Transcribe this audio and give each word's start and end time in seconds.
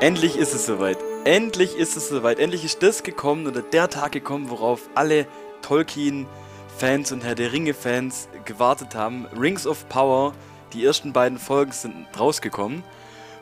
Endlich 0.00 0.36
ist 0.36 0.54
es 0.54 0.64
soweit. 0.64 0.96
Endlich 1.26 1.76
ist 1.76 1.94
es 1.94 2.08
soweit. 2.08 2.38
Endlich 2.38 2.64
ist 2.64 2.82
das 2.82 3.02
gekommen 3.02 3.46
oder 3.46 3.60
der 3.60 3.90
Tag 3.90 4.12
gekommen, 4.12 4.48
worauf 4.48 4.88
alle 4.94 5.26
Tolkien-Fans 5.60 7.12
und 7.12 7.22
Herr 7.22 7.34
der 7.34 7.52
Ringe-Fans 7.52 8.30
gewartet 8.46 8.94
haben. 8.94 9.26
Rings 9.38 9.66
of 9.66 9.86
Power. 9.90 10.32
Die 10.72 10.86
ersten 10.86 11.12
beiden 11.12 11.38
Folgen 11.38 11.72
sind 11.72 12.06
rausgekommen. 12.18 12.82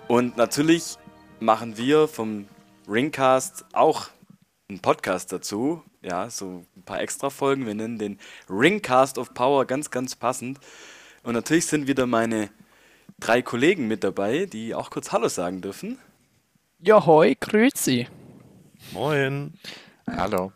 Und 0.09 0.37
natürlich 0.37 0.97
machen 1.39 1.77
wir 1.77 2.09
vom 2.09 2.49
Ringcast 2.89 3.65
auch 3.73 4.09
einen 4.69 4.81
Podcast 4.81 5.31
dazu. 5.31 5.85
Ja, 6.03 6.29
so 6.29 6.65
ein 6.77 6.83
paar 6.83 7.01
extra 7.01 7.31
Folgen. 7.31 7.67
Wir 7.67 7.77
nennen 7.77 7.99
den 7.99 8.19
Ringcast 8.51 9.19
of 9.19 9.33
Power 9.33 9.65
ganz, 9.65 9.93
ganz 9.93 10.17
passend. 10.17 10.59
Und 11.23 11.35
natürlich 11.35 11.67
sind 11.67 11.87
wieder 11.87 12.07
meine 12.07 12.51
drei 13.21 13.43
Kollegen 13.43 13.87
mit 13.87 14.03
dabei, 14.03 14.47
die 14.47 14.75
auch 14.75 14.91
kurz 14.91 15.13
Hallo 15.13 15.29
sagen 15.29 15.61
dürfen. 15.61 15.99
Ja, 16.81 17.05
hoi, 17.05 17.35
grüezi. 17.35 18.07
Moin. 18.93 19.53
Hallo. 20.09 20.53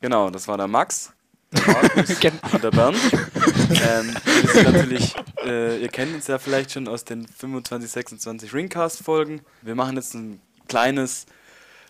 Genau, 0.00 0.28
das 0.28 0.48
war 0.48 0.56
der 0.56 0.66
Max, 0.66 1.12
der 1.52 1.64
Markus 1.72 2.10
und 2.52 2.64
der 2.64 2.70
Bernd. 2.72 2.98
Ähm, 3.14 4.16
wir 4.24 4.48
sind 4.52 4.72
natürlich, 4.72 5.14
äh, 5.44 5.80
ihr 5.80 5.86
kennt 5.86 6.12
uns 6.12 6.26
ja 6.26 6.40
vielleicht 6.40 6.72
schon 6.72 6.88
aus 6.88 7.04
den 7.04 7.24
25, 7.24 7.88
26 7.88 8.52
Ringcast-Folgen. 8.52 9.42
Wir 9.62 9.76
machen 9.76 9.94
jetzt 9.94 10.14
ein 10.14 10.40
kleines, 10.66 11.26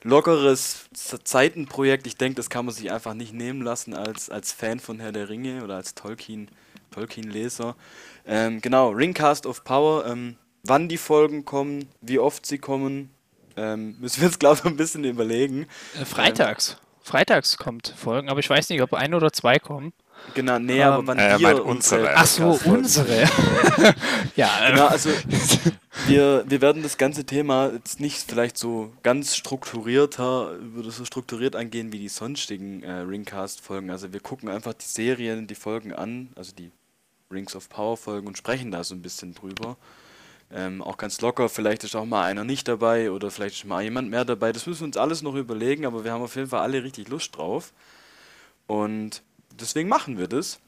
lockeres 0.02 0.90
Zeitenprojekt. 0.92 2.06
Ich 2.06 2.18
denke, 2.18 2.36
das 2.36 2.50
kann 2.50 2.66
man 2.66 2.74
sich 2.74 2.92
einfach 2.92 3.14
nicht 3.14 3.32
nehmen 3.32 3.62
lassen 3.62 3.94
als, 3.94 4.28
als 4.28 4.52
Fan 4.52 4.78
von 4.78 5.00
Herr 5.00 5.12
der 5.12 5.30
Ringe 5.30 5.64
oder 5.64 5.76
als 5.76 5.94
Tolkien, 5.94 6.50
Tolkien-Leser. 6.90 7.76
Ähm, 8.26 8.60
genau, 8.60 8.90
Ringcast 8.90 9.46
of 9.46 9.64
Power. 9.64 10.04
Ähm, 10.04 10.36
wann 10.64 10.90
die 10.90 10.98
Folgen 10.98 11.46
kommen, 11.46 11.88
wie 12.02 12.18
oft 12.18 12.44
sie 12.44 12.58
kommen, 12.58 13.08
ähm, 13.56 13.96
müssen 14.00 14.20
wir 14.20 14.28
uns, 14.28 14.38
glaube 14.38 14.58
ich, 14.58 14.64
ein 14.64 14.76
bisschen 14.76 15.04
überlegen. 15.04 15.66
Äh, 16.00 16.04
freitags. 16.04 16.76
Freitags 17.02 17.56
kommt 17.56 17.94
Folgen, 17.96 18.28
aber 18.28 18.40
ich 18.40 18.48
weiß 18.48 18.68
nicht, 18.68 18.82
ob 18.82 18.94
ein 18.94 19.14
oder 19.14 19.32
zwei 19.32 19.58
kommen. 19.58 19.92
Genau, 20.34 20.58
nee, 20.58 20.82
aber 20.82 20.98
Ähm, 20.98 21.06
wann 21.06 21.18
äh, 21.18 21.38
wir 21.38 21.64
unsere. 21.64 22.14
Ach 22.14 22.26
so, 22.26 22.60
unsere. 22.64 23.22
ja, 24.36 24.66
äh, 24.66 24.70
Genau, 24.72 24.86
also 24.86 25.10
wir, 26.06 26.44
wir 26.46 26.60
werden 26.60 26.82
das 26.82 26.98
ganze 26.98 27.24
Thema 27.24 27.70
jetzt 27.72 28.00
nicht 28.00 28.30
vielleicht 28.30 28.58
so 28.58 28.92
ganz 29.02 29.34
strukturierter, 29.34 30.56
würde 30.60 30.90
so 30.90 31.04
strukturiert 31.04 31.56
angehen 31.56 31.92
wie 31.92 31.98
die 31.98 32.08
sonstigen 32.08 32.82
äh, 32.82 32.92
Ringcast-Folgen. 32.92 33.90
Also 33.90 34.12
wir 34.12 34.20
gucken 34.20 34.48
einfach 34.48 34.74
die 34.74 34.86
Serien, 34.86 35.46
die 35.46 35.54
Folgen 35.54 35.92
an, 35.92 36.28
also 36.36 36.52
die 36.52 36.70
Rings 37.32 37.56
of 37.56 37.68
Power-Folgen 37.68 38.26
und 38.26 38.38
sprechen 38.38 38.70
da 38.70 38.84
so 38.84 38.94
ein 38.94 39.02
bisschen 39.02 39.34
drüber. 39.34 39.76
Ähm, 40.52 40.82
auch 40.82 40.96
ganz 40.96 41.20
locker, 41.20 41.48
vielleicht 41.48 41.84
ist 41.84 41.94
auch 41.94 42.04
mal 42.04 42.24
einer 42.24 42.42
nicht 42.42 42.66
dabei 42.66 43.12
oder 43.12 43.30
vielleicht 43.30 43.54
ist 43.56 43.64
mal 43.64 43.82
jemand 43.82 44.10
mehr 44.10 44.24
dabei. 44.24 44.52
Das 44.52 44.66
müssen 44.66 44.80
wir 44.80 44.86
uns 44.86 44.96
alles 44.96 45.22
noch 45.22 45.34
überlegen, 45.36 45.86
aber 45.86 46.02
wir 46.04 46.12
haben 46.12 46.22
auf 46.22 46.34
jeden 46.34 46.48
Fall 46.48 46.60
alle 46.60 46.82
richtig 46.82 47.08
Lust 47.08 47.36
drauf. 47.36 47.72
Und 48.66 49.22
deswegen 49.60 49.88
machen 49.88 50.18
wir 50.18 50.26
das. 50.26 50.58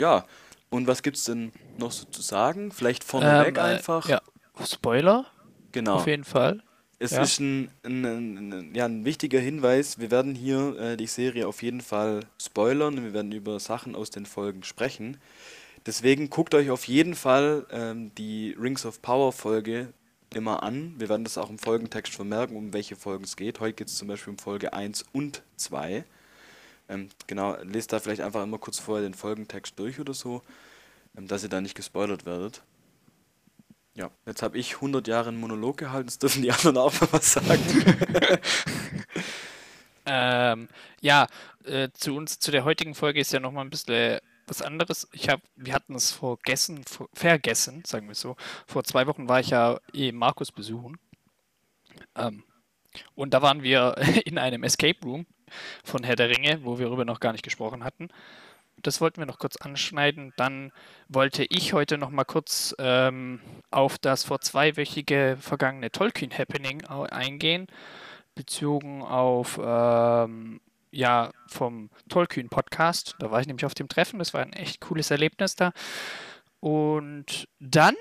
Ja, 0.00 0.24
und 0.70 0.86
was 0.86 1.02
gibt's 1.02 1.24
denn 1.24 1.52
noch 1.78 1.92
so 1.92 2.06
zu 2.06 2.22
sagen? 2.22 2.72
Vielleicht 2.72 3.04
vorneweg 3.04 3.56
ähm, 3.58 3.64
äh, 3.64 3.68
einfach. 3.74 4.08
Ja, 4.08 4.22
Spoiler, 4.64 5.26
Genau. 5.72 5.96
auf 5.96 6.06
jeden 6.06 6.24
Fall. 6.24 6.62
Es 6.98 7.10
ja. 7.10 7.22
ist 7.22 7.40
ein, 7.40 7.70
ein, 7.84 8.04
ein, 8.04 8.52
ein, 8.52 8.74
ja, 8.74 8.86
ein 8.86 9.04
wichtiger 9.04 9.38
Hinweis. 9.38 9.98
Wir 9.98 10.10
werden 10.10 10.34
hier 10.34 10.78
äh, 10.78 10.96
die 10.96 11.06
Serie 11.06 11.46
auf 11.46 11.62
jeden 11.62 11.82
Fall 11.82 12.20
spoilern 12.40 12.96
und 12.96 13.04
wir 13.04 13.12
werden 13.12 13.32
über 13.32 13.60
Sachen 13.60 13.94
aus 13.94 14.08
den 14.08 14.24
Folgen 14.24 14.62
sprechen. 14.62 15.18
Deswegen 15.86 16.30
guckt 16.30 16.54
euch 16.54 16.70
auf 16.70 16.88
jeden 16.88 17.14
Fall 17.14 17.64
ähm, 17.70 18.12
die 18.16 18.56
Rings 18.58 18.84
of 18.84 19.02
Power 19.02 19.32
Folge 19.32 19.92
immer 20.34 20.64
an. 20.64 20.94
Wir 20.98 21.08
werden 21.08 21.22
das 21.22 21.38
auch 21.38 21.48
im 21.48 21.58
Folgentext 21.58 22.12
vermerken, 22.12 22.56
um 22.56 22.72
welche 22.72 22.96
Folgen 22.96 23.22
es 23.22 23.36
geht. 23.36 23.60
Heute 23.60 23.74
geht 23.74 23.86
es 23.86 23.96
zum 23.96 24.08
Beispiel 24.08 24.32
um 24.32 24.38
Folge 24.38 24.72
1 24.72 25.04
und 25.12 25.42
2. 25.56 26.04
Ähm, 26.88 27.08
genau, 27.28 27.56
lest 27.62 27.92
da 27.92 28.00
vielleicht 28.00 28.20
einfach 28.20 28.42
immer 28.42 28.58
kurz 28.58 28.80
vorher 28.80 29.06
den 29.06 29.14
Folgentext 29.14 29.78
durch 29.78 30.00
oder 30.00 30.12
so, 30.12 30.42
ähm, 31.16 31.28
dass 31.28 31.44
ihr 31.44 31.48
da 31.48 31.60
nicht 31.60 31.76
gespoilert 31.76 32.26
werdet. 32.26 32.62
Ja, 33.94 34.10
jetzt 34.26 34.42
habe 34.42 34.58
ich 34.58 34.74
100 34.74 35.06
Jahre 35.06 35.28
einen 35.28 35.40
Monolog 35.40 35.78
gehalten, 35.78 36.08
jetzt 36.08 36.22
dürfen 36.22 36.42
die 36.42 36.50
anderen 36.50 36.78
auch 36.78 37.00
mal 37.00 37.08
was 37.12 37.32
sagen. 37.32 37.62
Ähm, 40.08 40.68
ja, 41.00 41.26
äh, 41.64 41.88
zu 41.92 42.14
uns, 42.14 42.38
zu 42.38 42.52
der 42.52 42.64
heutigen 42.64 42.94
Folge 42.94 43.18
ist 43.18 43.32
ja 43.32 43.40
nochmal 43.40 43.64
ein 43.64 43.70
bisschen 43.70 44.20
was 44.46 44.62
anderes. 44.62 45.08
Ich 45.12 45.28
habe, 45.28 45.42
wir 45.56 45.74
hatten 45.74 45.94
es 45.94 46.12
vergessen, 46.12 46.84
ver- 46.84 47.08
vergessen, 47.14 47.82
sagen 47.86 48.08
wir 48.08 48.14
so. 48.14 48.36
Vor 48.66 48.84
zwei 48.84 49.06
Wochen 49.06 49.28
war 49.28 49.40
ich 49.40 49.50
ja 49.50 49.78
eh 49.92 50.12
Markus 50.12 50.52
besuchen. 50.52 50.98
Ähm, 52.16 52.42
und 53.14 53.34
da 53.34 53.42
waren 53.42 53.62
wir 53.62 53.96
in 54.26 54.38
einem 54.38 54.64
Escape 54.64 55.00
Room 55.04 55.26
von 55.84 56.04
Herr 56.04 56.16
der 56.16 56.30
Ringe, 56.30 56.60
wo 56.64 56.78
wir 56.78 56.86
darüber 56.86 57.04
noch 57.04 57.20
gar 57.20 57.32
nicht 57.32 57.44
gesprochen 57.44 57.84
hatten. 57.84 58.08
Das 58.82 59.00
wollten 59.00 59.20
wir 59.20 59.26
noch 59.26 59.38
kurz 59.38 59.56
anschneiden. 59.56 60.32
Dann 60.36 60.72
wollte 61.08 61.44
ich 61.44 61.72
heute 61.72 61.98
noch 61.98 62.10
mal 62.10 62.24
kurz 62.24 62.74
ähm, 62.78 63.40
auf 63.70 63.98
das 63.98 64.24
vor 64.24 64.40
zweiwöchige 64.40 65.38
vergangene 65.40 65.90
Tolkien 65.90 66.36
Happening 66.36 66.84
eingehen 66.86 67.68
bezogen 68.34 69.02
auf 69.02 69.58
ähm, 69.62 70.60
ja 70.90 71.30
vom 71.48 71.90
Tolkien 72.08 72.48
Podcast. 72.48 73.16
Da 73.18 73.30
war 73.30 73.40
ich 73.40 73.46
nämlich 73.46 73.64
auf 73.64 73.74
dem 73.74 73.88
Treffen. 73.88 74.18
Das 74.18 74.34
war 74.34 74.42
ein 74.42 74.52
echt 74.52 74.80
cooles 74.80 75.10
Erlebnis 75.10 75.56
da. 75.56 75.72
Und 76.60 77.48
dann 77.60 77.94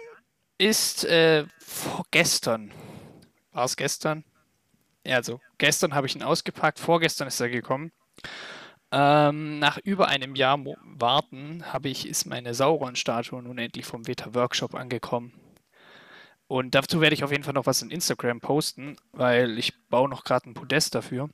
ist 0.57 1.05
äh, 1.05 1.45
vorgestern, 1.59 2.71
war 3.51 3.65
es 3.65 3.75
gestern? 3.75 4.23
Ja, 5.05 5.17
also 5.17 5.39
gestern 5.57 5.93
habe 5.93 6.07
ich 6.07 6.15
ihn 6.15 6.23
ausgepackt, 6.23 6.79
vorgestern 6.79 7.27
ist 7.27 7.39
er 7.39 7.49
gekommen. 7.49 7.91
Ähm, 8.91 9.59
nach 9.59 9.77
über 9.77 10.07
einem 10.07 10.35
Jahr 10.35 10.57
Mo 10.57 10.77
Warten 10.83 11.65
habe 11.73 11.89
ich, 11.89 12.07
ist 12.07 12.25
meine 12.25 12.53
Sauron-Statue 12.53 13.41
nun 13.41 13.57
endlich 13.57 13.85
vom 13.85 14.07
Veta 14.07 14.33
Workshop 14.33 14.73
angekommen. 14.73 15.33
Und 16.47 16.75
dazu 16.75 17.01
werde 17.01 17.15
ich 17.15 17.23
auf 17.23 17.31
jeden 17.31 17.43
Fall 17.43 17.53
noch 17.53 17.65
was 17.65 17.81
in 17.81 17.89
Instagram 17.89 18.39
posten, 18.39 18.97
weil 19.11 19.57
ich 19.57 19.73
baue 19.89 20.07
noch 20.07 20.23
gerade 20.23 20.49
ein 20.49 20.53
Podest 20.53 20.95
dafür. 20.95 21.29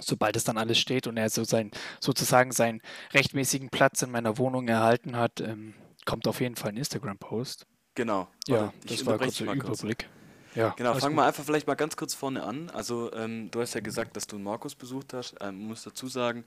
Sobald 0.00 0.36
es 0.36 0.44
dann 0.44 0.58
alles 0.58 0.78
steht 0.78 1.06
und 1.06 1.16
er 1.16 1.30
so 1.30 1.44
sein, 1.44 1.70
sozusagen 2.00 2.52
seinen 2.52 2.80
rechtmäßigen 3.12 3.70
Platz 3.70 4.02
in 4.02 4.10
meiner 4.10 4.38
Wohnung 4.38 4.66
erhalten 4.68 5.16
hat, 5.16 5.40
ähm, 5.40 5.74
kommt 6.04 6.26
auf 6.26 6.40
jeden 6.40 6.56
Fall 6.56 6.70
ein 6.70 6.76
Instagram-Post. 6.76 7.66
Genau. 7.94 8.28
Ja, 8.48 8.60
Warte, 8.62 8.74
ich 8.84 8.96
das 8.98 9.06
war 9.06 9.18
kurz 9.18 9.36
der 9.38 9.46
kurz. 9.46 9.80
Überblick. 9.80 10.08
Ja, 10.54 10.72
Genau, 10.76 10.94
fangen 10.94 11.16
wir 11.16 11.24
einfach 11.24 11.44
vielleicht 11.44 11.66
mal 11.66 11.74
ganz 11.74 11.96
kurz 11.96 12.14
vorne 12.14 12.42
an. 12.44 12.70
Also, 12.70 13.12
ähm, 13.12 13.50
du 13.50 13.60
hast 13.60 13.74
ja 13.74 13.80
gesagt, 13.80 14.16
dass 14.16 14.26
du 14.26 14.36
einen 14.36 14.44
Markus 14.44 14.74
besucht 14.76 15.12
hast. 15.12 15.34
Ähm, 15.40 15.66
muss 15.66 15.82
dazu 15.82 16.06
sagen, 16.06 16.44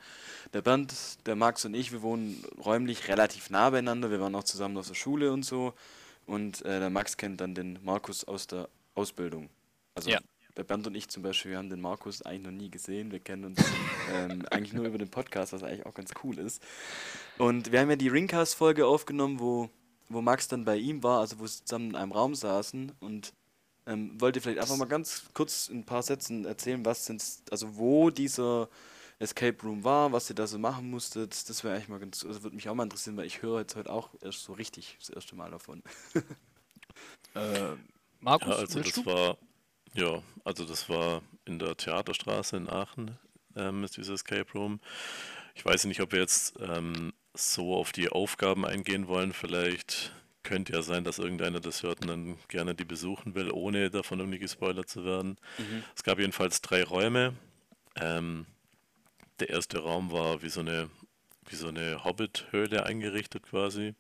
der 0.54 0.62
Bernd, 0.62 0.94
der 1.26 1.36
Max 1.36 1.66
und 1.66 1.74
ich, 1.74 1.92
wir 1.92 2.02
wohnen 2.02 2.44
räumlich 2.64 3.08
relativ 3.10 3.50
nah 3.50 3.70
beieinander. 3.70 4.10
Wir 4.10 4.22
waren 4.22 4.34
auch 4.36 4.46
zusammen 4.46 4.78
auf 4.78 4.88
der 4.88 4.94
Schule 4.96 5.32
und 5.34 5.44
so. 5.44 5.74
Und 6.26 6.64
äh, 6.66 6.80
der 6.80 6.90
Max 6.90 7.18
kennt 7.18 7.42
dann 7.42 7.54
den 7.54 7.80
Markus 7.84 8.24
aus 8.24 8.48
der 8.48 8.70
Ausbildung. 8.96 9.50
Also, 9.94 10.10
Ja. 10.10 10.20
Der 10.58 10.64
Bernd 10.64 10.88
und 10.88 10.96
ich 10.96 11.08
zum 11.10 11.24
Beispiel, 11.24 11.52
wir 11.52 11.58
haben 11.60 11.70
den 11.70 11.82
Markus 11.82 12.22
eigentlich 12.24 12.44
noch 12.44 12.52
nie 12.52 12.72
gesehen. 12.72 13.12
Wir 13.12 13.20
kennen 13.20 13.46
uns 13.46 13.60
ähm, 14.12 14.44
eigentlich 14.52 14.74
nur 14.74 14.86
über 14.86 14.98
den 14.98 15.10
Podcast, 15.10 15.54
was 15.54 15.64
eigentlich 15.64 15.86
auch 15.86 15.94
ganz 15.94 16.12
cool 16.24 16.38
ist. 16.40 16.62
Und 17.38 17.72
wir 17.72 17.80
haben 17.80 17.90
ja 17.90 17.96
die 17.96 18.08
Ringcast-Folge 18.10 18.88
aufgenommen, 18.88 19.40
wo, 19.40 19.70
wo 20.10 20.22
Max 20.22 20.48
dann 20.48 20.66
bei 20.66 20.78
ihm 20.78 21.04
war, 21.04 21.20
also 21.20 21.40
wo 21.40 21.48
sie 21.48 21.64
zusammen 21.64 21.92
in 21.92 21.96
einem 21.96 22.12
Raum 22.12 22.36
saßen 22.36 22.92
und 23.00 23.34
ähm, 23.86 24.20
wollt 24.20 24.36
ihr 24.36 24.42
vielleicht 24.42 24.60
einfach 24.60 24.76
mal 24.78 24.86
ganz 24.86 25.24
kurz 25.34 25.70
in 25.70 25.80
ein 25.80 25.86
paar 25.86 26.04
Sätzen 26.04 26.46
erzählen, 26.46 26.84
was 26.84 27.06
sind, 27.06 27.24
also 27.52 27.78
wo 27.78 28.10
dieser 28.10 28.68
Escape 29.20 29.58
Room 29.64 29.84
war, 29.84 30.12
was 30.12 30.30
ihr 30.30 30.36
da 30.36 30.46
so 30.48 30.60
machen 30.60 30.90
musstet? 30.90 31.50
Das 31.50 31.64
wäre 31.64 31.76
eigentlich 31.76 31.88
mal 31.88 32.00
ganz, 32.00 32.26
also 32.26 32.44
würde 32.44 32.56
mich 32.56 32.68
auch 32.68 32.76
mal 32.76 32.84
interessieren, 32.84 33.16
weil 33.16 33.26
ich 33.26 33.42
höre 33.42 33.60
jetzt 33.62 33.76
heute 33.76 33.92
auch 33.92 34.10
erst 34.22 34.44
so 34.44 34.54
richtig 34.54 34.98
das 35.00 35.10
erste 35.10 35.36
Mal 35.36 35.52
davon. 35.52 35.84
Äh, 37.36 37.76
Markus, 38.20 38.48
Ja, 38.48 38.56
also 38.58 38.82
das 38.82 38.92
du? 38.92 39.06
war, 39.06 39.38
ja, 39.98 40.22
also 40.44 40.64
das 40.64 40.90
war 40.90 41.22
in 41.46 41.60
der 41.60 41.76
Theaterstraße 41.76 42.56
in 42.56 42.70
Aachen, 42.70 43.18
ähm, 43.56 43.84
ist 43.84 43.98
dieses 43.98 44.22
Escape 44.22 44.52
Room. 44.54 44.80
Ich 45.56 45.66
weiß 45.66 45.86
nicht, 45.86 46.02
ob 46.02 46.12
wir 46.12 46.20
jetzt 46.20 46.56
ähm, 46.62 47.14
so 47.34 47.76
auf 47.76 47.92
die 47.92 48.10
Aufgaben 48.10 48.66
eingehen 48.66 49.08
wollen. 49.08 49.34
Vielleicht 49.34 50.14
könnte 50.44 50.74
ja 50.74 50.82
sein, 50.82 51.04
dass 51.04 51.20
irgendeiner 51.20 51.60
das 51.60 51.84
hört 51.84 52.02
und 52.02 52.08
dann 52.08 52.38
gerne 52.48 52.76
die 52.76 52.86
besuchen 52.86 53.36
will, 53.36 53.52
ohne 53.52 53.90
davon 53.90 54.20
irgendwie 54.20 54.40
gespoilert 54.40 54.88
zu 54.88 55.04
werden. 55.04 55.38
Mhm. 55.58 55.84
Es 55.96 56.04
gab 56.04 56.20
jedenfalls 56.20 56.62
drei 56.62 56.84
Räume. 56.84 57.34
Ähm, 57.96 58.46
der 59.40 59.50
erste 59.50 59.80
Raum 59.80 60.12
war 60.12 60.42
wie 60.44 60.50
so 60.50 60.60
eine, 60.60 60.90
wie 61.50 61.56
so 61.56 61.68
eine 61.68 62.04
Hobbit-Höhle 62.04 62.86
eingerichtet 62.86 63.44
quasi. 63.44 63.96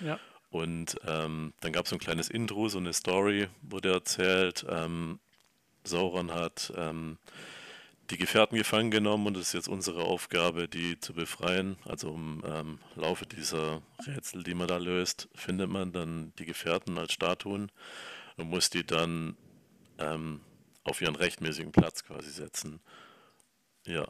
Ja. 0.00 0.18
Und 0.50 0.96
ähm, 1.06 1.54
dann 1.60 1.72
gab 1.72 1.84
es 1.84 1.90
so 1.90 1.96
ein 1.96 2.00
kleines 2.00 2.28
Intro, 2.28 2.68
so 2.68 2.78
eine 2.78 2.92
Story, 2.92 3.48
wurde 3.62 3.92
erzählt. 3.92 4.66
Ähm, 4.68 5.18
Sauron 5.86 6.32
hat 6.34 6.72
ähm, 6.76 7.18
die 8.10 8.18
Gefährten 8.18 8.56
gefangen 8.56 8.90
genommen 8.90 9.26
und 9.26 9.36
es 9.36 9.48
ist 9.48 9.52
jetzt 9.54 9.68
unsere 9.68 10.04
Aufgabe, 10.04 10.68
die 10.68 11.00
zu 11.00 11.12
befreien. 11.14 11.76
Also 11.84 12.14
im 12.14 12.42
ähm, 12.46 12.78
Laufe 12.94 13.26
dieser 13.26 13.82
Rätsel, 14.06 14.42
die 14.44 14.54
man 14.54 14.68
da 14.68 14.76
löst, 14.78 15.28
findet 15.34 15.68
man 15.70 15.92
dann 15.92 16.32
die 16.38 16.46
Gefährten 16.46 16.98
als 16.98 17.12
Statuen 17.12 17.72
und 18.36 18.48
muss 18.48 18.70
die 18.70 18.86
dann 18.86 19.36
ähm, 19.98 20.40
auf 20.84 21.00
ihren 21.00 21.16
rechtmäßigen 21.16 21.72
Platz 21.72 22.04
quasi 22.04 22.30
setzen. 22.30 22.80
Ja. 23.86 24.06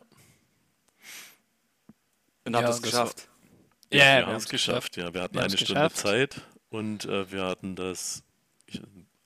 Und 2.44 2.54
habt 2.56 2.64
Ja, 2.64 2.70
es 2.70 2.80
das 2.80 2.82
geschafft. 2.82 3.28
Ja, 3.90 3.98
Ja, 3.98 4.04
wir 4.20 4.26
wir 4.26 4.26
haben 4.26 4.36
es 4.36 4.48
geschafft. 4.48 4.96
Ja, 4.96 5.14
wir 5.14 5.22
hatten 5.22 5.34
Wir 5.36 5.42
eine 5.44 5.56
Stunde 5.58 5.88
geschafft. 5.88 5.96
Zeit 5.96 6.40
und 6.68 7.04
äh, 7.06 7.30
wir 7.32 7.44
hatten 7.44 7.76
das 7.76 8.22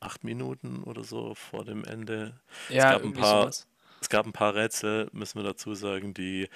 acht 0.00 0.24
Minuten 0.24 0.82
oder 0.82 1.04
so 1.04 1.34
vor 1.34 1.64
dem 1.64 1.84
Ende. 1.84 2.40
Ja, 2.68 2.92
gab 2.92 3.04
ein 3.04 3.12
paar- 3.12 3.42
sowas. 3.42 3.66
Es 4.00 4.08
gab 4.08 4.26
ein 4.26 4.32
paar 4.32 4.54
Rätsel, 4.54 5.08
müssen 5.12 5.38
wir 5.38 5.44
dazu 5.44 5.74
sagen, 5.74 6.14
die, 6.14 6.48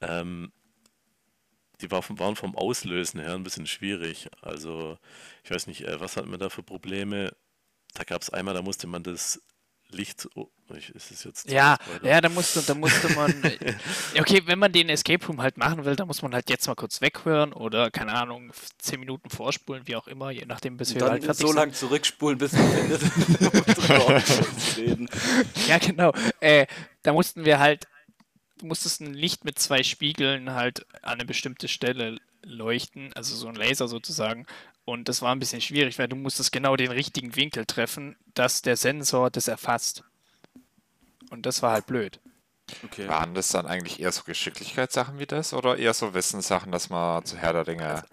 ähm, 0.00 0.50
die 1.80 1.90
war 1.90 2.02
vom, 2.02 2.18
waren 2.18 2.36
vom 2.36 2.56
Auslösen 2.56 3.20
her 3.20 3.34
ein 3.34 3.44
bisschen 3.44 3.66
schwierig. 3.66 4.28
Also, 4.42 4.98
ich 5.44 5.50
weiß 5.50 5.66
nicht, 5.68 5.82
äh, 5.82 6.00
was 6.00 6.16
hatten 6.16 6.30
wir 6.30 6.38
da 6.38 6.48
für 6.50 6.62
Probleme? 6.62 7.34
Da 7.94 8.02
gab 8.04 8.22
es 8.22 8.30
einmal, 8.30 8.54
da 8.54 8.62
musste 8.62 8.86
man 8.88 9.02
das 9.04 9.40
Licht. 9.94 10.28
Oh, 10.34 10.48
ist 10.70 11.10
es 11.10 11.24
jetzt 11.24 11.50
Ja, 11.50 11.76
ja, 12.02 12.20
da 12.20 12.28
musste, 12.28 12.62
da 12.62 12.74
musste 12.74 13.08
man. 13.14 13.34
Okay, 14.18 14.42
wenn 14.46 14.58
man 14.58 14.72
den 14.72 14.88
Escape 14.88 15.24
Room 15.26 15.42
halt 15.42 15.56
machen 15.56 15.84
will, 15.84 15.96
dann 15.96 16.06
muss 16.06 16.22
man 16.22 16.34
halt 16.34 16.48
jetzt 16.50 16.66
mal 16.66 16.74
kurz 16.74 17.00
weghören 17.00 17.52
oder, 17.52 17.90
keine 17.90 18.12
Ahnung, 18.12 18.52
10 18.78 19.00
Minuten 19.00 19.30
vorspulen, 19.30 19.86
wie 19.86 19.96
auch 19.96 20.06
immer, 20.06 20.30
je 20.30 20.44
nachdem, 20.46 20.76
bis 20.76 20.94
wir 20.94 21.00
dann 21.00 21.10
halt 21.10 21.24
fertig 21.24 21.46
so 21.46 21.52
lange 21.52 21.72
zurückspulen, 21.72 22.38
bis 22.38 22.52
wir 22.52 22.60
reden. 24.76 25.08
Ja, 25.66 25.78
genau. 25.78 26.12
Äh, 26.40 26.66
da 27.02 27.12
mussten 27.12 27.44
wir 27.44 27.58
halt, 27.58 27.86
du 28.58 28.66
musstest 28.66 29.00
ein 29.00 29.14
Licht 29.14 29.44
mit 29.44 29.58
zwei 29.58 29.82
Spiegeln 29.82 30.52
halt 30.52 30.86
an 31.02 31.14
eine 31.14 31.24
bestimmte 31.24 31.68
Stelle 31.68 32.18
leuchten, 32.42 33.12
also 33.14 33.34
so 33.34 33.48
ein 33.48 33.54
Laser 33.54 33.88
sozusagen. 33.88 34.46
Und 34.84 35.08
das 35.08 35.22
war 35.22 35.34
ein 35.34 35.38
bisschen 35.38 35.60
schwierig, 35.62 35.98
weil 35.98 36.08
du 36.08 36.16
musstest 36.16 36.52
genau 36.52 36.76
den 36.76 36.90
richtigen 36.90 37.34
Winkel 37.36 37.64
treffen, 37.64 38.16
dass 38.34 38.60
der 38.62 38.76
Sensor 38.76 39.30
das 39.30 39.48
erfasst. 39.48 40.04
Und 41.30 41.46
das 41.46 41.62
war 41.62 41.72
halt 41.72 41.86
blöd. 41.86 42.20
Okay. 42.84 43.08
Waren 43.08 43.34
das 43.34 43.48
dann 43.48 43.66
eigentlich 43.66 44.00
eher 44.00 44.12
so 44.12 44.24
Geschicklichkeitssachen 44.24 45.18
wie 45.18 45.26
das 45.26 45.52
oder 45.54 45.76
eher 45.76 45.94
so 45.94 46.14
Wissenssachen, 46.14 46.72
dass 46.72 46.90
man 46.90 47.24
zu 47.24 47.36
Herr 47.36 47.52
der 47.52 47.66
Ringe. 47.66 48.04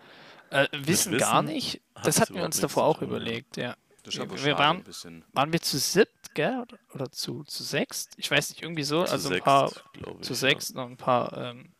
Äh, 0.50 0.68
wissen 0.73 1.18
gar 1.18 1.44
Wissen 1.44 1.53
nicht. 1.53 1.81
hat 1.95 2.07
Das 2.07 2.19
hatten 2.19 2.35
wir 2.35 2.44
uns 2.44 2.59
davor 2.59 2.83
auch 2.83 3.00
tun, 3.00 3.09
ja. 3.09 3.15
überlegt, 3.15 3.57
ja. 3.57 3.75
Das 4.03 4.15
ist 4.15 4.19
aber 4.19 4.44
wir 4.44 4.57
waren- 4.57 4.77
ein 4.77 4.83
bisschen. 4.83 5.24
Waren 5.33 5.53
wir 5.53 5.62
zu 5.62 5.77
siebt, 5.77 6.33
gell? 6.33 6.65
Oder, 6.94 7.12
zu, 7.12 7.44
zu 7.44 7.63
sechst? 7.63 8.13
Ich 8.17 8.31
weiß 8.31 8.50
nicht, 8.50 8.62
irgendwie 8.62 8.83
so. 8.83 9.03
Zu 9.06 9.12
also 9.12 9.29
ein 9.29 9.33
sechst, 9.33 9.45
paar 9.45 9.71
ich, 9.94 10.21
zu 10.21 10.33
ja. 10.33 10.35
sechs, 10.39 10.74
noch 10.74 10.88
ein 10.89 10.97
paar 10.97 11.38
ähm, 11.38 11.71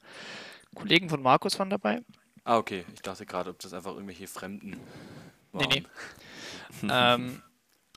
Kollegen 0.76 1.10
von 1.10 1.22
Markus 1.22 1.58
waren 1.60 1.70
dabei. 1.70 2.02
Ah, 2.44 2.58
okay. 2.58 2.86
Ich 2.94 3.02
dachte 3.02 3.26
gerade, 3.26 3.50
ob 3.52 3.60
das 3.60 3.74
einfach 3.74 3.94
irgendwelche 3.94 4.28
Fremden 4.28 4.78
Nee, 5.54 5.60
waren. 5.60 5.70
nee. 5.70 5.86
ähm, 6.90 7.42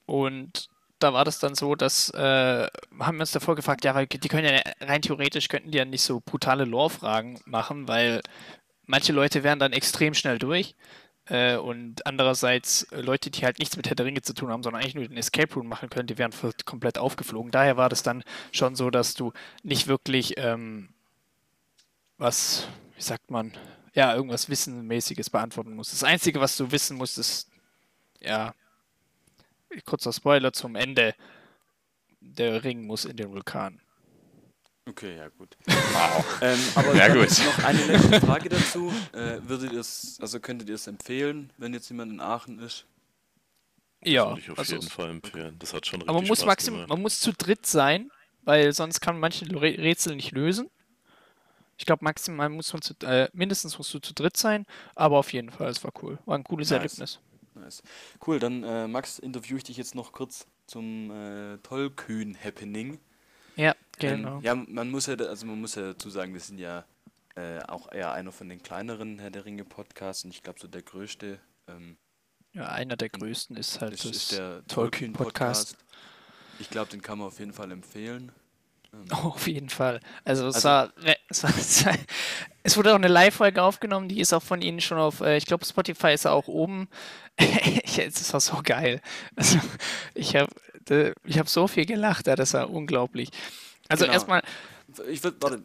und 0.07 0.69
da 0.99 1.13
war 1.13 1.25
das 1.25 1.39
dann 1.39 1.55
so, 1.55 1.75
dass 1.75 2.11
äh, 2.11 2.69
haben 3.01 3.17
wir 3.17 3.23
uns 3.23 3.33
davor 3.33 3.57
gefragt, 3.57 3.85
ja, 3.85 3.95
weil 3.95 4.07
die 4.07 4.29
können 4.29 4.47
ja 4.49 4.63
rein 4.81 5.03
theoretisch 5.03 5.49
könnten 5.49 5.71
die 5.71 5.79
ja 5.79 5.85
nicht 5.85 6.03
so 6.03 6.21
brutale 6.21 6.65
Lore-Fragen 6.65 7.41
machen, 7.47 7.89
weil 7.89 8.23
manche 8.87 9.13
Leute 9.13 9.43
wären 9.45 9.59
dann 9.59 9.73
extrem 9.73 10.15
schnell 10.15 10.39
durch. 10.39 10.75
Äh, 11.27 11.57
und 11.57 12.07
andererseits 12.07 12.85
äh, 12.93 13.01
Leute, 13.01 13.31
die 13.31 13.45
halt 13.47 13.59
nichts 13.59 13.77
mit 13.77 13.89
Herr 13.89 13.97
der 13.97 14.07
Ringe 14.07 14.23
zu 14.23 14.35
tun 14.35 14.51
haben, 14.51 14.63
sondern 14.63 14.83
eigentlich 14.83 14.95
nur 14.95 15.09
den 15.09 15.17
Escape 15.17 15.55
Room 15.55 15.69
machen 15.69 15.89
können, 15.91 16.07
die 16.07 16.19
wären 16.19 16.33
komplett 16.67 16.99
aufgeflogen. 16.99 17.51
Daher 17.51 17.77
war 17.79 17.89
das 17.89 18.03
dann 18.03 18.25
schon 18.53 18.77
so, 18.77 18.91
dass 18.91 19.15
du 19.15 19.33
nicht 19.63 19.87
wirklich 19.89 20.35
ähm, 20.39 20.91
was, 22.19 22.69
wie 22.97 23.03
sagt 23.03 23.31
man, 23.31 23.53
ja, 23.95 24.15
irgendwas 24.15 24.49
Wissenmäßiges 24.49 25.31
beantworten 25.31 25.75
musst. 25.75 25.93
Das 25.93 26.05
Einzige, 26.05 26.41
was 26.41 26.57
du 26.57 26.71
wissen 26.71 26.97
musst, 26.97 27.17
ist, 27.19 27.49
ja, 28.21 28.55
kurzer 29.85 30.13
Spoiler 30.13 30.53
zum 30.53 30.77
Ende, 30.77 31.15
der 32.21 32.63
Ring 32.65 32.87
muss 32.87 33.05
in 33.05 33.17
den 33.17 33.31
Vulkan. 33.31 33.81
Okay, 34.87 35.17
ja 35.17 35.29
gut. 35.29 35.57
Wow. 35.67 36.25
Ähm, 36.43 36.59
aber 36.75 36.95
Ja, 36.95 37.09
gut. 37.13 37.31
noch 37.45 37.65
eine 37.65 37.87
letzte 37.87 38.21
Frage 38.27 38.49
dazu. 38.51 38.93
Äh, 39.13 39.39
würdet 39.43 39.73
ihr 39.73 39.81
es, 39.81 40.19
also 40.21 40.41
könntet 40.41 40.69
ihr 40.69 40.75
es 40.75 40.87
empfehlen, 40.87 41.51
wenn 41.57 41.73
jetzt 41.73 41.89
jemand 41.89 42.13
in 42.13 42.21
Aachen 42.21 42.59
ist? 42.59 42.85
Ja, 44.03 44.29
Würde 44.29 44.41
ich 44.41 44.51
auf 44.51 44.59
also 44.59 44.75
jeden 44.77 44.89
Fall 44.89 45.11
empfehlen. 45.11 45.57
Das 45.59 45.73
hat 45.73 45.87
schon 45.87 46.01
richtig 46.01 46.11
aber 46.11 46.19
man 46.21 46.29
muss 46.29 46.39
Spaß 46.41 46.47
maxim, 46.47 46.75
gemacht. 46.75 46.89
man 46.91 47.01
muss 47.01 47.19
zu 47.21 47.33
dritt 47.33 47.65
sein, 47.65 48.11
weil 48.43 48.73
sonst 48.75 49.01
kann 49.01 49.15
man 49.15 49.21
manche 49.23 49.47
Rä- 49.47 49.79
Rätsel 49.79 50.17
nicht 50.17 50.33
lösen. 50.33 50.69
Ich 51.77 51.87
glaube, 51.87 52.05
maximal 52.05 52.49
muss 52.49 52.73
man 52.73 52.83
zu, 52.83 52.95
äh, 53.03 53.29
mindestens 53.33 53.77
musst 53.79 53.93
du 53.95 53.99
zu 53.99 54.15
dritt 54.15 54.37
sein, 54.37 54.67
aber 54.95 55.19
auf 55.19 55.33
jeden 55.33 55.51
Fall, 55.51 55.69
es 55.71 55.83
war 55.83 55.93
cool. 56.03 56.19
War 56.25 56.37
ein 56.39 56.45
cooles 56.45 56.71
Nice. 56.71 56.79
Erlebnis. 56.79 57.21
Nice. 57.55 57.83
Cool, 58.27 58.39
dann 58.39 58.63
äh, 58.65 58.87
Max, 58.89 59.19
interviewe 59.19 59.59
ich 59.59 59.65
dich 59.65 59.77
jetzt 59.77 59.95
noch 59.95 60.13
kurz 60.13 60.47
zum 60.67 61.11
äh, 61.11 61.59
Tollkühn-Happening. 61.59 62.99
Ja, 63.57 63.75
Ähm, 64.01 64.23
genau. 64.23 64.41
ja, 64.41 64.55
man 64.55 64.91
muss 64.91 65.07
ja, 65.07 65.15
also 65.15 65.47
man 65.47 65.61
muss 65.61 65.75
ja 65.77 65.83
dazu 65.93 66.11
sagen, 66.11 66.33
wir 66.33 66.41
sind 66.41 66.59
ja 66.59 66.85
äh, 67.37 67.61
auch 67.65 67.91
eher 67.93 68.13
einer 68.13 68.33
von 68.33 68.49
den 68.49 68.63
kleineren 68.63 69.19
Herr 69.19 69.31
der 69.31 69.45
Ringe 69.45 69.65
Podcasts 69.65 70.25
und 70.25 70.31
ich 70.31 70.43
glaube 70.43 70.59
so 70.61 70.67
der 70.69 70.83
größte 70.83 71.39
ähm, 71.69 71.97
Ja, 72.53 72.69
einer 72.71 72.97
der 72.97 73.09
größten 73.09 73.57
ist 73.57 73.81
halt 73.81 73.95
ist, 73.95 74.05
das 74.05 74.11
ist 74.17 74.33
der 74.33 74.67
Tolkien-Podcast. 74.67 75.77
Ich 76.59 76.71
glaube, 76.71 76.91
den 76.91 77.03
kann 77.03 77.19
man 77.19 77.29
auf 77.29 77.39
jeden 77.39 77.53
Fall 77.53 77.71
empfehlen. 77.71 78.33
Oh, 79.13 79.15
auf 79.29 79.47
jeden 79.47 79.69
Fall. 79.71 80.01
Also 80.25 80.47
es, 80.49 80.57
Also- 80.57 80.69
war, 80.69 80.93
re- 81.03 81.17
es, 81.29 81.43
war, 81.43 81.51
es 82.63 82.77
wurde 82.77 82.93
auch 82.93 82.97
eine 82.97 83.09
Live-Folge 83.09 83.63
aufgenommen, 83.63 84.09
die 84.09 84.21
ist 84.21 84.33
auch 84.33 84.43
von 84.43 84.63
Ihnen 84.63 84.81
schon 84.81 84.99
auf, 84.99 85.21
äh, 85.21 85.37
ich 85.37 85.47
glaube 85.47 85.65
Spotify 85.65 86.13
ist 86.13 86.27
auch 86.27 86.49
oben. 86.49 86.89
es 87.39 88.33
war 88.33 88.41
so 88.41 88.61
geil. 88.63 89.01
Also 89.37 89.59
ich 90.15 90.37
habe 90.37 90.51
ich 91.25 91.39
hab 91.39 91.49
so 91.49 91.67
viel 91.67 91.87
gelacht, 91.87 92.27
das 92.27 92.55
war 92.55 92.71
unglaublich. 92.71 93.31
Also 93.89 94.05
Genau. 94.05 94.13
erstmal, 94.15 94.43
Ich 95.09 95.23
würde, 95.25 95.37
warte, 95.41 95.63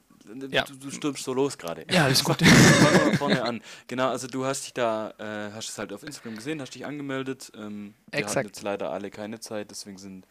Ja. 0.50 0.64
du, 0.64 0.76
du 0.76 0.92
stürmst 0.92 1.24
so 1.24 1.34
los 1.34 1.58
gerade. 1.58 1.86
ja, 1.92 2.06
alles 2.06 2.24
gut. 2.24 2.38
Fangen 2.42 3.00
wir 3.00 3.06
mal 3.12 3.18
vorne 3.18 3.44
an. 3.44 3.62
Genau, 3.88 4.10
also 4.10 4.28
du 4.28 4.46
hast 4.46 4.66
dich 4.66 4.74
da, 4.74 5.12
äh, 5.20 5.52
hast 5.54 5.70
es 5.70 5.78
halt 5.78 5.92
auf 5.94 6.04
Instagram 6.04 6.36
gesehen, 6.36 6.62
hast 6.62 6.74
dich 6.76 6.86
angemeldet. 6.86 7.52
Ähm, 7.56 7.94
wir 8.12 8.20
Exakt. 8.20 8.38
hatten 8.38 8.48
jetzt 8.48 8.62
leider 8.64 8.92
alle 8.92 9.10
keine 9.12 9.40
Zeit, 9.40 9.70
deswegen 9.72 9.98
sind 9.98 10.26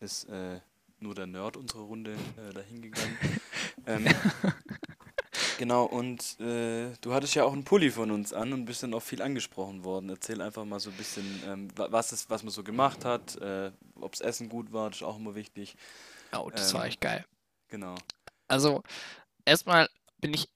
ist 0.00 0.28
äh, 0.28 0.60
nur 1.04 1.14
der 1.14 1.26
Nerd 1.28 1.56
unserer 1.56 1.82
Runde 1.82 2.14
äh, 2.36 2.52
dahin 2.52 2.82
gegangen. 2.82 3.16
ähm, 3.86 4.06
genau, 5.58 5.84
und 5.84 6.40
äh, 6.40 6.92
du 7.00 7.12
hattest 7.14 7.34
ja 7.34 7.44
auch 7.44 7.52
einen 7.52 7.64
Pulli 7.64 7.90
von 7.90 8.10
uns 8.10 8.32
an 8.32 8.52
und 8.52 8.64
bist 8.64 8.82
dann 8.82 8.94
auch 8.94 9.02
viel 9.02 9.22
angesprochen 9.22 9.84
worden. 9.84 10.10
Erzähl 10.10 10.40
einfach 10.40 10.64
mal 10.64 10.80
so 10.80 10.90
ein 10.90 10.96
bisschen, 10.96 11.24
ähm, 11.46 11.68
wa- 11.76 11.88
was, 11.90 12.12
es, 12.12 12.28
was 12.30 12.42
man 12.42 12.50
so 12.50 12.64
gemacht 12.64 13.04
hat, 13.04 13.36
äh, 13.36 13.70
ob 14.00 14.12
das 14.12 14.20
Essen 14.20 14.48
gut 14.48 14.72
war, 14.72 14.90
das 14.90 14.98
ist 14.98 15.06
auch 15.06 15.16
immer 15.18 15.34
wichtig. 15.34 15.76
Oh, 16.32 16.50
das 16.54 16.74
war 16.74 16.82
Ähm, 16.82 16.88
echt 16.88 17.00
geil. 17.00 17.24
Genau. 17.68 17.94
Also 18.48 18.82
erstmal 19.44 19.88
bin 20.20 20.34
ich, 20.34 20.48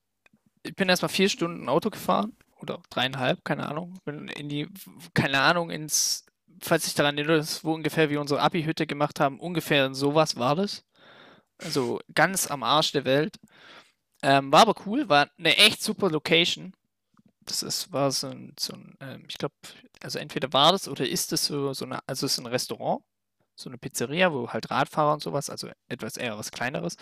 ich 0.62 0.74
bin 0.74 0.88
erstmal 0.88 1.08
vier 1.10 1.28
Stunden 1.28 1.68
Auto 1.68 1.90
gefahren 1.90 2.36
oder 2.60 2.80
dreieinhalb, 2.90 3.44
keine 3.44 3.68
Ahnung. 3.68 3.94
Bin 4.04 4.28
in 4.28 4.48
die, 4.48 4.68
keine 5.14 5.40
Ahnung, 5.40 5.70
ins, 5.70 6.24
falls 6.60 6.86
ich 6.86 6.94
daran 6.94 7.16
erinnere, 7.18 7.38
das 7.38 7.64
wo 7.64 7.74
ungefähr 7.74 8.10
wie 8.10 8.16
unsere 8.16 8.40
Abi-Hütte 8.40 8.86
gemacht 8.86 9.20
haben, 9.20 9.40
ungefähr 9.40 9.94
sowas 9.94 10.36
war 10.36 10.56
das. 10.56 10.84
Also 11.58 12.00
ganz 12.14 12.50
am 12.50 12.62
Arsch 12.62 12.92
der 12.92 13.04
Welt. 13.04 13.36
Ähm, 14.22 14.52
war 14.52 14.62
aber 14.62 14.74
cool, 14.86 15.08
war 15.08 15.28
eine 15.38 15.56
echt 15.56 15.82
super 15.82 16.10
Location. 16.10 16.74
Das 17.44 17.62
ist, 17.62 17.92
war 17.92 18.10
so 18.12 18.28
ein, 18.28 18.54
so 18.58 18.74
ein 18.74 18.96
ähm, 19.00 19.24
ich 19.28 19.38
glaube, 19.38 19.54
also 20.02 20.18
entweder 20.18 20.52
war 20.52 20.72
das 20.72 20.88
oder 20.88 21.08
ist 21.08 21.32
es 21.32 21.46
so, 21.46 21.72
so 21.72 21.84
eine, 21.84 22.00
also 22.06 22.26
es 22.26 22.32
ist 22.32 22.38
ein 22.38 22.46
Restaurant, 22.46 23.02
so 23.60 23.70
eine 23.70 23.78
Pizzeria, 23.78 24.32
wo 24.32 24.48
halt 24.48 24.70
Radfahrer 24.70 25.12
und 25.14 25.22
sowas, 25.22 25.50
also 25.50 25.68
etwas 25.88 26.16
eher 26.16 26.38
was 26.38 26.50
Kleineres. 26.50 26.96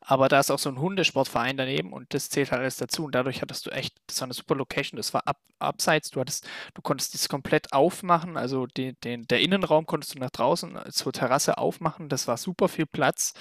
Aber 0.00 0.28
da 0.28 0.40
ist 0.40 0.50
auch 0.50 0.58
so 0.58 0.68
ein 0.68 0.78
Hundesportverein 0.78 1.56
daneben 1.56 1.92
und 1.92 2.12
das 2.14 2.28
zählt 2.28 2.50
halt 2.50 2.60
alles 2.60 2.76
dazu. 2.76 3.04
Und 3.04 3.14
dadurch 3.14 3.42
hattest 3.42 3.66
du 3.66 3.70
echt, 3.70 3.94
das 4.06 4.20
war 4.20 4.26
eine 4.26 4.34
super 4.34 4.54
Location, 4.54 4.96
das 4.96 5.14
war 5.14 5.26
ab, 5.26 5.38
abseits, 5.58 6.10
du 6.10 6.20
hattest, 6.20 6.46
du 6.74 6.82
konntest 6.82 7.14
das 7.14 7.28
komplett 7.28 7.72
aufmachen, 7.72 8.36
also 8.36 8.66
den, 8.66 8.96
den, 9.04 9.26
der 9.28 9.40
Innenraum 9.40 9.86
konntest 9.86 10.14
du 10.14 10.18
nach 10.18 10.30
draußen 10.30 10.78
zur 10.90 11.12
Terrasse 11.12 11.58
aufmachen, 11.58 12.08
das 12.08 12.28
war 12.28 12.36
super 12.36 12.68
viel 12.68 12.86
Platz. 12.86 13.34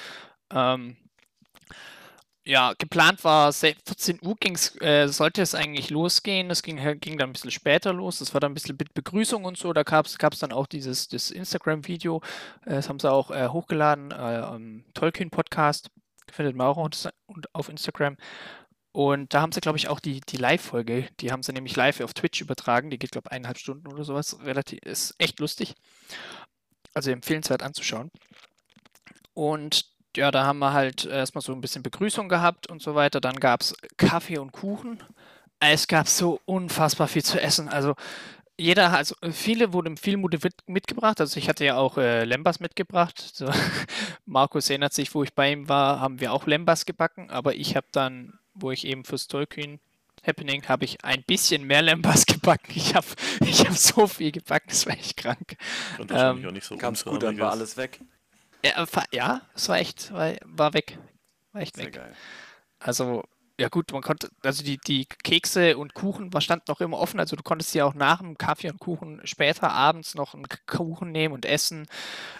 Ähm, 0.54 0.98
ja, 2.44 2.74
geplant 2.78 3.24
war 3.24 3.52
se- 3.52 3.76
14 3.86 4.20
Uhr 4.24 4.36
ging's, 4.40 4.76
äh, 4.82 5.08
sollte 5.08 5.42
es 5.44 5.54
eigentlich 5.56 5.90
losgehen. 5.92 6.50
Es 6.50 6.64
ging, 6.64 6.78
ging 7.00 7.18
dann 7.18 7.30
ein 7.30 7.34
bisschen 7.34 7.52
später 7.52 7.94
los. 7.94 8.20
Das 8.20 8.34
war 8.34 8.42
dann 8.42 8.52
ein 8.52 8.56
bisschen 8.56 8.78
mit 8.80 8.94
Begrüßung 8.94 9.46
und 9.46 9.58
so. 9.58 9.74
Da 9.74 9.84
gab 9.84 10.06
es 10.08 10.18
dann 10.40 10.52
auch 10.52 10.66
dieses 10.68 11.08
das 11.08 11.30
Instagram-Video. 11.32 12.22
Äh, 12.66 12.72
das 12.76 12.90
haben 12.90 13.00
sie 13.00 13.12
auch 13.12 13.30
äh, 13.32 13.50
hochgeladen 13.50 14.12
äh, 14.12 14.16
am 14.16 14.86
Tolkien-Podcast. 14.96 15.90
Findet 16.32 16.56
man 16.56 16.68
auch 16.68 16.90
auf 17.54 17.70
Instagram. 17.70 18.18
Und 18.94 19.34
da 19.34 19.42
haben 19.42 19.52
sie, 19.52 19.62
glaube 19.62 19.78
ich, 19.78 19.88
auch 19.88 20.00
die, 20.00 20.20
die 20.22 20.38
Live-Folge, 20.38 21.08
die 21.20 21.32
haben 21.32 21.44
sie 21.44 21.54
nämlich 21.54 21.76
live 21.76 22.02
auf 22.02 22.14
Twitch 22.14 22.42
übertragen. 22.42 22.90
Die 22.90 23.00
geht, 23.00 23.12
glaube 23.12 23.28
ich, 23.30 23.32
eineinhalb 23.32 23.58
Stunden 23.58 23.88
oder 23.88 24.04
sowas. 24.04 24.38
Relativ, 24.44 24.80
ist 24.84 25.16
echt 25.18 25.40
lustig. 25.40 25.76
Also 26.94 27.12
empfehlenswert 27.12 27.64
anzuschauen. 27.64 28.12
Und 29.34 29.91
ja, 30.18 30.32
da 30.32 30.46
haben 30.46 30.60
wir 30.60 30.74
halt 30.74 31.06
erstmal 31.06 31.42
so 31.42 31.54
ein 31.54 31.62
bisschen 31.62 31.84
Begrüßung 31.84 32.30
gehabt 32.30 32.68
und 32.68 32.82
so 32.82 32.96
weiter. 32.96 33.22
Dann 33.22 33.36
gab 33.40 33.62
es 33.62 33.76
Kaffee 33.98 34.38
und 34.38 34.52
Kuchen. 34.52 35.04
Es 35.60 35.88
gab 35.88 36.08
so 36.08 36.42
unfassbar 36.46 37.08
viel 37.08 37.24
zu 37.24 37.40
essen. 37.42 37.70
Also 37.70 37.96
jeder, 38.58 38.94
also 38.94 39.16
viele 39.32 39.74
wurden 39.74 39.98
viel 39.98 40.18
Mode 40.18 40.40
mit, 40.44 40.56
mitgebracht. 40.68 41.20
Also 41.22 41.38
ich 41.38 41.50
hatte 41.50 41.66
ja 41.66 41.78
auch 41.78 41.98
äh, 41.98 42.26
Lembas 42.26 42.60
mitgebracht. 42.60 43.20
So, 43.34 43.50
Markus 44.26 44.70
erinnert 44.70 44.94
sich, 44.94 45.14
wo 45.16 45.24
ich 45.24 45.34
bei 45.34 45.52
ihm 45.52 45.70
war, 45.70 46.00
haben 46.00 46.20
wir 46.20 46.34
auch 46.34 46.48
Lembas 46.48 46.86
gebacken, 46.86 47.30
aber 47.32 47.56
ich 47.56 47.76
habe 47.76 47.88
dann, 47.92 48.40
wo 48.54 48.72
ich 48.72 48.86
eben 48.86 49.04
fürs 49.06 49.28
Tolkien 49.28 49.80
Happening, 50.26 50.68
habe 50.68 50.86
ich 50.86 51.04
ein 51.04 51.24
bisschen 51.24 51.64
mehr 51.66 51.82
Lembas 51.82 52.26
gebacken. 52.28 52.74
Ich 52.76 52.94
habe 52.96 53.08
ich 53.44 53.66
hab 53.66 53.76
so 53.76 54.08
viel 54.08 54.32
gebacken, 54.32 54.68
das 54.70 54.86
war 54.86 54.94
echt 54.94 55.18
krank. 55.18 55.56
Und 55.98 56.12
wahrscheinlich 56.12 56.44
Ähm, 56.44 56.50
auch 56.50 56.54
nicht 56.54 56.66
so 56.66 56.78
Kam's 56.78 57.04
gut, 57.06 57.24
dann 57.24 57.40
war 57.40 57.52
alles 57.52 57.78
weg. 57.78 58.00
Ja, 58.64 58.86
fa- 58.86 59.06
ja 59.12 59.42
es 59.56 59.68
war 59.70 59.78
echt, 59.80 60.12
war, 60.14 60.34
war 60.46 60.74
weg. 60.74 60.98
War 61.54 61.62
echt 61.62 61.76
Sehr 61.76 61.86
weg. 61.88 61.94
geil. 61.96 62.14
Also, 62.80 63.24
ja 63.60 63.70
gut, 63.70 63.92
man 63.92 64.02
konnte, 64.02 64.30
also 64.44 64.64
die, 64.64 64.78
die 64.78 65.06
Kekse 65.06 65.78
und 65.78 65.94
Kuchen 65.94 66.34
war- 66.34 66.42
standen 66.42 66.66
noch 66.68 66.82
immer 66.82 66.98
offen, 66.98 67.20
also 67.20 67.36
du 67.36 67.44
konntest 67.44 67.74
ja 67.76 67.86
auch 67.86 67.94
nach 67.94 68.20
dem 68.20 68.38
Kaffee 68.38 68.70
und 68.72 68.80
Kuchen 68.80 69.22
später 69.26 69.72
abends 69.72 70.16
noch 70.16 70.34
einen 70.34 70.46
Kuchen 70.68 71.12
nehmen 71.12 71.34
und 71.34 71.46
essen. 71.46 71.88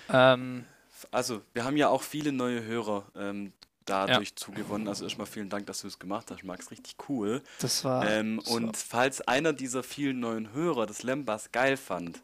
Ähm, 0.10 0.66
Also, 1.12 1.42
wir 1.54 1.64
haben 1.64 1.78
ja 1.78 1.90
auch 1.90 2.04
viele 2.04 2.32
neue 2.32 2.64
Hörer 2.64 3.06
ähm, 3.16 3.54
dadurch 3.86 4.36
zugewonnen. 4.36 4.88
Also 4.88 5.04
erstmal 5.04 5.28
vielen 5.28 5.50
Dank, 5.50 5.66
dass 5.66 5.82
du 5.82 5.88
es 5.88 5.98
gemacht 6.00 6.30
hast, 6.32 6.44
Max. 6.44 6.70
Richtig 6.72 6.96
cool. 7.10 7.42
das 7.60 7.84
war. 7.84 8.08
Ähm, 8.10 8.38
das 8.38 8.48
war- 8.48 8.56
und 8.56 8.78
falls 8.78 9.22
einer 9.28 9.54
dieser 9.54 9.84
vielen 9.84 10.20
neuen 10.20 10.54
Hörer 10.54 10.86
das 10.86 11.04
Lembas 11.04 11.52
geil 11.52 11.78
fand, 11.78 12.22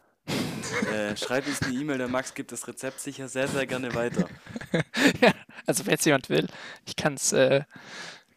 äh, 0.92 1.16
schreibt 1.18 1.48
uns 1.48 1.62
eine 1.62 1.74
E-Mail, 1.74 1.98
der 1.98 2.08
Max 2.08 2.34
gibt 2.34 2.52
das 2.52 2.68
Rezept 2.68 3.00
sicher 3.00 3.28
sehr, 3.28 3.48
sehr 3.48 3.66
gerne 3.66 3.94
weiter. 3.94 4.28
ja, 5.22 5.34
also 5.66 5.86
wenn 5.86 5.96
es 5.96 6.06
jemand 6.06 6.30
will, 6.30 6.48
ich 6.86 6.96
kann 6.96 7.16
es 7.16 7.34
äh, 7.34 7.64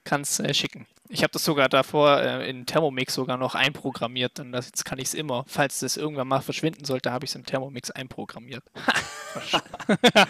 kann's, 0.05 0.41
äh, 0.41 0.55
schicken. 0.55 0.87
Ich 1.09 1.23
habe 1.23 1.33
das 1.33 1.45
sogar 1.45 1.69
davor 1.69 2.21
äh, 2.21 2.49
in 2.49 2.67
Thermomix 2.67 3.15
sogar 3.15 3.37
noch 3.37 3.55
einprogrammiert, 3.55 4.39
dann 4.39 4.53
das, 4.53 4.67
jetzt 4.67 4.85
kann 4.85 4.99
ich 4.99 5.09
es 5.09 5.15
immer. 5.15 5.45
Falls 5.49 5.81
das 5.81 5.97
irgendwann 5.97 6.29
mal 6.29 6.41
verschwinden 6.41 6.85
sollte, 6.85 7.13
habe 7.13 7.25
ich 7.25 7.31
es 7.31 7.35
in 7.35 7.45
Thermomix 7.45 7.91
einprogrammiert. 7.91 8.65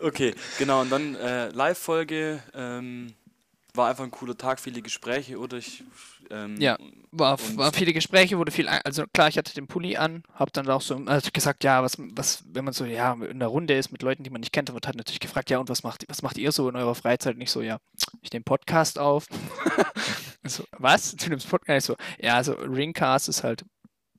Okay, 0.00 0.34
genau. 0.58 0.82
Und 0.82 0.90
dann 0.90 1.14
äh, 1.16 1.48
Live-Folge. 1.48 2.42
Ähm, 2.54 3.14
war 3.74 3.90
einfach 3.90 4.04
ein 4.04 4.10
cooler 4.10 4.36
Tag, 4.36 4.60
viele 4.60 4.82
Gespräche, 4.82 5.38
oder? 5.38 5.58
Ich, 5.58 5.84
ähm, 6.30 6.60
Ja. 6.60 6.76
War, 7.10 7.38
Und- 7.40 7.56
war 7.56 7.72
viele 7.72 7.92
Gespräche, 7.94 8.36
wurde 8.38 8.52
viel, 8.52 8.68
also 8.68 9.04
klar, 9.14 9.28
ich 9.28 9.38
hatte 9.38 9.54
den 9.54 9.66
Pulli 9.66 9.96
an, 9.96 10.22
habe 10.34 10.50
dann 10.52 10.68
auch 10.68 10.82
so 10.82 10.94
also 11.06 11.30
gesagt, 11.32 11.64
ja, 11.64 11.82
was, 11.82 11.96
was, 11.98 12.44
wenn 12.46 12.64
man 12.64 12.74
so, 12.74 12.84
ja, 12.84 13.14
in 13.14 13.38
der 13.38 13.48
Runde 13.48 13.74
ist 13.74 13.92
mit 13.92 14.02
Leuten, 14.02 14.24
die 14.24 14.30
man 14.30 14.40
nicht 14.40 14.52
kennt, 14.52 14.68
dann 14.68 14.74
wird 14.74 14.86
halt 14.86 14.96
natürlich 14.96 15.20
gefragt, 15.20 15.48
ja, 15.48 15.58
und 15.58 15.70
was 15.70 15.82
macht, 15.82 16.04
was 16.08 16.20
macht 16.22 16.36
ihr 16.36 16.52
so 16.52 16.68
in 16.68 16.76
eurer 16.76 16.94
Freizeit? 16.94 17.38
Nicht 17.38 17.50
so, 17.50 17.62
ja, 17.62 17.78
ich 18.20 18.30
nehme 18.32 18.42
Podcast 18.44 18.98
auf. 18.98 19.26
so, 20.44 20.64
was? 20.72 21.16
Du 21.16 21.30
nimmst 21.30 21.48
Podcast? 21.48 21.78
Ich 21.88 21.96
so, 21.96 21.96
ja, 22.20 22.34
also 22.34 22.52
Ringcast 22.52 23.28
ist 23.28 23.42
halt 23.42 23.64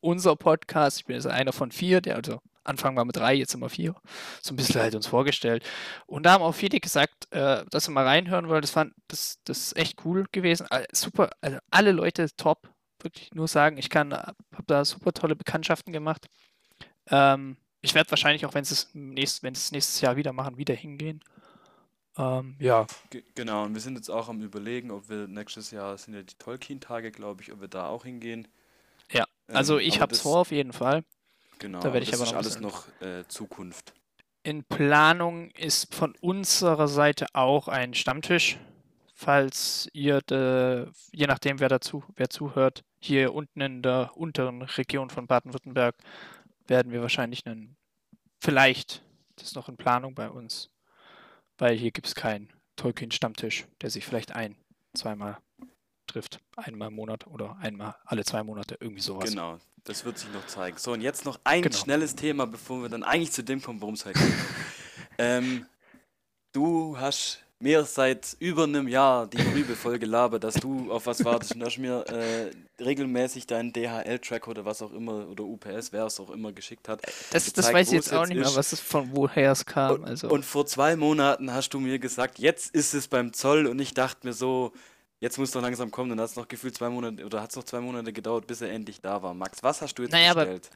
unser 0.01 0.35
Podcast. 0.35 0.99
Ich 0.99 1.05
bin 1.05 1.15
jetzt 1.15 1.27
einer 1.27 1.53
von 1.53 1.71
vier, 1.71 2.01
der, 2.01 2.15
also 2.15 2.39
Anfang 2.69 2.95
war 2.95 3.05
mit 3.05 3.17
drei, 3.17 3.33
jetzt 3.35 3.51
sind 3.51 3.61
wir 3.61 3.69
vier. 3.69 3.95
So 4.41 4.53
ein 4.53 4.57
bisschen 4.57 4.81
halt 4.81 4.95
uns 4.95 5.07
vorgestellt. 5.07 5.63
Und 6.07 6.23
da 6.25 6.33
haben 6.33 6.43
auch 6.43 6.53
viele 6.55 6.79
gesagt, 6.79 7.27
äh, 7.31 7.65
dass 7.71 7.85
sie 7.85 7.91
mal 7.91 8.05
reinhören 8.05 8.49
wollen. 8.49 8.61
Das 8.61 8.71
fand 8.71 8.93
das, 9.07 9.39
das 9.45 9.59
ist 9.59 9.77
echt 9.77 10.05
cool 10.05 10.25
gewesen. 10.31 10.67
All- 10.69 10.87
Super, 10.93 11.29
also 11.41 11.57
alle 11.71 11.91
Leute 11.91 12.27
top. 12.37 12.69
Wirklich 13.01 13.31
nur 13.33 13.47
sagen, 13.47 13.77
ich 13.77 13.89
kann, 13.89 14.13
habe 14.13 14.35
da 14.67 14.85
super 14.85 15.13
tolle 15.13 15.35
Bekanntschaften 15.35 15.93
gemacht. 15.93 16.27
Ähm, 17.09 17.57
ich 17.81 17.95
werde 17.95 18.11
wahrscheinlich 18.11 18.45
auch, 18.45 18.53
wenn 18.53 18.65
sie 18.65 18.73
es 18.75 18.89
nächst, 18.93 19.43
wenn 19.43 19.55
sie 19.55 19.59
es 19.59 19.71
nächstes 19.71 20.01
Jahr 20.01 20.15
wieder 20.17 20.33
machen, 20.33 20.57
wieder 20.57 20.75
hingehen. 20.75 21.21
Ähm, 22.17 22.57
ja, 22.59 22.87
Ge- 23.09 23.23
Genau, 23.35 23.63
und 23.65 23.73
wir 23.73 23.81
sind 23.81 23.95
jetzt 23.95 24.09
auch 24.09 24.29
am 24.29 24.41
überlegen, 24.41 24.91
ob 24.91 25.09
wir 25.09 25.27
nächstes 25.27 25.71
Jahr 25.71 25.97
sind 25.97 26.13
ja 26.13 26.23
die 26.23 26.35
Tolkien-Tage, 26.37 27.11
glaube 27.11 27.41
ich, 27.41 27.51
ob 27.51 27.61
wir 27.61 27.67
da 27.67 27.87
auch 27.87 28.03
hingehen. 28.05 28.47
Ja, 29.11 29.25
also 29.51 29.77
Ähm, 29.77 29.77
ich 29.77 30.01
habe 30.01 30.13
es 30.13 30.19
vor 30.21 30.39
auf 30.39 30.51
jeden 30.51 30.73
Fall. 30.73 31.03
Genau, 31.59 31.79
da 31.79 31.93
werd 31.93 32.03
ich 32.03 32.11
das 32.11 32.21
aber 32.21 32.41
ist 32.47 32.61
noch 32.61 32.87
ein 32.97 33.05
alles 33.05 33.19
noch 33.19 33.19
äh, 33.19 33.27
Zukunft. 33.27 33.93
In 34.43 34.63
Planung 34.63 35.51
ist 35.51 35.93
von 35.93 36.15
unserer 36.21 36.87
Seite 36.87 37.27
auch 37.33 37.67
ein 37.67 37.93
Stammtisch, 37.93 38.57
falls 39.13 39.89
ihr, 39.91 40.21
de, 40.21 40.87
je 41.11 41.27
nachdem 41.27 41.59
wer 41.59 41.67
dazu, 41.67 42.03
wer 42.15 42.29
zuhört, 42.29 42.83
hier 42.99 43.33
unten 43.33 43.59
in 43.59 43.81
der 43.81 44.11
unteren 44.15 44.61
Region 44.61 45.09
von 45.09 45.27
Baden-Württemberg 45.27 45.95
werden 46.67 46.91
wir 46.93 47.01
wahrscheinlich 47.01 47.45
einen, 47.45 47.75
vielleicht, 48.39 49.03
das 49.35 49.47
ist 49.47 49.55
noch 49.55 49.67
in 49.67 49.75
Planung 49.75 50.15
bei 50.15 50.29
uns, 50.29 50.69
weil 51.57 51.75
hier 51.75 51.91
gibt 51.91 52.07
es 52.07 52.15
keinen 52.15 52.49
Tolkien-Stammtisch, 52.77 53.65
der 53.81 53.89
sich 53.89 54.05
vielleicht 54.05 54.33
ein, 54.33 54.55
zweimal 54.93 55.37
trifft, 56.07 56.39
einmal 56.55 56.87
im 56.87 56.95
Monat 56.95 57.27
oder 57.27 57.57
einmal 57.57 57.95
alle 58.05 58.23
zwei 58.23 58.43
Monate, 58.43 58.77
irgendwie 58.79 59.01
sowas. 59.01 59.29
Genau, 59.29 59.57
das 59.83 60.05
wird 60.05 60.17
sich 60.17 60.31
noch 60.33 60.45
zeigen. 60.47 60.77
So, 60.77 60.93
und 60.93 61.01
jetzt 61.01 61.25
noch 61.25 61.39
ein 61.43 61.61
Genau. 61.61 61.75
schnelles 61.77 62.15
Thema, 62.15 62.45
bevor 62.47 62.81
wir 62.81 62.89
dann 62.89 63.03
eigentlich 63.03 63.31
zu 63.31 63.43
dem 63.43 63.61
kommen, 63.61 63.81
worum 63.81 63.95
es 63.95 64.05
heute 64.05 64.19
geht. 64.19 64.33
ähm, 65.17 65.65
du 66.53 66.97
hast 66.97 67.39
mir 67.61 67.83
seit 67.83 68.37
über 68.39 68.63
einem 68.63 68.87
Jahr 68.87 69.27
die 69.27 69.41
Rübe 69.41 69.75
voll 69.75 69.99
gelabert, 69.99 70.45
dass 70.45 70.53
du 70.53 70.89
auf 70.93 71.07
was 71.07 71.25
wartest 71.25 71.55
und 71.55 71.63
hast 71.65 71.77
mir 71.77 72.05
äh, 72.07 72.51
regelmäßig 72.81 73.47
deinen 73.47 73.73
DHL-Track 73.73 74.47
oder 74.47 74.63
was 74.63 74.81
auch 74.81 74.93
immer 74.93 75.27
oder 75.27 75.43
UPS, 75.43 75.91
wer 75.91 76.05
es 76.05 76.21
auch 76.21 76.29
immer 76.29 76.53
geschickt 76.53 76.87
hat. 76.87 77.01
Das, 77.03 77.17
das 77.31 77.53
gezeigt, 77.53 77.73
weiß 77.75 77.87
ich 77.89 77.93
jetzt 77.95 78.13
auch 78.13 78.25
nicht 78.27 78.37
mehr, 78.37 78.55
was 78.55 78.71
es 78.71 78.79
von 78.79 79.09
woher 79.13 79.51
es 79.51 79.65
kam. 79.65 79.95
Und, 79.95 80.05
Also. 80.05 80.29
und 80.29 80.45
vor 80.45 80.67
zwei 80.67 80.95
Monaten 80.95 81.51
hast 81.53 81.73
du 81.73 81.81
mir 81.81 81.99
gesagt, 81.99 82.39
jetzt 82.39 82.73
ist 82.73 82.93
es 82.93 83.09
beim 83.09 83.33
Zoll 83.33 83.67
und 83.67 83.77
ich 83.79 83.93
dachte 83.93 84.25
mir 84.25 84.33
so, 84.33 84.71
jetzt 85.19 85.37
muss 85.37 85.51
doch 85.51 85.61
langsam 85.61 85.91
kommen. 85.91 86.09
Dann 86.09 86.19
hat 86.19 86.29
es 86.29 86.35
noch 86.35 86.47
gefühlt 86.47 86.75
zwei 86.75 86.89
Monate 86.89 87.25
oder 87.25 87.41
hat 87.41 87.51
es 87.51 87.55
noch 87.55 87.63
zwei 87.63 87.79
Monate 87.79 88.13
gedauert, 88.13 88.47
bis 88.47 88.61
er 88.61 88.71
endlich 88.71 89.01
da 89.01 89.21
war. 89.21 89.33
Max, 89.33 89.61
was 89.63 89.81
hast 89.81 89.95
du 89.95 90.03
jetzt 90.03 90.11
Naja, 90.11 90.33
bestellt? 90.33 90.69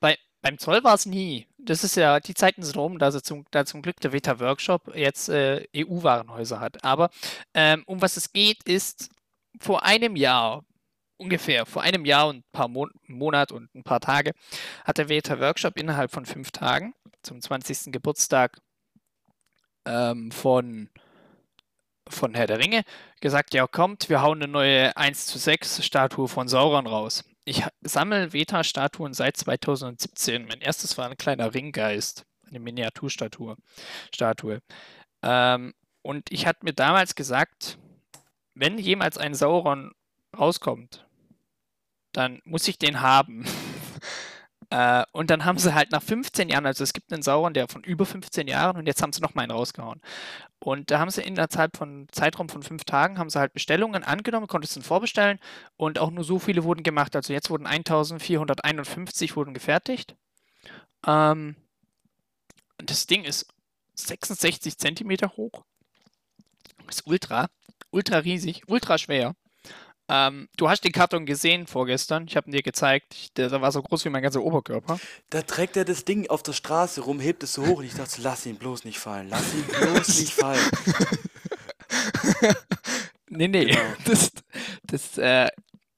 Bei, 0.00 0.18
beim 0.42 0.58
Zoll 0.58 0.82
war 0.82 0.94
es 0.94 1.06
nie. 1.06 1.46
Das 1.58 1.84
ist 1.84 1.96
ja, 1.96 2.20
die 2.20 2.34
Zeiten 2.34 2.62
sind 2.62 2.76
rum, 2.76 2.98
da, 2.98 3.12
zum, 3.22 3.44
da 3.50 3.64
zum 3.66 3.82
Glück 3.82 4.00
der 4.00 4.12
Veta 4.12 4.40
Workshop 4.40 4.94
jetzt 4.94 5.28
äh, 5.28 5.66
EU-Warenhäuser 5.76 6.60
hat. 6.60 6.82
Aber 6.84 7.10
ähm, 7.54 7.82
um 7.86 8.00
was 8.00 8.16
es 8.16 8.32
geht, 8.32 8.62
ist 8.64 9.10
vor 9.60 9.84
einem 9.84 10.16
Jahr, 10.16 10.64
ungefähr, 11.18 11.66
vor 11.66 11.82
einem 11.82 12.06
Jahr 12.06 12.28
und 12.28 12.38
ein 12.38 12.44
paar 12.52 12.68
Mon 12.68 12.90
Monat 13.06 13.52
und 13.52 13.74
ein 13.74 13.82
paar 13.82 14.00
Tage, 14.00 14.32
hat 14.84 14.98
der 14.98 15.08
Veta 15.08 15.38
Workshop 15.38 15.76
innerhalb 15.76 16.10
von 16.10 16.24
fünf 16.24 16.50
Tagen 16.50 16.94
zum 17.22 17.40
20. 17.40 17.92
Geburtstag 17.92 18.56
ähm, 19.84 20.30
von, 20.30 20.88
von 22.10 22.34
Herr 22.34 22.46
der 22.46 22.58
Ringe 22.58 22.82
gesagt, 23.20 23.54
ja 23.54 23.66
kommt, 23.66 24.08
wir 24.08 24.22
hauen 24.22 24.42
eine 24.42 24.50
neue 24.50 24.96
1 24.96 25.26
zu 25.26 25.38
6 25.38 25.84
Statue 25.84 26.28
von 26.28 26.48
Sauron 26.48 26.86
raus. 26.86 27.24
Ich 27.44 27.64
sammle 27.80 28.32
Veta-Statuen 28.32 29.14
seit 29.14 29.36
2017. 29.36 30.46
Mein 30.46 30.60
erstes 30.60 30.96
war 30.98 31.08
ein 31.08 31.16
kleiner 31.16 31.54
Ringgeist, 31.54 32.26
eine 32.48 32.60
Miniaturstatue. 32.60 33.56
Statue. 34.14 34.60
Ähm, 35.22 35.74
und 36.02 36.30
ich 36.30 36.46
hatte 36.46 36.64
mir 36.64 36.72
damals 36.72 37.14
gesagt, 37.14 37.78
wenn 38.54 38.78
jemals 38.78 39.18
ein 39.18 39.34
Sauron 39.34 39.92
rauskommt, 40.38 41.06
dann 42.12 42.40
muss 42.44 42.68
ich 42.68 42.78
den 42.78 43.00
haben. 43.00 43.44
äh, 44.70 45.04
und 45.12 45.30
dann 45.30 45.44
haben 45.44 45.58
sie 45.58 45.74
halt 45.74 45.90
nach 45.90 46.02
15 46.02 46.48
Jahren, 46.48 46.64
also 46.64 46.84
es 46.84 46.92
gibt 46.92 47.12
einen 47.12 47.22
Sauron, 47.22 47.54
der 47.54 47.68
von 47.68 47.82
über 47.82 48.06
15 48.06 48.46
Jahren 48.46 48.76
und 48.76 48.86
jetzt 48.86 49.02
haben 49.02 49.12
sie 49.12 49.20
noch 49.20 49.34
mal 49.34 49.42
einen 49.42 49.50
rausgehauen. 49.50 50.00
Und 50.60 50.90
da 50.90 51.00
haben 51.00 51.10
sie 51.10 51.22
in 51.22 51.34
der 51.34 51.48
Zeit 51.48 51.76
von 51.76 52.06
Zeitraum 52.12 52.48
von 52.48 52.62
fünf 52.62 52.84
Tagen 52.84 53.18
haben 53.18 53.30
sie 53.30 53.38
halt 53.38 53.52
Bestellungen 53.52 54.04
angenommen, 54.04 54.46
konntest 54.46 54.76
du 54.76 54.82
vorbestellen 54.82 55.40
und 55.76 55.98
auch 55.98 56.10
nur 56.10 56.22
so 56.22 56.38
viele 56.38 56.64
wurden 56.64 56.82
gemacht. 56.82 57.16
Also 57.16 57.32
jetzt 57.32 57.50
wurden 57.50 57.66
1451 57.66 59.36
wurden 59.36 59.54
gefertigt. 59.54 60.14
Ähm, 61.06 61.56
das 62.78 63.06
Ding 63.06 63.24
ist 63.24 63.46
66 63.94 64.78
Zentimeter 64.78 65.36
hoch. 65.36 65.64
Ist 66.88 67.06
ultra, 67.06 67.48
ultra 67.90 68.18
riesig, 68.18 68.62
ultra 68.68 68.98
schwer. 68.98 69.34
Ähm, 70.10 70.48
du 70.56 70.68
hast 70.68 70.82
den 70.84 70.92
Karton 70.92 71.24
gesehen 71.24 71.66
vorgestern. 71.68 72.26
Ich 72.28 72.36
habe 72.36 72.48
ihn 72.48 72.52
dir 72.52 72.62
gezeigt. 72.62 73.14
Ich- 73.14 73.32
Der, 73.34 73.48
der 73.48 73.60
war 73.62 73.70
so 73.70 73.80
groß 73.82 74.04
wie 74.04 74.08
mein 74.10 74.22
ganzer 74.22 74.42
Oberkörper. 74.42 74.98
Da 75.30 75.42
trägt 75.42 75.76
er 75.76 75.84
das 75.84 76.04
Ding 76.04 76.28
auf 76.28 76.42
der 76.42 76.52
Straße 76.52 77.00
rum, 77.02 77.20
hebt 77.20 77.42
es 77.44 77.52
so 77.52 77.64
hoch 77.66 77.78
und 77.78 77.84
ich 77.84 77.94
dachte, 77.94 78.20
lass 78.22 78.44
ihn 78.46 78.56
bloß 78.56 78.84
nicht 78.84 78.98
fallen, 78.98 79.28
lass 79.28 79.54
ihn 79.54 79.64
bloß 79.64 80.08
nicht 80.20 80.32
fallen. 80.32 80.60
Nee, 83.32 83.48
nee. 83.48 83.64
Genau. 83.66 83.80
Das, 84.04 84.32
das 84.82 85.18
äh, 85.18 85.48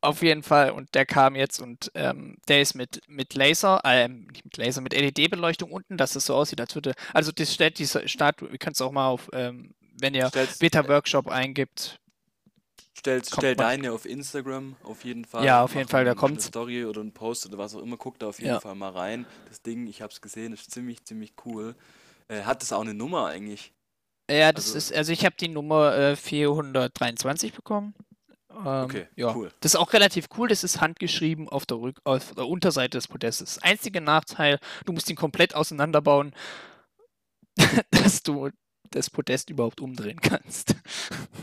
auf 0.02 0.20
jeden 0.22 0.42
Fall. 0.42 0.70
Und 0.72 0.94
der 0.94 1.06
kam 1.06 1.34
jetzt 1.34 1.60
und 1.60 1.90
ähm, 1.94 2.36
der 2.48 2.60
ist 2.60 2.74
mit, 2.74 3.00
mit 3.08 3.34
Laser, 3.34 3.80
ähm, 3.84 4.26
nicht 4.32 4.44
mit 4.44 4.56
Laser, 4.58 4.80
mit 4.82 4.92
LED-Beleuchtung 4.92 5.70
unten, 5.72 5.96
dass 5.96 6.14
es 6.16 6.26
so 6.26 6.34
aussieht, 6.34 6.60
als 6.60 6.74
würde. 6.74 6.92
Also 7.14 7.32
das 7.32 7.54
stellt 7.54 7.78
diese 7.78 8.06
Statue, 8.08 8.50
ihr 8.50 8.58
könnt 8.58 8.76
es 8.76 8.82
auch 8.82 8.92
mal 8.92 9.08
auf, 9.08 9.30
ähm, 9.32 9.74
wenn 9.98 10.12
ihr 10.14 10.28
Stell's- 10.28 10.58
Beta 10.58 10.86
Workshop 10.88 11.28
eingibt. 11.28 11.98
Stell, 13.02 13.18
Kommt 13.20 13.32
stell 13.32 13.56
deine 13.56 13.90
auf 13.92 14.06
Instagram 14.06 14.76
auf 14.84 15.04
jeden 15.04 15.24
Fall. 15.24 15.44
Ja, 15.44 15.64
auf 15.64 15.74
jeden 15.74 15.88
Fall, 15.88 16.04
da 16.04 16.12
eine 16.12 16.20
kommt's. 16.20 16.44
Story 16.46 16.84
oder 16.84 17.00
ein 17.00 17.10
Post 17.12 17.46
oder 17.46 17.58
was 17.58 17.74
auch 17.74 17.82
immer, 17.82 17.96
guck 17.96 18.16
da 18.20 18.28
auf 18.28 18.38
jeden 18.38 18.52
Ja. 18.52 18.60
Fall 18.60 18.76
mal 18.76 18.90
rein. 18.90 19.26
Das 19.48 19.60
Ding, 19.60 19.88
ich 19.88 20.02
hab's 20.02 20.20
gesehen, 20.20 20.52
ist 20.52 20.70
ziemlich, 20.70 21.04
ziemlich 21.04 21.32
cool. 21.44 21.74
Äh, 22.28 22.42
hat 22.42 22.62
das 22.62 22.72
auch 22.72 22.80
eine 22.82 22.94
Nummer 22.94 23.26
eigentlich? 23.26 23.72
Ja, 24.30 24.52
das 24.52 24.66
Also- 24.66 24.78
ist, 24.78 24.92
also 24.94 25.12
ich 25.12 25.24
habe 25.24 25.34
die 25.38 25.48
Nummer 25.48 25.96
äh, 25.96 26.14
423 26.14 27.52
bekommen. 27.52 27.92
Ähm, 28.50 28.66
Okay, 28.84 29.08
ja. 29.16 29.34
cool. 29.34 29.50
Das 29.58 29.72
ist 29.74 29.80
auch 29.80 29.92
relativ 29.94 30.28
cool. 30.38 30.46
Das 30.48 30.62
ist 30.62 30.80
handgeschrieben 30.80 31.48
auf 31.48 31.66
der, 31.66 31.78
Rück 31.80 31.98
auf 32.04 32.34
der 32.36 32.46
Unterseite 32.46 32.98
des 32.98 33.08
Podestes. 33.08 33.58
Einziger 33.62 34.00
Nachteil, 34.00 34.60
du 34.84 34.92
musst 34.92 35.10
ihn 35.10 35.16
komplett 35.16 35.56
auseinanderbauen, 35.56 36.34
dass 37.90 38.22
du 38.22 38.50
das 38.92 39.10
Podest 39.10 39.50
überhaupt 39.50 39.80
umdrehen 39.80 40.20
kannst. 40.20 40.74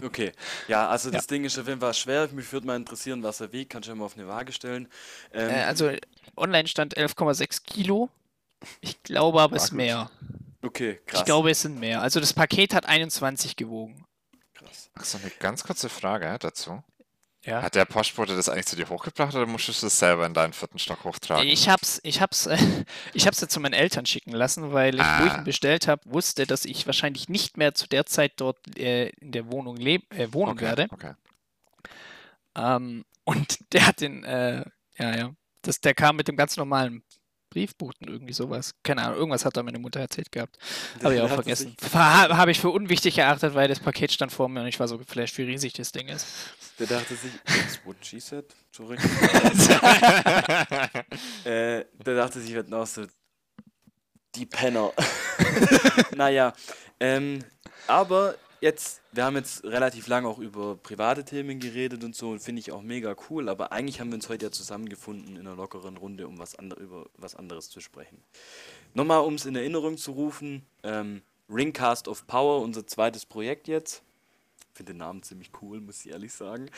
Okay, 0.02 0.32
ja, 0.70 0.88
also 0.88 1.12
das 1.12 1.28
Ding 1.28 1.44
ist 1.44 1.60
auf 1.60 1.68
jeden 1.68 1.82
Fall 1.82 1.94
schwer. 1.94 2.30
Mich 2.32 2.50
würde 2.54 2.66
mal 2.66 2.78
interessieren, 2.78 3.22
was 3.22 3.42
er 3.42 3.52
wiegt. 3.52 3.72
Kannst 3.74 3.88
du 3.88 3.92
ja 3.92 3.96
mal 3.96 4.06
auf 4.06 4.16
eine 4.16 4.30
Waage 4.30 4.54
stellen. 4.54 4.88
Ähm, 5.34 5.50
Äh, 5.50 5.64
also 5.64 5.92
online 6.38 6.70
stand 6.70 6.96
11,6 6.98 7.64
Kilo. 7.66 8.10
Ich 8.80 9.04
glaube 9.04 9.42
aber 9.42 9.58
es 9.58 9.66
ist 9.66 9.72
mehr. 9.74 10.10
okay, 10.62 11.02
krass. 11.06 11.20
Ich 11.20 11.26
glaube 11.26 11.52
es 11.52 11.62
sind 11.64 11.82
mehr. 11.82 12.02
Also 12.02 12.22
das 12.22 12.32
Paket 12.32 12.74
hat 12.74 12.86
21 12.86 13.58
gewogen. 13.58 14.06
krass. 14.54 14.90
Ach 14.96 15.04
so, 15.04 15.18
eine 15.18 15.32
ganz 15.32 15.64
kurze 15.66 15.90
Frage 15.90 16.34
dazu. 16.40 16.82
Ja. 17.46 17.62
Hat 17.62 17.74
der 17.76 17.86
Postbote 17.86 18.36
das 18.36 18.50
eigentlich 18.50 18.66
zu 18.66 18.76
dir 18.76 18.90
hochgebracht 18.90 19.34
oder 19.34 19.46
musstest 19.46 19.82
du 19.82 19.88
es 19.88 19.98
selber 19.98 20.26
in 20.26 20.34
deinen 20.34 20.52
vierten 20.52 20.78
Stock 20.78 21.06
hochtragen? 21.06 21.48
Ich 21.48 21.70
hab's, 21.70 22.02
ich 22.04 22.20
hab's, 22.22 22.48
äh, 22.48 22.58
ich 23.14 23.28
hab's 23.28 23.40
jetzt 23.40 23.54
zu 23.54 23.60
meinen 23.62 23.74
Eltern 23.74 24.06
schicken 24.06 24.32
lassen, 24.32 24.74
weil 24.74 24.96
ich, 24.96 25.02
wo 25.02 25.26
ich 25.26 25.32
Ah. 25.32 25.38
ihn 25.38 25.44
bestellt 25.46 25.88
habe, 25.88 26.02
wusste, 26.06 26.46
dass 26.46 26.66
ich 26.66 26.86
wahrscheinlich 26.86 27.30
nicht 27.30 27.56
mehr 27.58 27.74
zu 27.74 27.88
der 27.88 28.06
Zeit 28.06 28.34
dort 28.38 28.58
äh, 28.78 29.08
in 29.22 29.32
der 29.32 29.50
Wohnung 29.52 29.78
leb 29.78 30.14
äh, 30.14 30.34
wohnen 30.34 30.52
okay, 30.52 30.66
werde. 30.66 30.88
okay. 30.92 31.14
Ähm, 32.56 33.06
und 33.24 33.60
der 33.74 33.88
hat 33.88 34.02
den, 34.02 34.24
äh, 34.26 34.66
ja, 34.98 35.16
ja, 35.16 35.32
das, 35.62 35.80
der 35.80 35.94
kam 35.94 36.18
mit 36.18 36.28
dem 36.28 36.36
ganz 36.36 36.58
normalen 36.58 37.04
Briefboten, 37.50 38.08
irgendwie 38.08 38.34
sowas. 38.34 38.76
Keine 38.84 39.04
Ahnung, 39.04 39.18
irgendwas 39.18 39.46
hat 39.46 39.58
da 39.58 39.64
meine 39.64 39.80
Mutter 39.80 40.00
erzählt 40.00 40.32
gehabt. 40.32 40.58
Habe 41.04 41.16
ich 41.16 41.22
auch 41.22 41.30
vergessen. 41.30 41.76
Habe 41.94 42.52
ich 42.52 42.60
für 42.60 42.70
unwichtig 42.70 43.18
erachtet, 43.18 43.56
weil 43.56 43.68
das 43.68 43.80
Paket 43.80 44.12
stand 44.12 44.32
vor 44.32 44.48
mir 44.50 44.62
und 44.62 44.68
ich 44.68 44.80
war 44.80 44.88
so 44.88 44.98
geflasht, 44.98 45.38
wie 45.38 45.44
riesig 45.44 45.74
das 45.74 45.92
Ding 45.92 46.08
ist. 46.08 46.28
Der 46.80 46.88
dachte 46.88 47.16
sich, 47.16 47.32
that's 47.46 47.80
what 47.86 47.98
she 48.02 48.20
said. 48.20 48.46
Zurück. 48.72 49.00
äh, 51.44 51.86
der 52.06 52.16
dachte 52.16 52.40
sich, 52.40 52.52
wir 52.52 52.60
hätten 52.60 52.74
auch 52.74 52.88
so 52.88 53.06
die 54.36 54.46
Penner. 54.46 54.94
naja, 56.16 56.54
ähm, 57.00 57.44
aber 57.88 58.36
jetzt, 58.62 59.02
wir 59.12 59.24
haben 59.26 59.36
jetzt 59.36 59.64
relativ 59.64 60.08
lange 60.08 60.28
auch 60.28 60.40
über 60.40 60.76
private 60.76 61.24
Themen 61.24 61.60
geredet 61.60 62.04
und 62.04 62.16
so 62.16 62.30
und 62.30 62.40
finde 62.40 62.60
ich 62.60 62.72
auch 62.72 62.82
mega 62.82 63.16
cool, 63.30 63.50
aber 63.50 63.72
eigentlich 63.72 64.00
haben 64.00 64.10
wir 64.10 64.16
uns 64.16 64.30
heute 64.30 64.48
ja 64.48 64.52
zusammengefunden 64.52 65.36
in 65.36 65.48
einer 65.48 65.56
lockeren 65.56 65.98
Runde, 65.98 66.28
um 66.28 66.38
was 66.40 66.56
andere, 66.56 66.82
über 66.82 67.06
was 67.18 67.36
anderes 67.36 67.70
zu 67.70 67.80
sprechen. 67.80 68.22
Nochmal, 68.94 69.22
um 69.22 69.36
es 69.36 69.46
in 69.46 69.56
Erinnerung 69.56 69.98
zu 69.98 70.12
rufen, 70.12 70.66
ähm, 70.84 71.22
Ringcast 71.50 72.08
of 72.08 72.28
Power, 72.28 72.62
unser 72.62 72.86
zweites 72.86 73.26
Projekt 73.26 73.68
jetzt. 73.68 74.04
Ich 74.72 74.78
finde 74.78 74.94
den 74.94 75.00
Namen 75.00 75.24
ziemlich 75.24 75.52
cool, 75.62 75.82
muss 75.82 76.06
ich 76.06 76.12
ehrlich 76.12 76.32
sagen. 76.32 76.70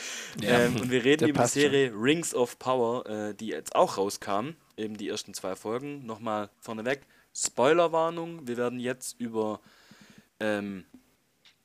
Ja, 0.42 0.62
ähm, 0.62 0.78
und 0.78 0.90
wir 0.90 1.04
reden 1.04 1.26
über 1.26 1.34
die 1.34 1.34
passt 1.34 1.54
schon. 1.54 1.64
Serie 1.64 1.94
Rings 1.94 2.34
of 2.34 2.58
Power, 2.58 3.06
äh, 3.06 3.36
die 3.36 3.48
jetzt 3.48 3.76
auch 3.76 3.98
rauskam, 3.98 4.52
eben 4.78 4.98
die 4.98 5.10
ersten 5.10 5.34
zwei 5.34 5.56
Folgen. 5.56 6.06
Nochmal 6.06 6.50
vorneweg, 6.60 7.02
Spoilerwarnung, 7.36 8.48
wir 8.48 8.58
werden 8.58 8.80
jetzt 8.80 9.20
über 9.20 9.60
ähm, 10.40 10.86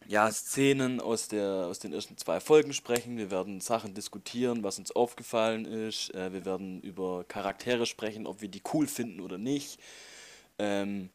ja, 0.09 0.31
Szenen 0.31 1.01
aus, 1.01 1.29
der, 1.29 1.67
aus 1.67 1.79
den 1.79 1.93
ersten 1.93 2.17
zwei 2.17 2.41
Folgen 2.41 2.73
sprechen. 2.73 3.17
Wir 3.17 3.31
werden 3.31 3.61
Sachen 3.61 3.95
diskutieren, 3.95 4.63
was 4.63 4.79
uns 4.79 4.93
aufgefallen 4.93 5.65
ist. 5.65 6.15
Äh, 6.15 6.33
wir 6.33 6.45
werden 6.45 6.81
über 6.81 7.25
Charaktere 7.25 7.87
sprechen, 7.87 8.27
ob 8.27 8.41
wir 8.41 8.49
die 8.49 8.63
cool 8.73 8.87
finden 8.87 9.21
oder 9.21 9.39
nicht. 9.39 9.81
Ähm, 10.59 11.11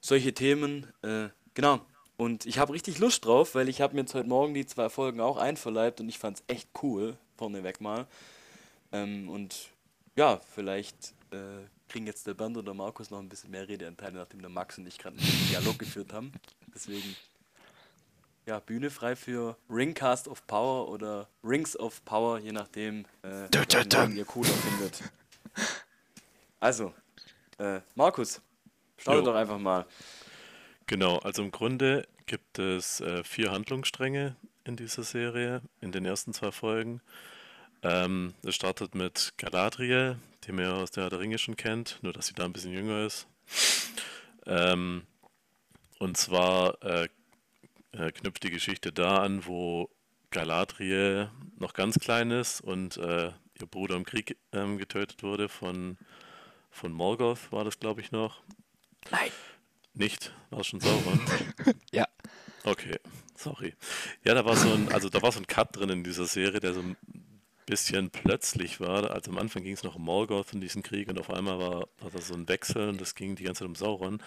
solche 0.00 0.34
Themen, 0.34 0.86
äh, 1.02 1.28
genau. 1.54 1.80
Und 2.16 2.44
ich 2.44 2.58
habe 2.58 2.72
richtig 2.72 2.98
Lust 2.98 3.24
drauf, 3.24 3.54
weil 3.54 3.68
ich 3.68 3.80
habe 3.80 3.94
mir 3.94 4.02
jetzt 4.02 4.14
heute 4.14 4.28
Morgen 4.28 4.52
die 4.52 4.66
zwei 4.66 4.88
Folgen 4.88 5.20
auch 5.20 5.36
einverleibt 5.38 6.00
und 6.00 6.08
ich 6.08 6.18
fand 6.18 6.38
es 6.38 6.44
echt 6.48 6.68
cool, 6.82 7.16
vorneweg 7.36 7.80
mal. 7.80 8.06
Ähm, 8.92 9.28
und 9.28 9.70
ja, 10.16 10.40
vielleicht 10.54 11.14
äh, 11.30 11.64
kriegen 11.88 12.06
jetzt 12.06 12.26
der 12.26 12.34
Bernd 12.34 12.56
oder 12.56 12.74
Markus 12.74 13.10
noch 13.10 13.20
ein 13.20 13.28
bisschen 13.28 13.50
mehr 13.50 13.66
Redeanteile, 13.66 14.18
nachdem 14.18 14.40
der 14.40 14.50
Max 14.50 14.78
und 14.78 14.86
ich 14.86 14.98
gerade 14.98 15.18
einen 15.18 15.48
Dialog 15.50 15.78
geführt 15.78 16.12
haben. 16.12 16.32
Deswegen, 16.74 17.16
ja, 18.50 18.58
Bühne 18.58 18.90
frei 18.90 19.14
für 19.14 19.56
Ringcast 19.70 20.26
of 20.26 20.44
Power 20.48 20.88
oder 20.88 21.28
Rings 21.44 21.76
of 21.76 22.04
Power, 22.04 22.40
je 22.40 22.50
nachdem, 22.50 23.04
äh, 23.22 23.46
welchen 23.52 23.88
du. 23.88 23.96
Namen 23.96 24.16
ihr 24.16 24.24
cooler 24.24 24.50
findet. 24.50 25.02
Also, 26.58 26.92
äh, 27.58 27.80
Markus, 27.94 28.42
starte 28.98 29.22
doch 29.22 29.36
einfach 29.36 29.58
mal. 29.58 29.86
Genau, 30.86 31.18
also 31.18 31.42
im 31.42 31.52
Grunde 31.52 32.08
gibt 32.26 32.58
es 32.58 33.00
äh, 33.00 33.22
vier 33.22 33.52
Handlungsstränge 33.52 34.34
in 34.64 34.74
dieser 34.74 35.04
Serie, 35.04 35.62
in 35.80 35.92
den 35.92 36.04
ersten 36.04 36.34
zwei 36.34 36.50
Folgen. 36.50 37.00
Ähm, 37.82 38.34
es 38.42 38.56
startet 38.56 38.96
mit 38.96 39.32
Galadriel, 39.38 40.16
die 40.44 40.52
man 40.52 40.64
ja 40.64 40.72
aus 40.74 40.90
der 40.90 41.04
Herr 41.04 41.10
der 41.10 41.20
Ringe 41.20 41.38
schon 41.38 41.56
kennt, 41.56 42.00
nur 42.02 42.12
dass 42.12 42.26
sie 42.26 42.34
da 42.34 42.44
ein 42.44 42.52
bisschen 42.52 42.72
jünger 42.72 43.06
ist. 43.06 43.26
Ähm, 44.44 45.06
und 46.00 46.16
zwar 46.16 46.82
äh, 46.82 47.08
äh, 47.92 48.10
knüpft 48.12 48.42
die 48.42 48.50
Geschichte 48.50 48.92
da 48.92 49.22
an, 49.22 49.46
wo 49.46 49.90
Galadriel 50.30 51.30
noch 51.58 51.72
ganz 51.72 51.98
klein 51.98 52.30
ist 52.30 52.60
und 52.60 52.96
äh, 52.98 53.26
ihr 53.28 53.66
Bruder 53.70 53.96
im 53.96 54.04
Krieg 54.04 54.36
ähm, 54.52 54.78
getötet 54.78 55.22
wurde 55.22 55.48
von, 55.48 55.98
von 56.70 56.92
Morgoth, 56.92 57.50
war 57.52 57.64
das 57.64 57.78
glaube 57.78 58.00
ich 58.00 58.12
noch. 58.12 58.42
Nein. 59.10 59.30
Nicht? 59.94 60.32
War 60.50 60.60
es 60.60 60.68
schon 60.68 60.80
Sauron? 60.80 61.20
Ja. 61.92 62.06
Okay, 62.64 62.98
sorry. 63.34 63.74
Ja, 64.24 64.34
da 64.34 64.44
war 64.44 64.54
so 64.54 64.72
ein, 64.72 64.92
also 64.92 65.08
da 65.08 65.22
war 65.22 65.32
so 65.32 65.40
ein 65.40 65.46
Cut 65.46 65.76
drin 65.76 65.88
in 65.88 66.04
dieser 66.04 66.26
Serie, 66.26 66.60
der 66.60 66.74
so 66.74 66.84
bisschen 67.70 68.10
plötzlich 68.10 68.80
war. 68.80 69.10
Also 69.10 69.30
am 69.30 69.38
Anfang 69.38 69.62
ging 69.62 69.72
es 69.72 69.84
noch 69.84 69.94
um 69.94 70.02
Morgoth 70.02 70.52
und 70.52 70.60
diesen 70.60 70.82
Krieg 70.82 71.08
und 71.08 71.18
auf 71.18 71.30
einmal 71.30 71.58
war, 71.58 71.88
war 72.00 72.10
da 72.12 72.20
so 72.20 72.34
ein 72.34 72.48
Wechsel 72.48 72.88
und 72.88 73.00
das 73.00 73.14
ging 73.14 73.36
die 73.36 73.44
ganze 73.44 73.60
Zeit 73.60 73.68
um 73.68 73.76
Sauron. 73.76 74.22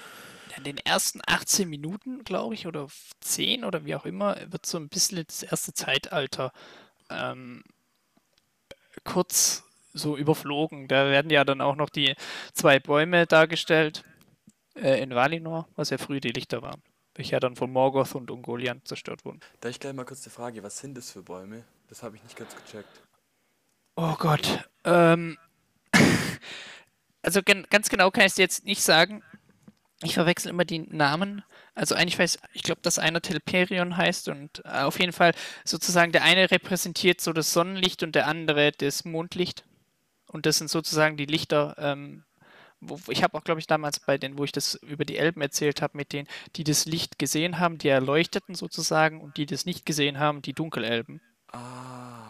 In 0.57 0.63
den 0.63 0.77
ersten 0.77 1.19
18 1.25 1.69
Minuten, 1.69 2.23
glaube 2.23 2.53
ich, 2.53 2.67
oder 2.67 2.87
10 3.19 3.65
oder 3.65 3.85
wie 3.85 3.95
auch 3.95 4.05
immer, 4.05 4.37
wird 4.49 4.65
so 4.65 4.77
ein 4.77 4.87
bisschen 4.87 5.23
das 5.27 5.43
erste 5.43 5.73
Zeitalter 5.73 6.53
ähm, 7.09 7.63
kurz 9.03 9.63
so 9.91 10.15
überflogen. 10.15 10.87
Da 10.87 11.09
werden 11.09 11.29
ja 11.29 11.43
dann 11.43 11.59
auch 11.59 11.75
noch 11.75 11.89
die 11.89 12.15
zwei 12.53 12.79
Bäume 12.79 13.27
dargestellt 13.27 14.03
äh, 14.75 15.01
in 15.01 15.13
Valinor, 15.13 15.67
was 15.75 15.89
ja 15.89 15.97
früher 15.97 16.21
die 16.21 16.31
Lichter 16.31 16.61
waren, 16.61 16.81
welche 17.15 17.33
ja 17.33 17.39
dann 17.41 17.57
von 17.57 17.71
Morgoth 17.71 18.15
und 18.15 18.31
Ungoliant 18.31 18.87
zerstört 18.87 19.25
wurden. 19.25 19.41
Da 19.59 19.69
ich 19.69 19.81
gleich 19.81 19.93
mal 19.93 20.05
kurz 20.05 20.21
die 20.21 20.29
Frage, 20.29 20.63
was 20.63 20.77
sind 20.77 20.95
das 20.97 21.11
für 21.11 21.23
Bäume? 21.23 21.65
Das 21.89 22.03
habe 22.03 22.15
ich 22.15 22.23
nicht 22.23 22.37
ganz 22.37 22.55
gecheckt. 22.55 23.02
Oh 23.95 24.15
Gott. 24.17 24.69
Ähm, 24.83 25.37
also 27.21 27.41
gen 27.43 27.65
ganz 27.69 27.89
genau 27.89 28.11
kann 28.11 28.25
ich 28.25 28.31
es 28.31 28.37
jetzt 28.37 28.65
nicht 28.65 28.81
sagen. 28.81 29.23
Ich 30.01 30.15
verwechsel 30.15 30.49
immer 30.49 30.65
die 30.65 30.79
Namen. 30.79 31.43
Also 31.75 31.95
eigentlich 31.95 32.19
weiß 32.19 32.39
ich 32.53 32.63
glaube, 32.63 32.81
dass 32.81 32.99
einer 32.99 33.21
Telperion 33.21 33.95
heißt 33.95 34.27
und 34.29 34.63
äh, 34.65 34.81
auf 34.81 34.99
jeden 34.99 35.13
Fall 35.13 35.33
sozusagen 35.63 36.11
der 36.11 36.23
eine 36.23 36.51
repräsentiert 36.51 37.21
so 37.21 37.33
das 37.33 37.53
Sonnenlicht 37.53 38.03
und 38.03 38.15
der 38.15 38.27
andere 38.27 38.71
das 38.71 39.05
Mondlicht. 39.05 39.65
Und 40.27 40.45
das 40.45 40.57
sind 40.57 40.69
sozusagen 40.69 41.15
die 41.15 41.25
Lichter. 41.25 41.75
Ähm, 41.77 42.25
wo, 42.81 42.99
ich 43.09 43.23
habe 43.23 43.37
auch, 43.37 43.43
glaube 43.43 43.61
ich, 43.61 43.67
damals 43.67 43.99
bei 43.99 44.17
den, 44.17 44.37
wo 44.37 44.43
ich 44.43 44.51
das 44.51 44.75
über 44.75 45.05
die 45.05 45.17
Elben 45.17 45.41
erzählt 45.41 45.81
habe, 45.81 45.95
mit 45.95 46.11
denen, 46.11 46.27
die 46.55 46.63
das 46.63 46.85
Licht 46.85 47.17
gesehen 47.17 47.59
haben, 47.59 47.77
die 47.77 47.87
erleuchteten 47.87 48.55
sozusagen 48.55 49.21
und 49.21 49.37
die 49.37 49.45
das 49.45 49.65
nicht 49.65 49.85
gesehen 49.85 50.19
haben, 50.19 50.41
die 50.41 50.53
Dunkelelben. 50.53 51.21
Ah. 51.51 52.22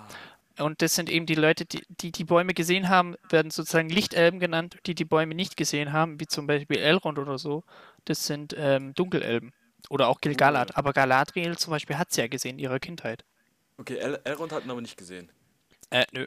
Und 0.60 0.82
das 0.82 0.94
sind 0.94 1.10
eben 1.10 1.26
die 1.26 1.36
Leute, 1.36 1.66
die, 1.66 1.82
die 1.90 2.12
die 2.12 2.24
Bäume 2.26 2.54
gesehen 2.54 2.90
haben, 2.90 3.16
werden 3.30 3.50
sozusagen 3.50 3.90
Lichtelben 3.90 4.40
genannt, 4.40 4.78
die 4.86 4.94
die 4.94 5.06
Bäume 5.06 5.34
nicht 5.34 5.58
gesehen 5.58 5.94
haben, 5.94 6.20
wie 6.20 6.28
zum 6.28 6.46
Beispiel 6.46 6.78
Elrond 6.78 7.18
oder 7.18 7.40
so. 7.40 7.64
Das 8.06 8.28
sind 8.28 8.56
ähm, 8.58 8.94
Dunkelelben. 8.94 9.52
Oder 9.90 10.08
auch 10.08 10.22
Gilgalad. 10.22 10.78
Aber 10.78 10.94
Galadriel 10.94 11.58
zum 11.58 11.72
Beispiel 11.72 11.98
hat 11.98 12.12
sie 12.12 12.22
ja 12.22 12.28
gesehen 12.28 12.58
in 12.58 12.60
ihrer 12.60 12.80
Kindheit. 12.80 13.26
Okay, 13.78 13.98
El 13.98 14.20
Elrond 14.24 14.52
hat 14.52 14.64
ihn 14.64 14.72
aber 14.72 14.82
nicht 14.82 14.98
gesehen. 14.98 15.32
Äh, 15.90 16.06
nö. 16.12 16.26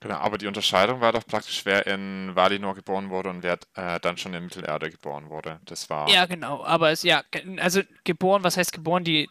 Genau, 0.00 0.16
aber 0.16 0.36
die 0.36 0.46
Unterscheidung 0.46 1.00
war 1.00 1.12
doch 1.12 1.26
praktisch, 1.26 1.64
wer 1.64 1.86
in 1.86 2.36
Valinor 2.36 2.74
geboren 2.74 3.08
wurde 3.08 3.30
und 3.30 3.42
wer 3.42 3.58
äh, 3.74 3.98
dann 4.00 4.18
schon 4.18 4.34
in 4.34 4.44
Mittelerde 4.44 4.90
geboren 4.90 5.30
wurde. 5.30 5.60
Das 5.64 5.88
war. 5.88 6.10
Ja, 6.10 6.26
genau. 6.26 6.62
Aber 6.62 6.90
es, 6.90 7.04
ja, 7.04 7.22
also 7.56 7.80
geboren, 8.04 8.44
was 8.44 8.58
heißt 8.58 8.72
geboren? 8.72 9.02
Die, 9.02 9.30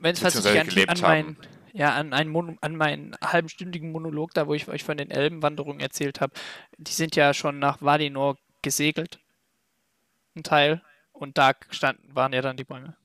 wenn 0.00 0.12
es 0.12 0.18
ich 0.18 0.24
Beziehungsweise 0.24 0.88
an, 0.88 0.88
an 0.88 1.00
meinen, 1.00 1.36
ja, 1.72 1.94
an 1.94 2.12
einen, 2.12 2.30
Mono, 2.30 2.56
an 2.60 2.76
meinen 2.76 3.16
halbstündigen 3.22 3.92
Monolog, 3.92 4.34
da 4.34 4.46
wo 4.46 4.54
ich 4.54 4.68
euch 4.68 4.84
von 4.84 4.96
den 4.96 5.10
Elbenwanderungen 5.10 5.80
erzählt 5.80 6.20
habe, 6.20 6.34
die 6.76 6.92
sind 6.92 7.16
ja 7.16 7.32
schon 7.34 7.58
nach 7.58 7.80
Valinor 7.80 8.36
gesegelt. 8.62 9.18
Ein 10.34 10.42
Teil. 10.42 10.82
Und 11.12 11.38
da 11.38 11.52
standen, 11.70 12.14
waren 12.14 12.32
ja 12.32 12.42
dann 12.42 12.56
die 12.56 12.64
Bäume. 12.64 12.96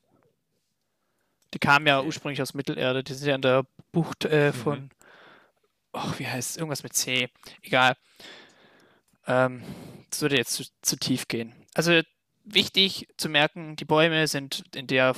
Die 1.53 1.59
kamen 1.59 1.87
ja 1.87 2.01
ursprünglich 2.01 2.41
aus 2.41 2.53
Mittelerde, 2.53 3.03
die 3.03 3.13
sind 3.13 3.27
ja 3.27 3.35
in 3.35 3.41
der 3.41 3.65
Bucht 3.91 4.25
äh, 4.25 4.47
Mhm. 4.47 4.53
von. 4.53 4.89
Och, 5.93 6.19
wie 6.19 6.27
heißt 6.27 6.51
es? 6.51 6.57
Irgendwas 6.57 6.83
mit 6.83 6.93
C. 6.93 7.29
Egal. 7.61 7.95
Ähm, 9.25 9.63
das 10.09 10.21
würde 10.21 10.37
jetzt 10.37 10.53
zu, 10.53 10.63
zu 10.81 10.97
tief 10.97 11.27
gehen. 11.27 11.53
Also 11.73 12.01
wichtig 12.43 13.07
zu 13.17 13.29
merken, 13.29 13.75
die 13.75 13.85
Bäume 13.85 14.27
sind 14.27 14.63
in 14.75 14.87
der 14.87 15.15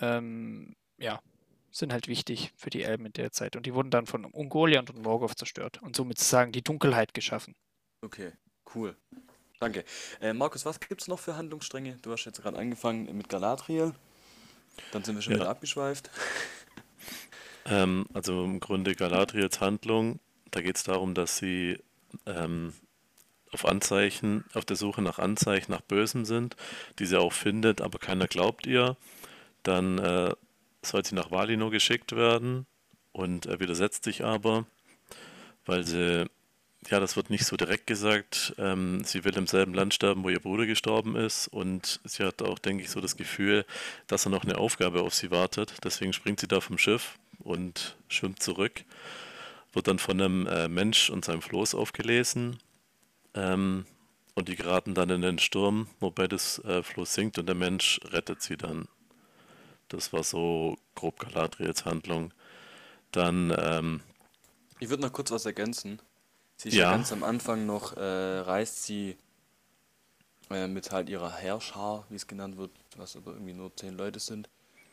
ähm, 0.00 0.76
ja, 0.98 1.20
sind 1.76 1.92
halt 1.92 2.08
wichtig 2.08 2.52
für 2.56 2.70
die 2.70 2.82
Elben 2.82 3.06
in 3.06 3.12
der 3.12 3.32
Zeit. 3.32 3.56
Und 3.56 3.66
die 3.66 3.74
wurden 3.74 3.90
dann 3.90 4.06
von 4.06 4.24
Ungoliant 4.24 4.90
und 4.90 5.02
Morgoth 5.02 5.36
zerstört 5.38 5.82
und 5.82 5.96
somit 5.96 6.18
sozusagen 6.18 6.52
die 6.52 6.62
Dunkelheit 6.62 7.14
geschaffen. 7.14 7.54
Okay, 8.00 8.32
cool. 8.74 8.96
Danke. 9.60 9.84
Äh, 10.20 10.32
Markus, 10.34 10.64
was 10.64 10.78
gibt 10.80 11.00
es 11.02 11.08
noch 11.08 11.18
für 11.18 11.36
Handlungsstränge? 11.36 11.98
Du 12.02 12.12
hast 12.12 12.24
jetzt 12.24 12.42
gerade 12.42 12.58
angefangen 12.58 13.14
mit 13.16 13.28
Galadriel. 13.28 13.92
Dann 14.92 15.02
sind 15.04 15.14
wir 15.16 15.22
schon 15.22 15.34
Ja. 15.34 15.40
wieder 15.40 15.50
abgeschweift. 15.50 16.10
Ähm, 17.66 18.04
also 18.12 18.44
im 18.44 18.60
Grunde 18.60 18.94
Galadriels 18.94 19.58
Handlung, 19.60 20.20
da 20.50 20.60
geht 20.60 20.76
es 20.76 20.82
darum, 20.82 21.14
dass 21.14 21.38
sie 21.38 21.78
ähm, 22.26 22.74
auf 23.52 23.64
Anzeichen, 23.64 24.44
auf 24.52 24.66
der 24.66 24.76
Suche 24.76 25.00
nach 25.00 25.18
Anzeichen 25.18 25.72
nach 25.72 25.80
Bösem 25.80 26.26
sind, 26.26 26.56
die 26.98 27.06
sie 27.06 27.18
auch 27.18 27.32
findet, 27.32 27.80
aber 27.80 27.98
keiner 27.98 28.26
glaubt 28.26 28.66
ihr. 28.66 28.98
Dann 29.62 29.98
äh, 29.98 30.34
soll 30.84 31.04
sie 31.04 31.14
nach 31.14 31.30
Valinor 31.30 31.70
geschickt 31.70 32.14
werden 32.14 32.66
und 33.12 33.46
er 33.46 33.60
widersetzt 33.60 34.04
sich 34.04 34.24
aber, 34.24 34.66
weil 35.66 35.84
sie, 35.84 36.26
ja, 36.90 37.00
das 37.00 37.16
wird 37.16 37.30
nicht 37.30 37.46
so 37.46 37.56
direkt 37.56 37.86
gesagt, 37.86 38.54
ähm, 38.58 39.04
sie 39.04 39.24
will 39.24 39.36
im 39.36 39.46
selben 39.46 39.72
Land 39.72 39.94
sterben, 39.94 40.24
wo 40.24 40.28
ihr 40.28 40.40
Bruder 40.40 40.66
gestorben 40.66 41.16
ist 41.16 41.48
und 41.48 42.00
sie 42.04 42.24
hat 42.24 42.42
auch, 42.42 42.58
denke 42.58 42.82
ich, 42.82 42.90
so 42.90 43.00
das 43.00 43.16
Gefühl, 43.16 43.64
dass 44.06 44.26
er 44.26 44.30
noch 44.30 44.44
eine 44.44 44.58
Aufgabe 44.58 45.02
auf 45.02 45.14
sie 45.14 45.30
wartet. 45.30 45.74
Deswegen 45.84 46.12
springt 46.12 46.40
sie 46.40 46.48
da 46.48 46.60
vom 46.60 46.76
Schiff 46.76 47.18
und 47.38 47.96
schwimmt 48.08 48.42
zurück, 48.42 48.84
wird 49.72 49.88
dann 49.88 49.98
von 49.98 50.20
einem 50.20 50.46
äh, 50.46 50.68
Mensch 50.68 51.08
und 51.10 51.24
seinem 51.24 51.42
Floß 51.42 51.74
aufgelesen 51.74 52.58
ähm, 53.34 53.86
und 54.34 54.48
die 54.48 54.56
geraten 54.56 54.94
dann 54.94 55.10
in 55.10 55.22
den 55.22 55.38
Sturm, 55.38 55.86
wobei 56.00 56.26
das 56.26 56.58
äh, 56.64 56.82
Floß 56.82 57.14
sinkt 57.14 57.38
und 57.38 57.46
der 57.46 57.54
Mensch 57.54 58.00
rettet 58.10 58.42
sie 58.42 58.56
dann. 58.56 58.88
Das 59.88 60.12
war 60.12 60.22
so 60.24 60.76
grob 60.94 61.18
Galadriels 61.20 61.84
Handlung. 61.84 62.32
Dann, 63.12 63.54
ähm, 63.58 64.00
Ich 64.80 64.88
würde 64.88 65.02
noch 65.02 65.12
kurz 65.12 65.30
was 65.30 65.46
ergänzen. 65.46 66.00
Sie 66.56 66.68
ist 66.68 66.74
ja, 66.76 66.84
Ja. 66.84 66.90
ganz 66.92 67.12
am 67.12 67.22
Anfang 67.22 67.66
noch, 67.66 67.96
äh, 67.96 68.00
reist 68.00 68.84
sie 68.84 69.16
äh, 70.50 70.66
mit 70.68 70.90
halt 70.90 71.08
ihrer 71.08 71.32
Herrschar, 71.32 72.04
wie 72.10 72.16
es 72.16 72.26
genannt 72.26 72.56
wird, 72.56 72.70
was 72.96 73.16
aber 73.16 73.32
irgendwie 73.32 73.54
nur 73.54 73.74
zehn 73.76 73.96
Leute 73.96 74.20
sind, 74.20 74.48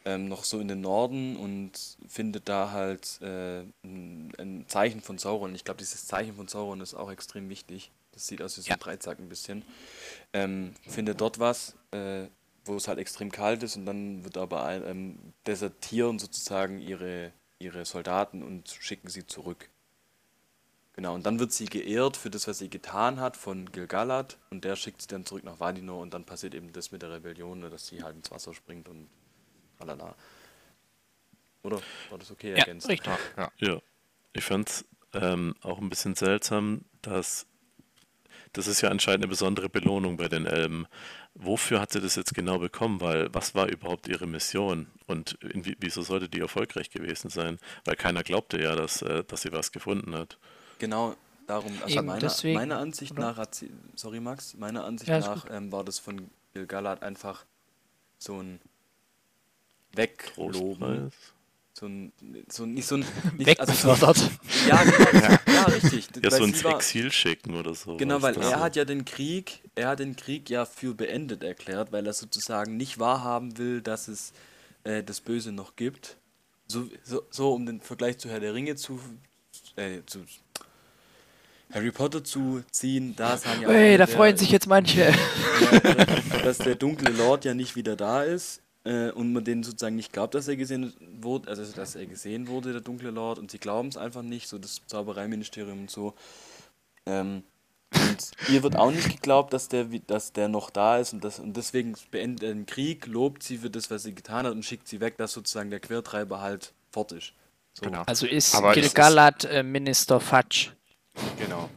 ähm, 0.06 0.28
noch 0.28 0.44
so 0.44 0.60
in 0.60 0.68
den 0.68 0.82
Norden 0.82 1.36
und 1.38 1.98
findet 2.08 2.48
da 2.50 2.72
halt 2.72 3.22
äh, 3.22 3.62
ein, 3.84 4.32
ein 4.40 4.66
Zeichen 4.68 5.02
von 5.02 5.18
Sauron. 5.18 5.54
Ich 5.56 5.64
glaube, 5.64 5.78
dieses 5.80 6.06
Zeichen 6.08 6.36
von 6.36 6.48
Sauron 6.48 6.82
ist 6.82 6.94
auch 6.94 7.12
extrem 7.12 7.50
wichtig. 7.50 7.92
Das 8.14 8.28
sieht 8.28 8.42
aus 8.42 8.58
wie 8.58 8.62
so 8.62 8.70
Ja. 8.70 8.76
ein 8.76 8.80
Dreizack 8.80 9.20
ein 9.20 9.30
bisschen. 9.30 9.64
Ähm, 10.34 10.74
findet 10.88 11.22
dort 11.22 11.40
was, 11.40 11.76
äh, 11.92 12.28
wo 12.65 12.76
es 12.76 12.88
halt 12.88 13.00
extrem 13.00 13.32
kalt 13.32 13.63
ist 13.63 13.76
und 13.76 13.86
dann 13.86 14.24
wird 14.24 14.38
aber 14.38 14.69
ähm, 14.86 15.34
desertieren 15.47 16.19
sozusagen 16.19 16.80
ihre, 16.80 17.34
ihre 17.60 17.86
Soldaten 17.86 18.43
und 18.43 18.69
schicken 18.69 19.10
sie 19.10 19.26
zurück. 19.26 19.69
Genau, 20.93 21.15
und 21.15 21.26
dann 21.26 21.39
wird 21.39 21.54
sie 21.54 21.65
geehrt 21.65 22.17
für 22.17 22.30
das, 22.30 22.47
was 22.47 22.60
sie 22.60 22.69
getan 22.69 23.19
hat 23.19 23.38
von 23.38 23.71
Gilgalad 23.71 24.38
und 24.50 24.65
der 24.65 24.76
schickt 24.76 25.02
sie 25.02 25.08
dann 25.08 25.26
zurück 25.26 25.43
nach 25.43 25.60
Valinor 25.60 26.02
und 26.02 26.13
dann 26.13 26.26
passiert 26.26 26.54
eben 26.54 26.74
das 26.74 26.91
mit 26.91 27.02
der 27.02 27.12
Rebellion, 27.12 27.60
ne, 27.62 27.69
dass 27.69 27.88
sie 27.88 28.04
halt 28.04 28.15
ins 28.17 28.30
Wasser 28.30 28.54
springt 28.54 28.89
und 28.89 29.10
tralala. 29.78 30.15
Oder? 31.63 31.82
War 32.10 32.17
das 32.17 32.32
okay 32.32 32.52
Ja, 32.56 32.63
ergänzt? 32.63 32.88
richtig. 32.88 33.12
Ja. 33.38 33.52
Ja, 33.60 33.82
ich 34.34 34.43
fand 34.43 34.69
es 34.69 34.86
ähm, 35.13 35.56
auch 35.62 35.80
ein 35.80 35.89
bisschen 35.89 36.15
seltsam, 36.15 36.86
dass 37.02 37.47
das 38.54 38.67
ist 38.67 38.82
ja 38.82 38.89
anscheinend 38.89 39.24
eine 39.24 39.30
besondere 39.30 39.69
Belohnung 39.69 40.17
bei 40.17 40.28
den 40.28 40.45
Elben. 40.45 40.88
Wofür 41.34 41.80
hat 41.80 41.91
sie 41.94 42.02
das 42.02 42.15
jetzt 42.15 42.34
genau 42.34 42.60
bekommen? 42.60 43.00
Weil 43.00 43.34
was 43.34 43.56
war 43.56 43.67
überhaupt 43.67 44.08
ihre 44.08 44.28
Mission? 44.28 44.88
Und 45.08 45.38
wieso 45.41 46.02
sollte 46.02 46.28
die 46.28 46.39
erfolgreich 46.39 46.89
gewesen 46.89 47.30
sein? 47.30 47.58
Weil 47.86 47.96
keiner 47.96 48.24
glaubte 48.24 48.62
ja, 48.62 48.76
dass, 48.76 49.02
äh, 49.02 49.24
dass 49.24 49.44
sie 49.44 49.52
was 49.52 49.72
gefunden 49.72 50.13
hat. 50.13 50.38
Genau, 50.80 51.15
darum, 51.48 51.72
also 51.82 51.98
Eben 51.98 52.06
meiner, 52.08 52.20
deswegen, 52.20 52.56
meiner 52.56 52.78
Ansicht 52.78 53.13
oder? 53.13 53.22
nach 53.22 53.38
hat 53.38 53.56
sie, 53.56 53.72
sorry 53.96 54.20
Max, 54.20 54.56
meiner 54.56 54.84
Ansicht 54.84 55.10
Ja, 55.10 55.20
nach 55.20 55.46
ähm, 55.50 55.72
war 55.72 55.84
das 55.84 56.00
von 56.00 56.30
Gilgalad 56.54 57.02
einfach 57.02 57.46
so 58.17 58.41
ein 58.41 58.60
Wegloben. 59.94 60.80
Trostpreis? 60.80 61.13
So 61.82 61.88
ein, 61.88 62.13
so 62.48 62.63
ein, 62.63 62.74
nicht 62.76 62.88
so 62.88 62.96
ein, 62.98 63.06
nicht, 63.38 63.60
also 63.60 63.74
so, 63.74 63.88
Wegbefördert. 63.89 64.30
ja, 64.70 64.84
genau, 64.84 65.30
ja, 65.48 65.63
richtig. 65.63 66.10
Ja, 66.15 66.32
weil 66.32 66.38
so 66.38 66.44
ins 66.46 66.63
war- 66.63 66.76
Exil 66.76 67.12
schicken 67.12 67.56
oder 67.56 67.74
so. 67.74 67.98
Genau, 67.98 68.22
weil 68.22 68.38
er 68.38 68.44
so- 68.44 68.56
hat 68.58 68.76
ja 68.76 68.86
den 68.86 69.04
Krieg, 69.04 69.63
er 69.74 69.88
hat 69.88 70.00
den 70.00 70.15
Krieg 70.15 70.48
ja 70.52 70.65
für 70.65 70.94
beendet 70.94 71.44
erklärt, 71.44 71.91
weil 71.91 72.06
er 72.06 72.13
sozusagen 72.13 72.78
nicht 72.78 73.00
wahrhaben 73.00 73.58
will, 73.58 73.82
dass 73.82 74.08
es 74.08 74.32
äh, 74.84 75.02
das 75.02 75.22
Böse 75.22 75.52
noch 75.52 75.76
gibt. 75.76 76.17
So, 76.67 76.88
so, 77.04 77.24
so 77.32 77.52
um 77.54 77.65
den 77.65 77.82
Vergleich 77.82 78.20
zu 78.20 78.30
Herr 78.30 78.39
der 78.39 78.54
Ringe 78.54 78.76
zu, 78.76 79.00
äh, 79.76 80.02
zu 80.06 80.20
Harry 81.74 81.89
Potter 81.91 82.24
zu 82.24 82.63
ziehen, 82.70 83.15
da 83.15 83.38
sagen 83.38 83.63
ja 83.63 83.70
Hey, 83.70 83.98
da 83.98 84.06
der- 84.06 84.15
freuen 84.15 84.38
sich 84.38 84.52
jetzt 84.52 84.67
manche. 84.67 85.12
ja, 85.72 86.39
dass 86.44 86.60
der 86.60 86.76
dunkle 86.76 87.12
Lord 87.12 87.44
ja 87.44 87.56
nicht 87.56 87.76
wieder 87.76 87.96
da 87.96 88.24
ist 88.24 88.62
äh, 88.84 89.12
und 89.12 89.34
man 89.34 89.44
denen 89.44 89.63
sozusagen 89.63 89.96
nicht 89.96 90.13
glaubt, 90.13 90.34
dass 90.36 90.48
er 90.48 90.56
gesehen 90.56 90.94
wurde, 91.22 91.50
also 91.50 91.63
dass 91.74 91.96
er 91.96 92.06
gesehen 92.06 92.48
wurde, 92.48 92.72
der 92.72 92.82
dunkle 92.82 93.12
Lord, 93.12 93.39
und 93.39 93.52
sie 93.52 93.60
glauben 93.60 93.89
es 93.89 93.98
einfach 93.98 94.22
nicht, 94.24 94.48
so 94.48 94.58
das 94.58 94.82
Zaubereiministerium 94.88 95.82
und 95.82 95.91
so. 95.91 96.13
Ähm, 97.06 97.44
und 97.94 98.32
ihr 98.50 98.63
wird 98.63 98.78
auch 98.78 98.91
nicht 98.91 99.10
geglaubt, 99.10 99.52
dass 99.54 99.67
der, 99.67 99.91
wie- 99.91 100.00
dass 100.00 100.32
der 100.32 100.48
noch 100.48 100.70
da 100.70 100.98
ist 100.98 101.13
und, 101.13 101.24
das, 101.24 101.39
und 101.39 101.58
deswegen 101.58 101.96
beendet 102.10 102.44
er 102.44 102.54
den 102.54 102.65
Krieg, 102.65 103.06
lobt 103.06 103.44
sie 103.44 103.58
für 103.58 103.70
das, 103.70 103.91
was 103.91 104.04
sie 104.04 104.15
getan 104.15 104.46
hat 104.46 104.54
und 104.54 104.63
schickt 104.63 104.88
sie 104.88 105.02
weg, 105.02 105.17
dass 105.17 105.34
sozusagen 105.34 105.70
der 105.70 105.80
Quertreiber 105.82 106.39
halt 106.41 106.74
fort 106.91 107.12
ist. 107.12 107.34
So, 107.74 107.86
Genau. 107.86 108.04
Also 108.08 108.26
ist 108.28 108.54
Gilgalad 108.74 109.44
äh, 109.46 109.63
Minister 109.63 110.20
Fudge. 110.20 110.70
Genau. 111.38 111.69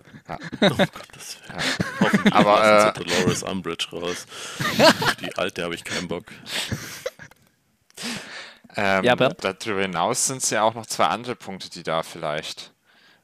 Oh 0.68 0.76
Gottes 0.76 1.38
Willen. 1.48 1.62
Hoffentlich 2.00 2.34
Aber, 2.34 2.88
äh, 2.88 2.92
Dolores 2.92 3.42
Umbridge 3.42 3.88
raus. 3.92 4.26
Die 5.20 5.34
alte 5.36 5.62
habe 5.64 5.74
ich 5.74 5.84
keinen 5.84 6.08
Bock. 6.08 6.26
Ähm, 8.76 9.04
Ja, 9.04 9.14
Bernd? 9.14 9.36
darüber 9.44 9.82
hinaus 9.82 10.26
sind 10.26 10.38
es 10.42 10.50
ja 10.50 10.62
auch 10.62 10.74
noch 10.74 10.86
zwei 10.86 11.06
andere 11.06 11.36
Punkte, 11.36 11.70
die 11.70 11.82
da 11.82 12.02
vielleicht 12.02 12.72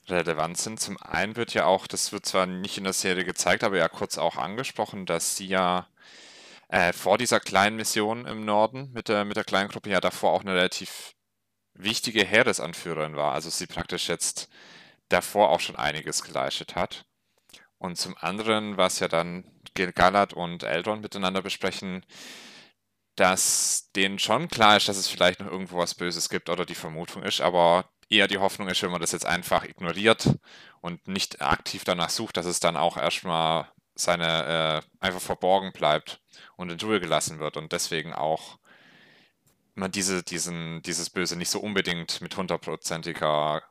relevant 0.08 0.58
sind. 0.58 0.80
Zum 0.80 0.96
einen 1.02 1.36
wird 1.36 1.54
ja 1.54 1.64
auch, 1.66 1.86
das 1.86 2.12
wird 2.12 2.26
zwar 2.26 2.46
nicht 2.46 2.78
in 2.78 2.84
der 2.84 2.92
Serie 2.92 3.24
gezeigt, 3.24 3.64
aber 3.64 3.76
ja 3.76 3.88
kurz 3.88 4.18
auch 4.18 4.36
angesprochen, 4.36 5.06
dass 5.06 5.36
sie 5.36 5.46
ja 5.46 5.86
äh, 6.68 6.92
vor 6.92 7.18
dieser 7.18 7.40
kleinen 7.40 7.76
Mission 7.76 8.26
im 8.26 8.44
Norden 8.44 8.90
mit 8.92 9.08
der, 9.08 9.24
mit 9.24 9.36
der 9.36 9.44
kleinen 9.44 9.68
Gruppe 9.70 9.90
ja 9.90 10.00
davor 10.00 10.32
auch 10.32 10.42
eine 10.42 10.54
relativ 10.54 11.14
wichtige 11.74 12.24
Heeresanführerin 12.24 13.16
war. 13.16 13.32
Also 13.34 13.50
sie 13.50 13.66
praktisch 13.66 14.08
jetzt 14.08 14.48
davor 15.10 15.50
auch 15.50 15.60
schon 15.60 15.76
einiges 15.76 16.22
geleistet 16.22 16.76
hat. 16.76 17.04
Und 17.78 17.96
zum 17.96 18.16
anderen, 18.18 18.76
was 18.76 19.00
ja 19.00 19.08
dann 19.08 19.44
Gil-galad 19.74 20.32
und 20.34 20.62
Eldron 20.62 21.00
miteinander 21.00 21.42
besprechen, 21.42 22.04
dass 23.16 23.90
denen 23.96 24.18
schon 24.18 24.48
klar 24.48 24.76
ist, 24.76 24.88
dass 24.88 24.96
es 24.96 25.08
vielleicht 25.08 25.40
noch 25.40 25.50
irgendwo 25.50 25.78
was 25.78 25.94
Böses 25.94 26.28
gibt 26.28 26.48
oder 26.48 26.64
die 26.64 26.74
Vermutung 26.74 27.22
ist, 27.22 27.40
aber 27.40 27.90
eher 28.08 28.28
die 28.28 28.38
Hoffnung 28.38 28.68
ist, 28.68 28.82
wenn 28.82 28.90
man 28.90 29.00
das 29.00 29.12
jetzt 29.12 29.26
einfach 29.26 29.64
ignoriert 29.64 30.36
und 30.80 31.06
nicht 31.06 31.42
aktiv 31.42 31.84
danach 31.84 32.10
sucht, 32.10 32.36
dass 32.36 32.46
es 32.46 32.60
dann 32.60 32.76
auch 32.76 32.96
erstmal 32.96 33.68
seine 33.94 34.82
äh, 35.00 35.04
einfach 35.04 35.20
verborgen 35.20 35.72
bleibt 35.72 36.20
und 36.56 36.70
in 36.70 36.80
Ruhe 36.80 37.00
gelassen 37.00 37.38
wird 37.38 37.56
und 37.56 37.72
deswegen 37.72 38.12
auch 38.14 38.58
man 39.74 39.90
diese, 39.90 40.22
diesen, 40.22 40.82
dieses 40.82 41.10
Böse 41.10 41.36
nicht 41.36 41.50
so 41.50 41.60
unbedingt 41.60 42.20
mit 42.20 42.36
hundertprozentiger 42.36 43.62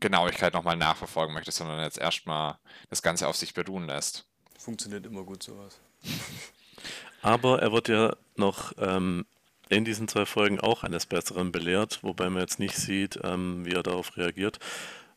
Genauigkeit 0.00 0.54
nochmal 0.54 0.76
nachverfolgen 0.76 1.34
möchte, 1.34 1.52
sondern 1.52 1.80
jetzt 1.80 1.98
erstmal 1.98 2.58
das 2.90 3.02
Ganze 3.02 3.28
auf 3.28 3.36
sich 3.36 3.54
beruhen 3.54 3.86
lässt. 3.86 4.26
Funktioniert 4.58 5.06
immer 5.06 5.22
gut 5.22 5.42
sowas. 5.42 5.80
Aber 7.22 7.60
er 7.60 7.72
wird 7.72 7.88
ja 7.88 8.14
noch 8.36 8.72
ähm, 8.78 9.26
in 9.68 9.84
diesen 9.84 10.08
zwei 10.08 10.24
Folgen 10.26 10.60
auch 10.60 10.84
eines 10.84 11.06
Besseren 11.06 11.52
belehrt, 11.52 12.00
wobei 12.02 12.30
man 12.30 12.42
jetzt 12.42 12.58
nicht 12.58 12.76
sieht, 12.76 13.18
ähm, 13.22 13.64
wie 13.64 13.72
er 13.72 13.82
darauf 13.82 14.16
reagiert. 14.16 14.58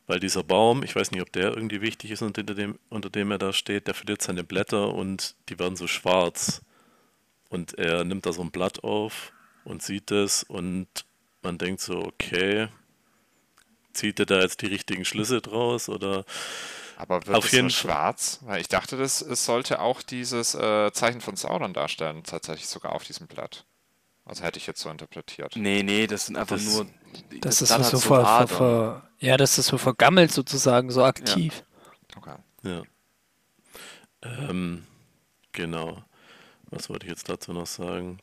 Weil 0.06 0.18
dieser 0.20 0.42
Baum, 0.42 0.82
ich 0.82 0.96
weiß 0.96 1.12
nicht, 1.12 1.22
ob 1.22 1.32
der 1.32 1.54
irgendwie 1.54 1.80
wichtig 1.80 2.10
ist, 2.10 2.22
unter 2.22 2.42
dem, 2.42 2.78
unter 2.88 3.08
dem 3.08 3.30
er 3.30 3.38
da 3.38 3.52
steht, 3.52 3.86
der 3.86 3.94
verliert 3.94 4.20
seine 4.20 4.44
Blätter 4.44 4.92
und 4.92 5.36
die 5.48 5.58
werden 5.58 5.76
so 5.76 5.86
schwarz. 5.86 6.62
Und 7.48 7.78
er 7.78 8.04
nimmt 8.04 8.26
da 8.26 8.32
so 8.32 8.42
ein 8.42 8.50
Blatt 8.50 8.82
auf 8.82 9.32
und 9.64 9.82
sieht 9.82 10.10
es 10.10 10.42
und 10.42 10.88
man 11.42 11.58
denkt 11.58 11.80
so, 11.80 12.02
okay, 12.02 12.68
zieht 13.92 14.18
er 14.20 14.26
da 14.26 14.40
jetzt 14.40 14.62
die 14.62 14.66
richtigen 14.66 15.04
Schlüsse 15.04 15.40
draus 15.40 15.88
oder 15.88 16.24
Aber 16.96 17.26
wird 17.26 17.36
Auf 17.36 17.46
es 17.46 17.52
jeden 17.52 17.70
schwarz? 17.70 18.38
Weil 18.42 18.60
ich 18.60 18.68
dachte, 18.68 18.96
das 18.96 19.22
es 19.22 19.44
sollte 19.44 19.80
auch 19.80 20.02
dieses 20.02 20.54
äh, 20.54 20.92
Zeichen 20.92 21.20
von 21.20 21.36
Sauron 21.36 21.72
darstellen, 21.74 22.22
tatsächlich 22.24 22.68
sogar 22.68 22.92
auf 22.92 23.04
diesem 23.04 23.26
Blatt. 23.26 23.64
Also 24.24 24.44
hätte 24.44 24.58
ich 24.58 24.66
jetzt 24.68 24.80
so 24.80 24.88
interpretiert. 24.88 25.56
Nee, 25.56 25.82
nee, 25.82 26.06
das 26.06 26.26
sind 26.26 26.36
einfach 26.36 26.56
Das- 26.56 26.64
nur. 26.66 26.86
Das, 27.40 27.60
ist 27.60 27.68
Blatt 27.74 27.84
so, 27.86 27.96
so 27.98 28.08
ver, 28.08 28.24
ver, 28.24 28.48
ver, 28.48 29.08
ja, 29.18 29.36
das 29.36 29.58
ist 29.58 29.66
so 29.66 29.78
vergammelt 29.78 30.32
sozusagen, 30.32 30.90
so 30.90 31.04
aktiv. 31.04 31.64
Okay. 32.16 32.36
Ja. 32.62 32.82
Ähm, 34.22 34.86
genau. 35.52 36.02
Was 36.70 36.88
wollte 36.88 37.06
ich 37.06 37.10
jetzt 37.10 37.28
dazu 37.28 37.52
noch 37.52 37.66
sagen? 37.66 38.18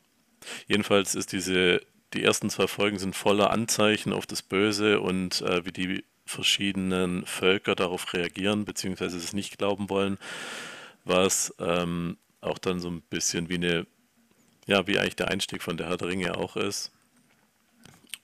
Jedenfalls 0.66 1.14
ist 1.14 1.32
diese 1.32 1.82
die 2.14 2.24
ersten 2.24 2.50
zwei 2.50 2.66
Folgen 2.66 2.98
sind 2.98 3.14
voller 3.14 3.50
Anzeichen 3.50 4.12
auf 4.12 4.26
das 4.26 4.42
Böse 4.42 5.00
und 5.00 5.42
äh, 5.42 5.64
wie 5.64 5.72
die 5.72 6.04
verschiedenen 6.26 7.26
Völker 7.26 7.74
darauf 7.74 8.12
reagieren, 8.12 8.64
beziehungsweise 8.64 9.16
es 9.16 9.32
nicht 9.32 9.58
glauben 9.58 9.90
wollen, 9.90 10.18
was 11.04 11.54
ähm, 11.58 12.16
auch 12.40 12.58
dann 12.58 12.80
so 12.80 12.88
ein 12.88 13.02
bisschen 13.02 13.48
wie 13.48 13.56
eine, 13.56 13.86
ja, 14.66 14.86
wie 14.86 14.98
eigentlich 14.98 15.16
der 15.16 15.28
Einstieg 15.28 15.62
von 15.62 15.76
der 15.76 15.88
Herr 15.88 15.96
der 15.96 16.08
Ringe 16.08 16.36
auch 16.36 16.56
ist. 16.56 16.92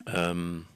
Ähm, 0.07 0.67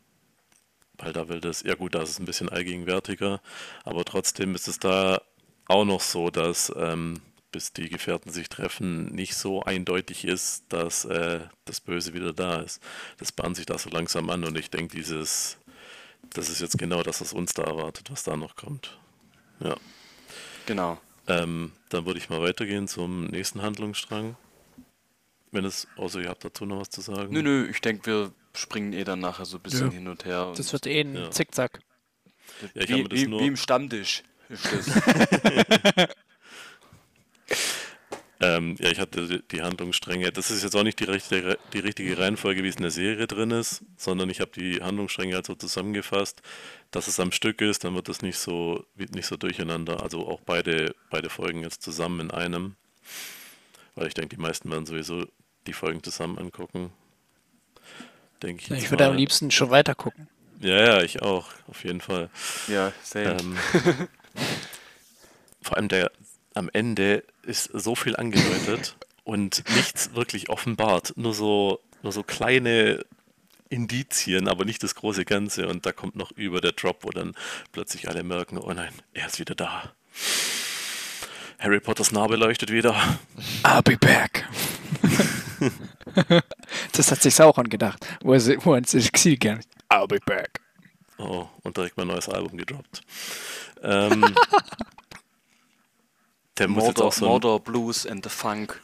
weil 0.99 1.13
da 1.13 1.29
will 1.29 1.41
das, 1.41 1.63
ja 1.63 1.75
gut, 1.75 1.95
da 1.95 2.03
ist 2.03 2.11
es 2.11 2.19
ein 2.19 2.27
bisschen 2.27 2.49
allgegenwärtiger, 2.49 3.41
aber 3.85 4.05
trotzdem 4.05 4.55
ist 4.55 4.69
es 4.69 4.79
da 4.79 5.23
auch 5.67 5.85
noch 5.85 6.01
so, 6.01 6.31
dass 6.31 6.73
ähm, 6.77 7.21
bis 7.51 7.73
die 7.73 7.89
Gefährten 7.89 8.31
sich 8.33 8.49
treffen, 8.49 9.07
nicht 9.15 9.35
so 9.35 9.63
eindeutig 9.63 10.25
ist, 10.25 10.65
dass 10.69 11.05
äh, 11.05 11.41
das 11.65 11.81
Böse 11.81 12.15
wieder 12.15 12.33
da 12.33 12.61
ist. 12.61 12.81
Das 13.19 13.33
bahnt 13.33 13.57
sich 13.57 13.67
da 13.67 13.79
so 13.79 13.91
langsam 13.91 14.31
an 14.31 14.45
und 14.45 14.57
ich 14.57 14.71
denke, 14.71 14.97
dieses, 14.97 15.59
das 16.35 16.49
ist 16.49 16.61
jetzt 16.61 16.79
genau 16.79 17.03
das, 17.03 17.21
was 17.21 17.33
uns 17.33 17.53
da 17.55 17.65
erwartet, 17.65 18.11
was 18.11 18.23
da 18.23 18.37
noch 18.37 18.57
kommt. 18.57 18.99
Ja. 19.61 19.77
Genau. 20.67 21.01
Ähm, 21.27 21.73
dann 21.89 22.07
würde 22.07 22.19
ich 22.19 22.29
mal 22.31 22.41
weitergehen 22.41 22.89
zum 22.89 23.27
nächsten 23.27 23.63
Handlungsstrang. 23.63 24.37
Wenn 25.53 25.65
es, 25.65 25.89
außer 25.97 26.21
ihr 26.21 26.29
habt 26.29 26.45
dazu 26.45 26.65
noch 26.65 26.81
was 26.81 26.91
zu 26.91 27.01
sagen. 27.01 27.33
Nö, 27.33 27.43
nö, 27.43 27.67
ich 27.69 27.81
denke, 27.81 28.07
wir 28.07 28.33
springen 28.55 28.93
eh 28.93 29.03
dann 29.05 29.19
nachher 29.21 29.45
so 29.45 29.57
ein 29.57 29.63
bisschen 29.63 29.89
Ja. 29.89 29.93
hin 29.93 30.09
und 30.09 30.25
her. 30.25 30.47
Und 30.47 30.59
Das 30.59 30.73
wird 30.73 30.87
eh 30.87 31.01
ein 31.01 31.15
Ja. 31.15 31.31
Zickzack. 31.31 31.81
Ja, 32.75 32.89
wie, 32.89 33.07
wie, 33.11 33.27
nur- 33.27 33.41
wie 33.41 33.47
im 33.49 33.57
Stammtisch. 33.57 34.23
Ähm, 38.43 38.77
ja, 38.79 38.91
ich 38.91 38.99
hatte 38.99 39.43
die- 39.53 39.61
Handlungsstränge. 39.63 40.33
Das 40.33 40.51
ist 40.51 40.63
jetzt 40.63 40.75
auch 40.75 40.83
nicht 40.83 40.99
die 40.99 41.05
richtige, 41.05 41.59
die 41.75 41.79
richtige 41.81 42.17
Reihenfolge, 42.19 42.65
wie 42.65 42.69
es 42.69 42.77
in 42.77 42.83
der 42.83 42.91
Serie 42.91 43.27
drin 43.27 43.51
ist, 43.51 43.83
sondern 43.99 44.31
ich 44.31 44.41
habe 44.41 44.51
die 44.53 44.83
Handlungsstränge 44.83 45.35
halt 45.35 45.47
so 45.47 45.55
zusammengefasst, 45.55 46.41
dass 46.91 47.07
es 47.07 47.21
am 47.21 47.33
Stück 47.33 47.61
ist, 47.61 47.85
dann 47.85 47.95
wird 47.95 48.09
das 48.09 48.23
nicht 48.23 48.39
so, 48.39 48.87
wird 48.95 49.15
nicht 49.15 49.27
so 49.27 49.37
durcheinander. 49.37 50.03
Also 50.03 50.27
auch 50.27 50.41
beide, 50.41 50.95
beide 51.11 51.29
Folgen 51.29 51.61
jetzt 51.63 51.83
zusammen 51.83 52.21
in 52.21 52.31
einem. 52.31 52.77
Weil 53.95 54.07
ich 54.07 54.15
denke, 54.15 54.35
die 54.37 54.41
meisten 54.41 54.71
werden 54.71 54.87
sowieso 54.87 55.27
die 55.67 55.75
Folgen 55.75 56.03
zusammen 56.03 56.39
angucken. 56.39 56.91
Denke 58.43 58.75
ich. 58.75 58.85
Ich 58.85 58.91
würde 58.91 59.05
am 59.05 59.17
liebsten 59.17 59.51
schon 59.51 59.69
weiter 59.71 59.95
gucken. 59.95 60.29
Ja, 60.61 60.77
ja, 60.77 61.03
ich 61.03 61.21
auch, 61.21 61.49
auf 61.69 61.85
jeden 61.85 62.01
Fall. 62.01 62.31
ja, 62.69 62.93
same. 63.03 63.37
Ähm, 63.39 63.59
vor 65.63 65.77
allem 65.77 65.89
der 65.89 66.11
am 66.55 66.69
Ende 66.73 67.25
ist 67.43 67.71
so 67.73 67.95
viel 67.95 68.17
angedeutet 68.17 68.97
und 69.25 69.65
nichts 69.75 70.15
wirklich 70.15 70.49
offenbart. 70.49 71.13
Nur 71.17 71.35
so, 71.35 71.81
nur 72.03 72.13
so 72.13 72.23
kleine 72.23 73.05
Indizien, 73.69 74.49
aber 74.49 74.65
nicht 74.65 74.83
das 74.83 74.95
große 74.95 75.25
Ganze. 75.25 75.69
Und 75.69 75.87
da 75.87 75.93
kommt 75.93 76.17
noch 76.17 76.33
über 76.33 76.61
der 76.61 76.73
Drop, 76.73 77.05
wo 77.05 77.11
dann 77.11 77.35
plötzlich 77.73 78.09
alle 78.09 78.23
merken, 78.23 78.59
oh 78.59 78.73
nein, 78.73 78.93
er 79.15 79.27
ist 79.27 79.39
wieder 79.39 79.55
da. 79.55 79.93
Harry 81.59 81.79
Potters 81.79 82.11
Narbe 82.11 82.37
leuchtet 82.37 82.73
wieder. 82.73 82.95
I'll 83.63 83.83
be 83.83 83.97
back. 83.97 84.49
das 86.93 87.11
hat 87.11 87.23
sich 87.23 87.35
Sauron 87.35 87.69
gedacht, 87.69 88.07
wo 88.23 88.33
er, 88.33 88.41
wo 88.65 88.73
er 88.73 88.79
ins 88.79 88.95
Exil 88.95 89.37
ging. 89.37 89.61
I'll 89.91 90.09
be 90.09 90.19
back. 90.25 90.61
Oh, 91.19 91.47
und 91.63 91.77
direkt 91.77 91.99
mein 91.99 92.07
neues 92.07 92.31
Album 92.31 92.57
gedroppt. 92.57 93.03
Ähm, 93.83 94.25
der 96.61 96.69
muss 96.69 96.85
jetzt 96.85 96.99
Mordor, 96.99 97.07
auch 97.09 97.13
so 97.13 97.27
Mordor 97.27 97.61
Blues 97.61 98.07
and 98.07 98.23
the 98.25 98.31
Funk. 98.31 98.81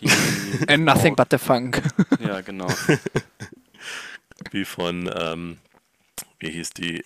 And 0.68 0.84
nothing 0.84 1.16
but 1.16 1.28
the 1.30 1.38
funk. 1.38 1.82
Ja, 2.20 2.40
genau. 2.42 2.68
wie 4.50 4.64
von, 4.64 5.10
ähm, 5.14 5.58
wie 6.38 6.50
hieß 6.50 6.70
die, 6.70 7.04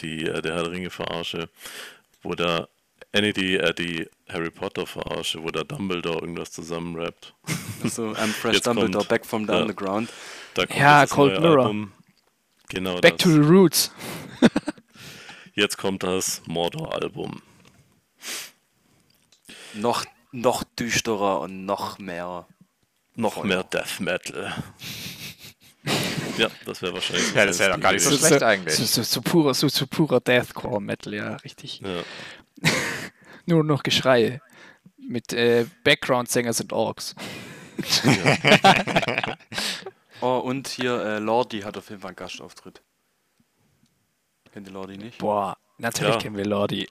die, 0.00 0.26
äh, 0.26 0.40
der 0.42 0.54
Herr 0.54 0.62
der 0.64 0.72
Ringe 0.72 0.90
Verarsche, 0.90 1.48
wo 2.22 2.34
da, 2.34 2.68
äh, 3.12 3.32
die, 3.32 3.56
äh, 3.56 3.74
die 3.74 4.08
Harry 4.28 4.50
Potter 4.50 4.86
Verarsche, 4.86 5.42
wo 5.42 5.50
da 5.50 5.62
Dumbledore 5.62 6.20
irgendwas 6.20 6.50
zusammenrappt. 6.52 7.34
So, 7.84 8.12
I'm 8.12 8.28
fresh 8.32 8.54
Jetzt 8.54 8.66
Dumbledore, 8.66 8.92
kommt- 9.04 9.08
back 9.08 9.26
from 9.26 9.46
the 9.46 9.52
ja. 9.52 9.60
underground. 9.60 10.08
Da 10.54 10.66
kommt 10.66 10.78
Ja, 10.78 11.00
jetzt 11.02 11.10
das 11.10 11.16
Cold 11.16 11.32
neue 11.34 11.40
Mirror. 11.42 11.64
Album. 11.66 11.92
Genau 12.68 13.00
Back 13.00 13.18
das. 13.18 13.22
to 13.24 13.30
the 13.30 13.38
roots. 13.40 13.92
Jetzt 15.54 15.76
kommt 15.76 16.02
das 16.02 16.40
Mordor-Album. 16.46 17.42
Noch, 19.74 20.04
noch 20.32 20.64
düsterer 20.64 21.40
und 21.40 21.64
noch 21.64 21.98
mehr. 21.98 22.46
Noch 23.14 23.34
Feuer. 23.34 23.44
mehr 23.44 23.64
Death 23.64 24.00
Metal. 24.00 24.52
ja, 26.38 26.48
das 26.64 26.80
wäre 26.82 26.94
wahrscheinlich. 26.94 27.34
Ja, 27.34 27.46
das 27.46 27.58
wäre 27.58 27.72
doch 27.74 27.80
gar 27.80 27.92
nicht 27.92 28.02
so 28.04 28.16
schlecht 28.16 28.42
eigentlich. 28.42 28.74
So, 28.76 28.84
so, 28.84 29.02
so 29.02 29.20
purer, 29.22 29.54
so, 29.54 29.68
so 29.68 29.86
purer 29.86 30.20
Deathcore 30.20 30.80
Metal, 30.80 31.12
ja, 31.14 31.36
richtig. 31.36 31.80
Ja, 31.80 32.02
Nur 33.46 33.64
noch 33.64 33.82
Geschreie. 33.82 34.40
Mit 34.96 35.32
äh, 35.32 35.66
Background-Sänger 35.84 36.52
sind 36.52 36.72
Orks. 36.72 37.14
Oh, 40.24 40.38
und 40.38 40.68
hier 40.68 41.04
äh, 41.04 41.18
Lordi 41.18 41.62
hat 41.62 41.76
auf 41.76 41.88
jeden 41.90 42.00
Fall 42.00 42.10
einen 42.10 42.16
Gastauftritt. 42.16 42.80
Kennt 44.52 44.68
ihr 44.68 44.72
Lordi 44.72 44.96
nicht? 44.96 45.18
Boah, 45.18 45.56
natürlich 45.78 46.14
Ja. 46.14 46.20
kennen 46.20 46.36
wir 46.36 46.46
Lordi. 46.46 46.88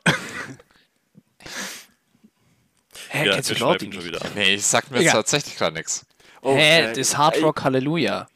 Hä, 3.14 3.26
ja 3.26 3.34
kennst 3.34 3.50
du 3.52 3.56
Lordi 3.56 3.88
nicht? 3.88 4.06
wieder. 4.06 4.20
Nee, 4.36 4.56
ich 4.56 4.66
sag 4.66 4.90
mir 4.90 4.98
jetzt 4.98 5.08
Ja. 5.08 5.14
tatsächlich 5.14 5.58
gerade 5.58 5.76
nichts. 5.76 6.06
Oh, 6.42 6.56
Hä, 6.56 6.80
äh, 6.84 6.88
das 6.90 6.98
ist 6.98 7.18
Hard 7.18 7.42
Rock 7.42 7.64
Halleluja. 7.64 8.28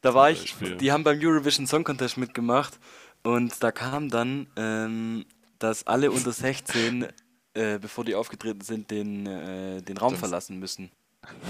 Da 0.00 0.14
war 0.14 0.30
ich, 0.30 0.54
die 0.80 0.92
haben 0.92 1.04
beim 1.04 1.18
Eurovision 1.22 1.66
Song 1.66 1.84
Contest 1.84 2.16
mitgemacht 2.16 2.78
und 3.22 3.52
da 3.62 3.70
kam 3.70 4.08
dann, 4.10 4.46
ähm, 4.56 5.24
dass 5.58 5.86
alle 5.86 6.10
unter 6.10 6.32
16, 6.32 7.06
äh, 7.54 7.78
bevor 7.78 8.04
die 8.04 8.14
aufgetreten 8.14 8.60
sind, 8.62 8.90
den, 8.90 9.26
äh, 9.26 9.82
den 9.82 9.96
Raum 9.98 10.12
Das- 10.12 10.20
verlassen 10.20 10.58
müssen. 10.58 10.90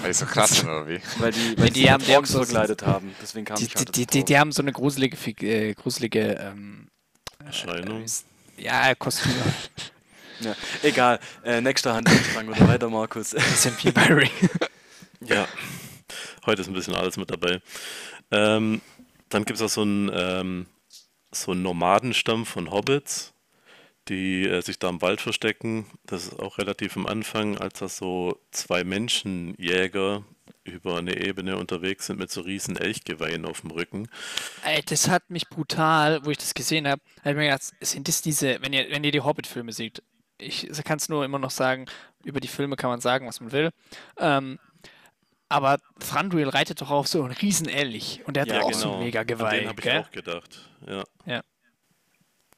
Weil 0.02 0.10
die 0.12 0.14
so 0.18 0.26
krass 0.26 0.50
sind, 0.50 0.68
oder 0.68 0.86
wie? 0.88 1.00
Weil 1.18 1.32
die, 1.32 1.40
Ja, 1.50 1.58
weil 1.58 1.66
die 1.70 1.72
die, 1.82 1.90
haben- 1.90 2.04
die 2.04 2.14
haben 2.14 2.24
so- 2.26 2.38
verkleidet 2.38 2.84
haben. 2.86 3.12
Deswegen 3.20 3.44
kam 3.44 3.56
Die, 3.56 3.64
ich 3.64 3.70
die, 3.72 3.78
halt 3.78 3.96
die, 3.96 4.06
die, 4.06 4.24
die 4.24 4.38
haben 4.38 4.52
so 4.52 4.62
eine 4.62 4.72
gruselige, 4.72 5.16
äh, 5.46 5.74
gruselige 5.74 6.20
ähm, 6.40 6.86
Erscheinung. 7.44 8.04
ja, 8.56 8.94
Kostüme. 8.94 9.34
ja, 10.40 10.54
Egal, 10.82 11.20
äh, 11.44 11.60
nächster 11.60 11.94
Handlungsstrang 11.94 12.48
oder 12.48 12.68
weiter, 12.68 12.90
Markus. 12.90 13.30
Sind 13.30 13.82
wie 13.84 13.92
bei 13.92 14.06
Ring. 14.06 14.30
Ja, 15.20 15.48
heute 16.44 16.62
ist 16.62 16.68
ein 16.68 16.74
bisschen 16.74 16.94
alles 16.94 17.16
mit 17.16 17.30
dabei. 17.30 17.60
Ähm, 18.30 18.80
dann 19.28 19.44
gibt 19.44 19.58
es 19.58 19.62
auch 19.62 19.70
so 19.70 19.82
einen, 19.82 20.10
ähm, 20.12 20.66
so 21.32 21.52
einen 21.52 21.62
Nomadenstamm 21.62 22.46
von 22.46 22.70
Hobbits, 22.70 23.32
die 24.08 24.44
äh, 24.46 24.60
sich 24.60 24.78
da 24.78 24.88
im 24.88 25.00
Wald 25.02 25.20
verstecken. 25.20 25.86
Das 26.04 26.24
ist 26.24 26.38
auch 26.38 26.58
relativ 26.58 26.96
am 26.96 27.06
Anfang, 27.06 27.58
als 27.58 27.78
da 27.78 27.88
so 27.88 28.38
zwei 28.50 28.84
Menschenjäger 28.84 30.24
über 30.64 30.96
eine 30.96 31.16
Ebene 31.16 31.56
unterwegs 31.58 32.06
sind 32.06 32.18
mit 32.18 32.30
so 32.30 32.40
riesen 32.40 32.76
Elchgeweihen 32.76 33.44
auf 33.44 33.60
dem 33.60 33.70
Rücken. 33.70 34.08
Ey, 34.64 34.82
das 34.82 35.08
hat 35.08 35.28
mich 35.30 35.48
brutal, 35.48 36.24
wo 36.24 36.30
ich 36.30 36.38
das 36.38 36.54
gesehen 36.54 36.88
habe, 36.88 37.02
habe 37.20 37.30
ich 37.30 37.36
mir 37.36 37.44
gedacht, 37.44 37.72
sind 37.80 38.08
das 38.08 38.22
diese, 38.22 38.60
wenn 38.62 38.72
ihr, 38.72 38.90
wenn 38.90 39.04
ihr 39.04 39.12
die 39.12 39.20
Hobbit-Filme 39.20 39.72
seht, 39.72 40.02
ich 40.38 40.68
kann 40.84 40.98
es 40.98 41.08
nur 41.08 41.24
immer 41.24 41.38
noch 41.38 41.50
sagen, 41.50 41.86
über 42.24 42.40
die 42.40 42.48
Filme 42.48 42.76
kann 42.76 42.90
man 42.90 43.00
sagen, 43.00 43.26
was 43.26 43.40
man 43.40 43.52
will. 43.52 43.70
Ähm, 44.18 44.58
aber 45.48 45.78
Thranduil 46.00 46.48
reitet 46.48 46.80
doch 46.80 46.90
auf 46.90 47.06
so 47.06 47.22
einen 47.22 47.32
riesen 47.32 47.68
Elch 47.68 48.22
und 48.26 48.34
der 48.36 48.42
hat 48.42 48.48
Ja, 48.50 48.60
auch 48.62 48.68
genau. 48.68 48.78
so 48.78 48.98
mega 48.98 49.20
An 49.20 49.26
den 49.26 49.38
Geweih, 49.38 49.66
habe 49.66 49.80
ich 49.80 49.90
auch 49.92 50.10
gedacht. 50.10 50.70
Ja, 50.86 51.42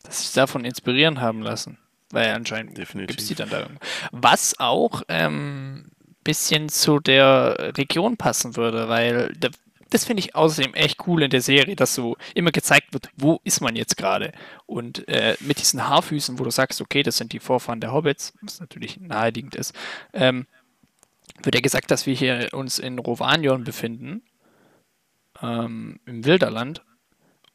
Dass 0.03 0.23
sich 0.23 0.33
davon 0.33 0.65
inspirieren 0.65 1.21
haben 1.21 1.43
lassen. 1.43 1.79
Weil 2.11 2.33
anscheinend 2.33 2.77
gibt 2.77 3.21
es 3.21 3.27
die 3.27 3.35
dann 3.35 3.51
da 3.51 3.61
irgendwo. 3.61 3.81
Was 4.12 4.59
auch 4.61 5.03
ähm, 5.09 5.91
bisschen 6.23 6.69
zu 6.69 7.01
der 7.01 7.73
Region 7.77 8.17
passen 8.17 8.57
würde, 8.57 8.89
weil 8.89 9.33
das 9.90 10.05
finde 10.05 10.20
ich 10.20 10.35
außerdem 10.35 10.75
echt 10.75 11.07
cool 11.07 11.22
in 11.22 11.31
der 11.31 11.40
Serie, 11.40 11.77
dass 11.77 11.94
so 11.94 12.16
immer 12.35 12.51
gezeigt 12.51 12.92
wird, 12.92 13.09
wo 13.16 13.40
ist 13.44 13.61
man 13.61 13.77
jetzt 13.77 13.96
gerade. 13.96 14.33
Und 14.66 15.07
äh, 15.09 15.37
mit 15.40 15.61
diesen 15.61 15.87
Haarfüßen, 15.88 16.38
wo 16.38 16.44
du 16.44 16.51
sagst, 16.51 16.81
okay, 16.81 17.03
das 17.03 17.16
sind 17.16 17.33
die 17.33 17.38
Vorfahren 17.38 17.81
der 17.81 17.92
Hobbits, 17.92 18.35
was 18.42 18.61
natürlich 18.61 18.99
naheliegend 19.01 19.55
ist, 19.55 19.75
ähm, 20.12 20.46
wird 21.42 21.55
ja 21.55 21.61
gesagt, 21.61 21.90
dass 21.90 22.07
wir 22.07 22.14
hier 22.14 22.49
uns 22.53 22.79
in 22.79 22.99
Rovanion 22.99 23.64
befinden, 23.64 24.22
ähm, 25.42 26.01
im 26.07 26.25
Wilderland. 26.25 26.83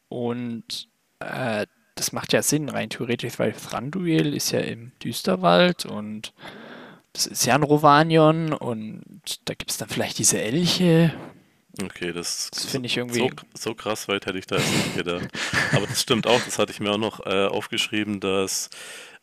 Und 0.08 0.88
äh, 1.20 1.66
das 1.94 2.12
macht 2.12 2.32
ja 2.32 2.42
Sinn 2.42 2.68
rein 2.68 2.90
theoretisch, 2.90 3.38
weil 3.38 3.52
Thranduil 3.52 4.34
ist 4.34 4.50
ja 4.52 4.60
im 4.60 4.92
Düsterwald 5.02 5.84
und 5.84 6.32
das 7.12 7.26
ist 7.26 7.44
ja 7.44 7.54
ein 7.54 7.62
Rovanion 7.62 8.54
und 8.54 9.40
da 9.44 9.54
gibt 9.54 9.70
es 9.70 9.76
dann 9.76 9.88
vielleicht 9.88 10.18
diese 10.18 10.40
Elche. 10.40 11.12
Okay, 11.82 12.12
das, 12.12 12.50
Das 12.52 12.66
finde 12.66 12.86
ich 12.86 12.96
irgendwie. 12.96 13.20
So, 13.20 13.30
so 13.54 13.74
krass 13.74 14.08
weit 14.08 14.26
hätte 14.26 14.38
ich 14.38 14.46
da 14.46 14.56
jetzt 14.56 14.72
nicht 14.72 14.96
gedacht. 14.96 15.28
Aber 15.72 15.86
das 15.86 16.02
stimmt 16.02 16.26
auch, 16.26 16.40
das 16.44 16.58
hatte 16.58 16.72
ich 16.72 16.80
mir 16.80 16.90
auch 16.90 16.98
noch 16.98 17.24
äh, 17.24 17.46
aufgeschrieben, 17.46 18.20
dass 18.20 18.70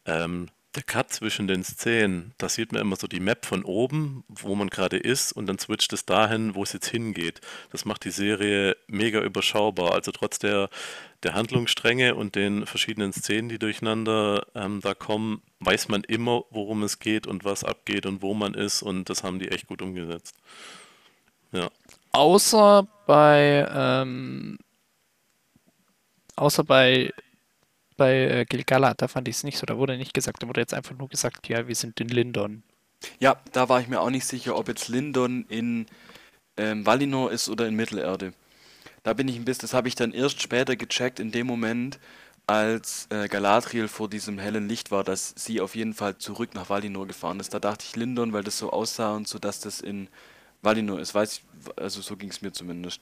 ähm, 0.06 0.50
der 0.76 0.84
Cut 0.84 1.12
zwischen 1.12 1.48
den 1.48 1.64
Szenen, 1.64 2.34
da 2.38 2.48
sieht 2.48 2.72
man 2.72 2.82
immer 2.82 2.96
so 2.96 3.08
die 3.08 3.20
Map 3.20 3.46
von 3.46 3.64
oben, 3.64 4.24
wo 4.28 4.54
man 4.54 4.70
gerade 4.70 4.98
ist, 4.98 5.32
und 5.32 5.48
dann 5.48 5.58
switcht 5.58 5.92
es 5.94 6.06
dahin, 6.06 6.54
wo 6.54 6.62
es 6.62 6.74
jetzt 6.74 6.88
hingeht. 6.88 7.42
Das 7.72 7.86
macht 7.86 8.06
die 8.06 8.12
Serie 8.12 8.78
mega 8.88 9.20
überschaubar. 9.22 9.94
Also 9.94 10.12
trotz 10.12 10.38
der, 10.38 10.70
der 11.24 11.34
Handlungsstränge 11.34 12.14
und 12.14 12.36
den 12.36 12.68
verschiedenen 12.68 13.14
Szenen, 13.14 13.50
die 13.50 13.58
durcheinander 13.58 14.46
ähm, 14.54 14.80
da 14.82 14.94
kommen, 14.94 15.42
weiß 15.60 15.88
man 15.88 16.04
immer, 16.04 16.44
worum 16.52 16.84
es 16.84 17.00
geht 17.00 17.26
und 17.26 17.44
was 17.44 17.64
abgeht 17.64 18.06
und 18.06 18.22
wo 18.22 18.36
man 18.36 18.54
ist, 18.54 18.84
und 18.84 19.10
das 19.10 19.24
haben 19.24 19.40
die 19.40 19.50
echt 19.50 19.68
gut 19.68 19.82
umgesetzt. 19.82 20.36
Ja. 21.52 21.72
Außer 22.12 22.88
bei, 23.06 23.68
ähm, 23.72 24.58
außer 26.36 26.64
bei 26.64 27.12
bei 28.00 28.14
äh, 28.14 28.46
Gilgalad, 28.46 29.00
da 29.00 29.08
fand 29.08 29.28
ich 29.28 29.36
es 29.36 29.44
nicht 29.44 29.60
so. 29.60 29.68
Da 29.68 29.78
wurde 29.78 29.96
nicht 29.98 30.16
gesagt, 30.16 30.42
da 30.42 30.48
wurde 30.48 30.62
jetzt 30.62 30.74
einfach 30.74 30.98
nur 30.98 31.10
gesagt, 31.10 31.48
ja, 31.48 31.68
wir 31.68 31.76
sind 31.76 32.00
in 32.00 32.08
Lindon. 32.08 32.64
Ja, 33.20 33.40
da 33.52 33.70
war 33.70 33.80
ich 33.80 33.88
mir 33.88 34.02
auch 34.02 34.10
nicht 34.10 34.26
sicher, 34.26 34.56
ob 34.56 34.68
jetzt 34.68 34.88
Lindon 34.88 35.46
in 35.50 35.86
ähm, 36.58 36.86
Valinor 36.86 37.32
ist 37.32 37.48
oder 37.50 37.68
in 37.68 37.76
Mittelerde. 37.76 38.34
Da 39.04 39.14
bin 39.14 39.28
ich 39.28 39.36
ein 39.36 39.46
bisschen, 39.46 39.62
das 39.62 39.74
habe 39.74 39.88
ich 39.88 39.96
dann 39.96 40.12
erst 40.12 40.42
später 40.42 40.76
gecheckt, 40.76 41.20
in 41.20 41.32
dem 41.32 41.46
Moment, 41.46 42.00
als 42.48 43.08
äh, 43.12 43.28
Galadriel 43.28 43.88
vor 43.88 44.10
diesem 44.10 44.40
hellen 44.40 44.68
Licht 44.68 44.92
war, 44.92 45.04
dass 45.04 45.34
sie 45.38 45.62
auf 45.62 45.76
jeden 45.76 45.94
Fall 45.94 46.18
zurück 46.18 46.56
nach 46.56 46.70
Valinor 46.70 47.06
gefahren 47.06 47.40
ist. 47.40 47.54
Da 47.54 47.60
dachte 47.60 47.86
ich 47.88 47.96
Lindon, 47.96 48.34
weil 48.34 48.44
das 48.44 48.58
so 48.58 48.72
aussah 48.72 49.16
und 49.16 49.28
so, 49.28 49.38
dass 49.40 49.60
das 49.60 49.82
in 49.82 50.08
Valinor 50.62 51.00
ist. 51.00 51.14
Weiß 51.16 51.38
ich, 51.38 51.44
also 51.78 52.02
so 52.02 52.16
ging 52.16 52.30
es 52.30 52.42
mir 52.42 52.52
zumindest. 52.52 53.02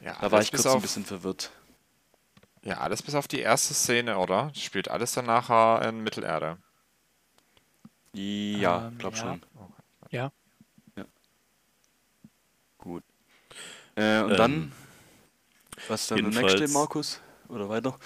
Ja, 0.00 0.16
da 0.20 0.30
war 0.30 0.40
ich 0.40 0.50
kurz 0.50 0.66
ein 0.66 0.82
bisschen 0.82 1.04
verwirrt. 1.04 1.50
Ja, 2.62 2.78
alles 2.78 3.02
bis 3.02 3.14
auf 3.14 3.28
die 3.28 3.40
erste 3.40 3.74
Szene, 3.74 4.18
oder? 4.18 4.50
Spielt 4.54 4.90
alles 4.90 5.12
dann 5.12 5.26
nachher 5.26 5.88
in 5.88 6.02
Mittelerde. 6.02 6.58
Ja, 8.12 8.88
ähm, 8.88 8.98
glaub 8.98 9.14
ja. 9.14 9.18
schon. 9.20 9.42
Ja. 10.10 10.32
ja. 10.96 11.04
Gut. 12.78 13.04
Äh, 13.94 14.22
und 14.22 14.30
ähm, 14.32 14.36
dann, 14.36 14.72
was 15.88 16.02
ist 16.02 16.10
dann 16.10 16.30
der 16.30 16.42
nächste, 16.42 16.68
Markus? 16.68 17.20
Oder 17.48 17.68
weiter? 17.68 17.98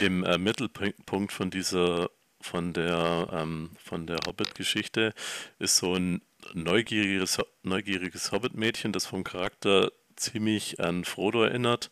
Im 0.00 0.24
äh, 0.24 0.38
Mittelpunkt 0.38 1.32
von 1.32 1.50
dieser, 1.50 2.08
von 2.40 2.72
der, 2.72 3.28
ähm, 3.32 3.72
von 3.82 4.06
der 4.06 4.18
Hobbit-Geschichte 4.26 5.12
ist 5.58 5.76
so 5.76 5.94
ein 5.94 6.22
neugieriges, 6.54 7.38
neugieriges 7.62 8.32
Hobbit-Mädchen, 8.32 8.92
das 8.92 9.06
vom 9.06 9.24
Charakter 9.24 9.92
ziemlich 10.16 10.80
an 10.80 11.04
Frodo 11.04 11.42
erinnert 11.42 11.90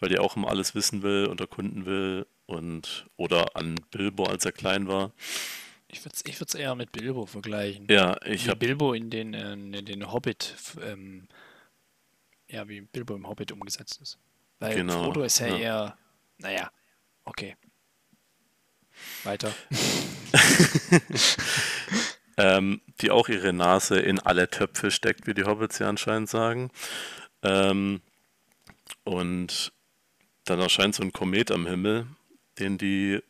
weil 0.00 0.08
die 0.08 0.18
auch 0.18 0.36
immer 0.36 0.48
alles 0.48 0.74
wissen 0.74 1.02
will 1.02 1.26
und 1.26 1.40
erkunden 1.40 1.86
will 1.86 2.26
und 2.46 3.06
oder 3.16 3.56
an 3.56 3.76
Bilbo, 3.90 4.24
als 4.24 4.44
er 4.44 4.52
klein 4.52 4.88
war. 4.88 5.12
Ich 5.88 6.04
würde 6.04 6.16
es 6.16 6.24
ich 6.24 6.60
eher 6.60 6.74
mit 6.74 6.92
Bilbo 6.92 7.26
vergleichen. 7.26 7.86
Ja, 7.88 8.16
ich 8.24 8.48
habe 8.48 8.58
Bilbo 8.58 8.92
in 8.92 9.10
den, 9.10 9.34
äh, 9.34 9.52
in 9.52 9.72
den 9.84 10.12
Hobbit, 10.12 10.54
ähm, 10.82 11.28
ja, 12.48 12.68
wie 12.68 12.80
Bilbo 12.80 13.14
im 13.14 13.28
Hobbit 13.28 13.52
umgesetzt 13.52 14.00
ist. 14.02 14.18
Weil 14.58 14.74
genau, 14.74 15.04
Frodo 15.04 15.22
ist 15.22 15.38
ja, 15.38 15.48
ja. 15.48 15.56
eher, 15.56 15.98
naja, 16.38 16.70
okay. 17.24 17.56
Weiter. 19.24 19.54
ähm, 22.36 22.80
die 23.00 23.10
auch 23.10 23.28
ihre 23.28 23.52
Nase 23.52 23.98
in 23.98 24.18
alle 24.20 24.48
Töpfe 24.48 24.90
steckt, 24.90 25.26
wie 25.26 25.34
die 25.34 25.44
Hobbits 25.44 25.78
ja 25.78 25.88
anscheinend 25.88 26.28
sagen. 26.28 26.70
Ähm, 27.42 28.00
und 29.04 29.72
dann 30.44 30.60
erscheint 30.60 30.94
so 30.94 31.02
ein 31.02 31.12
Komet 31.12 31.50
am 31.50 31.66
Himmel, 31.66 32.06
den 32.58 32.78
die 32.78 33.20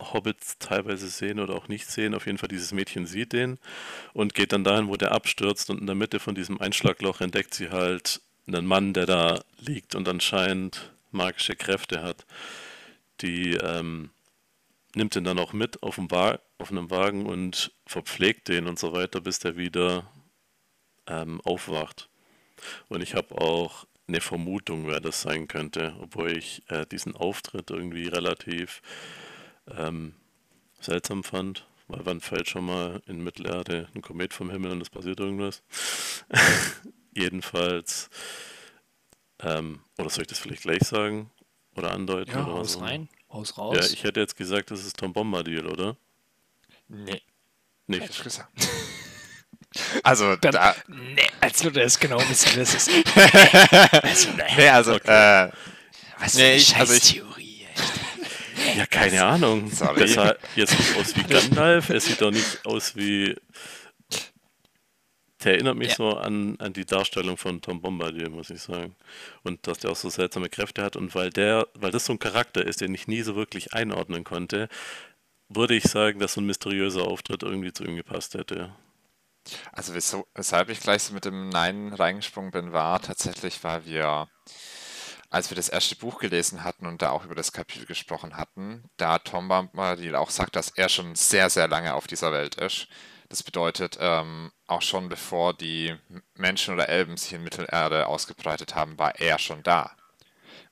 Hobbits 0.00 0.58
teilweise 0.58 1.08
sehen 1.08 1.38
oder 1.38 1.54
auch 1.54 1.68
nicht 1.68 1.88
sehen. 1.88 2.14
Auf 2.14 2.26
jeden 2.26 2.38
Fall, 2.38 2.48
dieses 2.48 2.72
Mädchen 2.72 3.06
sieht 3.06 3.32
den 3.32 3.58
und 4.12 4.34
geht 4.34 4.52
dann 4.52 4.64
dahin, 4.64 4.88
wo 4.88 4.96
der 4.96 5.12
abstürzt. 5.12 5.70
Und 5.70 5.80
in 5.80 5.86
der 5.86 5.94
Mitte 5.94 6.18
von 6.18 6.34
diesem 6.34 6.60
Einschlagloch 6.60 7.20
entdeckt 7.20 7.54
sie 7.54 7.70
halt 7.70 8.20
einen 8.46 8.66
Mann, 8.66 8.92
der 8.92 9.06
da 9.06 9.40
liegt 9.58 9.94
und 9.94 10.08
anscheinend 10.08 10.90
magische 11.12 11.54
Kräfte 11.54 12.02
hat. 12.02 12.26
Die 13.20 13.54
ähm, 13.54 14.10
nimmt 14.94 15.16
ihn 15.16 15.24
dann 15.24 15.38
auch 15.38 15.52
mit 15.52 15.82
auf, 15.82 15.96
dem 15.96 16.08
auf 16.10 16.70
einem 16.70 16.90
Wagen 16.90 17.26
und 17.26 17.72
verpflegt 17.86 18.48
den 18.48 18.66
und 18.66 18.78
so 18.78 18.92
weiter, 18.92 19.20
bis 19.20 19.38
der 19.38 19.56
wieder 19.56 20.10
ähm, 21.06 21.40
aufwacht. 21.42 22.08
Und 22.88 23.00
ich 23.00 23.14
habe 23.14 23.40
auch 23.40 23.86
eine 24.06 24.20
Vermutung, 24.20 24.86
wer 24.86 25.00
das 25.00 25.22
sein 25.22 25.48
könnte, 25.48 25.94
obwohl 26.00 26.36
ich 26.36 26.62
äh, 26.68 26.86
diesen 26.86 27.16
Auftritt 27.16 27.70
irgendwie 27.70 28.08
relativ 28.08 28.82
ähm, 29.76 30.14
seltsam 30.80 31.24
fand. 31.24 31.66
Weil 31.88 32.06
wann 32.06 32.20
fällt 32.20 32.48
schon 32.48 32.66
mal 32.66 33.02
in 33.06 33.22
Mittelerde 33.22 33.88
ein 33.94 34.02
Komet 34.02 34.32
vom 34.32 34.50
Himmel 34.50 34.72
und 34.72 34.80
es 34.80 34.90
passiert 34.90 35.20
irgendwas? 35.20 35.62
Jedenfalls, 37.14 38.08
ähm, 39.40 39.80
oder 39.98 40.08
soll 40.08 40.22
ich 40.22 40.28
das 40.28 40.38
vielleicht 40.38 40.62
gleich 40.62 40.82
sagen? 40.82 41.30
Oder 41.74 41.92
andeuten? 41.92 42.30
Ja, 42.30 42.44
oder 42.46 42.54
aus 42.54 42.80
rein, 42.80 43.08
aus 43.32 43.58
raus. 43.58 43.76
Ja, 43.78 43.84
ich 43.92 44.04
hätte 44.04 44.20
jetzt 44.20 44.36
gesagt, 44.36 44.70
das 44.70 44.84
ist 44.84 44.96
Tom 44.96 45.12
Bombadil, 45.12 45.66
oder? 45.66 45.96
Nee. 46.88 47.22
Nicht. 47.86 48.22
Also, 50.02 50.36
Dann, 50.36 50.52
da. 50.52 50.76
Nee, 50.86 51.26
als 51.40 51.64
würde 51.64 51.80
er 51.80 51.86
es 51.86 51.98
genau 51.98 52.20
wissen, 52.28 52.50
wer 52.54 52.62
es 52.62 52.74
ist. 52.74 52.90
also, 54.02 54.28
nee, 54.56 54.68
also, 54.68 54.94
okay. 54.96 55.46
äh, 55.46 55.50
Was 56.18 56.34
nee, 56.34 56.58
für 56.58 56.74
eine 56.74 56.80
also 56.80 56.98
Theorie. 56.98 57.66
Ja, 58.76 58.84
keine 58.86 59.24
Ahnung. 59.24 59.70
Sorry. 59.70 60.00
Das 60.00 60.12
sah 60.12 60.34
jetzt 60.56 60.78
nicht 60.78 60.96
aus 60.96 61.16
wie 61.16 61.22
Gandalf, 61.22 61.88
es 61.88 62.04
sieht 62.04 62.20
doch 62.20 62.30
nicht 62.30 62.66
aus 62.66 62.94
wie. 62.96 63.34
Der 65.44 65.54
erinnert 65.54 65.76
mich 65.76 65.90
ja. 65.90 65.94
so 65.96 66.16
an, 66.16 66.56
an 66.58 66.72
die 66.72 66.84
Darstellung 66.84 67.36
von 67.36 67.60
Tom 67.60 67.80
Bombadil, 67.80 68.28
muss 68.28 68.50
ich 68.50 68.62
sagen. 68.62 68.94
Und 69.42 69.66
dass 69.66 69.78
der 69.78 69.90
auch 69.90 69.96
so 69.96 70.08
seltsame 70.08 70.48
Kräfte 70.48 70.82
hat. 70.82 70.96
Und 70.96 71.14
weil 71.14 71.30
der, 71.30 71.66
weil 71.74 71.90
das 71.90 72.06
so 72.06 72.12
ein 72.12 72.18
Charakter 72.18 72.64
ist, 72.64 72.80
den 72.80 72.94
ich 72.94 73.08
nie 73.08 73.22
so 73.22 73.34
wirklich 73.34 73.74
einordnen 73.74 74.24
konnte, 74.24 74.68
würde 75.48 75.74
ich 75.74 75.84
sagen, 75.84 76.18
dass 76.18 76.34
so 76.34 76.40
ein 76.40 76.46
mysteriöser 76.46 77.02
Auftritt 77.02 77.42
irgendwie 77.42 77.72
zu 77.72 77.84
ihm 77.84 77.96
gepasst 77.96 78.34
hätte. 78.34 78.74
Also 79.72 79.94
wieso, 79.94 80.26
weshalb 80.34 80.68
ich 80.68 80.80
gleich 80.80 81.02
so 81.02 81.14
mit 81.14 81.24
dem 81.24 81.48
Nein 81.48 81.92
reingesprungen 81.92 82.52
bin, 82.52 82.72
war 82.72 83.00
tatsächlich, 83.00 83.62
weil 83.64 83.84
wir, 83.86 84.28
als 85.30 85.50
wir 85.50 85.56
das 85.56 85.68
erste 85.68 85.96
Buch 85.96 86.20
gelesen 86.20 86.62
hatten 86.62 86.86
und 86.86 87.02
da 87.02 87.10
auch 87.10 87.24
über 87.24 87.34
das 87.34 87.52
Kapitel 87.52 87.86
gesprochen 87.86 88.36
hatten, 88.36 88.84
da 88.96 89.18
Tom 89.18 89.48
Bombadil 89.48 90.14
auch 90.14 90.30
sagt, 90.30 90.56
dass 90.56 90.70
er 90.70 90.88
schon 90.88 91.14
sehr, 91.16 91.50
sehr 91.50 91.68
lange 91.68 91.94
auf 91.94 92.06
dieser 92.06 92.32
Welt 92.32 92.54
ist. 92.56 92.86
Das 93.32 93.42
bedeutet, 93.42 93.96
ähm, 93.98 94.52
auch 94.66 94.82
schon 94.82 95.08
bevor 95.08 95.54
die 95.54 95.94
Menschen 96.34 96.74
oder 96.74 96.90
Elben 96.90 97.16
sich 97.16 97.32
in 97.32 97.42
Mittelerde 97.42 98.06
ausgebreitet 98.06 98.74
haben, 98.74 98.98
war 98.98 99.18
er 99.18 99.38
schon 99.38 99.62
da. 99.62 99.96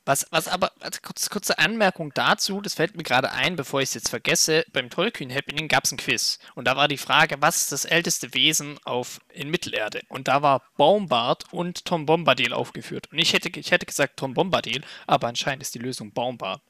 Was, 0.05 0.27
was 0.31 0.47
aber, 0.47 0.71
also 0.79 1.01
kurz, 1.03 1.31
kurze 1.31 1.59
Anmerkung 1.59 2.13
dazu, 2.13 2.61
das 2.61 2.75
fällt 2.75 2.99
mir 2.99 3.03
gerade 3.03 3.33
ein, 3.33 3.57
bevor 3.57 3.81
ich 3.81 3.89
es 3.89 3.95
jetzt 3.95 4.11
vergesse, 4.11 4.67
beim 4.75 4.91
Tollkühn 4.91 5.35
Happening 5.35 5.69
gab 5.69 5.85
es 5.85 5.93
ein 5.93 5.97
Quiz. 5.97 6.39
Und 6.55 6.67
da 6.67 6.77
war 6.77 6.87
die 6.87 6.99
Frage, 6.99 7.37
was 7.41 7.63
ist 7.63 7.73
das 7.73 7.87
älteste 7.87 8.35
Wesen 8.35 8.79
auf, 8.85 9.23
in 9.33 9.49
Mittelerde? 9.49 10.03
Und 10.11 10.29
da 10.29 10.43
war 10.43 10.63
Baumbart 10.77 11.51
und 11.55 11.87
Tom 11.87 12.05
Bombadil 12.05 12.53
aufgeführt. 12.53 13.11
Und 13.11 13.21
ich 13.21 13.33
hätte, 13.33 13.49
ich 13.59 13.71
hätte 13.71 13.87
gesagt 13.87 14.19
Tom 14.19 14.35
Bombadil, 14.35 14.83
aber 15.07 15.29
anscheinend 15.29 15.63
ist 15.63 15.75
die 15.75 15.79
Lösung 15.79 16.13
Baumbart. 16.13 16.61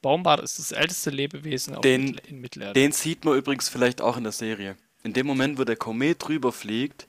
Baumbart 0.00 0.38
ist 0.42 0.60
das 0.60 0.70
älteste 0.70 1.10
Lebewesen 1.10 1.74
auf 1.74 1.80
den, 1.80 2.04
Mittel, 2.04 2.30
in 2.30 2.38
Mittelerde. 2.40 2.74
Den 2.74 2.92
sieht 2.92 3.24
man 3.24 3.36
übrigens 3.36 3.68
vielleicht 3.68 4.00
auch 4.00 4.16
in 4.16 4.22
der 4.22 4.32
Serie. 4.32 4.76
In 5.04 5.12
dem 5.12 5.26
Moment, 5.26 5.58
wo 5.58 5.64
der 5.64 5.76
Komet 5.76 6.26
drüber 6.26 6.52
fliegt, 6.52 7.06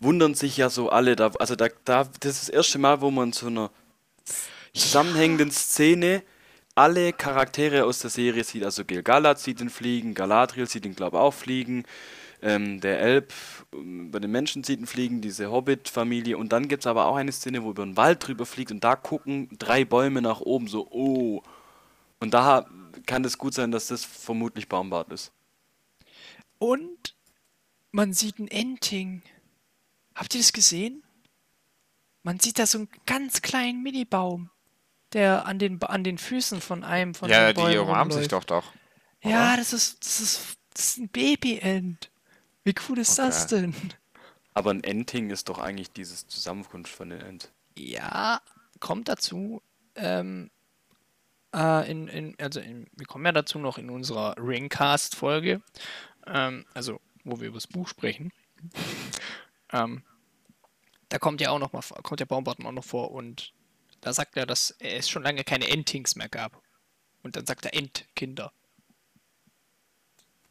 wundern 0.00 0.34
sich 0.34 0.56
ja 0.56 0.68
so 0.68 0.90
alle. 0.90 1.16
Da, 1.16 1.32
also 1.38 1.56
da, 1.56 1.68
da, 1.84 2.04
das 2.20 2.34
ist 2.34 2.48
das 2.48 2.48
erste 2.50 2.78
Mal, 2.78 3.00
wo 3.00 3.10
man 3.10 3.32
zu 3.32 3.46
einer 3.46 3.70
zusammenhängenden 4.74 5.50
Szene 5.50 6.22
alle 6.74 7.12
Charaktere 7.12 7.84
aus 7.84 7.98
der 8.00 8.10
Serie 8.10 8.44
sieht. 8.44 8.64
Also 8.64 8.84
Gil-galad 8.84 9.38
sieht 9.38 9.60
ihn 9.60 9.70
fliegen, 9.70 10.14
Galadriel 10.14 10.68
sieht 10.68 10.86
ihn, 10.86 10.94
glaube 10.94 11.16
ich, 11.16 11.22
auch 11.22 11.34
fliegen. 11.34 11.84
Ähm, 12.40 12.80
der 12.80 13.00
Elb 13.00 13.32
ähm, 13.72 14.10
bei 14.10 14.18
den 14.18 14.30
Menschen 14.30 14.64
sieht 14.64 14.80
ihn 14.80 14.86
fliegen, 14.86 15.20
diese 15.20 15.50
Hobbit-Familie. 15.50 16.36
Und 16.36 16.52
dann 16.52 16.68
gibt 16.68 16.82
es 16.82 16.86
aber 16.86 17.06
auch 17.06 17.16
eine 17.16 17.32
Szene, 17.32 17.62
wo 17.62 17.70
über 17.70 17.84
den 17.84 17.96
Wald 17.96 18.26
drüber 18.26 18.46
fliegt 18.46 18.72
und 18.72 18.82
da 18.82 18.96
gucken 18.96 19.48
drei 19.58 19.84
Bäume 19.84 20.22
nach 20.22 20.40
oben, 20.40 20.68
so, 20.68 20.88
oh. 20.90 21.42
Und 22.20 22.34
da 22.34 22.66
kann 23.06 23.24
es 23.24 23.38
gut 23.38 23.54
sein, 23.54 23.70
dass 23.70 23.88
das 23.88 24.04
vermutlich 24.04 24.68
Baumbart 24.68 25.12
ist. 25.12 25.32
Und 26.58 27.14
man 27.92 28.12
sieht 28.12 28.38
ein 28.38 28.48
Enting. 28.48 29.22
Habt 30.14 30.34
ihr 30.34 30.40
das 30.40 30.52
gesehen? 30.52 31.02
Man 32.22 32.40
sieht 32.40 32.58
da 32.58 32.66
so 32.66 32.78
einen 32.78 32.88
ganz 33.06 33.42
kleinen 33.42 33.82
Minibaum 33.82 34.50
der 35.12 35.46
an 35.46 35.58
den, 35.58 35.82
an 35.82 36.04
den 36.04 36.18
Füßen 36.18 36.60
von 36.60 36.84
einem 36.84 37.14
von 37.14 37.28
ja, 37.28 37.52
den 37.52 37.56
Bäumen 37.56 37.72
die 37.72 37.78
umarmen 37.78 38.12
sich 38.12 38.28
doch 38.28 38.44
doch. 38.44 38.72
Oder? 39.22 39.30
Ja, 39.30 39.56
das 39.56 39.72
ist, 39.72 40.04
das 40.04 40.20
ist, 40.20 40.58
das 40.72 40.88
ist 40.88 40.98
ein 40.98 41.08
Baby-End. 41.08 42.10
Wie 42.64 42.74
cool 42.88 42.98
ist 42.98 43.18
okay. 43.18 43.28
das 43.28 43.46
denn? 43.46 43.74
Aber 44.54 44.70
ein 44.70 44.84
Ending 44.84 45.30
ist 45.30 45.48
doch 45.48 45.58
eigentlich 45.58 45.92
dieses 45.92 46.26
Zusammenkunft 46.26 46.92
von 46.92 47.10
den 47.10 47.20
End. 47.20 47.52
Ja, 47.76 48.40
kommt 48.80 49.08
dazu. 49.08 49.62
Ähm, 49.94 50.50
äh, 51.54 51.90
in, 51.90 52.08
in, 52.08 52.36
also 52.40 52.60
in, 52.60 52.86
wir 52.92 53.06
kommen 53.06 53.24
ja 53.26 53.32
dazu 53.32 53.58
noch 53.58 53.78
in 53.78 53.90
unserer 53.90 54.36
Ringcast-Folge, 54.38 55.62
ähm, 56.26 56.64
also 56.74 57.00
wo 57.24 57.40
wir 57.40 57.48
über 57.48 57.56
das 57.56 57.66
Buch 57.66 57.88
sprechen. 57.88 58.32
ähm, 59.72 60.02
da 61.08 61.18
kommt 61.18 61.40
ja 61.40 61.50
auch 61.50 61.58
noch 61.58 61.72
mal, 61.72 61.82
kommt 62.02 62.20
der 62.20 62.26
Baumgarten 62.26 62.66
auch 62.66 62.72
noch 62.72 62.84
vor 62.84 63.10
und 63.10 63.52
da 64.00 64.12
sagt 64.12 64.36
er, 64.36 64.46
dass 64.46 64.74
es 64.78 65.08
schon 65.08 65.22
lange 65.22 65.44
keine 65.44 65.68
Entings 65.68 66.16
mehr 66.16 66.28
gab. 66.28 66.60
Und 67.22 67.36
dann 67.36 67.46
sagt 67.46 67.64
er 67.66 67.74
Endkinder. 67.74 68.52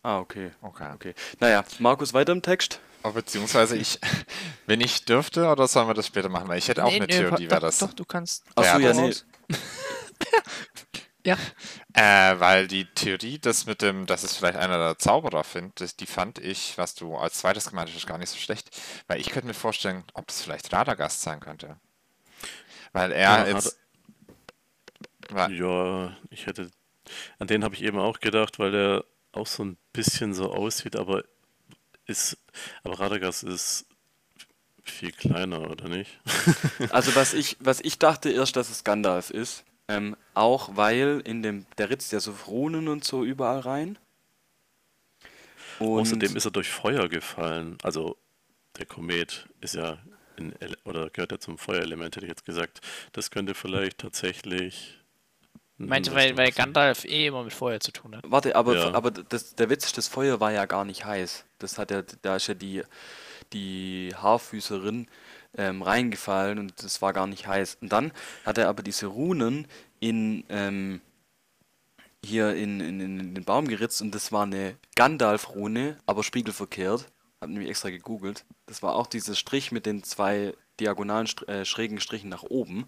Ah, 0.03 0.19
okay. 0.19 0.51
Okay. 0.61 0.91
Okay. 0.93 1.13
Naja, 1.39 1.63
Markus, 1.79 2.13
weiter 2.13 2.31
im 2.31 2.41
Text. 2.41 2.79
Oh, 3.03 3.11
beziehungsweise 3.11 3.75
ich, 3.75 3.99
wenn 4.67 4.79
ich 4.81 5.05
dürfte, 5.05 5.47
oder 5.47 5.67
sollen 5.67 5.87
wir 5.87 5.93
das 5.93 6.07
später 6.07 6.29
machen? 6.29 6.47
Weil 6.47 6.59
ich 6.59 6.67
hätte 6.67 6.83
auch 6.85 6.89
Nee, 6.89 6.97
eine 6.97 7.07
nee, 7.07 7.17
Theorie, 7.17 7.49
wer 7.49 7.59
das. 7.59 7.79
Doch, 7.79 7.93
du 7.93 8.05
kannst. 8.05 8.45
Achso, 8.55 8.79
Ja, 8.79 8.93
ja, 8.93 8.93
nee. 8.93 9.13
ja. 11.25 11.37
Äh, 11.93 12.39
weil 12.39 12.67
die 12.67 12.85
Theorie, 12.85 13.39
das 13.39 13.65
mit 13.65 13.81
dem, 13.81 14.05
dass 14.05 14.23
es 14.23 14.35
vielleicht 14.35 14.57
einer 14.57 14.77
der 14.77 14.97
Zauberer 14.97 15.43
findet, 15.43 15.99
die 15.99 16.05
fand 16.05 16.39
ich, 16.39 16.77
was 16.77 16.95
du 16.95 17.15
als 17.15 17.39
zweites 17.39 17.69
gemeint 17.69 17.91
hast, 17.93 18.07
gar 18.07 18.17
nicht 18.17 18.29
so 18.29 18.37
schlecht. 18.37 18.69
Weil 19.07 19.19
ich 19.19 19.29
könnte 19.29 19.47
mir 19.47 19.53
vorstellen, 19.53 20.03
ob 20.13 20.27
das 20.27 20.41
vielleicht 20.41 20.71
Radagast 20.73 21.21
sein 21.21 21.39
könnte. 21.39 21.77
Weil 22.93 23.11
er 23.11 23.45
Ja, 23.45 23.47
jetzt. 23.47 23.77
Weil, 25.29 25.53
Ja, 25.53 26.15
ich 26.29 26.47
hätte. 26.47 26.71
An 27.39 27.47
den 27.47 27.63
habe 27.63 27.75
ich 27.75 27.83
eben 27.83 27.99
auch 27.99 28.19
gedacht, 28.19 28.59
weil 28.59 28.71
der 28.71 29.05
auch 29.31 29.47
so 29.47 29.63
ein 29.63 29.77
bisschen 29.93 30.33
so 30.33 30.51
aussieht, 30.51 30.95
aber 30.95 31.23
ist. 32.05 32.37
Aber 32.83 32.99
Radagast 32.99 33.43
ist 33.43 33.85
viel 34.83 35.11
kleiner, 35.11 35.69
oder 35.69 35.87
nicht? 35.87 36.19
Also 36.89 37.15
was 37.15 37.33
ich, 37.33 37.57
was 37.59 37.79
ich 37.79 37.99
dachte 37.99 38.29
erst, 38.29 38.55
dass 38.55 38.69
es 38.69 38.83
Gandalf 38.83 39.29
ist. 39.29 39.63
Ähm, 39.91 40.15
auch 40.33 40.75
weil 40.75 41.21
in 41.25 41.43
dem, 41.43 41.65
der 41.77 41.89
ritzt 41.89 42.11
ja 42.13 42.19
so 42.19 42.33
Runen 42.47 42.87
und 42.87 43.03
so 43.03 43.23
überall 43.23 43.59
rein. 43.59 43.97
Und 45.79 45.99
Außerdem 45.99 46.35
ist 46.35 46.45
er 46.45 46.51
durch 46.51 46.69
Feuer 46.69 47.09
gefallen. 47.09 47.77
Also 47.83 48.17
der 48.77 48.85
Komet 48.85 49.47
ist 49.59 49.75
ja 49.75 49.97
in, 50.37 50.53
oder 50.85 51.09
gehört 51.09 51.31
ja 51.31 51.39
zum 51.39 51.57
Feuerelement, 51.57 52.15
hätte 52.15 52.25
ich 52.25 52.29
jetzt 52.29 52.45
gesagt. 52.45 52.81
Das 53.11 53.31
könnte 53.31 53.53
vielleicht 53.53 53.97
tatsächlich. 53.97 54.99
ein 55.79 55.87
Meinte, 55.87 56.13
weil, 56.13 56.37
weil. 56.37 56.51
Gandalf 56.51 57.05
eh 57.05 57.27
immer 57.27 57.43
mit 57.43 57.53
Feuer 57.53 57.79
zu 57.79 57.91
tun 57.91 58.15
hat. 58.15 58.23
Warte, 58.27 58.55
aber, 58.55 58.75
Ja. 58.75 58.93
aber 58.93 59.11
das, 59.11 59.55
der 59.55 59.69
Witz, 59.69 59.91
das 59.93 60.07
Feuer 60.07 60.39
war 60.39 60.51
ja 60.51 60.65
gar 60.65 60.85
nicht 60.85 61.05
heiß. 61.05 61.45
Das 61.59 61.77
hat 61.77 61.91
ja, 61.91 62.03
da 62.21 62.35
ist 62.37 62.47
ja 62.47 62.53
die, 62.53 62.83
die 63.53 64.13
Haarfüßerin 64.15 65.07
ähm, 65.57 65.81
reingefallen 65.81 66.59
und 66.59 66.83
das 66.83 67.01
war 67.01 67.13
gar 67.13 67.27
nicht 67.27 67.47
heiß. 67.47 67.77
Und 67.81 67.91
dann 67.91 68.11
hat 68.45 68.57
er 68.57 68.69
aber 68.69 68.83
diese 68.83 69.07
Runen 69.07 69.67
in 69.99 70.43
ähm, 70.49 71.01
hier 72.23 72.55
in, 72.55 72.79
in, 72.79 72.99
in 72.99 73.35
den 73.35 73.43
Baum 73.43 73.67
geritzt 73.67 74.01
und 74.01 74.13
das 74.13 74.31
war 74.31 74.43
eine 74.43 74.75
Gandalf-Rune, 74.95 75.97
aber 76.05 76.23
spiegelverkehrt. 76.23 77.07
Hab 77.41 77.49
nämlich 77.49 77.69
extra 77.69 77.89
gegoogelt. 77.89 78.45
Das 78.67 78.83
war 78.83 78.95
auch 78.95 79.07
dieser 79.07 79.33
Strich 79.33 79.71
mit 79.71 79.87
den 79.87 80.03
zwei 80.03 80.53
diagonalen 80.79 81.27
äh, 81.47 81.65
schrägen 81.65 81.99
Strichen 81.99 82.29
nach 82.29 82.43
oben. 82.43 82.85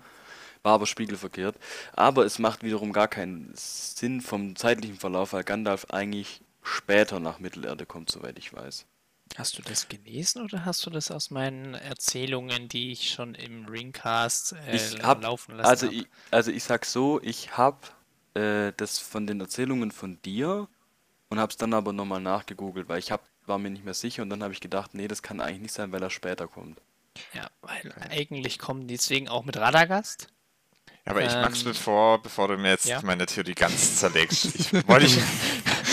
War 0.62 0.74
aber 0.74 0.86
spiegelverkehrt. 0.86 1.58
Aber 1.94 2.24
es 2.24 2.38
macht 2.38 2.64
wiederum 2.64 2.94
gar 2.94 3.08
keinen 3.08 3.52
Sinn 3.56 4.22
vom 4.22 4.56
zeitlichen 4.56 4.98
Verlauf, 4.98 5.34
weil 5.34 5.44
Gandalf 5.44 5.88
eigentlich 5.90 6.42
später 6.62 7.20
nach 7.20 7.40
Mittelerde 7.40 7.86
kommt, 7.88 8.12
soweit 8.12 8.38
ich 8.38 8.54
weiß. 8.54 8.86
Hast 9.36 9.58
du 9.58 9.64
das 9.64 9.88
gelesen 9.90 10.44
oder 10.44 10.64
hast 10.66 10.86
du 10.86 10.92
das 10.92 11.10
aus 11.10 11.32
meinen 11.32 11.74
Erzählungen, 11.74 12.70
die 12.70 12.92
ich 12.92 13.10
schon 13.10 13.34
im 13.34 13.66
Ringcast 13.66 14.54
äh, 14.54 15.00
hab, 15.02 15.24
laufen 15.24 15.56
lassen 15.58 15.66
also 15.70 15.88
hab? 15.88 15.94
ich, 15.94 16.08
also 16.30 16.52
ich 16.52 16.64
sag 16.64 16.86
so, 16.86 17.20
ich 17.22 17.58
habe 17.58 17.80
äh, 18.36 18.74
das 18.78 19.00
von 19.00 19.26
den 19.26 19.40
Erzählungen 19.42 19.92
von 19.92 20.22
dir 20.22 20.68
und 21.30 21.40
habe 21.40 21.50
es 21.50 21.58
dann 21.58 21.74
aber 21.74 21.94
nochmal 21.94 22.22
nachgegoogelt, 22.22 22.88
weil 22.90 23.00
ich 23.00 23.12
hab, 23.12 23.28
war 23.48 23.58
mir 23.58 23.72
nicht 23.72 23.86
mehr 23.86 23.96
sicher 23.96 24.22
und 24.22 24.30
dann 24.30 24.44
habe 24.44 24.54
ich 24.54 24.62
gedacht, 24.62 24.94
nee, 24.94 25.08
das 25.08 25.24
kann 25.24 25.42
eigentlich 25.42 25.62
nicht 25.62 25.74
sein, 25.74 25.92
weil 25.92 26.04
er 26.04 26.12
später 26.12 26.48
kommt. 26.48 26.80
Ja, 27.34 27.50
weil 27.62 27.94
eigentlich 28.10 28.60
kommen 28.60 28.88
die 28.88 28.96
deswegen 28.98 29.30
auch 29.30 29.46
mit 29.46 29.58
Radagast. 29.58 30.28
Ja, 31.06 31.12
aber 31.12 31.24
ich 31.24 31.34
mag's 31.34 31.60
Ähm, 31.60 31.66
bevor, 31.66 32.22
bevor 32.22 32.48
du 32.48 32.58
mir 32.58 32.70
jetzt 32.70 32.86
ja? 32.86 33.02
meine 33.04 33.26
Theorie 33.26 33.56
ganz 33.56 33.98
zerlegst. 33.98 34.56
Ich, 34.56 34.74
wollte 34.88 35.06
ich, 35.08 35.20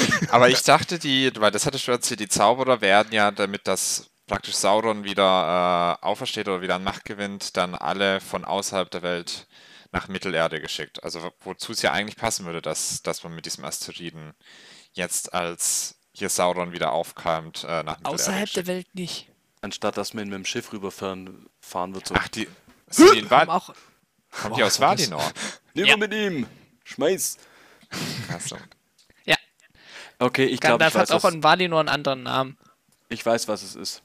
aber 0.30 0.48
ich 0.48 0.62
dachte, 0.62 0.98
die, 0.98 1.30
weil 1.36 1.50
das 1.50 1.66
hattest 1.66 1.86
du 1.86 1.92
erzählt, 1.92 2.20
die 2.20 2.28
Zauberer 2.28 2.80
werden 2.80 3.12
ja, 3.12 3.30
damit 3.30 3.66
das 3.66 4.10
praktisch 4.26 4.54
Sauron 4.54 5.04
wieder 5.04 5.98
äh, 6.02 6.04
aufersteht 6.06 6.48
oder 6.48 6.62
wieder 6.62 6.76
an 6.76 6.84
Macht 6.84 7.04
gewinnt, 7.04 7.56
dann 7.56 7.74
alle 7.74 8.20
von 8.20 8.44
außerhalb 8.44 8.90
der 8.90 9.02
Welt 9.02 9.46
nach 9.92 10.06
Mittelerde 10.08 10.60
geschickt. 10.60 11.02
Also 11.02 11.22
wo- 11.22 11.32
wozu 11.40 11.72
es 11.72 11.82
ja 11.82 11.90
eigentlich 11.92 12.16
passen 12.16 12.46
würde, 12.46 12.62
dass, 12.62 13.02
dass 13.02 13.24
man 13.24 13.34
mit 13.34 13.44
diesem 13.46 13.64
Asteroiden 13.64 14.34
jetzt 14.92 15.34
als 15.34 15.96
hier 16.12 16.28
Sauron 16.28 16.72
wieder 16.72 16.92
aufkeimt, 16.92 17.64
äh, 17.64 17.82
nach 17.82 17.98
Mittelerde 17.98 18.08
Außerhalb 18.08 18.52
der 18.52 18.62
geschickt. 18.62 18.66
Welt 18.68 18.94
nicht. 18.94 19.28
Anstatt 19.62 19.96
dass 19.96 20.14
man 20.14 20.24
mit 20.28 20.34
dem 20.34 20.44
Schiff 20.44 20.72
rüberfahren 20.72 21.46
fahren 21.60 21.92
wird. 21.94 22.06
So, 22.08 22.14
Ach, 22.16 22.28
die, 22.28 22.48
sind 22.88 23.12
die 23.14 23.18
in 23.18 23.30
Val 23.30 23.48
auch, 23.50 23.74
kommt 24.30 24.56
die 24.56 24.62
aus 24.62 24.80
Valinor? 24.80 25.32
Nimm 25.74 25.86
ja. 25.86 25.96
mit 25.96 26.14
ihm! 26.14 26.46
Schmeiß! 26.84 27.36
Achso. 28.32 28.56
Okay, 30.20 30.44
ich 30.44 30.60
glaube, 30.60 30.74
ich 30.74 30.92
Gandalf 30.92 30.94
hat 30.94 31.10
weiß, 31.10 31.24
auch 31.24 31.30
in 31.30 31.42
Valinor 31.42 31.80
einen 31.80 31.88
anderen 31.88 32.22
Namen. 32.24 32.58
ich 33.08 33.24
weiß, 33.24 33.48
was 33.48 33.62
es 33.62 33.74
ist. 33.74 34.02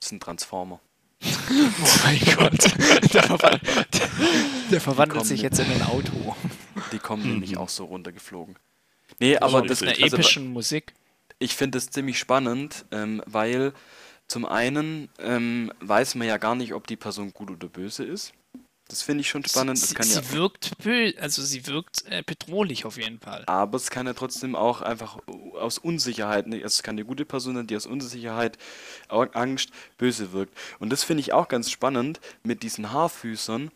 Es 0.00 0.06
ist 0.06 0.12
ein 0.12 0.20
Transformer. 0.20 0.80
Oh 1.52 1.98
mein 2.04 2.20
Gott. 2.36 3.12
Der, 3.12 3.22
verwandelt, 3.24 4.00
der 4.70 4.80
verwandelt 4.80 5.26
sich 5.26 5.42
jetzt 5.42 5.58
in 5.58 5.70
ein 5.70 5.82
Auto. 5.82 6.36
Die 6.92 6.98
kommen 6.98 7.24
nämlich 7.24 7.56
auch 7.56 7.68
so 7.68 7.86
runtergeflogen. 7.86 8.56
Nee, 9.18 9.36
aber 9.36 9.62
das, 9.62 9.80
so 9.80 9.84
Mit 9.84 9.96
einer 9.96 10.04
also, 10.04 10.16
epischen 10.16 10.52
Musik. 10.52 10.94
ich 11.40 11.56
finde 11.56 11.78
es 11.78 11.90
ziemlich 11.90 12.18
spannend, 12.18 12.84
ähm, 12.92 13.22
weil 13.26 13.72
zum 14.28 14.46
einen 14.46 15.08
ähm, 15.18 15.72
weiß 15.80 16.14
man 16.14 16.28
ja 16.28 16.38
gar 16.38 16.54
nicht, 16.54 16.72
ob 16.72 16.86
die 16.86 16.96
Person 16.96 17.32
gut 17.32 17.50
oder 17.50 17.68
böse 17.68 18.04
ist. 18.04 18.32
Das 18.90 19.02
finde 19.02 19.20
ich 19.20 19.28
schon 19.28 19.44
spannend. 19.44 19.78
sie, 19.78 19.94
sie 20.00 20.14
ja, 20.14 20.32
wirkt 20.32 20.76
bö 20.78 21.12
also 21.20 21.42
sie 21.42 21.64
wirkt 21.68 22.04
äh, 22.06 22.24
bedrohlich 22.26 22.84
auf 22.84 22.96
jeden 22.96 23.20
Fall. 23.20 23.44
aber 23.46 23.76
es 23.76 23.88
kann 23.88 24.06
ja 24.06 24.14
trotzdem 24.14 24.56
auch 24.56 24.82
einfach 24.82 25.18
aus 25.54 25.78
Unsicherheit, 25.78 26.48
ne, 26.48 26.60
es 26.60 26.82
kann 26.82 26.94
eine 26.94 27.04
gute 27.04 27.24
Person 27.24 27.54
sein, 27.54 27.68
die 27.68 27.76
aus 27.76 27.86
Unsicherheit, 27.86 28.58
Angst, 29.08 29.70
böse 29.96 30.32
wirkt. 30.32 30.56
Und 30.80 30.90
das 30.90 31.04
finde 31.04 31.20
ich 31.20 31.32
auch 31.32 31.46
ganz 31.46 31.70
spannend 31.70 32.20
mit 32.42 32.64
diesen 32.64 32.90
Haarfüßern. 32.90 33.70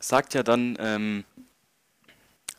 Sagt 0.00 0.34
ja 0.34 0.42
dann, 0.42 0.76
ähm, 0.80 1.24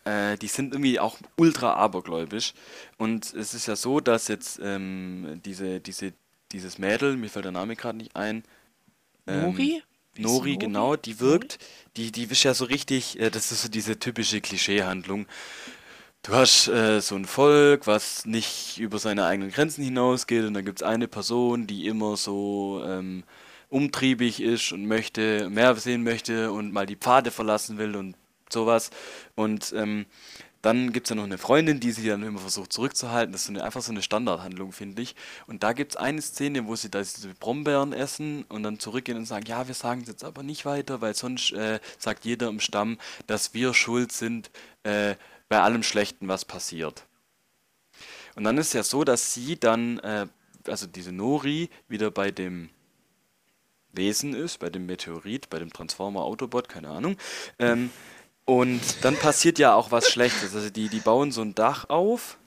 äh, 0.06 0.38
die 0.38 0.48
sind 0.48 0.74
irgendwie 0.74 1.00
auch 1.00 1.18
ultra 1.36 1.74
abergläubisch. 1.74 2.54
Und 2.98 3.34
es 3.34 3.54
ist 3.54 3.68
ja 3.68 3.76
so, 3.76 4.00
dass 4.00 4.30
jetzt 4.30 4.60
ähm, 4.64 5.42
diese, 5.44 5.82
diese, 5.82 6.14
dieses 6.54 6.78
Mädel, 6.78 7.18
mir 7.18 7.30
fällt 7.30 7.46
der 7.46 7.52
Name 7.52 7.76
gerade 7.76 7.98
nicht 7.98 8.16
ein, 8.16 8.44
ähm, 9.28 9.84
Nori? 10.20 10.54
Nori, 10.54 10.58
genau, 10.58 10.96
die 10.96 11.20
wirkt, 11.20 11.60
die, 11.96 12.12
die 12.12 12.24
ist 12.24 12.44
ja 12.44 12.54
so 12.54 12.66
richtig, 12.66 13.20
äh, 13.20 13.30
das 13.30 13.52
ist 13.52 13.64
so 13.64 13.70
diese 13.70 14.00
typische 14.00 14.42
Klischeehandlung. 14.42 15.28
Du 16.24 16.34
hast 16.34 16.68
äh, 16.68 17.00
so 17.00 17.16
ein 17.16 17.26
Volk, 17.26 17.88
was 17.88 18.26
nicht 18.26 18.80
über 18.80 19.00
seine 19.00 19.26
eigenen 19.26 19.52
Grenzen 19.52 19.84
hinausgeht 19.84 20.44
und 20.44 20.54
dann 20.54 20.66
gibt 20.66 20.82
es 20.82 20.84
eine 20.88 21.08
Person, 21.08 21.68
die 21.68 21.88
immer 21.88 22.18
so 22.18 22.84
ähm, 22.86 23.24
umtriebig 23.70 24.42
ist 24.42 24.72
und 24.72 24.88
möchte, 24.88 25.50
mehr 25.50 25.76
sehen 25.76 26.04
möchte 26.04 26.52
und 26.52 26.74
mal 26.74 26.86
die 26.86 26.96
Pfade 26.96 27.32
verlassen 27.32 27.78
will 27.78 27.96
und 27.96 28.16
sowas. 28.50 28.90
Und 29.36 29.74
ähm, 29.76 30.06
dann 30.68 30.92
gibt 30.92 31.08
es 31.08 31.12
ja 31.12 31.16
noch 31.16 31.24
eine 31.24 31.38
Freundin, 31.38 31.80
die 31.80 31.94
sie 31.94 32.06
dann 32.10 32.24
immer 32.24 32.40
versucht 32.40 32.74
zurückzuhalten. 32.74 33.32
Das 33.32 33.42
ist 33.42 33.48
so 33.48 33.54
eine, 33.54 33.64
einfach 33.64 33.82
so 33.82 33.94
eine 33.94 34.02
Standardhandlung, 34.02 34.74
finde 34.74 35.02
ich. 35.02 35.16
Und 35.48 35.64
da 35.64 35.72
gibt 35.72 35.94
es 35.94 35.96
eine 35.96 36.22
Szene, 36.22 36.68
wo 36.68 36.76
sie 36.76 36.92
da 36.92 37.00
diese 37.00 37.30
Brombeeren 37.36 37.94
essen 37.94 38.44
und 38.50 38.64
dann 38.64 38.78
zurückgehen 38.78 39.18
und 39.18 39.26
sagen, 39.26 39.46
ja, 39.46 39.66
wir 39.70 39.74
sagen 39.74 40.02
es 40.02 40.10
jetzt 40.10 40.26
aber 40.26 40.44
nicht 40.44 40.66
weiter, 40.66 41.00
weil 41.00 41.16
sonst 41.16 41.54
äh, 41.54 41.80
sagt 41.98 42.26
jeder 42.26 42.50
im 42.50 42.60
Stamm, 42.60 42.98
dass 43.28 43.54
wir 43.54 43.74
schuld 43.74 44.12
sind 44.12 44.52
äh, 44.84 45.16
bei 45.48 45.62
allem 45.62 45.84
Schlechten, 45.84 46.28
was 46.28 46.44
passiert. 46.44 47.06
Und 48.36 48.44
dann 48.44 48.58
ist 48.58 48.74
ja 48.74 48.84
so, 48.84 49.06
dass 49.06 49.34
sie 49.34 49.58
dann, 49.58 50.00
äh, 50.00 50.28
also 50.68 50.86
diese 50.86 51.14
Nori, 51.14 51.70
wieder 51.88 52.12
bei 52.12 52.30
dem 52.30 52.72
Wesen 53.94 54.34
ist, 54.34 54.60
bei 54.60 54.70
dem 54.70 54.86
Meteorit, 54.86 55.50
bei 55.50 55.60
dem 55.60 55.72
Transformer 55.72 56.24
Autobot, 56.24 56.68
keine 56.68 56.90
Ahnung. 56.90 57.16
Ähm, 57.58 57.90
und 58.48 58.82
dann 59.04 59.16
passiert 59.18 59.60
ja 59.60 59.76
auch 59.76 59.92
was 59.92 60.10
Schlechtes. 60.10 60.56
Also 60.56 60.70
die, 60.72 60.90
die 60.90 61.02
bauen 61.02 61.32
so 61.32 61.42
ein 61.42 61.54
Dach 61.54 61.90
auf 61.90 62.40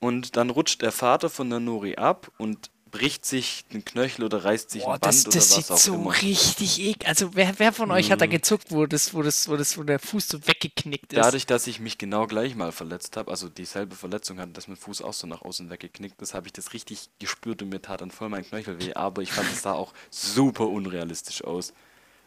und 0.00 0.36
dann 0.36 0.50
rutscht 0.50 0.82
der 0.82 0.90
Vater 0.90 1.28
von 1.30 1.50
der 1.50 1.60
Nori 1.60 1.96
ab 1.96 2.32
und 2.38 2.70
bricht 2.90 3.24
sich 3.24 3.66
den 3.72 3.84
Knöchel 3.84 4.24
oder 4.24 4.44
reißt 4.44 4.70
sich 4.70 4.82
Boah, 4.84 4.94
ein 4.94 5.00
Band 5.00 5.26
das, 5.26 5.26
oder 5.26 5.36
das 5.36 5.50
was 5.50 5.56
sieht 5.56 5.70
auch 5.70 5.76
so 5.78 5.94
immer. 5.96 6.12
richtig 6.22 6.80
eklig. 6.80 7.06
Also 7.06 7.34
wer, 7.34 7.58
wer 7.58 7.72
von 7.72 7.90
euch 7.92 8.10
hat 8.10 8.20
da 8.20 8.26
Mhm. 8.26 8.30
gezuckt, 8.30 8.70
wo 8.70 8.86
das, 8.86 9.14
wo 9.14 9.22
das, 9.22 9.48
wo 9.48 9.56
das, 9.56 9.78
wo 9.78 9.82
der 9.84 9.98
Fuß 10.00 10.26
so 10.26 10.46
weggeknickt 10.46 11.12
ist? 11.12 11.16
Dadurch, 11.18 11.46
dass 11.46 11.66
ich 11.66 11.78
mich 11.78 11.98
genau 11.98 12.26
gleich 12.26 12.54
mal 12.56 12.72
verletzt 12.72 13.16
habe, 13.16 13.30
also 13.30 13.48
dieselbe 13.48 13.94
Verletzung 13.94 14.40
hatte, 14.40 14.52
dass 14.52 14.66
mein 14.66 14.76
Fuß 14.76 15.02
auch 15.02 15.12
so 15.12 15.26
nach 15.26 15.42
außen 15.42 15.70
weggeknickt 15.70 16.20
ist, 16.22 16.34
habe 16.34 16.46
ich 16.48 16.52
das 16.52 16.72
richtig 16.72 17.10
gespürt 17.20 17.62
und 17.62 17.68
mir 17.68 17.82
tat 17.82 18.00
dann 18.00 18.10
voll 18.10 18.28
mein 18.28 18.44
Knöchel 18.44 18.80
weh. 18.80 18.94
Aber 18.94 19.22
ich 19.22 19.30
fand 19.32 19.52
es 19.52 19.62
sah 19.62 19.72
auch 19.74 19.92
super 20.10 20.66
unrealistisch 20.68 21.44
aus. 21.44 21.74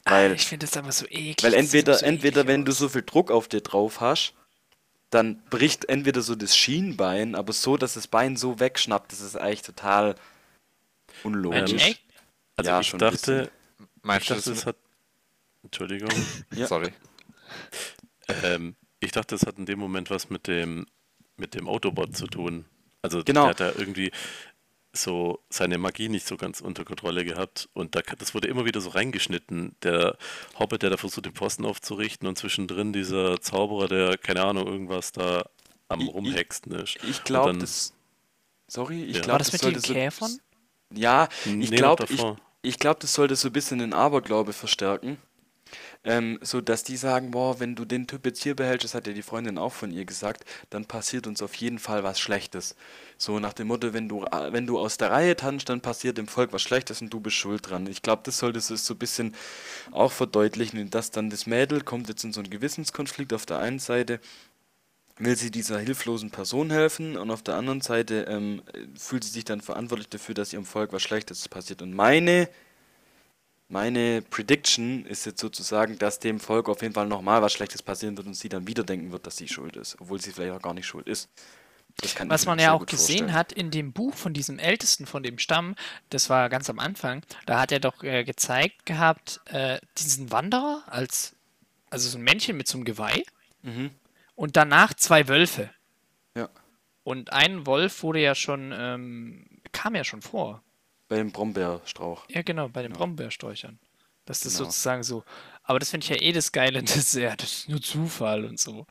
Weil, 0.05 0.33
ich 0.33 0.45
finde 0.45 0.65
das 0.65 0.75
aber 0.77 0.91
so 0.91 1.05
eklig. 1.05 1.43
weil 1.43 1.53
entweder, 1.53 1.95
so 1.95 2.05
entweder 2.05 2.41
eklig 2.41 2.47
wenn 2.53 2.65
du 2.65 2.71
so 2.71 2.89
viel 2.89 3.03
Druck 3.03 3.31
auf 3.31 3.47
dir 3.47 3.61
drauf 3.61 4.01
hast, 4.01 4.33
dann 5.09 5.41
bricht 5.49 5.85
entweder 5.85 6.21
so 6.21 6.35
das 6.35 6.57
Schienbein, 6.57 7.35
aber 7.35 7.53
so, 7.53 7.77
dass 7.77 7.93
das 7.93 8.07
Bein 8.07 8.35
so 8.35 8.59
wegschnappt, 8.59 9.11
das 9.11 9.21
ist 9.21 9.35
eigentlich 9.37 9.61
total 9.61 10.15
unlogisch. 11.23 11.99
Also 12.55 12.69
Ja, 12.69 12.79
ich 12.81 12.87
schon 12.87 12.99
dachte, 12.99 13.51
ich 13.79 13.85
Meinst 14.01 14.29
du 14.29 14.33
dachte, 14.35 14.49
das 14.49 14.65
hat. 14.65 14.75
Entschuldigung. 15.63 16.09
Ja. 16.55 16.67
Sorry. 16.67 16.91
Ähm, 18.43 18.75
ich 18.99 19.11
dachte, 19.11 19.35
es 19.35 19.45
hat 19.45 19.57
in 19.57 19.65
dem 19.65 19.79
Moment 19.79 20.09
was 20.09 20.29
mit 20.29 20.47
dem, 20.47 20.85
mit 21.37 21.55
dem 21.55 21.67
Autobot 21.67 22.15
zu 22.15 22.27
tun. 22.27 22.65
Also 23.01 23.23
Genau. 23.23 23.43
der 23.43 23.49
hat 23.49 23.59
da 23.59 23.79
irgendwie 23.79 24.11
so 24.95 25.39
seine 25.49 25.77
Magie 25.79 26.07
nicht 26.07 26.27
so 26.27 26.37
ganz 26.37 26.61
unter 26.61 26.85
Kontrolle 26.85 27.25
gehabt 27.25 27.67
und 27.73 27.95
da, 27.95 28.01
das 28.01 28.33
wurde 28.35 28.47
immer 28.47 28.65
wieder 28.65 28.79
so 28.79 28.89
reingeschnitten. 28.89 29.75
Der 29.81 30.17
Hobbit, 30.59 30.83
der 30.83 30.91
da 30.91 30.97
versucht, 30.97 31.25
den 31.25 31.33
Posten 31.33 31.65
aufzurichten 31.65 32.27
und 32.27 32.37
zwischendrin 32.37 32.93
dieser 32.93 33.41
Zauberer, 33.41 33.87
der, 33.87 34.17
keine 34.17 34.43
Ahnung, 34.43 34.67
irgendwas 34.67 35.11
da 35.11 35.45
am 35.87 35.99
Ich- 36.01 36.07
ich- 36.09 36.13
Rumhexen 36.13 36.71
ist. 36.73 36.95
Ich 37.03 37.17
Und 37.19 37.25
glaube, 37.25 37.49
dann- 37.51 37.59
das. 37.59 37.93
Sorry, 38.67 39.03
ich 39.03 39.15
Ja. 39.17 39.21
glaube, 39.21 39.31
War 39.33 39.39
das 39.39 39.51
mit 39.51 39.63
den 39.63 39.79
so- 39.79 39.93
Käfern? 39.93 40.37
Ja, 40.93 41.27
Nee, 41.45 41.63
ich 41.65 41.71
noch 41.71 41.77
glaube, 41.77 42.05
ich, 42.09 42.21
ich 42.61 42.79
glaube, 42.79 42.99
das 43.01 43.13
sollte 43.13 43.35
so 43.35 43.49
ein 43.49 43.53
bisschen 43.53 43.79
den 43.79 43.93
Aberglaube 43.93 44.53
verstärken. 44.53 45.17
Ähm, 46.05 46.37
so 46.41 46.59
dass 46.59 46.83
die 46.83 46.97
sagen, 46.97 47.31
boah, 47.31 47.61
wenn 47.61 47.75
du 47.75 47.85
den 47.85 48.07
Typ 48.07 48.25
jetzt 48.25 48.43
hier 48.43 48.55
behältst, 48.55 48.83
das 48.83 48.93
hat 48.93 49.07
ja 49.07 49.13
die 49.13 49.21
Freundin 49.21 49.57
auch 49.57 49.71
von 49.71 49.89
ihr 49.91 50.03
gesagt, 50.03 50.43
dann 50.69 50.85
passiert 50.85 51.27
uns 51.27 51.41
auf 51.41 51.55
jeden 51.55 51.79
Fall 51.79 52.03
was 52.03 52.19
Schlechtes. 52.19 52.75
So 53.17 53.39
nach 53.39 53.53
dem 53.53 53.67
Motto, 53.67 53.93
wenn 53.93 54.09
du, 54.09 54.25
äh, 54.25 54.51
wenn 54.51 54.67
du 54.67 54.77
aus 54.79 54.97
der 54.97 55.11
Reihe 55.11 55.35
tanzt, 55.37 55.69
dann 55.69 55.79
passiert 55.79 56.17
dem 56.17 56.27
Volk 56.27 56.51
was 56.51 56.61
Schlechtes 56.61 57.01
und 57.01 57.09
du 57.09 57.21
bist 57.21 57.37
schuld 57.37 57.69
dran. 57.69 57.87
Ich 57.87 58.01
glaube, 58.01 58.23
das 58.25 58.37
sollte 58.37 58.59
es 58.59 58.67
so 58.67 58.93
ein 58.93 58.97
bisschen 58.97 59.33
auch 59.91 60.11
verdeutlichen, 60.11 60.89
dass 60.89 61.11
dann 61.11 61.29
das 61.29 61.45
Mädel 61.47 61.81
kommt 61.81 62.09
jetzt 62.09 62.23
in 62.25 62.33
so 62.33 62.41
einen 62.41 62.49
Gewissenskonflikt 62.49 63.31
auf 63.33 63.45
der 63.45 63.59
einen 63.59 63.79
Seite, 63.79 64.19
will 65.17 65.35
sie 65.37 65.51
dieser 65.51 65.79
hilflosen 65.79 66.31
Person 66.31 66.71
helfen 66.71 67.17
und 67.17 67.31
auf 67.31 67.43
der 67.43 67.55
anderen 67.55 67.81
Seite 67.81 68.25
ähm, 68.27 68.61
fühlt 68.97 69.23
sie 69.23 69.29
sich 69.29 69.45
dann 69.45 69.61
verantwortlich 69.61 70.09
dafür, 70.09 70.35
dass 70.35 70.53
ihrem 70.53 70.65
Volk 70.65 70.91
was 70.91 71.03
Schlechtes 71.03 71.47
passiert. 71.47 71.81
Und 71.81 71.93
meine, 71.93 72.49
meine 73.69 74.21
Prediction 74.21 75.05
ist 75.05 75.25
jetzt 75.25 75.39
sozusagen, 75.41 75.97
dass 75.97 76.19
dem 76.19 76.39
Volk 76.39 76.69
auf 76.69 76.81
jeden 76.81 76.93
Fall 76.93 77.07
nochmal 77.07 77.41
was 77.41 77.53
Schlechtes 77.53 77.81
passieren 77.81 78.15
wird 78.17 78.27
und 78.27 78.33
sie 78.35 78.49
dann 78.49 78.67
wieder 78.67 78.83
denken 78.83 79.11
wird, 79.11 79.25
dass 79.25 79.37
sie 79.37 79.47
schuld 79.47 79.75
ist, 79.77 79.99
obwohl 79.99 80.21
sie 80.21 80.31
vielleicht 80.31 80.53
auch 80.53 80.61
gar 80.61 80.73
nicht 80.73 80.85
schuld 80.85 81.07
ist. 81.07 81.29
Was 82.25 82.45
man 82.47 82.57
ja 82.57 82.71
auch 82.73 82.85
gesehen 82.87 83.07
vorstellen. 83.19 83.33
hat 83.33 83.51
in 83.51 83.69
dem 83.69 83.93
Buch 83.93 84.15
von 84.15 84.33
diesem 84.33 84.57
Ältesten 84.57 85.05
von 85.05 85.21
dem 85.21 85.37
Stamm, 85.37 85.75
das 86.09 86.27
war 86.29 86.49
ganz 86.49 86.67
am 86.69 86.79
Anfang, 86.79 87.23
da 87.45 87.59
hat 87.59 87.71
er 87.71 87.79
doch 87.79 88.01
äh, 88.03 88.23
gezeigt 88.23 88.85
gehabt, 88.87 89.41
äh, 89.45 89.79
diesen 89.99 90.31
Wanderer 90.31 90.83
als, 90.87 91.35
also 91.91 92.09
so 92.09 92.17
ein 92.17 92.23
Männchen 92.23 92.57
mit 92.57 92.67
so 92.67 92.77
einem 92.77 92.85
Geweih 92.85 93.23
Mhm. 93.61 93.91
und 94.35 94.57
danach 94.57 94.93
zwei 94.95 95.27
Wölfe. 95.27 95.69
Ja, 96.35 96.49
Und 97.03 97.31
ein 97.31 97.65
Wolf 97.67 98.01
wurde 98.03 98.19
ja 98.21 98.33
schon, 98.33 98.73
ähm, 98.75 99.45
kam 99.71 99.93
ja 99.95 100.03
schon 100.03 100.21
vor. 100.23 100.63
Bei 101.13 101.17
dem 101.19 101.31
Brombeerstrauch. 101.31 102.25
Ja, 102.29 102.41
genau, 102.41 102.69
bei 102.69 102.81
den 102.81 102.93
Brombeersträuchern. 102.93 103.77
Dass 104.25 104.39
das 104.39 104.53
Genau. 104.53 104.65
sozusagen 104.65 105.03
so. 105.03 105.23
Aber 105.63 105.79
das 105.79 105.89
finde 105.91 106.05
ich 106.05 106.09
ja 106.09 106.15
eh 106.21 106.31
das 106.31 106.51
Geile, 106.51 106.81
das, 106.83 107.13
ja, 107.13 107.35
das 107.35 107.51
ist 107.53 107.69
nur 107.69 107.81
Zufall 107.81 108.45
und 108.45 108.59
so. 108.59 108.87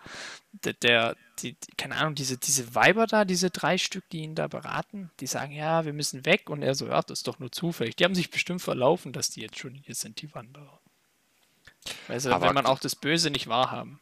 Der, 0.52 0.74
der 0.74 1.16
die, 1.40 1.54
die, 1.54 1.72
keine 1.76 1.96
Ahnung, 1.96 2.14
diese, 2.14 2.36
diese 2.38 2.74
Weiber 2.76 3.06
da, 3.06 3.24
diese 3.24 3.50
drei 3.50 3.76
Stück, 3.78 4.08
die 4.10 4.20
ihn 4.20 4.34
da 4.36 4.46
beraten, 4.46 5.10
die 5.20 5.26
sagen, 5.26 5.52
ja, 5.52 5.84
wir 5.84 5.92
müssen 5.94 6.24
weg. 6.26 6.48
Und 6.50 6.62
er 6.62 6.74
so, 6.74 6.86
ja, 6.86 7.00
das 7.02 7.20
ist 7.20 7.26
doch 7.28 7.38
nur 7.40 7.50
zufällig. 7.50 7.96
Die 7.96 8.04
haben 8.04 8.14
sich 8.14 8.30
bestimmt 8.30 8.62
verlaufen, 8.62 9.12
dass 9.12 9.30
die 9.30 9.40
jetzt 9.40 9.58
schon 9.58 9.74
hier 9.74 9.94
sind, 9.94 10.20
die 10.22 10.32
Wanderer. 10.34 10.78
Also, 12.08 12.30
Aber- 12.30 12.46
will 12.46 12.52
man 12.54 12.66
auch 12.66 12.78
das 12.78 12.94
Böse 12.94 13.30
nicht 13.30 13.48
wahrhaben. 13.48 13.98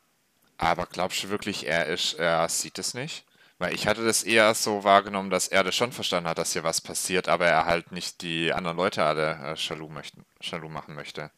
Aber 0.59 0.85
glaubst 0.85 1.23
du 1.25 1.31
wirklich, 1.31 1.67
er 1.67 1.87
ist, 1.87 2.15
er 2.15 2.47
sieht 2.51 2.79
es 2.79 2.93
nicht? 2.93 3.25
Weil 3.61 3.75
ich 3.75 3.87
hatte 3.87 4.05
das 4.05 4.23
eher 4.23 4.55
so 4.55 4.85
wahrgenommen, 4.85 5.29
dass 5.29 5.47
er 5.47 5.63
das 5.63 5.77
schon 5.77 5.93
verstanden 5.93 6.31
hat, 6.31 6.39
dass 6.39 6.55
hier 6.55 6.65
was 6.65 6.81
passiert, 6.81 7.29
aber 7.29 7.47
er 7.47 7.67
halt 7.67 7.93
nicht 7.93 8.23
die 8.23 8.55
anderen 8.55 8.79
Leute 8.79 9.05
alle 9.05 9.33
äh, 9.35 9.55
jaloux, 9.55 9.91
möchten, 9.91 10.25
jaloux 10.41 10.71
machen 10.71 10.95
möchte. 10.95 11.31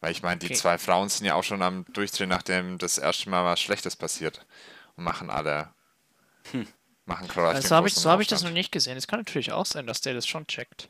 Weil 0.00 0.12
ich 0.12 0.22
meine, 0.22 0.38
die 0.38 0.46
Okay. 0.46 0.54
zwei 0.54 0.78
Frauen 0.78 1.10
sind 1.10 1.26
ja 1.26 1.34
auch 1.34 1.44
schon 1.44 1.60
am 1.62 1.84
Durchdrehen, 1.92 2.30
nachdem 2.30 2.78
das 2.78 2.96
erste 2.96 3.28
Mal 3.28 3.44
was 3.44 3.60
Schlechtes 3.60 3.94
passiert. 3.94 4.46
Und 4.96 5.04
machen 5.04 5.28
alle. 5.30 5.74
Machen 7.04 7.28
gerade 7.28 7.56
Also, 7.56 7.68
so 7.68 7.76
habe 7.76 7.88
ich, 7.88 7.94
so 7.94 8.10
hab 8.10 8.20
ich 8.20 8.28
das 8.28 8.42
noch 8.42 8.50
nicht 8.50 8.72
gesehen. 8.72 8.96
Es 8.96 9.06
kann 9.06 9.20
natürlich 9.20 9.52
auch 9.52 9.66
sein, 9.66 9.86
dass 9.86 10.00
der 10.00 10.14
das 10.14 10.26
schon 10.26 10.46
checkt. 10.46 10.88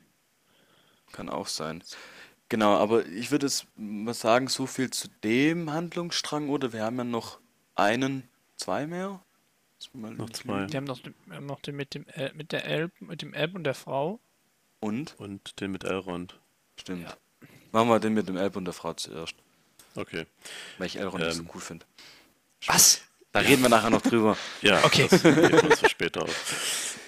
Kann 1.13 1.29
auch 1.29 1.49
sein. 1.49 1.83
Genau, 2.49 2.77
aber 2.77 3.05
ich 3.07 3.33
würde 3.33 3.47
es 3.47 3.67
mal 3.77 4.15
sagen, 4.15 4.49
so 4.49 4.67
viel 4.67 4.91
zu 4.91 5.09
dem 5.25 5.73
Handlungsstrang, 5.73 6.49
oder? 6.49 6.73
Wir 6.73 6.85
haben 6.85 6.99
ja 6.99 7.05
noch 7.05 7.41
einen, 7.75 8.31
zwei 8.57 8.87
mehr? 8.87 9.26
Noch 9.93 10.31
zwei. 10.31 10.69
Wir 10.71 10.77
haben 10.77 10.85
noch, 10.85 11.01
wir 11.27 11.37
haben 11.37 11.47
noch 11.47 11.61
den 11.61 11.77
mit 11.77 11.95
dem, 11.95 12.07
El- 12.09 12.33
mit 12.35 12.53
der 12.53 12.65
Elb, 12.65 12.93
mit 13.01 13.23
dem 13.23 13.33
Elb 13.35 13.55
und 13.55 13.65
der 13.65 13.75
Frau. 13.75 14.21
Und? 14.81 15.15
Und 15.19 15.61
den 15.61 15.73
mit 15.73 15.85
Elrond. 15.85 16.39
Stimmt. 16.79 17.17
Machen 17.73 17.89
wir 17.89 17.99
den 18.01 18.15
mit 18.15 18.29
dem 18.29 18.37
Elb 18.37 18.57
und 18.57 18.65
der 18.67 18.75
Frau 18.75 18.93
zuerst, 18.95 19.35
Okay. 19.95 20.27
weil 20.79 20.87
ich 20.87 20.97
Elrond 20.99 21.23
nicht 21.25 21.35
so 21.35 21.43
Ähm. 21.43 21.51
cool 21.55 21.61
finde. 21.61 21.87
Was? 22.67 23.03
Da 23.33 23.41
reden 23.41 23.63
wir 23.63 23.69
nachher 23.69 23.91
noch 23.91 24.03
drüber. 24.03 24.37
Ja, 24.63 24.83
Okay. 24.85 25.07
das 25.11 25.23
heben 25.25 25.37
wir 25.53 25.65
uns 25.65 25.81
für 25.81 25.89
später 25.89 26.23
auf. 26.23 26.99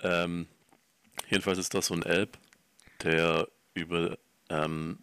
Ähm, 0.00 0.46
jedenfalls 1.28 1.58
ist 1.58 1.74
das 1.74 1.86
so 1.86 1.94
ein 1.94 2.02
Elb, 2.02 2.36
der 3.02 3.48
über, 3.74 4.18
ähm, 4.48 4.98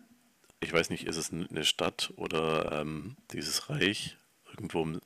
ich 0.60 0.72
weiß 0.74 0.90
nicht, 0.90 1.06
ist 1.08 1.16
es 1.18 1.32
eine 1.32 1.64
Stadt 1.66 2.12
oder 2.18 2.72
ähm, 2.82 3.16
dieses 3.32 3.70
Reich, 3.70 4.18
irgendwo 4.60 5.00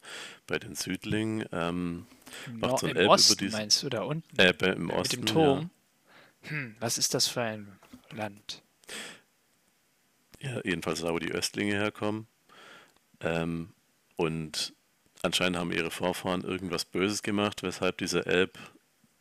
bei 0.48 0.58
den 0.60 0.76
Südlingen, 0.76 1.46
ähm, 1.52 2.08
Nor- 2.52 2.80
so 2.80 2.88
ein 2.88 2.92
im 2.94 2.98
Elb 2.98 3.10
Osten 3.10 3.52
meinst 3.52 3.84
du 3.84 3.90
da 3.90 4.02
unten? 4.02 4.40
äh, 4.40 4.54
bei- 4.54 4.70
im 4.74 4.88
mit 4.88 4.96
Osten. 4.96 5.18
dem 5.18 5.26
Turm? 5.26 5.70
Hm, 6.44 6.76
was 6.80 6.98
ist 6.98 7.14
das 7.14 7.28
für 7.28 7.42
ein 7.42 7.80
Land? 8.12 8.64
Ja, 10.40 10.56
ja, 10.56 10.62
jedenfalls 10.66 11.02
da, 11.02 11.14
wo 11.14 11.20
die 11.20 11.32
Östlinge 11.32 11.74
herkommen. 11.74 12.28
Ähm, 13.22 13.70
und 14.18 14.74
anscheinend 15.22 15.58
haben 15.58 15.72
ihre 15.72 15.92
Vorfahren 15.92 16.44
irgendwas 16.44 16.84
Böses 16.86 17.22
gemacht, 17.24 17.64
weshalb 17.64 17.98
dieser 18.00 18.28
Elb 18.28 18.58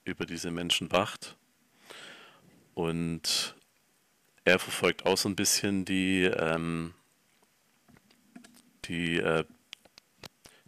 über 0.05 0.26
diese 0.26 0.51
Menschen 0.51 0.91
wacht. 0.91 1.37
Und 2.74 3.55
er 4.45 4.59
verfolgt 4.59 5.07
auch 5.07 5.16
so 5.16 5.28
ein 5.28 5.37
bisschen 5.37 5.85
die, 5.85 6.24
ähm, 6.24 6.95
die, 8.87 9.18
äh, 9.18 9.45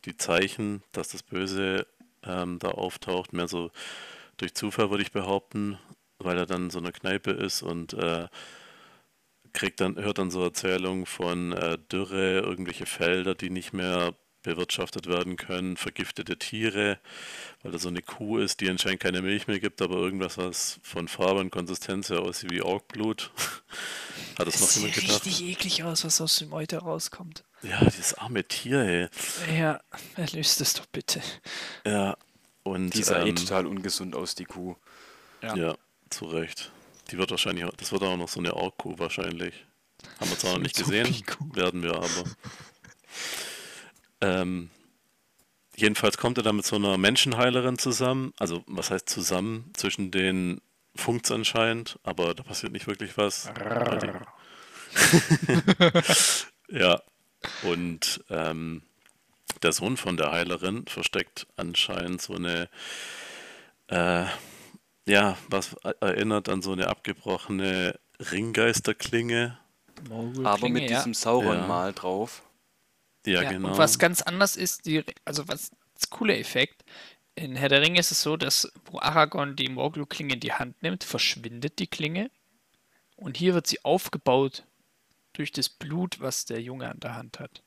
die 0.07 0.17
Zeichen, 0.17 0.83
dass 0.93 1.09
das 1.09 1.23
Böse 1.23 1.87
ähm, 2.23 2.59
da 2.59 2.69
auftaucht. 2.69 3.33
Mehr 3.33 3.49
so 3.49 3.71
durch 4.37 4.55
Zufall 4.55 4.91
würde 4.91 5.03
ich 5.03 5.13
behaupten, 5.13 5.79
weil 6.19 6.39
er 6.39 6.47
dann 6.47 6.71
so 6.71 6.79
einer 6.79 6.93
Kneipe 6.93 7.31
ist 7.31 7.63
und 7.63 7.95
äh, 7.95 8.29
kriegt 9.53 9.81
dann, 9.81 9.97
hört 9.97 10.19
dann 10.19 10.31
so 10.31 10.43
Erzählungen 10.43 11.07
von 11.07 11.53
äh, 11.53 11.79
Dürre, 11.91 12.41
irgendwelche 12.41 12.87
Felder, 12.87 13.35
die 13.35 13.51
nicht 13.51 13.73
mehr 13.73 14.15
bewirtschaftet 14.43 15.07
werden 15.07 15.37
können, 15.37 15.77
vergiftete 15.77 16.39
Tiere, 16.39 16.99
weil 17.63 17.73
da 17.73 17.79
so 17.79 17.89
eine 17.89 18.03
Kuh 18.03 18.39
ist, 18.39 18.61
die 18.61 18.69
anscheinend 18.69 19.01
keine 19.01 19.23
Milch 19.23 19.47
mehr 19.47 19.59
gibt, 19.59 19.81
aber 19.81 19.97
irgendwas, 19.97 20.37
was 20.37 20.81
von 20.83 21.09
Farbe 21.09 21.41
und 21.41 21.51
Konsistenz 21.51 22.11
her 22.11 22.21
aussieht 22.21 22.51
wie 22.51 22.61
Orkblut. 22.63 23.31
Hat 24.39 24.47
das 24.47 24.61
noch 24.61 24.69
Es 24.69 24.75
jemand 24.75 24.95
sieht 24.95 24.95
gedacht? 24.95 25.25
richtig 25.27 25.43
eklig 25.49 25.85
aus, 25.85 26.05
was 26.05 26.21
aus 26.21 26.37
dem 26.37 26.53
Euter 26.53 26.81
rauskommt. 26.81 27.45
Ja, 27.65 27.81
dieses 27.85 28.15
arme 28.15 28.45
Tier, 28.45 28.81
ey. 28.81 29.09
Ja, 29.59 29.81
erlöst 30.17 30.61
es 30.61 30.75
doch 30.75 30.87
bitte. 30.87 31.21
Ja, 31.87 32.17
und 32.63 32.91
Die 32.91 33.03
sah 33.03 33.25
eh 33.25 33.29
ähm, 33.31 33.37
total 33.37 33.67
ungesund 33.67 34.15
aus, 34.15 34.35
die 34.35 34.45
Kuh. 34.45 34.77
Ja. 35.43 35.55
ja, 35.57 35.75
zu 36.11 36.27
Recht. 36.27 36.71
Die 37.11 37.19
wird 37.19 37.31
wahrscheinlich, 37.31 37.65
auch- 37.65 37.75
das 37.77 37.93
wird 37.93 38.03
auch 38.03 38.17
noch 38.17 38.29
so 38.29 38.41
eine 38.41 38.55
Ork-Kuh 38.55 38.99
wahrscheinlich. 38.99 39.55
Haben 40.21 40.31
wir 40.31 40.39
zwar 40.39 40.53
noch 40.55 40.61
nicht 40.61 40.77
gesehen, 40.85 41.23
werden 41.55 41.83
wir 41.83 41.95
aber. 41.97 42.25
Ähm, 44.21 44.71
jedenfalls 45.77 46.17
kommt 46.19 46.39
er 46.39 46.45
dann 46.45 46.57
mit 46.57 46.65
so 46.67 46.77
einer 46.77 46.97
Menschenheilerin 46.99 47.79
zusammen. 47.79 48.33
Also, 48.39 48.63
was 48.67 48.91
heißt 48.91 49.09
zusammen? 49.09 49.71
Zwischen 49.75 50.11
den 50.11 50.61
funkt's 50.97 51.31
anscheinend, 51.31 51.99
aber 52.05 52.35
da 52.35 52.43
passiert 52.43 52.73
nicht 52.73 52.87
wirklich 52.87 53.17
was. 53.19 53.49
Ja, 56.69 57.03
und 57.63 58.25
ähm, 58.31 58.83
der 59.63 59.73
Sohn 59.73 59.97
von 59.97 60.17
der 60.17 60.33
Heilerin 60.33 60.87
versteckt 60.87 61.47
anscheinend 61.57 62.21
so 62.21 62.35
eine, 62.35 62.69
äh, 63.89 64.27
ja, 65.07 65.37
was 65.49 65.75
erinnert 66.01 66.49
an 66.49 66.63
so 66.63 66.73
eine 66.73 66.89
abgebrochene 66.89 67.99
Ringgeisterklinge. 68.31 69.59
Aber 70.43 70.69
mit 70.69 70.91
ja. 70.91 70.99
diesem 70.99 71.15
Sauron-Mal 71.15 71.93
drauf. 71.93 72.43
Ja, 73.27 73.43
Ja, 73.43 73.51
genau. 73.51 73.71
Und 73.71 73.79
was 73.79 73.99
ganz 73.99 74.23
anders 74.23 74.57
ist, 74.57 74.87
die, 74.87 75.05
also 75.25 75.49
was 75.49 75.71
das 75.95 76.11
coole 76.11 76.37
Effekt, 76.37 76.85
in 77.37 77.57
Herr 77.57 77.69
der 77.69 77.81
Ringe 77.81 77.99
ist 77.99 78.13
es 78.13 78.23
so, 78.23 78.37
dass 78.37 78.71
wo 78.91 78.99
Aragorn 78.99 79.57
die 79.57 79.69
Morgul-Klinge 79.69 80.35
in 80.35 80.41
die 80.41 80.53
Hand 80.53 80.83
nimmt, 80.83 81.05
verschwindet 81.05 81.79
die 81.79 81.87
Klinge 81.87 82.31
und 83.17 83.37
hier 83.37 83.55
wird 83.55 83.67
sie 83.67 83.85
aufgebaut 83.85 84.65
durch 85.35 85.53
das 85.53 85.69
Blut, 85.69 86.21
was 86.21 86.47
der 86.47 86.63
Junge 86.63 86.91
an 86.91 87.01
der 87.01 87.15
Hand 87.17 87.41
hat. 87.41 87.63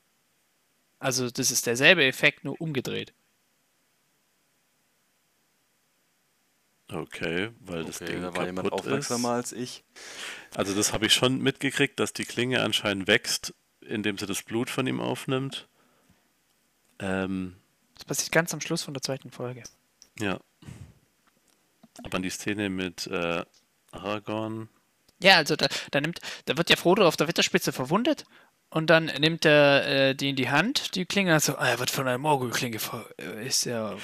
Also 1.00 1.30
das 1.30 1.50
ist 1.50 1.66
derselbe 1.66 2.04
Effekt, 2.06 2.44
nur 2.44 2.60
umgedreht. 2.60 3.12
Okay, 6.90 7.50
weil 7.60 7.84
das 7.84 8.00
Okay, 8.00 8.06
Ding 8.12 8.22
da 8.22 8.34
war 8.34 8.46
jemand 8.46 8.70
kaputt 8.70 8.72
aufmerksamer 8.72 9.30
ist. 9.32 9.34
als 9.34 9.52
ich. 9.52 9.84
Also 10.54 10.74
das 10.74 10.92
habe 10.92 11.06
ich 11.06 11.14
schon 11.14 11.38
mitgekriegt, 11.42 12.00
dass 12.00 12.12
die 12.14 12.24
Klinge 12.24 12.62
anscheinend 12.62 13.08
wächst, 13.08 13.54
indem 13.80 14.18
sie 14.18 14.26
das 14.26 14.42
Blut 14.42 14.70
von 14.70 14.86
ihm 14.86 15.00
aufnimmt. 15.00 15.68
Ähm, 17.00 17.56
Das 17.96 18.04
passiert 18.06 18.32
ganz 18.32 18.54
am 18.54 18.60
Schluss 18.62 18.82
von 18.82 18.94
der 18.94 19.02
zweiten 19.02 19.30
Folge. 19.30 19.62
ja. 20.20 20.38
Aber 22.02 22.16
an 22.16 22.22
die 22.22 22.30
Szene 22.30 22.70
mit 22.70 23.06
äh, 23.08 23.44
Aragorn, 23.92 24.68
Ja, 25.20 25.36
also 25.36 25.56
da, 25.56 25.66
da 25.90 26.00
nimmt, 26.00 26.20
da 26.44 26.56
wird 26.56 26.70
ja 26.70 26.76
Frodo 26.76 27.06
auf 27.06 27.16
der 27.16 27.28
Wetterspitze 27.28 27.72
verwundet 27.72 28.24
und 28.70 28.88
dann 28.90 29.06
nimmt 29.06 29.44
er 29.44 29.86
äh, 29.86 30.14
die 30.14 30.30
in 30.30 30.36
die 30.36 30.50
Hand, 30.50 30.94
die 30.94 31.06
Klinge, 31.06 31.32
also, 31.32 31.56
ah, 31.56 31.68
er 31.68 31.78
wird 31.78 31.90
von 31.90 32.06
einer 32.06 32.18
Morgul-Klinge 32.18 32.78
äh, 33.18 33.46
ist 33.46 33.66
er 33.66 33.96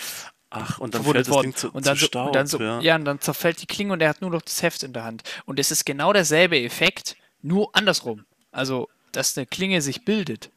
ach, 0.50 0.78
und 0.78 0.94
dann 0.94 1.02
verwundet 1.02 1.26
fällt 1.26 1.28
das 1.28 1.34
worden. 1.34 1.50
Ding 1.50 1.56
zu, 1.56 1.70
und 1.70 1.86
dann 1.86 1.96
zu 1.96 2.00
so, 2.00 2.06
Staub, 2.06 2.26
und 2.28 2.34
dann 2.34 2.46
so, 2.46 2.58
ja. 2.58 2.80
ja. 2.80 2.96
und 2.96 3.04
dann 3.04 3.20
zerfällt 3.20 3.60
die 3.60 3.66
Klinge 3.66 3.92
und 3.92 4.00
er 4.00 4.08
hat 4.08 4.20
nur 4.20 4.30
noch 4.30 4.42
das 4.42 4.62
Heft 4.62 4.82
in 4.82 4.92
der 4.92 5.04
Hand. 5.04 5.22
Und 5.44 5.58
es 5.60 5.70
ist 5.70 5.84
genau 5.84 6.12
derselbe 6.12 6.60
Effekt, 6.60 7.16
nur 7.42 7.74
andersrum. 7.76 8.24
Also, 8.50 8.88
dass 9.12 9.36
eine 9.36 9.46
Klinge 9.46 9.82
sich 9.82 10.04
bildet, 10.04 10.50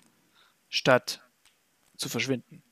statt 0.70 1.22
zu 1.98 2.10
verschwinden. 2.10 2.64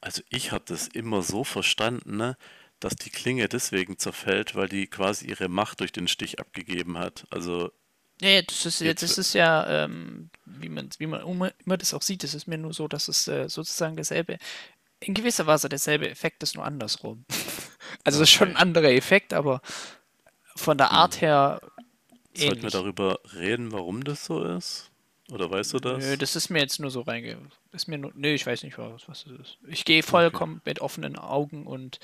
Also 0.00 0.22
ich 0.28 0.52
habe 0.52 0.64
das 0.66 0.88
immer 0.88 1.22
so 1.22 1.42
verstanden, 1.42 2.16
ne, 2.16 2.36
dass 2.80 2.96
die 2.96 3.10
Klinge 3.10 3.48
deswegen 3.48 3.98
zerfällt, 3.98 4.54
weil 4.54 4.68
die 4.68 4.86
quasi 4.86 5.26
ihre 5.26 5.48
Macht 5.48 5.80
durch 5.80 5.92
den 5.92 6.08
Stich 6.08 6.38
abgegeben 6.40 6.98
hat. 6.98 7.26
Also 7.30 7.70
Ja, 8.20 8.40
das 8.42 8.64
ist, 8.66 8.80
ja- 8.80 8.86
Jetzt- 8.88 9.02
das 9.02 9.18
ist 9.18 9.34
ja, 9.34 9.84
ähm, 9.84 10.30
wie 10.44 10.68
man, 10.68 10.88
wie 10.98 11.06
man 11.06 11.20
immer 11.22 11.76
das 11.76 11.92
auch 11.94 12.02
sieht, 12.02 12.24
es 12.24 12.34
ist 12.34 12.46
mir 12.48 12.58
nur 12.58 12.72
so, 12.72 12.88
dass 12.88 13.08
es 13.08 13.28
äh, 13.28 13.48
sozusagen 13.48 13.96
derselbe, 13.96 14.38
in 15.00 15.12
gewisser 15.14 15.46
Weise 15.46 15.68
derselbe 15.68 16.08
Effekt 16.08 16.42
ist, 16.42 16.54
nur 16.54 16.64
andersrum. 16.64 17.24
Also 18.04 18.22
es 18.22 18.28
ist 18.28 18.34
schon 18.34 18.48
ein 18.48 18.54
Okay. 18.54 18.62
anderer 18.62 18.90
Effekt, 18.92 19.32
aber 19.32 19.60
von 20.56 20.76
der 20.78 20.90
Art 20.90 21.20
her 21.20 21.60
sollten 21.62 21.82
wir 22.34 22.56
ähnlich. 22.58 22.72
darüber 22.72 23.18
reden, 23.34 23.70
warum 23.72 24.02
das 24.04 24.24
so 24.24 24.42
ist? 24.44 24.90
Oder 25.30 25.50
weißt 25.50 25.72
du 25.74 25.78
das? 25.80 26.04
Nö, 26.04 26.16
das 26.16 26.36
ist 26.36 26.50
mir 26.50 26.60
jetzt 26.60 26.78
nur 26.80 26.90
so 26.90 27.00
reinge... 27.02 27.36
Ist 27.72 27.88
mir 27.88 27.98
nur, 27.98 28.12
nö, 28.14 28.28
ich 28.32 28.46
weiß 28.46 28.62
nicht, 28.62 28.78
was, 28.78 29.08
was 29.08 29.24
das 29.24 29.32
ist. 29.40 29.58
Ich 29.68 29.84
gehe 29.84 30.02
vollkommen 30.02 30.62
mit 30.64 30.80
offenen 30.80 31.16
Augen 31.16 31.66
und 31.66 31.98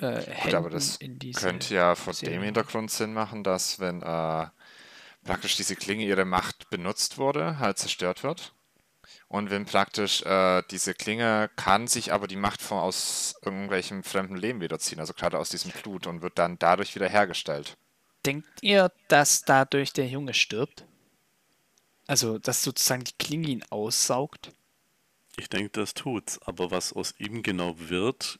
äh, 0.00 0.16
Gut, 0.16 0.26
Händen 0.28 0.56
aber 0.56 0.70
das 0.70 0.96
in 0.96 1.18
diese... 1.18 1.40
könnte 1.40 1.74
ja 1.74 1.94
vor 1.94 2.14
Serie. 2.14 2.36
dem 2.36 2.42
Hintergrund 2.42 2.90
Sinn 2.90 3.12
machen, 3.12 3.44
dass 3.44 3.80
wenn 3.80 4.02
äh, 4.02 4.46
praktisch 5.24 5.56
diese 5.56 5.76
Klinge 5.76 6.04
ihre 6.04 6.24
Macht 6.24 6.70
benutzt 6.70 7.18
wurde, 7.18 7.58
halt 7.58 7.78
zerstört 7.78 8.22
wird. 8.22 8.52
Und 9.28 9.50
wenn 9.50 9.64
praktisch 9.64 10.22
äh, 10.22 10.62
diese 10.70 10.94
Klinge 10.94 11.50
kann 11.56 11.88
sich 11.88 12.12
aber 12.12 12.28
die 12.28 12.36
Macht 12.36 12.62
von 12.62 12.78
aus 12.78 13.34
irgendwelchem 13.42 14.04
fremden 14.04 14.36
Leben 14.36 14.60
wiederziehen, 14.60 15.00
also 15.00 15.12
gerade 15.12 15.38
aus 15.38 15.48
diesem 15.48 15.72
Blut 15.72 16.06
und 16.06 16.22
wird 16.22 16.38
dann 16.38 16.58
dadurch 16.58 16.94
wieder 16.94 17.08
hergestellt. 17.08 17.76
Denkt 18.24 18.48
ihr, 18.62 18.92
dass 19.08 19.42
dadurch 19.42 19.92
der 19.92 20.06
Junge 20.06 20.34
stirbt? 20.34 20.84
Also, 22.06 22.38
dass 22.38 22.62
sozusagen 22.62 23.04
die 23.04 23.16
Klinge 23.18 23.48
ihn 23.48 23.64
aussaugt? 23.70 24.52
Ich 25.36 25.48
denke, 25.48 25.70
das 25.70 25.94
tut's. 25.94 26.38
Aber 26.42 26.70
was 26.70 26.92
aus 26.92 27.14
ihm 27.18 27.42
genau 27.42 27.74
wird, 27.78 28.38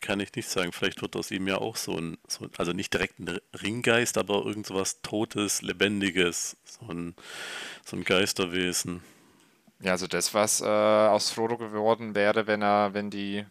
kann 0.00 0.20
ich 0.20 0.34
nicht 0.34 0.48
sagen. 0.48 0.72
Vielleicht 0.72 1.02
wird 1.02 1.16
aus 1.16 1.30
ihm 1.30 1.46
ja 1.46 1.58
auch 1.58 1.76
so 1.76 1.96
ein, 1.96 2.18
so, 2.26 2.48
also 2.56 2.72
nicht 2.72 2.92
direkt 2.92 3.18
ein 3.18 3.38
Ringgeist, 3.62 4.18
aber 4.18 4.44
irgend 4.44 4.66
so 4.66 4.74
was 4.74 5.02
Totes, 5.02 5.62
Lebendiges. 5.62 6.56
So 6.64 6.92
ein, 6.92 7.14
so 7.84 7.96
ein 7.96 8.04
Geisterwesen. 8.04 9.02
Ja, 9.80 9.92
also 9.92 10.06
das, 10.06 10.34
was 10.34 10.60
äh, 10.60 10.64
aus 10.64 11.30
Frodo 11.30 11.56
geworden 11.56 12.14
wäre, 12.14 12.46
wenn 12.46 12.62
er, 12.62 12.92
wenn 12.92 13.10
die 13.10 13.46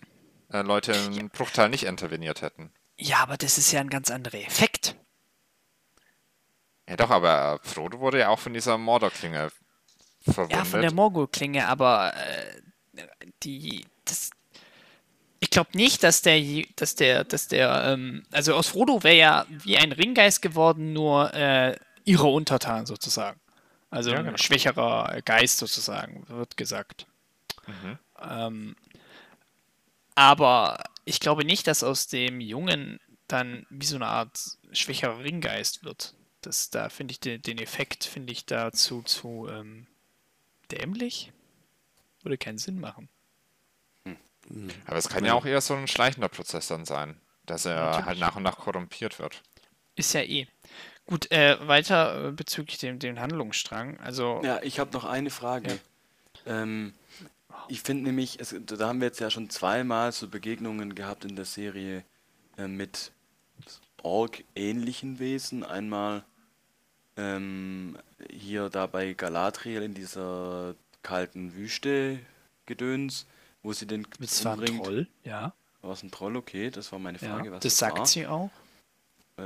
äh, 0.52 0.62
Leute 0.62 0.94
im 0.94 1.30
Bruchteil 1.30 1.70
nicht 1.70 1.86
interveniert 1.86 2.42
hätten. 2.42 2.72
Ja, 2.98 3.18
aber 3.18 3.38
das 3.38 3.58
ist 3.58 3.72
ja 3.72 3.80
ein 3.80 3.90
ganz 3.90 4.12
anderer 4.12 4.40
Effekt. 4.40 4.96
Ja 6.88 6.98
doch, 6.98 7.10
aber 7.10 7.60
Frodo 7.64 8.00
wurde 8.00 8.20
ja 8.20 8.30
auch 8.30 8.40
von 8.40 8.54
dieser 8.54 8.78
Mordorklinge 8.78 9.52
verwundet. 10.22 10.58
Ja, 10.58 10.66
von 10.66 10.82
der 10.82 10.94
Morgul-Klinge, 10.94 11.68
aber 11.68 12.14
äh, 12.16 13.04
die, 13.44 13.86
das, 14.06 14.32
ich 15.40 15.50
glaube 15.50 15.70
nicht, 15.74 16.04
dass 16.04 16.22
der, 16.22 16.42
dass 16.76 16.96
der, 16.96 17.24
dass 17.24 17.48
der, 17.48 17.84
ähm, 17.86 18.24
also 18.32 18.54
aus 18.56 18.68
Frodo 18.68 19.04
wäre 19.04 19.18
ja 19.18 19.46
wie 19.50 19.78
ein 19.78 19.92
Ringgeist 19.92 20.42
geworden, 20.42 20.94
nur 20.94 21.34
äh, 21.34 21.78
ihrer 22.04 22.32
Untertan 22.32 22.86
sozusagen. 22.86 23.40
Also 23.90 24.12
Ja, 24.12 24.20
ein 24.20 24.26
genau. 24.26 24.38
schwächerer 24.38 25.22
Geist 25.24 25.58
sozusagen, 25.58 26.28
wird 26.28 26.58
gesagt. 26.58 27.08
Mhm. 27.68 28.00
Ähm, 28.22 28.76
aber 30.16 30.84
ich 31.06 31.20
glaube 31.20 31.46
nicht, 31.46 31.68
dass 31.68 31.84
aus 31.84 32.08
dem 32.08 32.42
Jungen 32.42 33.00
dann 33.28 33.66
wie 33.70 33.86
so 33.86 33.96
eine 33.96 34.08
Art 34.08 34.38
schwächerer 34.74 35.20
Ringgeist 35.20 35.84
wird. 35.84 36.14
Das, 36.42 36.70
da 36.70 36.90
finde 36.90 37.14
ich 37.14 37.20
den, 37.20 37.42
den 37.42 37.58
Effekt, 37.60 38.04
finde 38.04 38.34
ich 38.34 38.46
dazu 38.46 39.02
zu 39.04 39.48
ähm, 39.50 39.88
dämlich. 40.72 41.32
Würde 42.22 42.38
keinen 42.38 42.58
Sinn 42.58 42.80
machen. 42.80 43.10
Aber 44.86 44.98
es 44.98 45.10
kann 45.10 45.26
ja 45.26 45.34
auch 45.34 45.46
eher 45.46 45.62
so 45.62 45.76
ein 45.76 45.88
schleichender 45.88 46.30
Prozess 46.30 46.68
dann 46.68 46.86
sein, 46.86 47.20
dass 47.46 47.66
er 47.66 47.76
Natürlich. 47.76 48.06
halt 48.06 48.20
nach 48.20 48.36
und 48.36 48.44
nach 48.44 48.58
korrumpiert 48.58 49.20
wird. 49.20 49.42
Ist 49.96 50.14
ja 50.14 50.22
eh. 50.22 50.48
Gut, 51.06 51.32
äh, 51.32 51.58
weiter 51.68 52.28
äh, 52.28 52.32
bezüglich 52.32 52.78
dem, 52.78 53.00
dem 53.00 53.20
Handlungsstrang. 53.20 54.00
Also, 54.00 54.42
Ja, 54.44 54.62
ich 54.62 54.80
habe 54.80 54.92
noch 54.92 55.06
eine 55.06 55.30
Frage. 55.30 55.80
Ähm, 56.46 56.94
ich 57.68 57.82
finde 57.82 58.04
nämlich, 58.04 58.40
es, 58.40 58.56
da 58.66 58.88
haben 58.88 59.00
wir 59.00 59.08
jetzt 59.08 59.20
ja 59.20 59.30
schon 59.30 59.50
zweimal 59.50 60.12
so 60.12 60.28
Begegnungen 60.28 60.96
gehabt 60.96 61.26
in 61.26 61.36
der 61.36 61.46
Serie 61.46 62.04
äh, 62.58 62.68
mit 62.68 63.12
Ork-ähnlichen 64.04 65.20
Wesen. 65.20 65.64
Einmal 65.64 66.24
ähm, 67.18 67.98
hier 68.32 68.70
da 68.70 68.88
bei 68.88 69.14
Galadriel 69.14 69.84
in 69.84 69.94
dieser 69.94 70.76
kalten 71.04 71.56
Wüste 71.56 72.20
Gedöns, 72.66 73.26
wo 73.64 73.74
sie 73.74 73.86
den 73.88 74.08
das 74.20 74.44
war 74.46 74.54
ein 74.54 74.60
umbringt. 74.60 74.84
Troll, 74.84 75.08
ja. 75.24 75.54
War 75.82 75.92
es 75.94 76.04
ein 76.04 76.12
Troll? 76.12 76.36
Okay, 76.36 76.70
das 76.70 76.92
war 76.92 77.00
meine 77.00 77.18
ja. 77.20 77.30
Frage. 77.30 77.52
was 77.52 77.62
Das 77.62 77.78
sagt 77.78 77.98
war. 78.00 78.06
sie 78.06 78.28
auch. 78.28 78.50
Äh, 79.38 79.42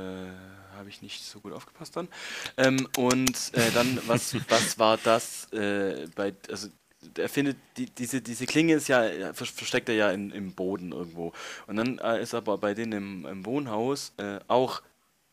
habe 0.76 0.88
ich 0.88 1.02
nicht 1.02 1.24
so 1.24 1.38
gut 1.40 1.52
aufgepasst 1.52 1.96
dann. 1.96 2.08
Ähm, 2.56 2.88
und 2.96 3.54
äh, 3.54 3.70
dann, 3.72 4.00
was, 4.06 4.34
was 4.48 4.78
war 4.78 4.96
das 4.98 5.52
äh, 5.52 6.08
bei, 6.16 6.34
also 6.50 6.68
er 7.16 7.28
findet, 7.28 7.56
die, 7.76 7.86
diese, 7.86 8.20
diese 8.20 8.46
Klinge 8.46 8.74
ist 8.74 8.88
ja, 8.88 9.04
ja, 9.06 9.32
ver- 9.34 9.44
versteckt 9.46 9.88
er 9.88 9.94
ja 9.94 10.10
in, 10.10 10.30
im 10.32 10.52
Boden 10.54 10.90
irgendwo. 10.92 11.32
Und 11.68 11.76
dann 11.76 11.98
äh, 11.98 12.20
ist 12.22 12.34
aber 12.34 12.58
bei 12.58 12.74
denen 12.74 12.92
im, 12.92 13.26
im 13.26 13.46
Wohnhaus 13.46 14.12
äh, 14.16 14.40
auch 14.48 14.82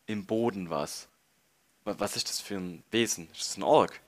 im 0.06 0.26
Boden 0.26 0.70
was. 0.70 1.08
Wa- 1.84 1.96
Was 1.98 2.14
ist 2.14 2.28
das 2.28 2.40
für 2.40 2.56
ein 2.56 2.84
Wesen? 2.92 3.28
Ist 3.32 3.40
das 3.50 3.56
ein 3.56 3.62
Ork? 3.64 4.00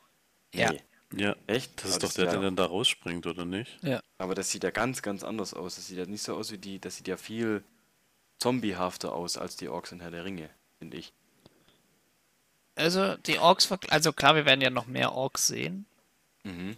Ja. 0.54 0.70
Nee. 0.70 0.82
Ja, 1.16 1.36
Echt? 1.46 1.82
das 1.82 1.90
ist 1.90 1.96
Aber 1.96 2.06
doch 2.06 2.12
der, 2.14 2.24
ja, 2.26 2.30
der 2.32 2.40
dann 2.40 2.56
da 2.56 2.66
rausspringt, 2.66 3.26
oder 3.26 3.44
nicht? 3.44 3.78
Ja. 3.82 4.00
Aber 4.18 4.34
das 4.34 4.50
sieht 4.50 4.64
ja 4.64 4.70
ganz, 4.70 5.02
ganz 5.02 5.22
anders 5.22 5.54
aus. 5.54 5.76
Das 5.76 5.86
sieht 5.86 5.98
ja 5.98 6.06
nicht 6.06 6.22
so 6.22 6.36
aus 6.36 6.50
wie 6.50 6.58
die, 6.58 6.78
das 6.78 6.96
sieht 6.96 7.08
ja 7.08 7.16
viel 7.16 7.62
zombiehafter 8.38 9.12
aus 9.12 9.36
als 9.36 9.56
die 9.56 9.68
Orks 9.68 9.92
in 9.92 10.00
Herr 10.00 10.10
der 10.10 10.24
Ringe, 10.24 10.50
finde 10.78 10.96
ich. 10.96 11.12
Also, 12.76 13.16
die 13.18 13.38
Orks, 13.38 13.70
also 13.88 14.12
klar, 14.12 14.34
wir 14.34 14.46
werden 14.46 14.60
ja 14.60 14.70
noch 14.70 14.86
mehr 14.86 15.12
Orks 15.12 15.46
sehen. 15.46 15.86
Mhm. 16.42 16.76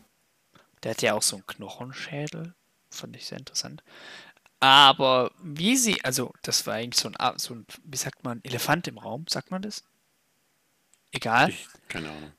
Der 0.83 0.91
hat 0.93 1.03
ja 1.03 1.15
auch 1.15 1.23
so 1.23 1.37
einen 1.37 1.47
Knochenschädel. 1.47 2.55
Fand 2.91 3.17
ich 3.17 3.27
sehr 3.27 3.39
interessant. 3.39 3.83
Aber 4.61 5.33
wie 5.43 5.77
sie, 5.77 6.03
also 6.05 6.33
das 6.43 6.67
war 6.67 6.75
eigentlich 6.75 7.01
so 7.01 7.11
ein, 7.11 7.39
so 7.39 7.55
ein, 7.55 7.67
wie 7.85 7.97
sagt 7.97 8.25
man, 8.25 8.41
Elefant 8.43 8.89
im 8.89 8.99
Raum, 8.99 9.27
sagt 9.29 9.51
man 9.51 9.63
das? 9.63 9.85
Egal. 11.13 11.51
Ich, 11.51 11.67
keine 11.89 12.11
Ahnung. 12.11 12.33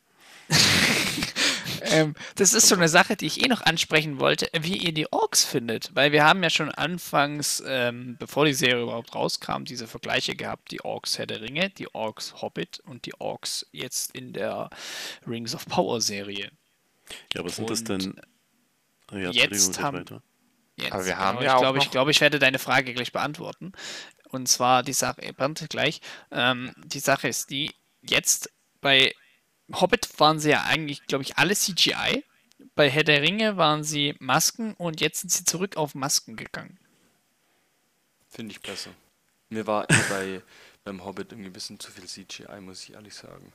Ähm, 1.84 2.16
das 2.36 2.54
ist 2.54 2.68
so 2.68 2.76
eine 2.76 2.90
Sache, 2.90 3.16
die 3.16 3.26
ich 3.26 3.44
eh 3.44 3.48
noch 3.48 3.62
ansprechen 3.62 4.20
wollte, 4.20 4.50
wie 4.60 4.78
ihr 4.78 4.92
die 4.94 5.12
Orks 5.12 5.44
findet. 5.46 5.96
Weil 5.96 6.12
wir 6.12 6.24
haben 6.26 6.44
ja 6.44 6.50
schon 6.50 6.70
anfangs, 6.72 7.64
ähm, 7.66 8.16
bevor 8.20 8.46
die 8.46 8.54
Serie 8.54 8.84
überhaupt 8.84 9.14
rauskam, 9.16 9.64
diese 9.64 9.88
Vergleiche 9.88 10.36
gehabt, 10.36 10.72
die 10.72 10.82
Orks 10.82 11.18
Herr 11.18 11.28
der 11.28 11.42
Ringe, 11.42 11.70
die 11.72 11.94
Orks 11.94 12.42
Hobbit 12.42 12.80
und 12.82 13.06
die 13.06 13.20
Orks 13.20 13.66
jetzt 13.72 14.16
in 14.16 14.34
der 14.34 14.70
Rings 15.28 15.56
of 15.56 15.66
Power 15.68 16.02
Serie. 16.02 16.52
Ja, 17.34 17.42
aber 17.42 17.50
sind 17.50 17.70
das 17.70 17.84
denn. 17.84 18.16
Ah 19.08 19.18
Ja, 19.18 19.32
jetzt 19.32 19.80
haben- 19.82 20.00
weiter. 20.00 20.22
Jetzt, 20.80 20.92
Aber 20.92 21.06
wir 21.08 21.18
haben 21.18 21.40
genau, 21.40 21.42
ja 21.42 21.48
ich 21.48 21.56
auch 21.56 21.62
glaube, 21.62 21.80
ich 21.80 21.90
glaube, 21.92 22.12
ich 22.12 22.22
werde 22.22 22.38
deine 22.38 22.60
Frage 22.60 22.94
gleich 22.94 23.12
beantworten. 23.12 23.72
Und 24.30 24.48
zwar 24.48 24.84
die 24.84 24.94
Sache, 24.94 25.22
Bernd, 25.34 25.66
gleich. 25.70 26.02
Ähm, 26.32 26.72
die 26.86 27.00
Sache 27.00 27.28
ist 27.28 27.50
die, 27.50 27.72
jetzt 28.04 28.52
bei 28.80 29.16
Hobbit 29.74 30.20
waren 30.20 30.40
sie 30.40 30.52
ja 30.52 30.64
eigentlich, 30.64 31.06
glaube 31.08 31.24
ich, 31.24 31.38
alle 31.38 31.56
CGI. 31.56 32.24
Bei 32.76 32.90
Herr 32.90 33.04
der 33.04 33.22
Ringe 33.22 33.58
waren 33.58 33.84
sie 33.84 34.16
Masken 34.20 34.74
und 34.76 35.02
jetzt 35.02 35.22
sind 35.22 35.32
sie 35.32 35.44
zurück 35.44 35.78
auf 35.78 35.96
Masken 35.96 36.36
gegangen. 36.36 36.80
Finde 38.30 38.52
ich 38.52 38.62
besser. 38.62 38.92
Mir 39.50 39.68
war 39.68 39.90
eh 39.90 40.10
bei, 40.10 40.42
beim 40.84 41.04
Hobbit 41.04 41.32
irgendwie 41.32 41.50
ein 41.50 41.54
bisschen 41.54 41.80
zu 41.80 41.92
viel 41.92 42.06
CGI, 42.06 42.62
muss 42.62 42.84
ich 42.84 42.94
ehrlich 42.94 43.14
sagen. 43.14 43.54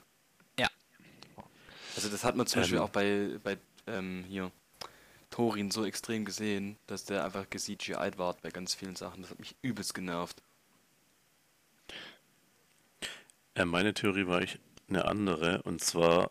Also 1.97 2.09
das 2.09 2.25
hat 2.25 2.37
man 2.37 2.47
zum 2.47 2.63
Beispiel 2.63 2.79
auch 2.79 2.89
bei, 2.89 3.39
bei 3.43 3.59
ähm, 3.87 4.25
hier 4.29 4.51
Thorin 5.31 5.71
so 5.71 5.85
extrem 5.85 6.25
gesehen, 6.25 6.77
dass 6.87 7.05
der 7.05 7.25
einfach 7.25 7.49
ge-CGI'd 7.49 8.19
war 8.19 8.35
bei 8.43 8.51
ganz 8.51 8.75
vielen 8.75 8.97
Sachen. 8.97 9.23
Das 9.23 9.31
hat 9.31 9.39
mich 9.39 9.55
übelst 9.63 9.95
genervt. 9.95 10.43
Äh, 13.55 13.65
meine 13.65 13.93
Theorie 13.93 14.27
war 14.27 14.43
ich 14.43 14.59
eine 14.95 15.07
andere, 15.07 15.63
und 15.63 15.83
zwar, 15.83 16.31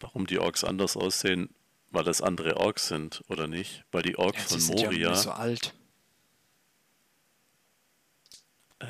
warum 0.00 0.26
die 0.26 0.38
Orks 0.38 0.64
anders 0.64 0.96
aussehen, 0.96 1.50
weil 1.90 2.04
das 2.04 2.20
andere 2.22 2.56
Orks 2.58 2.88
sind, 2.88 3.22
oder 3.28 3.46
nicht? 3.46 3.84
Weil 3.92 4.02
die 4.02 4.16
Orks 4.18 4.38
Ja, 4.40 4.48
von 4.48 4.60
sind 4.60 4.80
ja 4.80 4.88
Moria, 4.88 5.10
nicht 5.10 5.22
so 5.22 5.30
alt. 5.32 5.74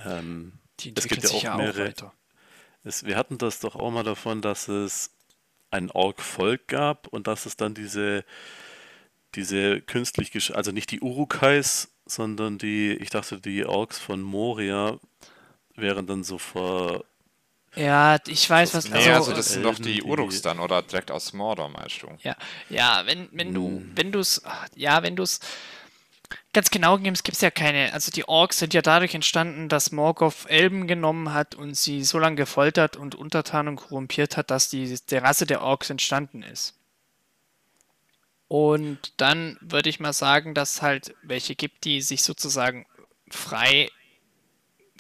ähm, 0.05 0.53
Die 0.81 0.93
es 0.95 1.07
gibt 1.07 1.25
ja 1.25 1.31
auch 1.31 1.43
ja 1.45 1.55
auch 1.55 1.59
mehrere, 1.59 1.79
weiter. 1.79 2.13
es, 2.85 3.05
wir 3.05 3.17
hatten 3.17 3.39
das 3.39 3.61
doch 3.61 3.77
auch 3.77 3.91
mal 3.91 4.05
davon, 4.05 4.43
dass 4.43 4.69
es 4.69 5.11
ein 5.71 5.91
Ork-Volk 5.91 6.69
gab 6.69 7.09
und 7.09 7.27
dass 7.27 7.47
es 7.47 7.57
dann 7.57 7.75
diese, 7.75 8.25
diese 9.35 9.81
künstlich, 9.81 10.31
gesch- 10.31 10.53
also 10.53 10.73
nicht 10.73 10.91
die 10.91 11.01
Urukais, 11.01 11.89
sondern 12.07 12.59
die, 12.59 12.93
ich 12.95 13.11
dachte, 13.11 13.41
die 13.41 13.65
Orks 13.65 13.99
von 13.99 14.21
Moria 14.21 14.99
wären 15.77 16.07
dann 16.07 16.25
so 16.25 16.39
vor, 16.39 17.05
Ja, 17.75 18.19
ich 18.27 18.49
weiß, 18.49 18.75
was. 18.75 18.89
Nee, 18.91 19.09
also 19.11 19.33
das 19.33 19.49
sind 19.53 19.63
doch 19.63 19.77
die 19.77 19.95
die- 19.95 20.03
Uruks 20.03 20.43
dann 20.43 20.59
oder 20.61 20.83
direkt 20.83 21.11
aus 21.11 21.33
Mordor, 21.33 21.71
meinst 21.71 22.03
du? 22.03 22.09
Ja, 22.23 22.37
ja, 22.69 23.03
wenn, 23.07 23.29
wenn 23.33 23.55
du, 23.55 23.67
Hm. 23.79 23.93
wenn 23.95 24.13
du 24.13 24.19
es, 24.19 24.43
ja, 24.77 25.03
wenn 25.03 25.17
du 25.17 25.23
es 25.23 25.41
ganz 26.53 26.71
genau 26.71 26.99
nimmst, 26.99 27.25
gibt 27.25 27.37
es 27.37 27.41
ja 27.41 27.51
keine, 27.51 27.93
also 27.95 28.11
die 28.11 28.29
Orks 28.29 28.59
sind 28.59 28.75
ja 28.75 28.83
dadurch 28.83 29.15
entstanden, 29.15 29.71
dass 29.71 29.91
Morgoth 29.91 30.45
Elben 30.49 30.87
genommen 30.87 31.33
hat 31.33 31.55
und 31.55 31.75
sie 31.75 32.05
so 32.05 32.19
lange 32.19 32.37
gefoltert 32.37 32.97
und 32.97 33.15
untertan 33.15 33.69
und 33.69 33.77
korrumpiert 33.77 34.37
hat, 34.37 34.51
dass 34.51 34.69
die, 34.69 34.99
der 35.11 35.23
Rasse 35.23 35.47
der 35.47 35.63
Orks 35.63 35.89
entstanden 35.89 36.43
ist. 36.43 36.75
Und 38.49 39.15
dann 39.17 39.57
würde 39.63 39.89
ich 39.89 39.99
mal 39.99 40.13
sagen, 40.13 40.53
dass 40.55 40.75
es 40.75 40.83
halt 40.83 41.15
welche 41.23 41.55
gibt, 41.55 41.85
die 41.85 42.03
sich 42.03 42.23
sozusagen 42.23 42.85
frei, 43.31 43.89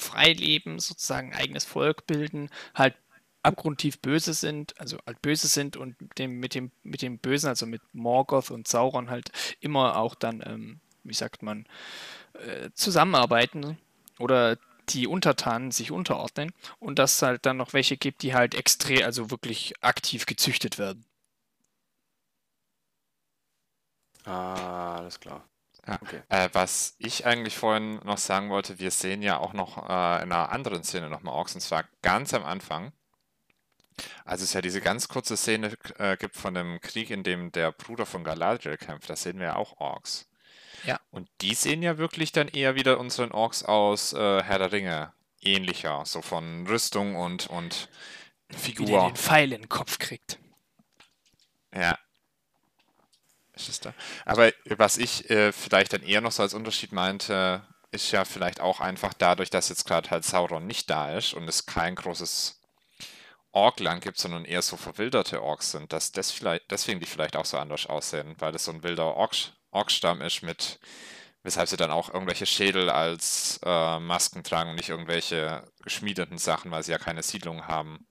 frei 0.02 0.32
leben, 0.32 0.78
sozusagen 0.78 1.32
ein 1.32 1.38
eigenes 1.38 1.64
Volk 1.64 2.06
bilden, 2.06 2.50
halt 2.74 2.94
abgrundtief 3.42 3.98
böse 4.00 4.34
sind, 4.34 4.78
also 4.80 4.98
halt 5.06 5.20
böse 5.22 5.48
sind 5.48 5.76
und 5.76 6.00
mit 6.00 6.18
dem, 6.18 6.38
mit 6.40 6.54
dem, 6.54 6.70
mit 6.82 7.02
dem 7.02 7.18
Bösen, 7.18 7.48
also 7.48 7.66
mit 7.66 7.82
Morgoth 7.92 8.50
und 8.50 8.68
Sauron 8.68 9.10
halt 9.10 9.32
immer 9.60 9.96
auch 9.96 10.14
dann, 10.14 10.42
ähm, 10.46 10.80
wie 11.04 11.14
sagt 11.14 11.42
man, 11.42 11.66
äh, 12.34 12.70
zusammenarbeiten 12.74 13.78
oder 14.18 14.58
die 14.90 15.06
Untertanen 15.06 15.70
sich 15.70 15.90
unterordnen 15.92 16.52
und 16.78 16.98
dass 16.98 17.16
es 17.16 17.22
halt 17.22 17.46
dann 17.46 17.56
noch 17.56 17.72
welche 17.72 17.96
gibt, 17.96 18.22
die 18.22 18.34
halt 18.34 18.54
extrem, 18.54 19.04
also 19.04 19.30
wirklich 19.30 19.74
aktiv 19.82 20.26
gezüchtet 20.26 20.78
werden. 20.78 21.04
Ah, 24.24 24.96
alles 24.98 25.18
klar. 25.20 25.48
Ja. 25.86 25.98
Okay. 26.00 26.22
Äh, 26.28 26.48
was 26.52 26.94
ich 26.98 27.26
eigentlich 27.26 27.56
vorhin 27.56 27.96
noch 28.04 28.18
sagen 28.18 28.50
wollte, 28.50 28.78
wir 28.78 28.90
sehen 28.90 29.22
ja 29.22 29.38
auch 29.38 29.52
noch 29.52 29.78
äh, 29.78 30.22
in 30.22 30.30
einer 30.32 30.52
anderen 30.52 30.84
Szene 30.84 31.08
nochmal 31.08 31.34
Orks, 31.34 31.54
und 31.54 31.60
zwar 31.60 31.84
ganz 32.02 32.34
am 32.34 32.44
Anfang. 32.44 32.92
Also 34.24 34.44
es 34.44 34.52
ja 34.52 34.62
diese 34.62 34.80
ganz 34.80 35.08
kurze 35.08 35.36
Szene 35.36 35.76
äh, 35.98 36.16
gibt 36.16 36.36
von 36.36 36.54
dem 36.54 36.80
Krieg, 36.80 37.10
in 37.10 37.24
dem 37.24 37.52
der 37.52 37.72
Bruder 37.72 38.06
von 38.06 38.24
Galadriel 38.24 38.76
kämpft, 38.76 39.10
da 39.10 39.16
sehen 39.16 39.38
wir 39.38 39.46
ja 39.46 39.56
auch 39.56 39.78
Orks. 39.78 40.28
Ja. 40.84 41.00
Und 41.10 41.28
die 41.40 41.54
sehen 41.54 41.82
ja 41.82 41.98
wirklich 41.98 42.32
dann 42.32 42.48
eher 42.48 42.74
wieder 42.74 42.98
unseren 42.98 43.32
Orks 43.32 43.62
aus 43.62 44.12
äh, 44.12 44.42
Herr 44.42 44.58
der 44.58 44.72
Ringe 44.72 45.12
ähnlicher, 45.40 46.04
so 46.06 46.22
von 46.22 46.66
Rüstung 46.66 47.16
und, 47.16 47.48
und 47.48 47.88
Wie 48.48 48.52
der 48.52 48.60
Figur. 48.60 49.06
den 49.08 49.16
Pfeil 49.16 49.52
in 49.52 49.62
den 49.62 49.68
Kopf 49.68 49.98
kriegt. 49.98 50.38
Ja. 51.74 51.98
Ist 53.54 53.68
es 53.68 53.80
da? 53.80 53.92
Aber 54.24 54.50
was 54.64 54.96
ich 54.96 55.28
äh, 55.30 55.52
vielleicht 55.52 55.92
dann 55.92 56.02
eher 56.02 56.20
noch 56.20 56.32
so 56.32 56.42
als 56.42 56.54
Unterschied 56.54 56.92
meinte, 56.92 57.62
ist 57.90 58.10
ja 58.10 58.24
vielleicht 58.24 58.60
auch 58.60 58.80
einfach 58.80 59.12
dadurch, 59.12 59.50
dass 59.50 59.68
jetzt 59.68 59.84
gerade 59.86 60.10
halt 60.10 60.24
Sauron 60.24 60.66
nicht 60.66 60.88
da 60.88 61.12
ist 61.16 61.34
und 61.34 61.46
es 61.46 61.66
kein 61.66 61.94
großes 61.94 62.60
Orkland 63.52 64.02
gibt, 64.02 64.18
sondern 64.18 64.46
eher 64.46 64.62
so 64.62 64.78
verwilderte 64.78 65.42
Orks 65.42 65.72
sind, 65.72 65.92
dass 65.92 66.10
das 66.12 66.30
vielleicht, 66.30 66.70
deswegen 66.70 67.00
die 67.00 67.06
vielleicht 67.06 67.36
auch 67.36 67.44
so 67.44 67.58
anders 67.58 67.86
aussehen, 67.86 68.34
weil 68.38 68.52
das 68.52 68.64
so 68.64 68.72
ein 68.72 68.82
wilder 68.82 69.14
Ork, 69.14 69.34
Orkstamm 69.70 70.22
ist 70.22 70.42
mit, 70.42 70.80
weshalb 71.42 71.68
sie 71.68 71.76
dann 71.76 71.90
auch 71.90 72.12
irgendwelche 72.12 72.46
Schädel 72.46 72.88
als 72.88 73.60
äh, 73.64 73.98
Masken 74.00 74.42
tragen 74.42 74.70
und 74.70 74.76
nicht 74.76 74.88
irgendwelche 74.88 75.70
geschmiedeten 75.82 76.38
Sachen, 76.38 76.70
weil 76.70 76.82
sie 76.82 76.92
ja 76.92 76.98
keine 76.98 77.22
Siedlung 77.22 77.66
haben, 77.66 78.06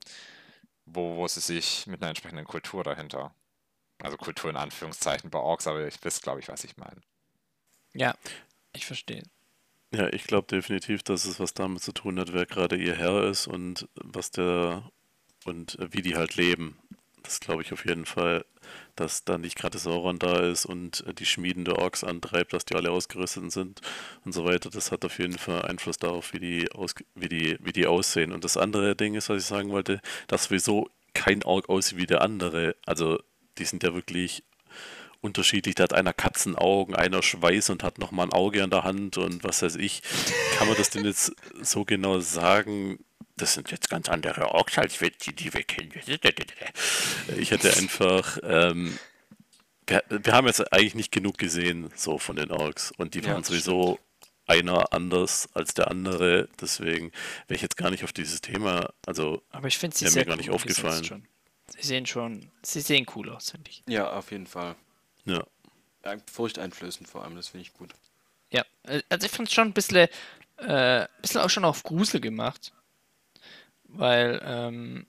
wo, 0.84 1.16
wo 1.16 1.26
sie 1.26 1.40
sich 1.40 1.86
mit 1.88 2.00
einer 2.02 2.10
entsprechenden 2.10 2.46
Kultur 2.46 2.84
dahinter 2.84 3.34
also 4.02 4.16
Kultur 4.16 4.50
in 4.50 4.56
Anführungszeichen 4.56 5.30
bei 5.30 5.38
Orks, 5.38 5.66
aber 5.66 5.86
ich 5.86 6.02
wisst, 6.02 6.22
glaube 6.22 6.40
ich, 6.40 6.48
was 6.48 6.64
ich 6.64 6.76
meine. 6.76 7.00
Ja, 7.94 8.14
ich 8.72 8.86
verstehe. 8.86 9.22
ja, 9.94 10.08
ich 10.12 10.24
glaube 10.24 10.46
definitiv, 10.48 11.02
dass 11.02 11.24
es 11.24 11.38
was 11.38 11.54
damit 11.54 11.82
zu 11.82 11.92
tun 11.92 12.18
hat, 12.18 12.32
wer 12.32 12.46
gerade 12.46 12.76
ihr 12.76 12.96
Herr 12.96 13.24
ist 13.24 13.46
und 13.46 13.88
was 13.94 14.30
der 14.30 14.90
und 15.44 15.76
wie 15.90 16.02
die 16.02 16.16
halt 16.16 16.36
leben. 16.36 16.78
Das 17.22 17.40
glaube 17.40 17.62
ich 17.62 17.72
auf 17.72 17.84
jeden 17.84 18.06
Fall, 18.06 18.44
dass 18.96 19.24
da 19.24 19.38
nicht 19.38 19.56
gerade 19.56 19.78
Sauron 19.78 20.18
da 20.18 20.40
ist 20.40 20.66
und 20.66 21.04
die 21.18 21.26
Schmieden 21.26 21.64
der 21.64 21.78
Orks 21.78 22.02
antreibt, 22.02 22.52
dass 22.52 22.64
die 22.64 22.74
alle 22.74 22.90
ausgerüstet 22.90 23.52
sind 23.52 23.80
und 24.24 24.32
so 24.32 24.44
weiter. 24.44 24.70
Das 24.70 24.90
hat 24.90 25.04
auf 25.04 25.18
jeden 25.18 25.38
Fall 25.38 25.62
Einfluss 25.62 25.98
darauf, 25.98 26.32
wie 26.32 26.40
die, 26.40 26.72
aus, 26.72 26.94
wie 27.14 27.28
die, 27.28 27.58
wie 27.60 27.72
die 27.72 27.86
aussehen. 27.86 28.32
Und 28.32 28.44
das 28.44 28.56
andere 28.56 28.96
Ding 28.96 29.14
ist, 29.14 29.28
was 29.28 29.42
ich 29.42 29.48
sagen 29.48 29.70
wollte, 29.70 30.00
dass 30.26 30.44
sowieso 30.44 30.88
kein 31.14 31.44
Ork 31.44 31.68
aussieht 31.68 31.98
wie 31.98 32.06
der 32.06 32.22
andere. 32.22 32.74
Also 32.86 33.20
die 33.58 33.64
sind 33.64 33.82
ja 33.82 33.94
wirklich 33.94 34.42
unterschiedlich. 35.20 35.74
Da 35.76 35.84
hat 35.84 35.92
einer 35.92 36.12
Katzenaugen, 36.12 36.94
einer 36.96 37.22
Schweiß 37.22 37.70
und 37.70 37.82
hat 37.82 37.98
nochmal 37.98 38.26
ein 38.26 38.32
Auge 38.32 38.62
an 38.62 38.70
der 38.70 38.84
Hand 38.84 39.18
und 39.18 39.44
was 39.44 39.62
weiß 39.62 39.76
ich. 39.76 40.02
Kann 40.58 40.66
man 40.68 40.76
das 40.76 40.90
denn 40.90 41.04
jetzt 41.04 41.32
so 41.62 41.84
genau 41.84 42.20
sagen? 42.20 42.98
Das 43.36 43.54
sind 43.54 43.70
jetzt 43.70 43.88
ganz 43.88 44.08
andere 44.08 44.48
Orks 44.52 44.78
als 44.78 45.00
wir- 45.00 45.10
die, 45.10 45.34
die 45.34 45.52
wir 45.54 45.62
kennen. 45.62 45.90
Ich 47.38 47.50
hätte 47.50 47.74
einfach, 47.76 48.38
ähm, 48.42 48.98
wir, 49.86 50.02
wir 50.08 50.32
haben 50.32 50.46
jetzt 50.46 50.72
eigentlich 50.72 50.94
nicht 50.94 51.12
genug 51.12 51.38
gesehen, 51.38 51.90
so 51.96 52.18
von 52.18 52.36
den 52.36 52.50
Orks. 52.50 52.92
Und 52.98 53.14
die 53.14 53.20
Ja, 53.20 53.28
waren 53.28 53.38
das 53.42 53.48
sowieso 53.48 53.98
einer 54.46 54.92
anders 54.92 55.48
als 55.54 55.72
der 55.74 55.88
andere. 55.90 56.48
Deswegen 56.60 57.10
wäre 57.46 57.56
ich 57.56 57.62
jetzt 57.62 57.76
gar 57.76 57.90
nicht 57.90 58.04
auf 58.04 58.12
dieses 58.12 58.40
Thema, 58.42 58.92
also 59.06 59.42
Aber 59.50 59.68
ich 59.68 59.78
finde 59.78 59.96
sie 59.96 60.04
mir 60.10 60.24
gar 60.24 60.36
nicht 60.36 60.48
cool 60.48 60.54
aufgefallen. 60.56 61.26
Sie 61.78 61.86
sehen 61.86 62.06
schon, 62.06 62.50
sie 62.62 62.80
sehen 62.80 63.06
cool 63.16 63.30
aus, 63.30 63.50
finde 63.50 63.70
ich. 63.70 63.82
Ja, 63.88 64.12
auf 64.12 64.30
jeden 64.30 64.46
Fall. 64.46 64.76
ja. 65.24 65.44
Furchteinflößend 66.30 67.08
vor 67.08 67.24
allem, 67.24 67.36
das 67.36 67.48
finde 67.48 67.62
ich 67.62 67.72
gut. 67.74 67.94
Ja, 68.50 68.64
also 69.08 69.26
ich 69.26 69.32
fand 69.32 69.48
es 69.48 69.54
schon 69.54 69.68
ein 69.68 69.72
bisschen, 69.72 70.08
äh, 70.58 71.06
bisschen 71.20 71.40
auch 71.40 71.50
schon 71.50 71.64
auf 71.64 71.84
Grusel 71.84 72.20
gemacht. 72.20 72.72
Weil 73.84 74.40
ähm, 74.44 75.06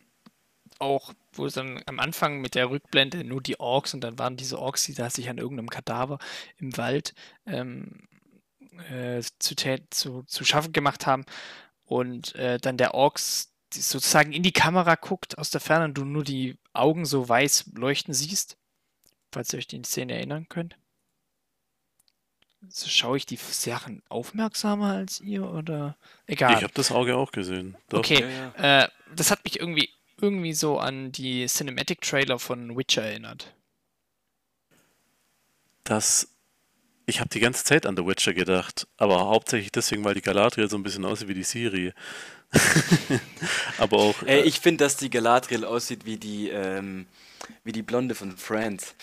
auch, 0.79 1.13
wo 1.33 1.45
es 1.45 1.53
dann 1.53 1.81
am 1.85 1.99
Anfang 1.99 2.41
mit 2.41 2.55
der 2.55 2.69
Rückblende 2.69 3.23
nur 3.23 3.41
die 3.41 3.59
Orks 3.59 3.93
und 3.93 4.01
dann 4.01 4.19
waren 4.19 4.37
diese 4.37 4.59
Orks, 4.59 4.83
die 4.83 4.93
da 4.93 5.09
sich 5.09 5.29
an 5.29 5.37
irgendeinem 5.37 5.69
Kadaver 5.69 6.19
im 6.57 6.75
Wald 6.77 7.13
ähm, 7.45 8.07
äh, 8.89 9.21
zu, 9.39 9.55
zu, 9.89 10.23
zu 10.23 10.43
schaffen 10.43 10.73
gemacht 10.73 11.07
haben 11.07 11.25
und 11.85 12.35
äh, 12.35 12.57
dann 12.59 12.77
der 12.77 12.93
Orks 12.93 13.52
sozusagen 13.81 14.33
in 14.33 14.43
die 14.43 14.51
Kamera 14.51 14.95
guckt 14.95 15.37
aus 15.37 15.49
der 15.49 15.61
Ferne 15.61 15.85
und 15.85 15.93
du 15.95 16.05
nur 16.05 16.23
die 16.23 16.57
Augen 16.73 17.05
so 17.05 17.27
weiß 17.27 17.71
leuchten 17.75 18.13
siehst, 18.13 18.57
falls 19.31 19.53
ihr 19.53 19.59
euch 19.59 19.67
die 19.67 19.81
Szene 19.83 20.13
erinnern 20.13 20.47
könnt. 20.49 20.75
So 22.69 22.87
schaue 22.87 23.17
ich 23.17 23.25
die 23.25 23.35
Sachen 23.35 24.01
aufmerksamer 24.07 24.93
als 24.93 25.19
ihr 25.19 25.49
oder 25.49 25.97
egal. 26.27 26.57
Ich 26.57 26.63
habe 26.63 26.73
das 26.73 26.91
Auge 26.91 27.17
auch 27.17 27.31
gesehen. 27.31 27.75
Doch. 27.89 27.99
Okay, 27.99 28.23
Ja, 28.57 28.83
Äh, 28.83 28.89
das 29.15 29.31
hat 29.31 29.43
mich 29.43 29.59
irgendwie 29.59 29.89
irgendwie 30.21 30.53
so 30.53 30.79
an 30.79 31.11
die 31.11 31.45
Cinematic 31.47 32.01
Trailer 32.01 32.39
von 32.39 32.77
Witcher 32.77 33.03
erinnert. 33.03 33.53
Das. 35.83 36.29
Ich 37.05 37.19
habe 37.19 37.29
die 37.29 37.41
ganze 37.41 37.65
Zeit 37.65 37.85
an 37.85 37.97
The 37.97 38.05
Witcher 38.05 38.33
gedacht, 38.33 38.87
aber 38.95 39.19
hauptsächlich 39.19 39.73
deswegen, 39.73 40.05
weil 40.05 40.13
die 40.13 40.21
Galadriel 40.21 40.69
so 40.69 40.77
ein 40.77 40.83
bisschen 40.83 41.03
aussieht 41.03 41.27
wie 41.27 41.33
die 41.33 41.43
Siri. 41.43 41.91
aber 43.77 43.97
auch. 43.97 44.21
Ey, 44.23 44.41
ich 44.43 44.59
finde, 44.59 44.83
dass 44.85 44.95
die 44.97 45.09
Galadriel 45.09 45.65
aussieht 45.65 46.05
wie 46.05 46.17
die, 46.17 46.49
ähm, 46.49 47.07
wie 47.63 47.71
die 47.71 47.81
Blonde 47.83 48.15
von 48.15 48.35
Friends. 48.37 48.95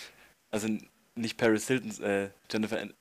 Also 0.49 0.67
nicht 1.15 1.37
Paris 1.37 1.67
Hilton, 1.67 1.91
äh, 2.03 2.29
Jennifer, 2.51 2.79
An 2.81 2.93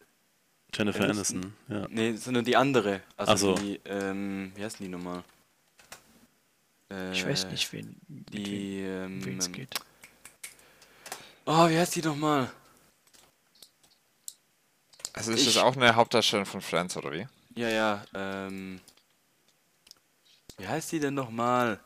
Jennifer 0.74 1.04
Aniston. 1.04 1.38
Aniston, 1.42 1.54
ja. 1.68 1.86
nee, 1.90 2.12
sondern 2.16 2.44
die 2.44 2.56
andere. 2.56 3.00
Also 3.16 3.54
so. 3.56 3.62
die, 3.62 3.80
ähm, 3.84 4.52
wie 4.54 4.64
heißt 4.64 4.78
die 4.80 4.88
nochmal? 4.88 5.22
Äh, 6.90 7.12
Ich 7.12 7.26
weiß 7.26 7.46
nicht, 7.46 7.72
wen, 7.72 7.96
Die, 8.08 8.80
ähm, 8.80 9.24
wen 9.24 9.38
es 9.38 9.46
ähm, 9.46 9.52
geht. 9.52 9.74
oh, 11.46 11.68
wie 11.68 11.78
heißt 11.78 11.94
die 11.96 12.02
nochmal? 12.02 12.50
Also 15.12 15.32
ist 15.32 15.40
Ich- 15.40 15.46
das 15.54 15.56
auch 15.62 15.76
eine 15.76 15.94
Hauptdarstellerin 15.96 16.46
von 16.46 16.60
Friends, 16.60 16.96
oder 16.96 17.12
wie? 17.12 17.26
Ja, 17.56 17.68
ja, 17.68 18.04
ähm, 18.14 18.80
wie 20.60 20.68
heißt 20.68 20.92
die 20.92 21.00
denn 21.00 21.14
nochmal? 21.14 21.80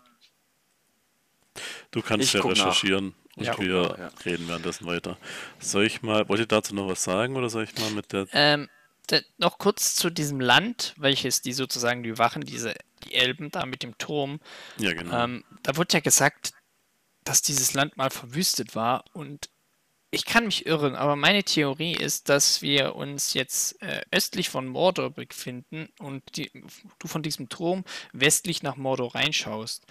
Du 1.90 2.02
kannst 2.02 2.26
Ich 2.26 2.32
ja 2.32 2.40
guck 2.40 2.56
nach. 2.56 2.66
recherchieren 2.66 3.14
Und 3.36 3.44
Ja. 3.44 3.58
wir 3.58 3.96
Ja. 3.98 4.10
reden 4.24 4.48
währenddessen 4.48 4.86
weiter. 4.86 5.18
Soll 5.60 5.84
ich 5.86 6.02
mal, 6.02 6.28
wollt 6.28 6.40
ihr 6.40 6.46
dazu 6.46 6.74
noch 6.74 6.88
was 6.88 7.02
sagen 7.02 7.36
oder 7.36 7.48
soll 7.48 7.64
ich 7.64 7.76
mal 7.78 7.90
mit 7.90 8.12
der. 8.12 8.26
Ähm, 8.32 8.68
da, 9.06 9.18
noch 9.38 9.58
kurz 9.58 9.94
zu 9.94 10.10
diesem 10.10 10.40
Land, 10.40 10.94
welches 10.96 11.42
die 11.42 11.52
sozusagen 11.52 12.02
die 12.02 12.16
Wachen, 12.18 12.42
diese 12.42 12.74
die 13.04 13.14
Elben 13.14 13.50
da 13.50 13.66
mit 13.66 13.82
dem 13.82 13.98
Turm. 13.98 14.40
Ja, 14.78 14.92
genau. 14.94 15.24
Ähm, 15.24 15.44
da 15.62 15.76
wurde 15.76 15.94
ja 15.94 16.00
gesagt, 16.00 16.52
dass 17.24 17.42
dieses 17.42 17.74
Land 17.74 17.96
mal 17.96 18.10
verwüstet 18.10 18.74
war 18.74 19.04
und 19.12 19.50
ich 20.14 20.24
kann 20.24 20.44
mich 20.44 20.66
irren, 20.66 20.94
aber 20.94 21.16
meine 21.16 21.42
Theorie 21.42 21.94
ist, 21.94 22.28
dass 22.28 22.62
wir 22.62 22.94
uns 22.94 23.34
jetzt 23.34 23.82
äh, 23.82 24.02
östlich 24.10 24.48
von 24.48 24.66
Mordor 24.66 25.10
befinden 25.10 25.88
und 25.98 26.36
die, 26.36 26.50
du 26.98 27.08
von 27.08 27.22
diesem 27.22 27.48
Turm 27.48 27.84
westlich 28.12 28.62
nach 28.62 28.76
Mordor 28.76 29.14
reinschaust 29.14 29.84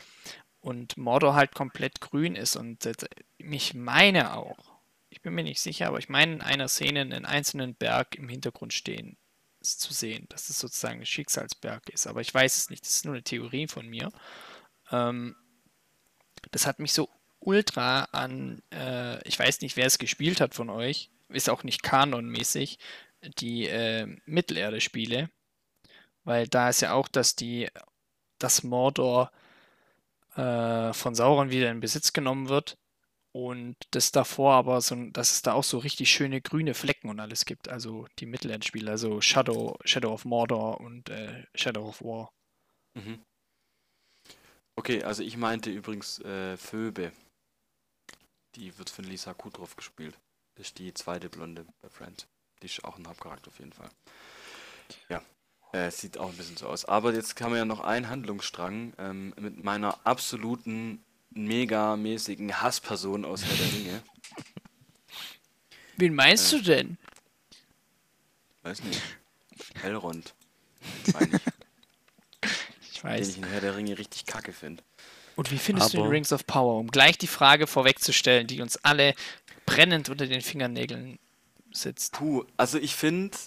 und 0.61 0.97
Mordor 0.97 1.35
halt 1.35 1.53
komplett 1.53 1.99
grün 1.99 2.35
ist 2.35 2.55
und 2.55 2.85
äh, 2.85 2.93
ich 3.37 3.73
meine 3.73 4.35
auch, 4.35 4.79
ich 5.09 5.21
bin 5.21 5.33
mir 5.33 5.43
nicht 5.43 5.59
sicher, 5.59 5.87
aber 5.87 5.99
ich 5.99 6.09
meine 6.09 6.33
in 6.33 6.41
einer 6.41 6.69
Szene 6.69 7.01
einen 7.01 7.25
einzelnen 7.25 7.75
Berg 7.75 8.15
im 8.15 8.29
Hintergrund 8.29 8.73
stehen 8.73 9.17
zu 9.61 9.93
sehen, 9.93 10.25
dass 10.29 10.49
es 10.49 10.59
sozusagen 10.59 10.99
ein 10.99 11.05
Schicksalsberg 11.05 11.89
ist, 11.89 12.07
aber 12.07 12.21
ich 12.21 12.33
weiß 12.33 12.57
es 12.57 12.69
nicht, 12.69 12.83
das 12.83 12.95
ist 12.95 13.05
nur 13.05 13.13
eine 13.13 13.23
Theorie 13.23 13.67
von 13.67 13.87
mir. 13.87 14.11
Ähm, 14.91 15.35
das 16.51 16.65
hat 16.65 16.79
mich 16.79 16.93
so 16.93 17.09
ultra 17.45 18.05
an, 18.11 18.61
äh, 18.71 19.25
ich 19.27 19.37
weiß 19.37 19.61
nicht, 19.61 19.77
wer 19.77 19.85
es 19.85 19.97
gespielt 19.97 20.41
hat 20.41 20.53
von 20.55 20.69
euch, 20.69 21.09
ist 21.29 21.49
auch 21.49 21.63
nicht 21.63 21.83
kanonmäßig, 21.83 22.79
die 23.37 23.67
äh, 23.67 24.07
Mittelerde-Spiele, 24.25 25.29
weil 26.23 26.47
da 26.47 26.69
ist 26.69 26.81
ja 26.81 26.93
auch, 26.93 27.07
dass 27.07 27.35
die, 27.35 27.69
dass 28.39 28.63
Mordor 28.63 29.31
äh, 30.35 30.93
von 30.93 31.15
Sauron 31.15 31.51
wieder 31.51 31.71
in 31.71 31.79
Besitz 31.79 32.13
genommen 32.13 32.49
wird 32.49 32.77
und 33.31 33.75
das 33.91 34.11
davor 34.11 34.53
aber 34.53 34.81
so, 34.81 34.95
dass 35.11 35.31
es 35.31 35.41
da 35.41 35.53
auch 35.53 35.63
so 35.63 35.79
richtig 35.79 36.11
schöne 36.11 36.41
grüne 36.41 36.73
Flecken 36.73 37.09
und 37.09 37.19
alles 37.19 37.45
gibt, 37.45 37.69
also 37.69 38.07
die 38.19 38.25
Mittelerde-Spiele, 38.25 38.91
also 38.91 39.21
Shadow, 39.21 39.77
Shadow 39.85 40.13
of 40.13 40.25
Mordor 40.25 40.79
und 40.81 41.09
äh, 41.09 41.45
Shadow 41.55 41.87
of 41.87 42.01
War. 42.01 42.31
Mhm. 42.93 43.23
Okay, 44.75 45.03
also 45.03 45.23
ich 45.23 45.37
meinte 45.37 45.69
übrigens 45.71 46.19
äh, 46.19 46.57
Phoebe. 46.57 47.11
Die 48.55 48.77
wird 48.77 48.89
von 48.89 49.05
Lisa 49.05 49.33
Kudrow 49.33 49.75
gespielt. 49.75 50.17
Das 50.55 50.67
ist 50.67 50.77
die 50.79 50.93
zweite 50.93 51.29
Blonde 51.29 51.65
bei 51.81 51.89
Friends. 51.89 52.27
Die 52.61 52.67
ist 52.67 52.83
auch 52.83 52.97
ein 52.97 53.07
Hauptcharakter 53.07 53.49
auf 53.49 53.59
jeden 53.59 53.73
Fall. 53.73 53.89
Ja, 55.09 55.21
äh, 55.71 55.89
sieht 55.89 56.17
auch 56.17 56.29
ein 56.29 56.37
bisschen 56.37 56.57
so 56.57 56.67
aus. 56.67 56.85
Aber 56.85 57.13
jetzt 57.13 57.39
haben 57.41 57.51
wir 57.51 57.57
ja 57.59 57.65
noch 57.65 57.79
einen 57.79 58.09
Handlungsstrang 58.09 58.93
ähm, 58.99 59.33
mit 59.39 59.63
meiner 59.63 60.05
absoluten, 60.05 61.03
megamäßigen 61.31 62.61
Hassperson 62.61 63.25
aus 63.25 63.43
Herr 63.43 63.55
der 63.55 63.73
Ringe. 63.73 64.03
Wen 65.97 66.13
meinst 66.13 66.53
Äh, 66.53 66.57
du 66.57 66.63
denn? 66.63 66.97
Weiß 68.61 68.83
nicht. 68.83 69.01
Elrond. 69.83 70.33
Ich. 71.05 71.13
Ich 72.95 73.01
Den 73.01 73.09
weiß. 73.09 73.27
ich 73.29 73.37
in 73.37 73.43
Herr 73.45 73.59
der 73.59 73.75
Ringe 73.75 73.97
richtig 73.97 74.25
kacke 74.25 74.53
finde. 74.53 74.81
Und 75.35 75.51
wie 75.51 75.57
findest 75.57 75.93
du 75.93 75.97
den 75.97 76.05
Aber- 76.05 76.13
Rings 76.13 76.31
of 76.31 76.45
Power? 76.45 76.79
Um 76.79 76.87
gleich 76.87 77.17
die 77.17 77.27
Frage 77.27 77.67
vorwegzustellen, 77.67 78.47
die 78.47 78.61
uns 78.61 78.77
alle 78.77 79.15
brennend 79.65 80.09
unter 80.09 80.27
den 80.27 80.41
Fingernägeln 80.41 81.19
sitzt. 81.71 82.13
Puh, 82.13 82.45
also 82.57 82.77
ich 82.77 82.95
finde, 82.95 83.37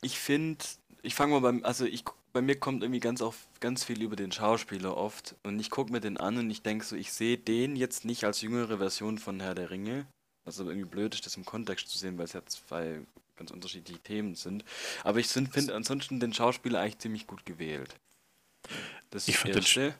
ich, 0.00 0.18
finde, 0.18 0.64
ich 1.02 1.14
fange 1.14 1.32
mal 1.34 1.40
beim, 1.40 1.64
also 1.64 1.84
ich, 1.84 2.04
bei 2.32 2.42
mir 2.42 2.58
kommt 2.58 2.82
irgendwie 2.82 3.00
ganz 3.00 3.22
auf 3.22 3.36
ganz 3.60 3.84
viel 3.84 4.02
über 4.02 4.16
den 4.16 4.32
Schauspieler 4.32 4.96
oft 4.96 5.34
und 5.44 5.58
ich 5.58 5.70
gucke 5.70 5.92
mir 5.92 6.00
den 6.00 6.16
an 6.16 6.36
und 6.38 6.50
ich 6.50 6.62
denke 6.62 6.84
so, 6.84 6.96
ich 6.96 7.12
sehe 7.12 7.38
den 7.38 7.76
jetzt 7.76 8.04
nicht 8.04 8.24
als 8.24 8.40
jüngere 8.40 8.78
Version 8.78 9.18
von 9.18 9.40
Herr 9.40 9.54
der 9.54 9.70
Ringe, 9.70 10.06
aber 10.44 10.70
irgendwie 10.70 10.88
blöd 10.88 11.14
ist, 11.14 11.26
das 11.26 11.36
im 11.36 11.44
Kontext 11.44 11.88
zu 11.88 11.98
sehen, 11.98 12.16
weil 12.18 12.24
es 12.24 12.32
ja 12.32 12.44
zwei 12.46 13.00
ganz 13.36 13.50
unterschiedliche 13.50 14.00
Themen 14.00 14.34
sind. 14.34 14.64
Aber 15.04 15.18
ich 15.18 15.28
finde 15.28 15.74
ansonsten 15.74 16.20
den 16.20 16.32
Schauspieler 16.32 16.80
eigentlich 16.80 16.98
ziemlich 16.98 17.26
gut 17.26 17.46
gewählt. 17.46 17.94
Das 19.10 19.28
Ich 19.28 19.38
das 19.40 19.72
den. 19.72 19.94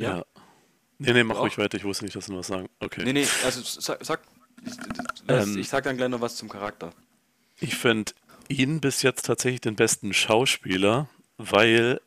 Ja. 0.00 0.16
ja. 0.18 0.24
Nee, 0.98 1.14
nee, 1.14 1.24
mach 1.24 1.38
ruhig 1.38 1.56
weiter. 1.56 1.78
Ich 1.78 1.84
wusste 1.84 2.04
nicht, 2.04 2.14
dass 2.14 2.26
du 2.26 2.32
noch 2.32 2.40
was 2.40 2.48
sagen. 2.48 2.68
Okay. 2.78 3.02
Nee, 3.04 3.14
nee, 3.14 3.26
also 3.44 3.62
sag, 3.62 4.04
sag 4.04 4.20
Ähm. 5.28 5.56
ich 5.58 5.68
sag 5.68 5.84
dann 5.84 5.96
gleich 5.96 6.10
noch 6.10 6.20
was 6.20 6.36
zum 6.36 6.48
Charakter. 6.48 6.92
Ich 7.58 7.74
finde 7.74 8.12
ihn 8.48 8.80
bis 8.80 9.02
jetzt 9.02 9.24
tatsächlich 9.24 9.62
den 9.62 9.76
besten 9.76 10.12
Schauspieler, 10.12 11.08
weil 11.38 12.00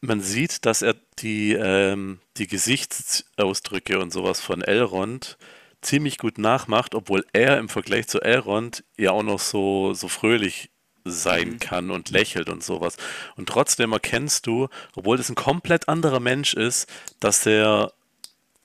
man 0.00 0.20
sieht, 0.20 0.66
dass 0.66 0.82
er 0.82 0.94
die, 1.18 1.52
ähm, 1.54 2.20
die 2.36 2.46
Gesichtsausdrücke 2.46 3.98
und 3.98 4.12
sowas 4.12 4.40
von 4.40 4.60
Elrond 4.60 5.38
ziemlich 5.80 6.18
gut 6.18 6.38
nachmacht, 6.38 6.94
obwohl 6.94 7.24
er 7.32 7.58
im 7.58 7.68
Vergleich 7.68 8.08
zu 8.08 8.20
Elrond 8.20 8.84
ja 8.98 9.12
auch 9.12 9.22
noch 9.22 9.38
so, 9.40 9.94
so 9.94 10.08
fröhlich 10.08 10.70
sein 11.10 11.50
Mhm. 11.50 11.58
kann 11.58 11.90
und 11.90 12.10
lächelt 12.10 12.48
und 12.48 12.62
sowas. 12.62 12.96
Und 13.36 13.48
trotzdem 13.48 13.92
erkennst 13.92 14.46
du, 14.46 14.68
obwohl 14.94 15.16
das 15.16 15.28
ein 15.28 15.34
komplett 15.34 15.88
anderer 15.88 16.20
Mensch 16.20 16.54
ist, 16.54 16.88
dass 17.20 17.46
er 17.46 17.92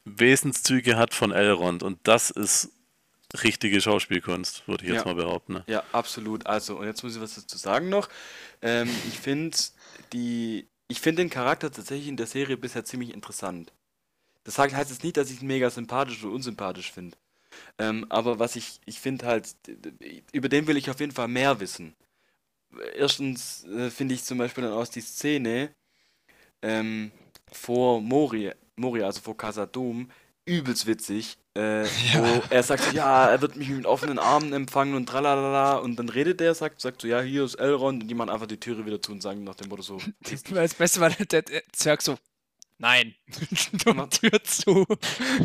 Wesenszüge 0.05 0.97
hat 0.97 1.13
von 1.13 1.31
Elrond. 1.31 1.83
Und 1.83 1.99
das 2.03 2.29
ist 2.31 2.69
richtige 3.43 3.79
Schauspielkunst, 3.79 4.67
würde 4.67 4.83
ich 4.83 4.91
jetzt 4.91 5.05
Ja. 5.05 5.05
mal 5.05 5.15
behaupten. 5.15 5.53
Ne? 5.53 5.63
Ja, 5.67 5.83
absolut. 5.91 6.45
Also, 6.47 6.77
und 6.79 6.85
jetzt 6.85 7.03
muss 7.03 7.15
ich 7.15 7.21
was 7.21 7.35
dazu 7.35 7.57
sagen 7.57 7.89
noch. 7.89 8.09
Ähm, 8.61 8.89
ich 9.07 9.19
finde 9.19 9.57
die, 10.11 10.67
ich 10.87 10.99
finde 10.99 11.21
den 11.21 11.29
Charakter 11.29 11.71
tatsächlich 11.71 12.07
in 12.09 12.17
der 12.17 12.27
Serie 12.27 12.57
bisher 12.57 12.83
ziemlich 12.83 13.13
interessant. 13.13 13.71
Das 14.43 14.57
heißt 14.57 14.73
jetzt 14.89 15.03
nicht, 15.03 15.17
dass 15.17 15.29
ich 15.29 15.41
ihn 15.41 15.47
mega 15.47 15.69
sympathisch 15.69 16.23
oder 16.23 16.33
unsympathisch 16.33 16.91
finde. 16.91 17.15
Ähm, 17.77 18.05
aber 18.09 18.39
was 18.39 18.55
ich, 18.55 18.79
ich 18.85 18.99
finde 18.99 19.25
halt, 19.27 19.55
über 20.31 20.49
den 20.49 20.67
will 20.67 20.77
ich 20.77 20.89
auf 20.89 20.99
jeden 20.99 21.11
Fall 21.11 21.27
mehr 21.27 21.59
wissen. 21.59 21.95
Erstens 22.95 23.65
äh, 23.65 23.89
finde 23.89 24.15
ich 24.15 24.23
zum 24.23 24.37
Beispiel 24.37 24.63
dann 24.63 24.73
aus 24.73 24.89
die 24.89 25.01
Szene 25.01 25.71
ähm, 26.61 27.11
vor 27.51 28.01
Mori, 28.01 28.51
Moria, 28.75 29.05
also 29.05 29.21
vor 29.21 29.37
Casadum, 29.37 30.09
übelst 30.45 30.87
witzig, 30.87 31.37
äh, 31.53 31.83
wo 32.13 32.43
er 32.49 32.63
sagt 32.63 32.83
so, 32.83 32.91
ja, 32.91 33.27
er 33.27 33.41
wird 33.41 33.55
mich 33.55 33.69
mit 33.69 33.85
offenen 33.85 34.19
Armen 34.19 34.53
empfangen 34.53 34.95
und 34.95 35.07
tralalala 35.07 35.77
und 35.77 35.97
dann 35.97 36.09
redet 36.09 36.39
der, 36.39 36.53
sagt, 36.55 36.81
sagt 36.81 37.01
so, 37.01 37.07
ja, 37.07 37.21
hier 37.21 37.43
ist 37.43 37.55
Elrond 37.55 38.03
und 38.03 38.07
die 38.07 38.15
machen 38.15 38.29
einfach 38.29 38.47
die 38.47 38.59
Türe 38.59 38.85
wieder 38.85 39.01
zu 39.01 39.11
und 39.11 39.21
sagen 39.21 39.43
nach 39.43 39.55
dem 39.55 39.69
Motto 39.69 39.81
so, 39.81 39.97
Das 40.21 40.73
Beste 40.73 40.99
war 40.99 41.09
der, 41.09 41.43
Zwerg 41.71 42.01
so, 42.01 42.17
nein, 42.77 43.15
und 43.85 44.19
Tür 44.19 44.43
zu. 44.43 44.85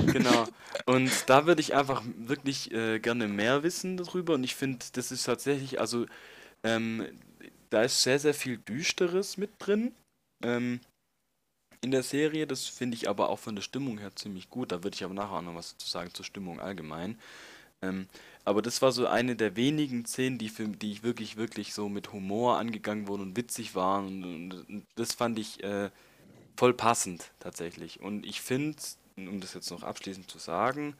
Genau. 0.06 0.46
Und 0.86 1.10
da 1.26 1.46
würde 1.46 1.60
ich 1.60 1.74
einfach 1.74 2.02
wirklich 2.16 2.72
äh, 2.72 2.98
gerne 2.98 3.28
mehr 3.28 3.62
wissen 3.62 3.96
darüber. 3.96 4.34
Und 4.34 4.44
ich 4.44 4.54
finde, 4.54 4.84
das 4.92 5.12
ist 5.12 5.24
tatsächlich, 5.24 5.80
also 5.80 6.06
ähm, 6.66 7.06
da 7.70 7.82
ist 7.82 8.02
sehr, 8.02 8.18
sehr 8.18 8.34
viel 8.34 8.58
Düsteres 8.58 9.36
mit 9.36 9.50
drin 9.58 9.94
ähm, 10.44 10.80
in 11.82 11.90
der 11.90 12.02
Serie. 12.02 12.46
Das 12.46 12.66
finde 12.66 12.96
ich 12.96 13.08
aber 13.08 13.28
auch 13.28 13.38
von 13.38 13.54
der 13.54 13.62
Stimmung 13.62 13.98
her 13.98 14.14
ziemlich 14.14 14.50
gut. 14.50 14.72
Da 14.72 14.82
würde 14.82 14.94
ich 14.94 15.04
aber 15.04 15.14
nachher 15.14 15.36
auch 15.36 15.42
noch 15.42 15.54
was 15.54 15.72
dazu 15.72 15.88
sagen 15.88 16.12
zur 16.14 16.24
Stimmung 16.24 16.60
allgemein. 16.60 17.18
Ähm, 17.82 18.08
aber 18.44 18.62
das 18.62 18.80
war 18.82 18.92
so 18.92 19.06
eine 19.06 19.36
der 19.36 19.56
wenigen 19.56 20.04
Szenen, 20.06 20.38
die, 20.38 20.48
für, 20.48 20.68
die 20.68 20.92
ich 20.92 21.02
wirklich, 21.02 21.36
wirklich 21.36 21.74
so 21.74 21.88
mit 21.88 22.12
Humor 22.12 22.58
angegangen 22.58 23.06
wurden 23.08 23.22
und 23.22 23.36
witzig 23.36 23.74
waren. 23.74 24.24
Und, 24.24 24.24
und, 24.24 24.68
und 24.68 24.86
das 24.94 25.12
fand 25.14 25.38
ich 25.38 25.62
äh, 25.62 25.90
voll 26.56 26.74
passend 26.74 27.32
tatsächlich. 27.38 28.00
Und 28.00 28.24
ich 28.24 28.40
finde, 28.40 28.76
um 29.16 29.40
das 29.40 29.54
jetzt 29.54 29.70
noch 29.70 29.82
abschließend 29.82 30.30
zu 30.30 30.38
sagen, 30.38 30.96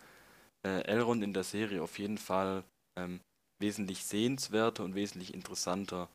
äh, 0.66 0.82
Elrond 0.82 1.22
in 1.22 1.32
der 1.32 1.44
Serie 1.44 1.82
auf 1.82 1.98
jeden 1.98 2.18
Fall 2.18 2.64
ähm, 2.98 3.20
wesentlich 3.60 4.04
sehenswerter 4.04 4.84
und 4.84 4.94
wesentlich 4.94 5.34
interessanter 5.34 6.08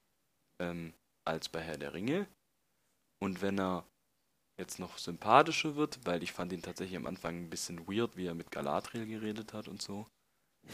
ähm, 0.62 0.94
als 1.26 1.50
bei 1.50 1.62
Herr 1.62 1.78
der 1.78 1.94
Ringe. 1.94 2.28
Und 3.22 3.42
wenn 3.42 3.60
er 3.60 3.86
jetzt 4.60 4.80
noch 4.80 4.98
sympathischer 4.98 5.76
wird, 5.76 6.00
weil 6.06 6.24
ich 6.24 6.34
fand 6.34 6.54
ihn 6.54 6.62
tatsächlich 6.62 6.98
am 6.98 7.08
Anfang 7.08 7.38
ein 7.38 7.50
bisschen 7.50 7.88
weird, 7.88 8.18
wie 8.18 8.28
er 8.28 8.36
mit 8.36 8.52
Galadriel 8.52 9.08
geredet 9.08 9.54
hat 9.54 9.68
und 9.68 9.82
so. 9.82 10.08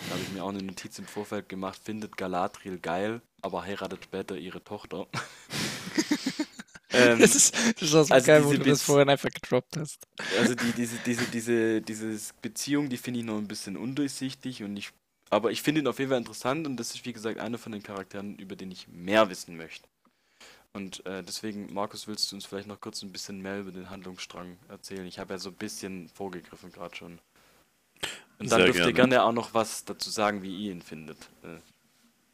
Da 0.07 0.13
habe 0.15 0.23
ich 0.23 0.31
mir 0.31 0.43
auch 0.43 0.49
eine 0.49 0.63
Notiz 0.63 0.99
im 0.99 1.07
Vorfeld 1.07 1.49
gemacht, 1.49 1.79
findet 1.83 2.17
Galadriel 2.17 2.79
geil, 2.79 3.21
aber 3.41 3.63
heiratet 3.63 4.03
später 4.05 4.37
ihre 4.37 4.63
Tochter. 4.63 5.07
ähm, 6.93 7.19
Das 7.19 7.35
ist, 7.35 7.55
das 7.55 7.81
ist 7.89 7.95
auch 7.95 8.03
so 8.05 8.13
Also 8.13 8.21
geil, 8.21 8.45
wo 8.45 8.53
du 8.53 8.63
das 8.65 8.81
Witz- 8.81 8.83
vorhin 8.83 9.09
einfach 9.09 9.29
gedroppt 9.31 9.77
hast. 9.77 10.07
Also 10.33 10.55
die, 10.55 10.73
diese, 10.73 10.99
diese, 10.99 11.27
diese, 11.27 11.81
diese 11.81 12.33
Beziehung, 12.41 12.89
die 12.89 12.97
finde 12.97 13.19
ich 13.21 13.25
noch 13.25 13.37
ein 13.37 13.47
bisschen 13.47 13.77
undurchsichtig 13.77 14.63
und 14.63 14.77
ich, 14.77 14.91
aber 15.29 15.51
ich 15.51 15.61
finde 15.61 15.81
ihn 15.81 15.87
auf 15.87 15.99
jeden 15.99 16.09
Fall 16.11 16.19
interessant 16.19 16.67
und 16.67 16.77
das 16.77 16.93
ist 16.95 17.05
wie 17.05 17.13
gesagt 17.13 17.39
einer 17.39 17.57
von 17.57 17.71
den 17.71 17.83
Charakteren, 17.83 18.35
über 18.37 18.55
den 18.55 18.71
ich 18.71 18.87
mehr 18.87 19.29
wissen 19.29 19.57
möchte. 19.57 19.87
Und 20.73 21.05
äh, 21.05 21.23
deswegen, 21.23 21.73
Markus, 21.73 22.07
willst 22.07 22.31
du 22.31 22.35
uns 22.35 22.45
vielleicht 22.45 22.67
noch 22.67 22.79
kurz 22.79 23.01
ein 23.01 23.11
bisschen 23.11 23.41
mehr 23.41 23.59
über 23.59 23.71
den 23.71 23.89
Handlungsstrang 23.89 24.57
erzählen? 24.69 25.07
Ich 25.07 25.17
habe 25.17 25.33
ja 25.33 25.39
so 25.39 25.49
ein 25.49 25.55
bisschen 25.55 26.07
vorgegriffen 26.09 26.71
gerade 26.71 26.95
schon. 26.95 27.19
Und 28.39 28.51
dann 28.51 28.59
Sehr 28.59 28.65
dürft 28.65 28.79
ihr 28.79 28.93
gerne. 28.93 29.09
gerne 29.09 29.23
auch 29.23 29.31
noch 29.31 29.53
was 29.55 29.85
dazu 29.85 30.09
sagen, 30.11 30.43
wie 30.43 30.55
ihr 30.65 30.71
ihn 30.71 30.83
findet. 30.83 31.17
Äh, 31.43 31.57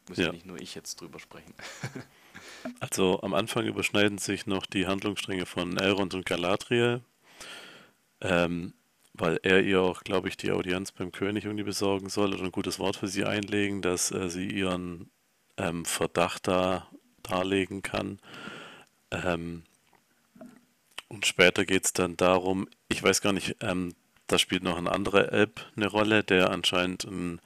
muss 0.08 0.18
ja 0.18 0.26
Ja. 0.26 0.32
nicht 0.32 0.44
nur 0.44 0.60
ich 0.60 0.74
jetzt 0.74 1.00
drüber 1.00 1.18
sprechen. 1.18 1.54
Also 2.80 3.20
am 3.22 3.32
Anfang 3.34 3.66
überschneiden 3.66 4.18
sich 4.18 4.46
noch 4.46 4.66
die 4.66 4.86
Handlungsstränge 4.86 5.46
von 5.46 5.76
Elrond 5.76 6.14
und 6.14 6.26
Galadriel. 6.26 7.02
Ähm, 8.20 8.72
weil 9.14 9.38
er 9.42 9.62
ihr 9.62 9.80
auch, 9.80 10.02
glaube 10.02 10.28
ich, 10.28 10.36
die 10.36 10.50
Audienz 10.50 10.92
beim 10.92 11.12
König 11.12 11.44
irgendwie 11.44 11.64
besorgen 11.64 12.08
soll 12.08 12.34
oder 12.34 12.44
ein 12.44 12.52
gutes 12.52 12.78
Wort 12.78 12.96
für 12.96 13.08
sie 13.08 13.24
einlegen, 13.24 13.80
dass 13.80 14.10
äh, 14.10 14.28
sie 14.28 14.48
ihren 14.48 15.10
ähm, 15.56 15.84
Verdacht 15.84 16.48
da 16.48 16.88
darlegen 17.22 17.82
kann. 17.82 18.18
Ähm, 19.12 19.62
und 21.08 21.26
später 21.26 21.64
geht 21.64 21.84
es 21.84 21.92
dann 21.92 22.16
darum, 22.16 22.68
ich 22.88 23.02
weiß 23.02 23.20
gar 23.20 23.32
nicht, 23.32 23.56
ähm, 23.60 23.94
da 24.26 24.38
spielt 24.38 24.64
noch 24.64 24.76
ein 24.76 24.88
anderer 24.88 25.32
Elb 25.32 25.60
eine 25.76 25.86
Rolle, 25.86 26.24
der 26.24 26.50
anscheinend 26.50 27.04
ein 27.04 27.40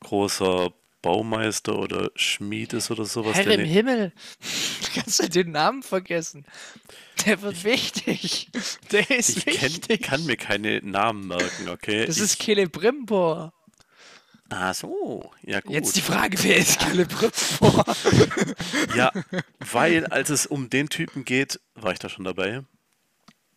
großer 0.00 0.72
Baumeister 1.02 1.78
oder 1.78 2.10
Schmied 2.14 2.72
ist 2.72 2.90
oder 2.90 3.04
sowas. 3.04 3.36
Herr 3.36 3.46
im 3.46 3.60
ne- 3.62 3.66
Himmel! 3.66 4.12
Du 4.80 5.00
kannst 5.00 5.22
ja 5.22 5.28
den 5.28 5.52
Namen 5.52 5.84
vergessen. 5.84 6.44
Der 7.24 7.42
wird 7.42 7.62
wichtig. 7.62 8.48
Der 8.90 9.08
ist 9.08 9.36
ich 9.36 9.44
kenn, 9.44 9.70
wichtig. 9.70 10.02
kann 10.02 10.24
mir 10.26 10.36
keine 10.36 10.80
Namen 10.82 11.28
merken, 11.28 11.68
okay? 11.68 12.06
das 12.06 12.16
ich, 12.16 12.24
ist 12.24 12.42
Celebrimbor. 12.42 13.52
Ah, 14.48 14.74
so. 14.74 15.30
Ja, 15.42 15.60
gut. 15.60 15.72
Jetzt 15.72 15.94
die 15.94 16.00
Frage, 16.00 16.42
wer 16.42 16.56
ist 16.56 16.80
Celebrimbor? 16.80 17.84
Ja, 18.96 19.12
weil 19.60 20.06
als 20.06 20.28
es 20.30 20.46
um 20.46 20.68
den 20.70 20.88
Typen 20.88 21.24
geht, 21.24 21.60
war 21.74 21.92
ich 21.92 22.00
da 22.00 22.08
schon 22.08 22.24
dabei. 22.24 22.64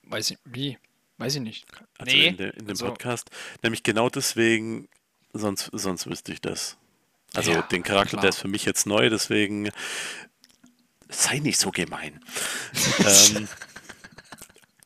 Weiß 0.04 0.30
ich, 0.30 0.38
wie? 0.46 0.78
Weiß 1.18 1.36
ich 1.36 1.42
nicht. 1.42 1.66
Also 1.98 2.16
nee. 2.16 2.28
in, 2.28 2.38
der, 2.38 2.54
in 2.54 2.66
dem 2.66 2.70
also- 2.70 2.86
Podcast. 2.86 3.32
Nämlich 3.64 3.82
genau 3.82 4.10
deswegen, 4.10 4.88
sonst, 5.34 5.72
sonst 5.74 6.06
wüsste 6.06 6.32
ich 6.32 6.42
das. 6.42 6.78
Also 7.36 7.52
Ja, 7.52 7.62
den 7.64 7.84
Charakter, 7.84 8.12
klar. 8.12 8.22
der 8.22 8.30
ist 8.30 8.40
für 8.40 8.48
mich 8.48 8.66
jetzt 8.66 8.86
neu, 8.86 9.10
deswegen 9.10 9.70
sei 11.10 11.40
nicht 11.40 11.60
so 11.60 11.72
gemein. 11.72 12.20
ähm, 13.36 13.48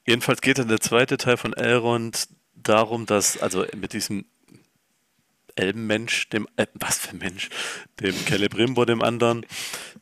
jedenfalls 0.05 0.41
geht 0.41 0.57
dann 0.59 0.67
der 0.67 0.79
zweite 0.79 1.17
Teil 1.17 1.37
von 1.37 1.53
Elrond 1.53 2.27
darum, 2.55 3.05
dass, 3.05 3.37
also 3.37 3.65
mit 3.75 3.93
diesem 3.93 4.25
Elbenmensch, 5.55 6.29
dem, 6.29 6.47
äh, 6.55 6.67
was 6.75 6.99
für 6.99 7.11
ein 7.11 7.17
Mensch, 7.17 7.49
dem 7.99 8.13
Celebrimbor, 8.13 8.85
dem 8.85 9.01
anderen, 9.01 9.45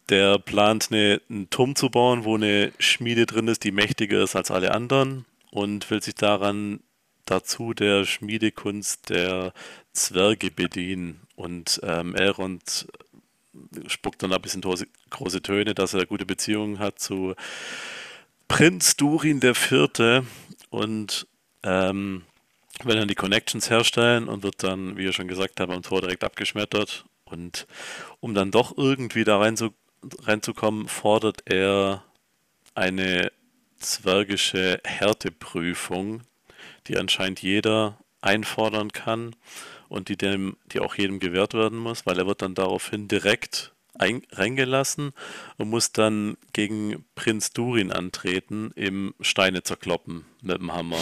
der 0.09 0.37
plant, 0.37 0.89
eine, 0.91 1.21
einen 1.29 1.49
Turm 1.49 1.75
zu 1.75 1.89
bauen, 1.89 2.25
wo 2.25 2.35
eine 2.35 2.71
Schmiede 2.79 3.25
drin 3.25 3.47
ist, 3.47 3.63
die 3.63 3.71
mächtiger 3.71 4.23
ist 4.23 4.35
als 4.35 4.51
alle 4.51 4.71
anderen 4.71 5.25
und 5.51 5.89
will 5.89 6.01
sich 6.01 6.15
daran 6.15 6.81
dazu 7.25 7.73
der 7.73 8.05
Schmiedekunst 8.05 9.09
der 9.09 9.53
Zwerge 9.95 10.51
bedienen. 10.51 11.21
Und 11.35 11.79
ähm, 11.83 12.15
Elrond 12.15 12.87
spuckt 13.87 14.21
dann 14.23 14.33
ein 14.33 14.41
bisschen 14.41 14.61
große, 14.61 15.41
Töne, 15.41 15.73
dass 15.73 15.93
er 15.93 16.05
gute 16.05 16.25
Beziehungen 16.25 16.79
hat 16.79 16.99
zu 16.99 17.35
Prinz 18.47 18.95
Durin 18.95 19.39
der 19.39 19.55
Vierte 19.55 20.25
und 20.69 21.27
ähm, 21.63 22.23
will 22.83 22.95
dann 22.95 23.07
die 23.07 23.15
Connections 23.15 23.69
herstellen 23.69 24.27
und 24.27 24.43
wird 24.43 24.63
dann, 24.63 24.97
wie 24.97 25.05
ihr 25.05 25.13
schon 25.13 25.27
gesagt 25.27 25.59
habt, 25.59 25.71
am 25.71 25.81
Tor 25.81 26.01
direkt 26.01 26.23
abgeschmettert. 26.23 27.05
Und 27.23 27.65
um 28.19 28.33
dann 28.33 28.51
doch 28.51 28.77
irgendwie 28.77 29.23
da 29.23 29.39
rein 29.39 29.57
zu, 29.57 29.73
reinzukommen, 30.23 30.87
fordert 30.87 31.41
er 31.45 32.03
eine 32.75 33.31
zwergische 33.77 34.79
Härteprüfung, 34.83 36.21
die 36.87 36.97
anscheinend 36.97 37.41
jeder 37.41 37.97
einfordern 38.21 38.91
kann 38.91 39.35
und 39.89 40.09
die, 40.09 40.17
dem, 40.17 40.57
die 40.71 40.79
auch 40.79 40.95
jedem 40.95 41.19
gewährt 41.19 41.53
werden 41.53 41.77
muss, 41.77 42.05
weil 42.05 42.17
er 42.19 42.27
wird 42.27 42.41
dann 42.41 42.55
daraufhin 42.55 43.07
direkt 43.07 43.73
ein, 43.97 44.23
reingelassen 44.31 45.13
und 45.57 45.69
muss 45.69 45.91
dann 45.93 46.37
gegen 46.53 47.05
Prinz 47.15 47.51
Durin 47.51 47.91
antreten 47.91 48.71
im 48.75 49.13
Steine 49.21 49.63
zerkloppen 49.63 50.25
mit 50.41 50.57
dem 50.57 50.73
Hammer. 50.73 50.99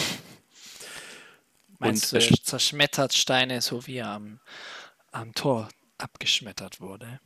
Meinst 1.78 2.12
du, 2.12 2.16
es- 2.16 2.30
er 2.30 2.36
zerschmettert 2.42 3.14
Steine, 3.14 3.60
so 3.62 3.86
wie 3.86 3.96
er 3.96 4.08
am, 4.08 4.38
am 5.12 5.34
Tor 5.34 5.68
abgeschmettert 5.98 6.80
wurde? 6.80 7.20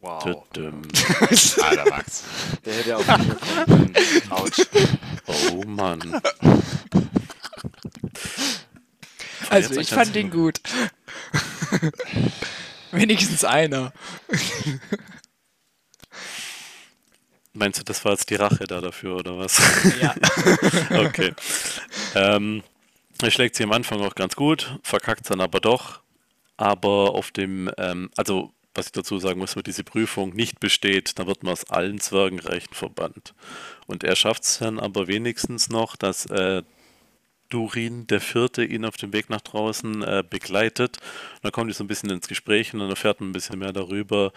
Wow. 0.00 0.24
Alter 1.62 1.90
Max. 1.90 2.24
Der 2.64 2.74
hätte 2.74 2.96
auch 2.96 3.02
von 3.02 3.26
mir 3.26 3.34
kommen 3.34 3.92
können. 3.92 4.30
Autsch. 4.32 4.62
Oh 5.26 5.64
Mann. 5.66 6.00
Also, 9.50 9.80
ich 9.80 9.88
fand 9.88 10.14
ihn 10.16 10.30
gut. 10.30 10.60
Wenigstens 12.92 13.44
einer. 13.44 13.92
Meinst 17.52 17.80
du, 17.80 17.84
das 17.84 18.04
war 18.04 18.12
jetzt 18.12 18.30
die 18.30 18.36
Rache 18.36 18.66
da 18.66 18.80
dafür 18.80 19.16
oder 19.16 19.36
was? 19.38 19.60
Ja. 20.00 20.14
okay. 21.04 21.34
Ähm, 22.14 22.62
er 23.20 23.30
schlägt 23.30 23.56
sie 23.56 23.64
am 23.64 23.72
Anfang 23.72 24.00
auch 24.00 24.14
ganz 24.14 24.36
gut, 24.36 24.78
verkackt 24.82 25.28
dann 25.28 25.40
aber 25.40 25.60
doch. 25.60 26.00
Aber 26.56 27.14
auf 27.14 27.30
dem, 27.30 27.70
ähm, 27.76 28.10
also 28.16 28.52
was 28.74 28.86
ich 28.86 28.92
dazu 28.92 29.18
sagen 29.18 29.40
muss, 29.40 29.56
wenn 29.56 29.64
diese 29.64 29.82
Prüfung 29.82 30.34
nicht 30.34 30.60
besteht, 30.60 31.18
dann 31.18 31.26
wird 31.26 31.42
man 31.42 31.52
aus 31.52 31.68
allen 31.68 32.00
Zwergenreichen 32.00 32.74
verbannt. 32.74 33.34
Und 33.86 34.04
er 34.04 34.14
schafft 34.14 34.44
es 34.44 34.58
dann 34.58 34.78
aber 34.78 35.08
wenigstens 35.08 35.68
noch, 35.68 35.96
dass 35.96 36.26
äh, 36.26 36.62
Durin 37.48 38.06
der 38.06 38.20
Vierte 38.20 38.64
ihn 38.64 38.84
auf 38.84 38.96
dem 38.96 39.12
Weg 39.12 39.30
nach 39.30 39.40
draußen 39.40 40.02
äh, 40.02 40.24
begleitet. 40.28 40.98
Und 41.36 41.44
dann 41.44 41.52
kommen 41.52 41.68
die 41.68 41.74
so 41.74 41.84
ein 41.84 41.88
bisschen 41.88 42.10
ins 42.10 42.28
Gespräch 42.28 42.74
und 42.74 42.80
dann 42.80 42.90
erfährt 42.90 43.20
man 43.20 43.30
ein 43.30 43.32
bisschen 43.32 43.58
mehr 43.58 43.72
darüber, 43.72 44.32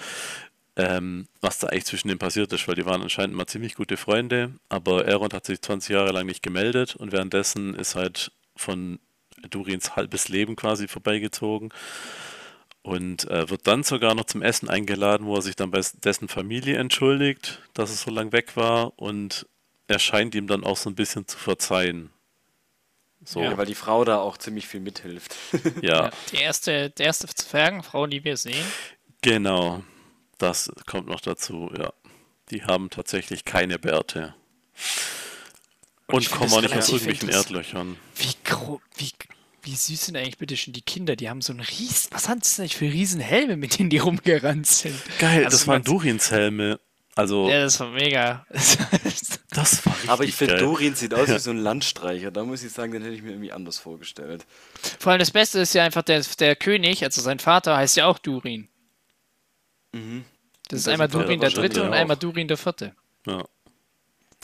ähm, 0.76 1.28
was 1.42 1.60
da 1.60 1.68
eigentlich 1.68 1.86
zwischen 1.86 2.08
denen 2.08 2.20
passiert 2.20 2.54
ist, 2.54 2.68
weil 2.68 2.76
die 2.76 2.86
waren 2.86 3.02
anscheinend 3.02 3.36
mal 3.36 3.48
ziemlich 3.48 3.76
gute 3.76 3.98
Freunde, 3.98 4.54
aber 4.70 5.06
Elrond 5.06 5.34
hat 5.34 5.46
sich 5.46 5.62
20 5.62 5.94
Jahre 5.94 6.12
lang 6.12 6.26
nicht 6.26 6.44
gemeldet 6.44 6.96
und 6.96 7.12
währenddessen 7.12 7.76
ist 7.76 7.96
halt 7.96 8.32
von 8.56 9.00
Durins 9.50 9.96
halbes 9.96 10.30
Leben 10.30 10.56
quasi 10.56 10.88
vorbeigezogen 10.88 11.74
und 12.84 13.30
äh, 13.30 13.50
wird 13.50 13.68
dann 13.68 13.84
sogar 13.84 14.16
noch 14.16 14.26
zum 14.26 14.42
Essen 14.42 14.70
eingeladen, 14.70 15.28
wo 15.28 15.36
er 15.36 15.42
sich 15.42 15.56
dann 15.56 15.72
bei 15.72 15.82
dessen 16.04 16.28
Familie 16.28 16.78
entschuldigt, 16.78 17.62
dass 17.74 17.92
es 17.92 18.02
so 18.04 18.12
lang 18.12 18.32
weg 18.32 18.56
war 18.56 18.98
und 18.98 19.48
er 19.88 20.00
scheint 20.00 20.36
ihm 20.36 20.48
dann 20.48 20.64
auch 20.64 20.78
so 20.78 20.90
ein 20.90 20.96
bisschen 20.96 21.28
zu 21.28 21.38
verzeihen. 21.38 22.12
So, 23.24 23.42
Ja, 23.44 23.56
weil 23.58 23.66
die 23.68 23.76
Frau 23.76 24.04
da 24.04 24.18
auch 24.20 24.38
ziemlich 24.38 24.68
viel 24.68 24.80
mithilft. 24.80 25.36
ja. 25.82 26.06
Ja, 26.06 26.12
die 26.32 26.38
erste, 26.38 26.90
die 26.90 27.04
erste 27.04 27.28
Zwergenfrau, 27.28 28.08
die 28.08 28.24
wir 28.24 28.36
sehen. 28.38 28.66
Genau, 29.22 29.84
das 30.40 30.72
kommt 30.88 31.08
noch 31.08 31.22
dazu, 31.22 31.72
ja. 31.78 31.94
Die 32.50 32.64
haben 32.64 32.90
tatsächlich 32.90 33.46
keine 33.46 33.78
Bärte. 33.80 34.34
Und, 36.08 36.26
find 36.26 36.32
kommen 36.40 36.52
auch 36.54 36.62
nicht 36.62 36.76
aus 36.76 36.90
irgendwelchen. 36.90 37.30
Erdlöchern. 37.30 37.98
Wie, 38.18 38.34
wie, 38.98 39.12
wie 39.62 39.76
süß 39.76 40.08
sind 40.08 40.18
eigentlich 40.18 40.38
bitte 40.38 40.58
schon 40.58 40.74
die 40.74 40.82
Kinder? 40.82 41.16
Die 41.16 41.30
haben 41.30 41.42
so 41.42 41.54
einen 41.54 41.62
Ries. 41.62 42.10
Was 42.12 42.28
haben 42.28 42.40
das 42.40 42.56
denn 42.56 42.64
eigentlich 42.64 42.76
für 42.76 42.86
Riesenhelme, 42.92 43.56
mit 43.56 43.78
denen 43.80 43.90
die 43.90 44.00
rumgerannt 44.00 44.68
sind? 44.68 45.00
Geil, 45.20 45.46
Also 45.46 45.58
das 45.58 45.68
waren 45.68 45.76
man- 45.76 45.84
Durins 45.84 46.32
Helme. 46.32 46.80
Also, 47.16 47.50
Ja, 47.50 47.62
das 47.62 47.80
war 47.80 47.90
mega. 47.90 48.46
das 49.50 49.86
war 49.86 49.94
richtig 49.96 50.10
Aber 50.10 50.24
ich 50.24 50.34
finde. 50.36 50.58
Dorin 50.58 50.96
sieht 50.96 51.14
aus 51.14 51.28
wie 51.28 51.40
so 51.40 51.52
ein 51.52 51.58
Landstreicher. 51.58 52.32
Da 52.32 52.44
muss 52.46 52.64
ich 52.64 52.72
sagen, 52.72 52.94
den 52.94 53.02
hätte 53.04 53.14
ich 53.16 53.22
mir 53.22 53.32
irgendwie 53.32 53.52
anders 53.52 53.78
vorgestellt. 53.80 54.46
Vor 55.00 55.12
allem 55.12 55.20
das 55.20 55.32
Beste 55.32 55.60
ist 55.60 55.74
ja 55.74 55.84
einfach, 55.84 56.04
der, 56.04 56.22
der 56.40 56.56
König, 56.56 57.04
also 57.04 57.22
sein 57.22 57.40
Vater, 57.40 57.76
heißt 57.76 57.98
ja 57.98 58.06
auch 58.06 58.18
Durin. 58.20 58.70
Mhm. 59.92 60.24
Das 60.70 60.80
ist 60.80 60.88
Das 60.88 60.94
einmal 60.94 61.10
sind 61.12 61.20
wir 61.20 61.26
Durin 61.26 61.40
der 61.42 61.50
Dritte 61.50 61.84
und 61.84 61.90
auch. 61.90 61.94
einmal 61.94 62.16
Durin 62.18 62.48
der 62.48 62.56
Vierte. 62.58 62.96
Ja. 63.28 63.44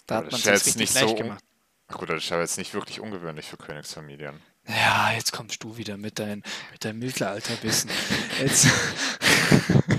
Da 0.05 0.15
hat 0.18 0.24
man 0.32 0.32
das 0.32 0.39
es 0.41 0.45
ist 0.45 0.65
richtig 0.68 0.76
nicht 0.78 0.93
leicht 0.95 1.09
so- 1.09 1.15
gemacht. 1.15 1.43
Ach 1.89 1.97
gut, 1.97 2.09
das 2.09 2.22
ist 2.26 2.32
aber 2.34 2.41
jetzt 2.41 2.57
nicht 2.57 2.74
wirklich 2.74 2.99
ungewöhnlich 2.99 3.45
für 3.45 3.55
Königsfamilien. 3.55 4.41
Ja, 4.68 5.13
jetzt 5.13 5.32
kommst 5.32 5.63
du 5.63 5.78
wieder 5.78 5.95
mit, 5.95 6.20
dein, 6.20 6.43
mit 6.74 6.84
deinem 6.84 6.99
Mittelalterbissen. 6.99 7.89
Jetzt. 8.41 8.68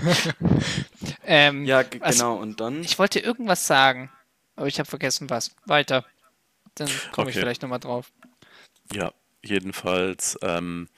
ähm, 1.25 1.65
Ja, 1.65 1.83
genau. 1.83 2.37
Und 2.37 2.61
dann. 2.61 2.83
Ich 2.83 2.99
wollte 2.99 3.21
irgendwas 3.21 3.67
sagen, 3.67 4.11
aber 4.57 4.67
ich 4.67 4.79
habe 4.79 4.89
vergessen 4.89 5.31
was. 5.31 5.55
Weiter. 5.67 6.05
Dann 6.75 6.89
komme 7.13 7.31
ich 7.31 7.37
Okay. 7.37 7.43
vielleicht 7.43 7.63
nochmal 7.63 7.81
drauf. 7.81 8.11
Ja, 8.93 9.13
jedenfalls 9.43 10.39
ähm, 10.43 10.89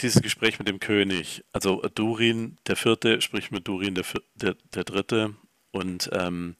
dieses 0.00 0.22
Gespräch 0.22 0.58
mit 0.58 0.68
dem 0.68 0.80
König. 0.80 1.44
Also 1.52 1.82
äh, 1.82 1.90
Durin 1.90 2.58
der 2.66 2.76
Vierte 2.76 3.20
spricht 3.20 3.52
mit 3.52 3.68
Durin 3.68 3.94
der, 3.94 4.04
Vier- 4.04 4.22
der, 4.34 4.56
der 4.74 4.84
Dritte 4.84 5.34
und 5.72 6.10
ähm, 6.12 6.56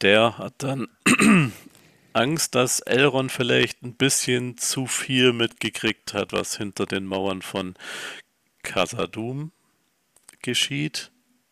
der 0.00 0.38
hat 0.38 0.54
dann 0.58 0.88
Angst, 2.12 2.54
dass 2.54 2.80
Elrond 2.80 3.32
vielleicht 3.32 3.82
ein 3.82 3.94
bisschen 3.94 4.56
zu 4.58 4.86
viel 4.86 5.32
mitgekriegt 5.32 6.14
hat, 6.14 6.32
was 6.32 6.56
hinter 6.56 6.86
den 6.86 7.06
Mauern 7.06 7.42
von 7.42 7.74
Khazad-dûm 8.62 9.50
geschieht. 10.44 11.10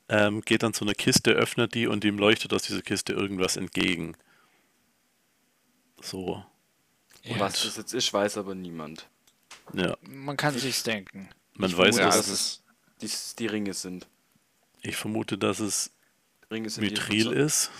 Ähm, 0.08 0.42
geht 0.42 0.62
dann 0.62 0.74
zu 0.74 0.84
einer 0.84 0.94
Kiste, 0.94 1.32
öffnet 1.32 1.74
die 1.74 1.86
und 1.86 2.04
ihm 2.04 2.18
leuchtet 2.18 2.52
aus 2.52 2.62
dieser 2.62 2.82
Kiste 2.82 3.12
irgendwas 3.14 3.56
entgegen. 3.56 4.14
So, 6.00 6.44
Und 7.28 7.38
was 7.40 7.62
das 7.62 7.76
jetzt 7.76 7.94
ist, 7.94 8.12
weiß 8.12 8.36
aber 8.36 8.54
niemand. 8.54 9.08
ja. 9.72 9.96
Man 10.02 10.36
kann 10.36 10.56
sich's 10.58 10.82
denken. 10.82 11.28
Man 11.54 11.70
Ich 11.70 11.76
weiß, 11.78 11.96
vermute, 11.96 12.00
Ja, 12.02 12.06
dass 12.06 12.16
dass 12.16 12.26
das 13.00 13.10
es 13.10 13.34
die, 13.36 13.36
die 13.44 13.46
Ringe 13.46 13.74
sind. 13.74 14.06
ich 14.82 14.96
vermute, 14.96 15.38
dass 15.38 15.60
es 15.60 15.90
Ringe 16.50 16.68
sind 16.68 16.82
die 16.84 16.90
Mithril 16.90 17.32
ist. 17.32 17.70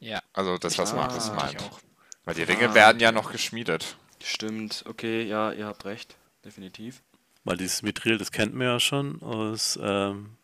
Ja. 0.00 0.20
Also 0.32 0.58
das, 0.58 0.76
was 0.78 0.92
Ah, 0.92 0.96
Markus 0.96 1.30
meint. 1.32 1.60
auch. 1.62 1.80
Weil 2.24 2.34
die 2.34 2.42
Ringe 2.42 2.70
Ah, 2.70 2.74
werden 2.74 3.00
ja 3.00 3.12
noch 3.12 3.30
geschmiedet. 3.32 3.96
Stimmt, 4.22 4.84
okay, 4.86 5.22
ja, 5.22 5.52
ihr 5.52 5.66
habt 5.66 5.84
recht, 5.84 6.16
definitiv. 6.44 7.02
Weil 7.44 7.56
dieses 7.56 7.82
Mithril, 7.82 8.18
das 8.18 8.32
kennt 8.32 8.54
man 8.54 8.66
ja 8.66 8.80
schon 8.80 9.22
aus. 9.22 9.78
Ähm, 9.80 10.36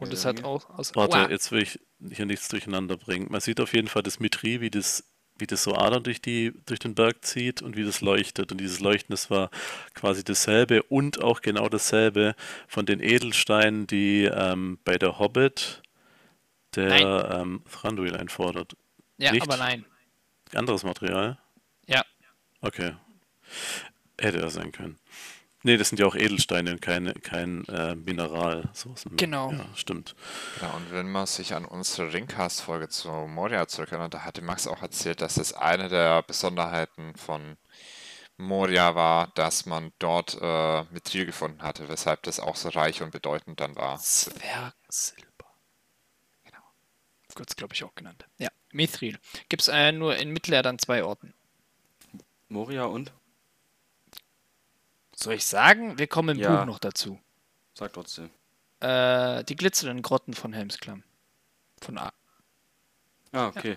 Und 0.00 0.12
es 0.12 0.24
hat 0.24 0.44
auch 0.44 0.68
aus. 0.70 0.94
warte, 0.94 1.16
Uah. 1.16 1.30
jetzt 1.30 1.50
will 1.52 1.62
ich 1.62 1.80
hier 2.10 2.26
nichts 2.26 2.48
durcheinander 2.48 2.96
bringen. 2.96 3.28
Man 3.30 3.40
sieht 3.40 3.60
auf 3.60 3.74
jeden 3.74 3.88
Fall 3.88 4.02
das 4.02 4.20
Mithril, 4.20 4.60
wie 4.60 4.70
das, 4.70 5.04
wie 5.38 5.46
das 5.46 5.62
so 5.62 5.74
Adern 5.74 6.02
durch, 6.02 6.20
die, 6.20 6.52
durch 6.66 6.78
den 6.78 6.94
Berg 6.94 7.24
zieht 7.24 7.62
und 7.62 7.76
wie 7.76 7.84
das 7.84 8.00
leuchtet. 8.00 8.52
Und 8.52 8.58
dieses 8.58 8.80
Leuchten, 8.80 9.12
das 9.12 9.30
war 9.30 9.50
quasi 9.94 10.24
dasselbe 10.24 10.82
und 10.84 11.22
auch 11.22 11.40
genau 11.40 11.68
dasselbe 11.68 12.34
von 12.66 12.86
den 12.86 13.00
Edelsteinen, 13.00 13.86
die 13.86 14.24
ähm, 14.24 14.78
bei 14.84 14.98
der 14.98 15.18
Hobbit 15.18 15.82
der 16.74 17.40
ähm, 17.40 17.62
Thranduil 17.70 18.16
einfordert. 18.16 18.76
Ja, 19.16 19.32
nicht? 19.32 19.42
aber 19.42 19.56
nein. 19.56 19.84
Anderes 20.54 20.84
Material? 20.84 21.38
Ja. 21.86 22.04
Okay. 22.60 22.94
Hätte 24.20 24.40
er 24.40 24.50
sein 24.50 24.72
können. 24.72 24.98
Nee, 25.68 25.76
das 25.76 25.90
sind 25.90 25.98
ja 25.98 26.06
auch 26.06 26.14
Edelsteine 26.14 26.70
und 26.70 26.80
keine, 26.80 27.12
kein 27.12 27.62
äh, 27.66 27.94
Mineral. 27.94 28.70
So 28.72 28.90
ist 28.94 29.04
ein, 29.04 29.18
Genau. 29.18 29.52
Ja, 29.52 29.66
stimmt. 29.74 30.16
Genau, 30.58 30.74
und 30.76 30.90
wenn 30.92 31.12
man 31.12 31.26
sich 31.26 31.52
an 31.52 31.66
unsere 31.66 32.10
Ringcast-Folge 32.10 32.88
zu 32.88 33.10
Moria 33.10 33.68
zurückerinnert, 33.68 34.14
da 34.14 34.24
hatte 34.24 34.40
Max 34.40 34.66
auch 34.66 34.80
erzählt, 34.80 35.20
dass 35.20 35.36
es 35.36 35.52
eine 35.52 35.90
der 35.90 36.22
Besonderheiten 36.22 37.14
von 37.16 37.58
Moria 38.38 38.94
war, 38.94 39.30
dass 39.34 39.66
man 39.66 39.92
dort 39.98 40.38
äh, 40.40 40.84
Mithril 40.84 41.26
gefunden 41.26 41.60
hatte, 41.60 41.90
weshalb 41.90 42.22
das 42.22 42.40
auch 42.40 42.56
so 42.56 42.70
reich 42.70 43.02
und 43.02 43.10
bedeutend 43.10 43.60
dann 43.60 43.76
war. 43.76 43.98
Zwergsilber. 43.98 45.52
Genau. 46.44 46.64
Kurz, 47.34 47.56
glaube 47.56 47.74
ich, 47.74 47.84
auch 47.84 47.94
genannt. 47.94 48.24
Ja, 48.38 48.48
Mithril. 48.72 49.18
Gibt 49.50 49.60
es 49.60 49.68
äh, 49.68 49.92
nur 49.92 50.16
in 50.16 50.30
Mittelerde 50.30 50.70
an 50.70 50.78
zwei 50.78 51.04
Orten. 51.04 51.34
Moria 52.48 52.84
und? 52.84 53.12
Soll 55.20 55.34
ich 55.34 55.44
sagen? 55.46 55.98
Wir 55.98 56.06
kommen 56.06 56.36
im 56.36 56.42
Ja. 56.42 56.56
Buch 56.60 56.64
noch 56.66 56.78
dazu. 56.78 57.18
Sag 57.74 57.92
trotzdem. 57.92 58.30
Äh, 58.80 59.42
die 59.44 59.56
glitzernden 59.56 60.02
Grotten 60.02 60.32
von 60.34 60.52
Helmsklamm. 60.52 61.02
Von 61.80 61.98
A. 61.98 62.12
Ah, 63.32 63.48
okay. 63.48 63.76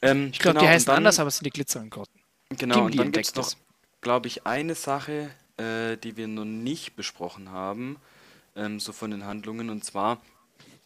Ähm, 0.00 0.30
Ich 0.32 0.38
glaube, 0.38 0.54
genau, 0.58 0.66
die 0.66 0.72
heißen 0.72 0.86
dann- 0.86 0.96
anders, 0.96 1.18
aber 1.18 1.28
es 1.28 1.36
sind 1.36 1.44
die 1.44 1.50
glitzernden 1.50 1.90
Grotten. 1.90 2.18
Genau, 2.50 2.76
Gimli 2.76 2.92
und 2.92 2.96
dann 2.98 3.12
gibt 3.12 3.26
es 3.26 3.34
noch, 3.34 3.52
glaube 4.00 4.26
ich, 4.28 4.46
eine 4.46 4.74
Sache, 4.74 5.30
äh, 5.58 5.96
die 5.98 6.16
wir 6.16 6.26
noch 6.26 6.46
nicht 6.46 6.96
besprochen 6.96 7.50
haben, 7.50 8.00
ähm, 8.56 8.80
so 8.80 8.92
von 8.92 9.10
den 9.10 9.26
Handlungen, 9.26 9.68
und 9.70 9.84
zwar 9.84 10.20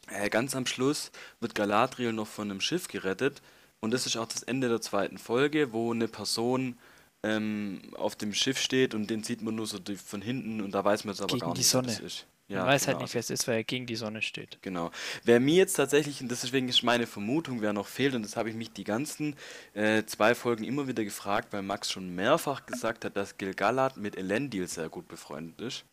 äh, 0.09 0.29
ganz 0.29 0.55
am 0.57 0.67
Schluss 0.67 1.13
wird 1.41 1.55
Galadriel 1.55 2.13
noch 2.13 2.27
von 2.27 2.51
einem 2.51 2.61
Schiff 2.61 2.89
gerettet 2.89 3.41
und 3.81 3.93
das 3.93 4.05
ist 4.07 4.17
auch 4.19 4.27
das 4.27 4.43
Ende 4.43 4.69
der 4.69 4.81
zweiten 4.83 5.17
Folge, 5.17 5.73
wo 5.73 5.93
eine 5.93 6.09
Person 6.09 6.77
ähm, 7.25 7.81
auf 7.97 8.15
dem 8.17 8.35
Schiff 8.35 8.59
steht 8.61 8.95
und 8.95 9.09
den 9.09 9.23
sieht 9.25 9.43
man 9.43 9.55
nur 9.55 9.67
so 9.67 9.79
die- 9.79 9.97
von 9.97 10.21
hinten 10.23 10.61
und 10.61 10.73
da 10.73 10.85
weiß 10.85 11.05
man 11.05 11.15
jetzt 11.15 11.23
aber 11.23 11.29
Gegen 11.33 11.41
gar 11.47 11.55
die 11.55 11.61
nicht, 11.61 11.75
wer 11.75 11.83
das 11.83 11.97
Sonne. 11.97 12.07
ist. 12.07 12.27
Man 12.49 12.59
Ja, 12.59 12.67
weiß 12.67 12.87
halt 12.89 12.97
genau. 12.99 13.05
nicht, 13.05 13.15
wer 13.15 13.21
es 13.21 13.31
ist, 13.31 13.49
weil 13.49 13.57
er 13.57 13.65
gegen 13.65 13.87
die 13.87 13.97
Sonne 13.97 14.21
steht. 14.21 14.59
Genau. 14.61 14.91
Wer 15.25 15.41
mir 15.41 15.55
jetzt 15.57 15.75
tatsächlich, 15.75 16.21
und 16.21 16.31
deswegen 16.31 16.69
ist 16.69 16.83
meine 16.83 17.07
Vermutung, 17.07 17.63
wer 17.63 17.73
noch 17.73 17.87
fehlt, 17.87 18.15
und 18.15 18.23
das 18.23 18.37
habe 18.37 18.51
ich 18.51 18.55
mich 18.55 18.71
die 18.71 18.85
ganzen 18.85 19.35
äh, 19.73 20.05
zwei 20.05 20.35
Folgen 20.35 20.65
immer 20.65 20.87
wieder 20.87 21.05
gefragt, 21.05 21.53
weil 21.55 21.63
Max 21.63 21.91
schon 21.91 22.15
mehrfach 22.15 22.67
gesagt 22.67 23.07
hat, 23.07 23.17
dass 23.17 23.39
Gil-galad 23.39 23.97
mit 23.97 24.17
Elendil 24.19 24.69
sehr 24.69 24.91
gut 24.91 25.09
befreundet 25.09 25.59
ist. 25.63 25.85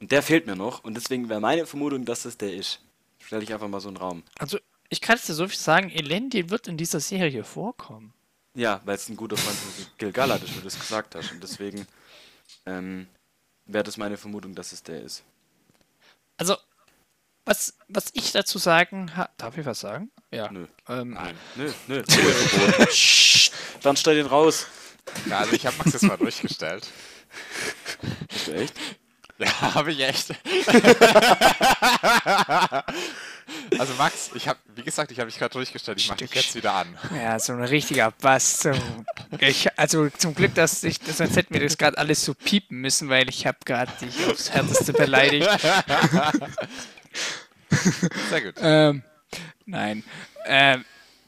Und 0.00 0.12
der 0.12 0.22
fehlt 0.22 0.46
mir 0.46 0.56
noch, 0.56 0.84
und 0.84 0.94
deswegen 0.94 1.30
wäre 1.30 1.40
meine 1.40 1.64
Vermutung, 1.64 2.04
dass 2.04 2.24
das 2.24 2.36
der 2.36 2.52
ist. 2.52 2.80
Stelle 3.24 3.42
ich 3.42 3.52
einfach 3.54 3.68
mal 3.68 3.80
so 3.80 3.88
einen 3.88 3.96
Raum. 3.96 4.22
Also, 4.38 4.58
ich 4.90 5.00
kann 5.00 5.16
es 5.16 5.24
dir 5.24 5.32
so 5.32 5.48
viel 5.48 5.58
sagen, 5.58 5.88
Elendil 5.90 6.50
wird 6.50 6.68
in 6.68 6.76
dieser 6.76 7.00
Serie 7.00 7.42
vorkommen. 7.42 8.12
Ja, 8.56 8.80
weil 8.86 8.96
es 8.96 9.08
ein 9.10 9.16
guter 9.16 9.36
Freund 9.36 9.54
von 9.54 9.86
Gil-galad 9.98 10.42
ist, 10.42 10.54
wie 10.54 10.58
du 10.58 10.64
das 10.64 10.80
gesagt 10.80 11.14
hast. 11.14 11.30
Und 11.30 11.42
deswegen 11.42 11.86
ähm, 12.64 13.06
wäre 13.66 13.84
das 13.84 13.98
meine 13.98 14.16
Vermutung, 14.16 14.54
dass 14.54 14.72
es 14.72 14.82
der 14.82 15.02
ist. 15.02 15.22
Also, 16.38 16.56
was, 17.44 17.74
was 17.88 18.06
ich 18.14 18.32
dazu 18.32 18.56
sagen 18.58 19.14
habe. 19.14 19.30
Darf 19.36 19.58
ich 19.58 19.66
was 19.66 19.80
sagen? 19.80 20.10
Ja. 20.30 20.50
Nö. 20.50 20.66
Ähm, 20.88 21.10
Nein. 21.10 21.36
Nö, 21.56 21.70
nö. 21.86 22.02
Dann 23.82 23.96
stell 23.96 24.14
den 24.16 24.26
raus. 24.26 24.66
Ja, 25.26 25.40
also 25.40 25.52
ich 25.52 25.66
habe 25.66 25.76
Max 25.76 25.92
das 25.92 26.00
mal 26.02 26.16
durchgestellt. 26.16 26.88
Bist 28.28 28.48
du 28.48 28.52
echt? 28.54 28.74
Ja, 29.38 29.74
habe 29.74 29.92
ich 29.92 30.00
echt. 30.00 30.30
also 33.78 33.94
Max, 33.94 34.30
ich 34.34 34.48
habe, 34.48 34.58
wie 34.74 34.82
gesagt, 34.82 35.10
ich 35.10 35.18
habe 35.18 35.26
mich 35.26 35.38
gerade 35.38 35.52
durchgestellt. 35.52 35.98
Ich 35.98 36.08
mache 36.08 36.18
dich 36.18 36.34
jetzt 36.34 36.54
wieder 36.54 36.74
an. 36.74 36.96
Ja, 37.14 37.38
so 37.38 37.52
ein 37.52 37.62
richtiger 37.62 38.10
Bass. 38.10 38.60
So. 38.60 38.72
Ich, 39.38 39.68
also 39.78 40.08
zum 40.10 40.34
Glück, 40.34 40.54
dass 40.54 40.84
ich, 40.84 40.98
sonst 41.04 41.36
hätten 41.36 41.54
wir 41.54 41.60
das 41.60 41.78
gerade 41.78 41.98
alles 41.98 42.24
so 42.24 42.34
piepen 42.34 42.80
müssen, 42.80 43.08
weil 43.08 43.28
ich 43.28 43.46
habe 43.46 43.58
gerade 43.64 43.92
dich 44.00 44.26
aufs 44.26 44.50
Härteste 44.50 44.92
beleidigt. 44.92 45.48
Sehr 48.30 48.40
gut. 48.42 48.54
ähm, 48.60 49.02
nein. 49.64 50.04
Ähm, 50.46 50.84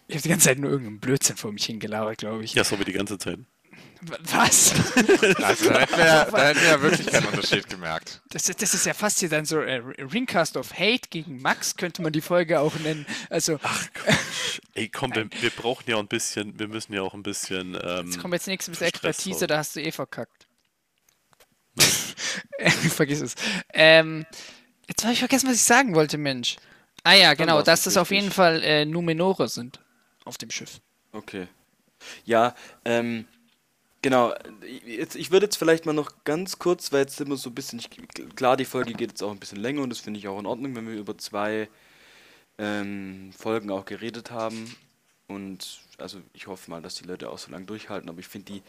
ich 0.07 0.15
habe 0.17 0.23
die 0.23 0.29
ganze 0.29 0.47
Zeit 0.47 0.59
nur 0.59 0.71
irgendeinen 0.71 1.01
Blödsinn 1.01 1.37
vor 1.37 1.53
mich 1.53 1.65
hingelauert, 1.67 2.19
glaube 2.19 2.45
ich. 2.45 2.55
Ja, 2.55 2.65
so 2.65 2.79
wie 2.79 2.85
die 2.85 2.93
ganze 2.93 3.19
Zeit. 3.19 3.39
Was? 4.01 4.73
Also 5.43 5.71
da 5.71 5.81
hätten 5.81 5.97
wir, 5.97 6.05
da 6.31 6.47
hätten 6.49 6.61
wir 6.61 6.69
ja 6.69 6.81
wirklich 6.83 7.07
keinen 7.09 7.27
Unterschied 7.27 7.69
gemerkt. 7.69 8.21
Das, 8.31 8.49
ist- 8.49 8.61
das 8.63 8.75
ist 8.75 8.87
ja 8.87 8.95
fast 8.95 9.19
hier 9.21 9.29
dann 9.29 9.45
so 9.45 9.61
äh, 9.61 9.83
Ringcast 9.99 10.57
of 10.57 10.73
Hate 10.73 11.09
gegen 11.11 11.41
Max, 11.43 11.77
könnte 11.77 12.03
man 12.03 12.13
die 12.13 12.21
Folge 12.21 12.61
auch 12.61 12.75
nennen. 12.77 13.07
Also, 13.31 13.59
Ey, 14.75 14.89
komm, 14.89 15.15
wir, 15.15 15.29
wir 15.41 15.51
brauchen 15.51 15.85
ja 15.89 15.97
auch 15.97 16.01
ein 16.01 16.07
bisschen, 16.09 16.59
wir 16.59 16.69
müssen 16.69 16.93
ja 16.93 17.03
auch 17.03 17.15
ein 17.15 17.23
bisschen. 17.23 17.77
Ähm, 17.83 18.07
jetzt 18.07 18.21
kommt 18.21 18.35
jetzt 18.35 18.47
nichts 18.47 18.69
mit 18.69 18.81
Expertise, 18.81 19.47
da 19.47 19.59
hast 19.59 19.75
du 19.77 19.81
eh 19.83 19.91
verkackt. 19.93 20.47
Vergiss 22.91 23.21
es. 23.21 23.35
Ähm, 23.73 24.27
jetzt 24.89 25.03
habe 25.05 25.13
ich 25.13 25.19
vergessen, 25.21 25.49
was 25.49 25.57
ich 25.57 25.63
sagen 25.65 25.95
wollte, 25.95 26.19
Mensch. 26.19 26.57
Ah 27.05 27.15
ja, 27.15 27.35
genau, 27.35 27.63
dass 27.63 27.85
das 27.85 27.97
auf 27.97 28.11
jeden 28.11 28.31
Fall 28.33 28.63
äh, 28.63 28.85
Numenore 28.85 29.49
sind 29.49 29.81
auf 30.25 30.37
dem 30.39 30.51
Schiff. 30.51 30.81
Okay. 31.13 31.47
Ja, 32.25 32.55
ähm, 32.85 33.27
genau. 34.03 34.35
Jetzt, 34.87 35.17
ich 35.17 35.31
würde 35.31 35.47
jetzt 35.47 35.57
vielleicht 35.57 35.87
mal 35.87 35.93
noch 35.93 36.13
ganz 36.25 36.59
kurz, 36.59 36.93
weil 36.93 37.01
jetzt 37.01 37.21
immer 37.21 37.37
so 37.37 37.51
ein 37.51 37.55
bisschen, 37.55 37.79
ich, 37.79 37.91
klar, 38.37 38.57
die 38.57 38.65
Folge 38.65 38.93
geht 38.95 39.11
jetzt 39.11 39.23
auch 39.23 39.31
ein 39.31 39.41
bisschen 39.41 39.61
länger 39.61 39.83
und 39.83 39.91
das 39.91 40.01
finde 40.01 40.19
ich 40.21 40.29
auch 40.29 40.39
in 40.39 40.47
Ordnung, 40.47 40.77
wenn 40.77 40.87
wir 40.89 40.97
über 40.97 41.17
zwei 41.19 41.69
ähm, 42.59 43.33
Folgen 43.37 43.71
auch 43.71 43.85
geredet 43.85 44.31
haben. 44.31 44.75
Und 45.29 45.81
also 45.99 46.21
ich 46.33 46.47
hoffe 46.47 46.71
mal, 46.71 46.83
dass 46.83 46.97
die 46.97 47.05
Leute 47.05 47.31
auch 47.31 47.39
so 47.39 47.51
lange 47.51 47.67
durchhalten, 47.67 48.09
aber 48.09 48.21
ich 48.21 48.29
finde 48.29 48.53
die, 48.55 48.63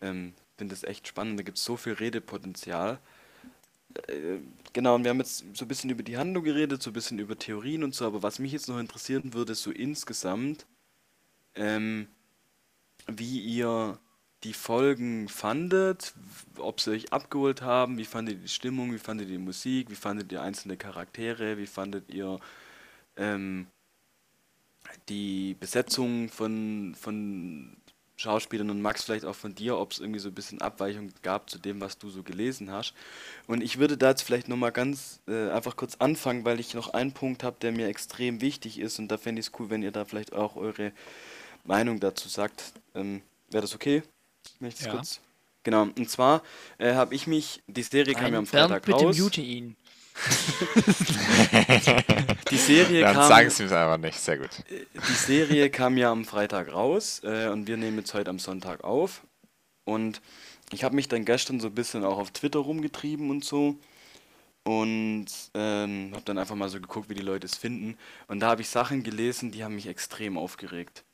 ähm, 0.00 0.34
finde 0.58 0.74
das 0.74 0.84
echt 0.84 1.08
spannend, 1.08 1.38
da 1.38 1.44
gibt 1.44 1.58
es 1.58 1.64
so 1.64 1.76
viel 1.76 1.94
Redepotenzial. 1.94 2.98
Äh, 4.08 4.38
Genau, 4.72 4.94
und 4.94 5.04
wir 5.04 5.10
haben 5.10 5.18
jetzt 5.18 5.44
so 5.54 5.64
ein 5.64 5.68
bisschen 5.68 5.90
über 5.90 6.02
die 6.02 6.16
Handlung 6.16 6.44
geredet, 6.44 6.82
so 6.82 6.90
ein 6.90 6.94
bisschen 6.94 7.18
über 7.18 7.38
Theorien 7.38 7.84
und 7.84 7.94
so, 7.94 8.06
aber 8.06 8.22
was 8.22 8.38
mich 8.38 8.52
jetzt 8.52 8.68
noch 8.68 8.78
interessieren 8.78 9.34
würde, 9.34 9.54
so 9.54 9.70
insgesamt, 9.70 10.64
ähm, 11.54 12.08
wie 13.06 13.40
ihr 13.40 13.98
die 14.44 14.52
Folgen 14.52 15.28
fandet, 15.28 16.14
ob 16.56 16.80
sie 16.80 16.90
euch 16.90 17.12
abgeholt 17.12 17.62
haben, 17.62 17.96
wie 17.98 18.04
fandet 18.04 18.36
ihr 18.36 18.42
die 18.42 18.48
Stimmung, 18.48 18.92
wie 18.92 18.98
fandet 18.98 19.28
ihr 19.28 19.38
die 19.38 19.44
Musik, 19.44 19.90
wie 19.90 19.94
fandet 19.94 20.32
ihr 20.32 20.42
einzelne 20.42 20.76
Charaktere, 20.76 21.58
wie 21.58 21.66
fandet 21.66 22.10
ihr 22.10 22.40
ähm, 23.16 23.66
die 25.08 25.56
Besetzung 25.60 26.28
von, 26.28 26.96
von 26.98 27.76
Schauspielern 28.16 28.70
und 28.70 28.82
Max 28.82 29.04
vielleicht 29.04 29.24
auch 29.24 29.34
von 29.34 29.54
dir, 29.54 29.78
ob 29.78 29.92
es 29.92 30.00
irgendwie 30.00 30.20
so 30.20 30.28
ein 30.28 30.34
bisschen 30.34 30.60
Abweichung 30.60 31.12
gab 31.22 31.48
zu 31.48 31.58
dem, 31.58 31.80
was 31.80 31.98
du 31.98 32.10
so 32.10 32.22
gelesen 32.22 32.70
hast. 32.70 32.94
Und 33.46 33.62
ich 33.62 33.78
würde 33.78 33.96
da 33.96 34.10
jetzt 34.10 34.22
vielleicht 34.22 34.48
nochmal 34.48 34.72
ganz 34.72 35.20
äh, 35.28 35.50
einfach 35.50 35.76
kurz 35.76 35.96
anfangen, 35.96 36.44
weil 36.44 36.58
ich 36.58 36.74
noch 36.74 36.88
einen 36.94 37.12
Punkt 37.12 37.44
habe, 37.44 37.56
der 37.60 37.72
mir 37.72 37.86
extrem 37.86 38.40
wichtig 38.40 38.78
ist 38.80 38.98
und 38.98 39.08
da 39.08 39.18
fände 39.18 39.40
ich 39.40 39.46
es 39.46 39.52
cool, 39.58 39.70
wenn 39.70 39.82
ihr 39.82 39.92
da 39.92 40.04
vielleicht 40.04 40.32
auch 40.32 40.56
eure 40.56 40.92
Meinung 41.64 42.00
dazu 42.00 42.28
sagt. 42.28 42.72
Ähm, 42.94 43.22
Wäre 43.50 43.62
das 43.62 43.74
okay? 43.74 44.02
Das 44.70 44.84
Ja. 44.84 44.92
kurz. 44.92 45.20
Genau, 45.64 45.82
und 45.82 46.10
zwar 46.10 46.42
äh, 46.78 46.94
habe 46.94 47.14
ich 47.14 47.26
mich, 47.26 47.62
die 47.66 47.82
Serie 47.82 48.14
kam 48.14 48.32
ja 48.32 48.38
am 48.38 48.46
Bernd, 48.46 48.70
Freitag 48.70 48.84
bitte 48.84 49.04
raus. 49.04 49.18
mute 49.18 49.40
ihn. 49.40 49.76
Die 52.50 52.56
Serie 52.56 53.00
Dann 53.00 53.14
kam, 53.14 53.28
sagen 53.28 53.50
Sie 53.50 53.64
es 53.64 53.72
einfach 53.72 53.96
nicht. 53.98 54.18
Sehr 54.18 54.38
gut. 54.38 54.50
die 54.68 55.12
Serie 55.14 55.70
kam 55.70 55.96
ja 55.96 56.10
am 56.10 56.24
Freitag 56.24 56.72
raus 56.72 57.20
äh, 57.24 57.48
und 57.48 57.66
wir 57.66 57.76
nehmen 57.76 57.98
jetzt 57.98 58.12
heute 58.14 58.30
am 58.30 58.38
Sonntag 58.38 58.84
auf. 58.84 59.22
Und 59.84 60.20
ich 60.72 60.84
habe 60.84 60.94
mich 60.94 61.08
dann 61.08 61.24
gestern 61.24 61.60
so 61.60 61.68
ein 61.68 61.74
bisschen 61.74 62.04
auch 62.04 62.18
auf 62.18 62.30
Twitter 62.30 62.58
rumgetrieben 62.58 63.30
und 63.30 63.44
so. 63.44 63.76
Und 64.64 65.26
ähm, 65.54 66.10
habe 66.12 66.22
dann 66.24 66.38
einfach 66.38 66.54
mal 66.54 66.68
so 66.68 66.80
geguckt, 66.80 67.08
wie 67.08 67.14
die 67.14 67.22
Leute 67.22 67.46
es 67.46 67.56
finden. 67.56 67.96
Und 68.28 68.40
da 68.40 68.48
habe 68.50 68.60
ich 68.62 68.68
Sachen 68.68 69.02
gelesen, 69.02 69.50
die 69.50 69.64
haben 69.64 69.74
mich 69.74 69.86
extrem 69.88 70.36
aufgeregt. 70.38 71.04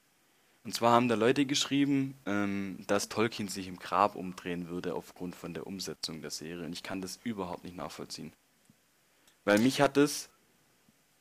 Und 0.69 0.75
zwar 0.75 0.93
haben 0.93 1.09
da 1.09 1.15
Leute 1.15 1.47
geschrieben, 1.47 2.15
ähm, 2.27 2.77
dass 2.89 3.09
Tolkien 3.09 3.49
sich 3.49 3.69
im 3.69 3.79
Grab 3.79 4.17
umdrehen 4.17 4.69
würde 4.69 4.93
aufgrund 4.93 5.35
von 5.35 5.55
der 5.55 5.67
Umsetzung 5.67 6.21
der 6.21 6.31
Serie. 6.31 6.67
Und 6.67 6.75
ich 6.75 6.83
kann 6.83 7.01
das 7.01 7.19
überhaupt 7.25 7.65
nicht 7.65 7.75
nachvollziehen. 7.75 8.35
Weil 9.47 9.61
mich 9.61 9.81
hat 9.81 9.97
es 9.97 10.29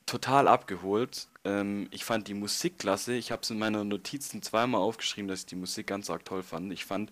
total 0.06 0.50
abgeholt. 0.50 1.30
ähm, 1.46 1.88
ich 1.92 2.04
fand 2.04 2.28
die 2.28 2.34
Musik 2.34 2.78
klasse. 2.78 3.14
Ich 3.14 3.32
habe 3.32 3.42
es 3.42 3.50
in 3.50 3.58
meiner 3.58 3.86
Notizen 3.86 4.42
zweimal 4.42 4.82
aufgeschrieben, 4.82 5.30
dass 5.30 5.40
ich 5.40 5.46
die 5.46 5.56
Musik 5.56 5.88
ganz 5.88 6.10
arg 6.10 6.26
toll 6.26 6.44
fand. 6.44 6.74
Ich 6.74 6.84
fand 6.84 7.10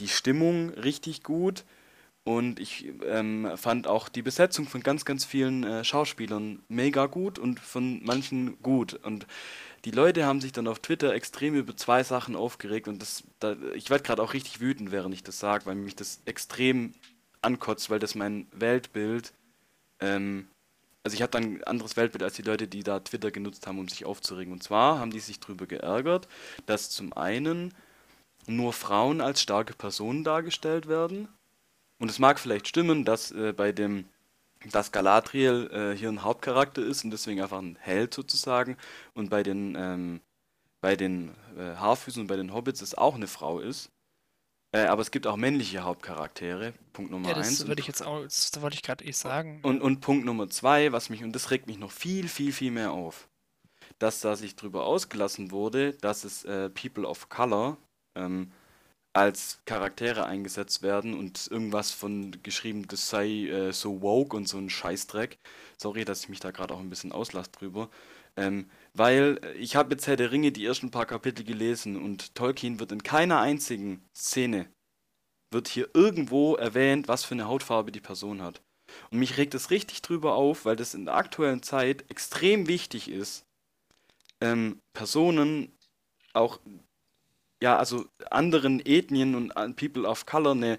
die 0.00 0.08
Stimmung 0.08 0.70
richtig 0.70 1.22
gut 1.22 1.64
und 2.24 2.60
ich 2.60 2.86
ähm, 3.06 3.48
fand 3.56 3.86
auch 3.86 4.08
die 4.08 4.22
Besetzung 4.22 4.66
von 4.66 4.82
ganz, 4.82 5.04
ganz 5.04 5.24
vielen 5.24 5.62
äh, 5.62 5.84
Schauspielern 5.84 6.62
mega 6.68 7.06
gut 7.06 7.38
und 7.38 7.60
von 7.60 8.04
manchen 8.04 8.60
gut. 8.60 8.94
Und 8.94 9.28
die 9.84 9.90
Leute 9.90 10.24
haben 10.26 10.40
sich 10.40 10.52
dann 10.52 10.68
auf 10.68 10.80
Twitter 10.80 11.14
extrem 11.14 11.54
über 11.54 11.76
zwei 11.76 12.02
Sachen 12.02 12.36
aufgeregt 12.36 12.88
und 12.88 13.00
das, 13.00 13.24
da, 13.38 13.56
ich 13.74 13.90
werde 13.90 14.04
gerade 14.04 14.22
auch 14.22 14.34
richtig 14.34 14.60
wütend, 14.60 14.90
während 14.92 15.14
ich 15.14 15.22
das 15.22 15.38
sage, 15.38 15.66
weil 15.66 15.74
mich 15.74 15.96
das 15.96 16.20
extrem 16.26 16.94
ankotzt, 17.42 17.90
weil 17.90 17.98
das 17.98 18.14
mein 18.14 18.46
Weltbild, 18.52 19.32
ähm, 20.00 20.48
also 21.02 21.14
ich 21.14 21.22
habe 21.22 21.32
dann 21.32 21.44
ein 21.44 21.64
anderes 21.64 21.96
Weltbild 21.96 22.22
als 22.22 22.34
die 22.34 22.42
Leute, 22.42 22.68
die 22.68 22.82
da 22.82 23.00
Twitter 23.00 23.30
genutzt 23.30 23.66
haben, 23.66 23.78
um 23.78 23.88
sich 23.88 24.04
aufzuregen. 24.04 24.52
Und 24.52 24.62
zwar 24.62 24.98
haben 24.98 25.10
die 25.10 25.20
sich 25.20 25.40
darüber 25.40 25.66
geärgert, 25.66 26.28
dass 26.66 26.90
zum 26.90 27.14
einen 27.14 27.74
nur 28.46 28.72
Frauen 28.72 29.20
als 29.20 29.40
starke 29.40 29.72
Personen 29.72 30.24
dargestellt 30.24 30.88
werden. 30.88 31.28
Und 31.98 32.10
es 32.10 32.18
mag 32.18 32.38
vielleicht 32.38 32.68
stimmen, 32.68 33.04
dass 33.04 33.30
äh, 33.32 33.54
bei 33.54 33.72
dem 33.72 34.06
dass 34.66 34.92
Galadriel 34.92 35.70
äh, 35.72 35.96
hier 35.96 36.08
ein 36.10 36.22
Hauptcharakter 36.22 36.82
ist 36.82 37.04
und 37.04 37.10
deswegen 37.10 37.40
einfach 37.40 37.58
ein 37.58 37.76
Held 37.80 38.12
sozusagen. 38.14 38.76
Und 39.14 39.30
bei 39.30 39.42
den, 39.42 39.74
ähm, 39.78 40.20
bei 40.80 40.96
den 40.96 41.30
äh, 41.56 41.76
Haarfüßen 41.76 42.22
und 42.22 42.26
bei 42.26 42.36
den 42.36 42.52
Hobbits 42.52 42.82
es 42.82 42.94
auch 42.94 43.14
eine 43.14 43.26
Frau 43.26 43.60
ist. 43.60 43.90
Äh, 44.72 44.84
aber 44.86 45.02
es 45.02 45.10
gibt 45.10 45.26
auch 45.26 45.36
männliche 45.36 45.80
Hauptcharaktere. 45.80 46.74
Punkt 46.92 47.10
Nummer 47.10 47.28
Ja, 47.28 47.34
das 47.34 47.48
eins. 47.48 47.66
würde 47.66 47.80
ich 47.80 47.86
jetzt 47.88 48.02
auch, 48.02 48.22
das 48.22 48.52
wollte 48.60 48.74
ich 48.74 48.82
gerade 48.82 49.04
eh 49.04 49.12
sagen. 49.12 49.60
Und, 49.62 49.80
und 49.80 50.00
Punkt 50.00 50.24
Nummer 50.24 50.48
zwei, 50.48 50.92
was 50.92 51.10
mich, 51.10 51.24
und 51.24 51.32
das 51.32 51.50
regt 51.50 51.66
mich 51.66 51.78
noch 51.78 51.90
viel, 51.90 52.28
viel, 52.28 52.52
viel 52.52 52.70
mehr 52.70 52.92
auf, 52.92 53.28
dass 53.98 54.20
da 54.20 54.36
sich 54.36 54.54
drüber 54.56 54.84
ausgelassen 54.84 55.50
wurde, 55.50 55.94
dass 55.94 56.24
es 56.24 56.44
äh, 56.44 56.70
People 56.70 57.08
of 57.08 57.28
Color 57.28 57.78
ähm, 58.14 58.52
als 59.12 59.60
Charaktere 59.64 60.26
eingesetzt 60.26 60.82
werden 60.82 61.18
und 61.18 61.48
irgendwas 61.50 61.90
von 61.90 62.42
geschrieben, 62.42 62.86
das 62.88 63.08
sei 63.08 63.46
äh, 63.48 63.72
so 63.72 64.02
woke 64.02 64.36
und 64.36 64.48
so 64.48 64.58
ein 64.58 64.70
Scheißdreck. 64.70 65.38
Sorry, 65.76 66.04
dass 66.04 66.22
ich 66.22 66.28
mich 66.28 66.40
da 66.40 66.50
gerade 66.52 66.74
auch 66.74 66.80
ein 66.80 66.90
bisschen 66.90 67.12
auslasse 67.12 67.50
drüber. 67.50 67.90
Ähm, 68.36 68.70
weil 68.94 69.40
ich 69.58 69.74
habe 69.76 69.92
jetzt 69.92 70.06
Herr 70.06 70.16
der 70.16 70.30
Ringe 70.30 70.52
die 70.52 70.64
ersten 70.64 70.90
paar 70.90 71.06
Kapitel 71.06 71.44
gelesen 71.44 71.96
und 71.96 72.34
Tolkien 72.36 72.78
wird 72.78 72.92
in 72.92 73.02
keiner 73.02 73.40
einzigen 73.40 74.04
Szene 74.16 74.68
wird 75.52 75.68
hier 75.68 75.90
irgendwo 75.94 76.54
erwähnt, 76.56 77.08
was 77.08 77.24
für 77.24 77.34
eine 77.34 77.48
Hautfarbe 77.48 77.92
die 77.92 78.00
Person 78.00 78.42
hat. 78.42 78.62
Und 79.10 79.18
mich 79.18 79.36
regt 79.36 79.54
es 79.54 79.70
richtig 79.70 80.02
drüber 80.02 80.34
auf, 80.34 80.64
weil 80.64 80.76
das 80.76 80.94
in 80.94 81.04
der 81.04 81.14
aktuellen 81.14 81.62
Zeit 81.62 82.10
extrem 82.10 82.66
wichtig 82.66 83.08
ist, 83.08 83.46
ähm, 84.40 84.80
Personen 84.92 85.76
auch, 86.32 86.60
ja, 87.62 87.76
also 87.78 88.06
anderen 88.30 88.80
Ethnien 88.84 89.34
und 89.34 89.56
an 89.56 89.76
People 89.76 90.04
of 90.08 90.26
Color 90.26 90.52
eine, 90.52 90.78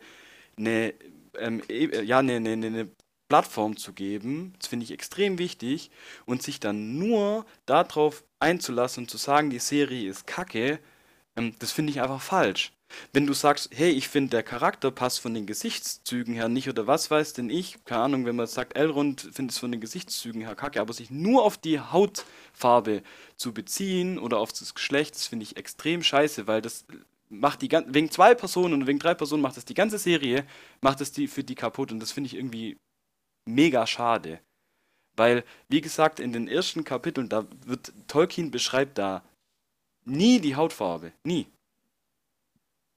eine, 0.57 0.93
ähm, 1.37 1.61
e- 1.69 2.03
ja, 2.03 2.19
eine, 2.19 2.35
eine, 2.37 2.51
eine 2.53 2.89
Plattform 3.29 3.77
zu 3.77 3.93
geben. 3.93 4.53
Das 4.59 4.67
finde 4.67 4.85
ich 4.85 4.91
extrem 4.91 5.37
wichtig. 5.39 5.91
Und 6.25 6.43
sich 6.43 6.59
dann 6.59 6.97
nur 6.99 7.45
darauf 7.65 8.23
einzulassen 8.39 9.05
und 9.05 9.09
zu 9.09 9.17
sagen, 9.17 9.49
die 9.49 9.59
Serie 9.59 10.09
ist 10.09 10.27
kacke, 10.27 10.79
ähm, 11.37 11.55
das 11.59 11.71
finde 11.73 11.91
ich 11.91 12.01
einfach 12.01 12.21
falsch. 12.21 12.73
Wenn 13.13 13.27
du 13.27 13.33
sagst, 13.33 13.69
hey, 13.73 13.91
ich 13.91 14.07
finde, 14.07 14.31
der 14.31 14.43
Charakter 14.43 14.91
passt 14.91 15.19
von 15.19 15.33
den 15.33 15.45
Gesichtszügen 15.45 16.33
her 16.33 16.49
nicht 16.49 16.69
oder 16.69 16.87
was 16.87 17.11
weiß 17.11 17.33
denn 17.33 17.49
ich, 17.49 17.83
keine 17.85 18.03
Ahnung, 18.03 18.25
wenn 18.25 18.35
man 18.35 18.47
sagt, 18.47 18.75
Elrond 18.75 19.21
findet 19.21 19.51
es 19.51 19.57
von 19.57 19.71
den 19.71 19.81
Gesichtszügen 19.81 20.41
her 20.41 20.55
kacke, 20.55 20.81
aber 20.81 20.93
sich 20.93 21.11
nur 21.11 21.43
auf 21.43 21.57
die 21.57 21.79
Hautfarbe 21.79 23.03
zu 23.35 23.53
beziehen 23.53 24.19
oder 24.19 24.39
auf 24.39 24.53
das 24.53 24.73
Geschlecht, 24.73 25.15
das 25.15 25.27
finde 25.27 25.43
ich 25.43 25.57
extrem 25.57 26.03
scheiße, 26.03 26.47
weil 26.47 26.61
das 26.61 26.85
macht 27.29 27.61
die 27.61 27.69
ganze, 27.69 27.93
wegen 27.93 28.11
zwei 28.11 28.35
Personen 28.35 28.73
und 28.73 28.87
wegen 28.87 28.99
drei 28.99 29.13
Personen 29.13 29.41
macht 29.41 29.57
das 29.57 29.65
die 29.65 29.73
ganze 29.73 29.97
Serie, 29.97 30.45
macht 30.81 31.01
das 31.01 31.11
die 31.11 31.27
für 31.27 31.43
die 31.43 31.55
kaputt 31.55 31.91
und 31.91 31.99
das 31.99 32.11
finde 32.11 32.27
ich 32.27 32.35
irgendwie 32.35 32.77
mega 33.45 33.87
schade. 33.87 34.39
Weil, 35.15 35.43
wie 35.67 35.81
gesagt, 35.81 36.19
in 36.19 36.33
den 36.33 36.47
ersten 36.47 36.83
Kapiteln, 36.83 37.29
da 37.29 37.45
wird, 37.65 37.93
Tolkien 38.07 38.51
beschreibt 38.51 38.97
da 38.97 39.23
nie 40.05 40.39
die 40.39 40.55
Hautfarbe. 40.55 41.11
Nie. 41.23 41.47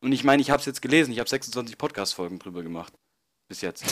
Und 0.05 0.13
ich 0.13 0.23
meine, 0.23 0.43
ich 0.43 0.51
habe 0.51 0.61
es 0.61 0.67
jetzt 0.67 0.83
gelesen, 0.83 1.13
ich 1.13 1.19
habe 1.19 1.31
26 1.31 1.79
Podcast-Folgen 1.79 2.39
drüber 2.39 2.63
gemacht. 2.63 2.93
Bis 3.49 3.63
jetzt. 3.63 3.87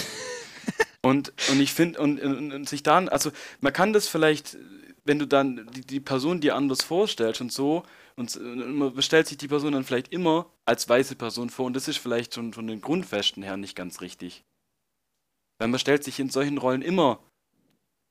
und, 1.02 1.32
und 1.50 1.58
ich 1.58 1.72
finde, 1.72 2.00
und, 2.00 2.20
und, 2.20 2.52
und 2.52 2.68
sich 2.68 2.82
dann, 2.82 3.08
also 3.08 3.32
man 3.60 3.72
kann 3.72 3.94
das 3.94 4.08
vielleicht, 4.08 4.58
wenn 5.04 5.18
du 5.18 5.26
dann 5.26 5.66
die, 5.72 5.80
die 5.80 6.00
Person 6.00 6.42
dir 6.42 6.54
anders 6.54 6.82
vorstellst 6.82 7.40
und 7.40 7.50
so, 7.50 7.84
und, 8.14 8.36
und 8.36 8.76
man 8.76 8.94
bestellt 8.94 9.26
sich 9.26 9.38
die 9.38 9.48
Person 9.48 9.72
dann 9.72 9.84
vielleicht 9.84 10.12
immer 10.12 10.50
als 10.66 10.86
weiße 10.86 11.16
Person 11.16 11.48
vor, 11.48 11.64
und 11.64 11.74
das 11.74 11.88
ist 11.88 11.96
vielleicht 11.96 12.34
schon 12.34 12.52
von 12.52 12.66
den 12.66 12.82
Grundfesten 12.82 13.42
her 13.42 13.56
nicht 13.56 13.74
ganz 13.74 14.02
richtig. 14.02 14.44
Weil 15.58 15.68
man 15.68 15.80
stellt 15.80 16.04
sich 16.04 16.20
in 16.20 16.28
solchen 16.28 16.58
Rollen 16.58 16.82
immer 16.82 17.20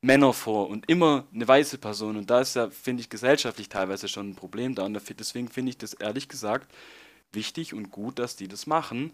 Männer 0.03 0.33
vor 0.33 0.69
und 0.69 0.89
immer 0.89 1.27
eine 1.31 1.47
weiße 1.47 1.77
Person. 1.77 2.17
Und 2.17 2.31
da 2.31 2.41
ist 2.41 2.55
ja, 2.55 2.71
finde 2.71 3.01
ich, 3.01 3.11
gesellschaftlich 3.11 3.69
teilweise 3.69 4.07
schon 4.07 4.29
ein 4.29 4.35
Problem 4.35 4.73
da. 4.73 4.85
Und 4.85 4.99
deswegen 5.19 5.49
finde 5.49 5.69
ich 5.69 5.77
das 5.77 5.93
ehrlich 5.93 6.27
gesagt 6.27 6.73
wichtig 7.33 7.73
und 7.73 7.91
gut, 7.91 8.19
dass 8.19 8.35
die 8.35 8.47
das 8.47 8.67
machen. 8.67 9.11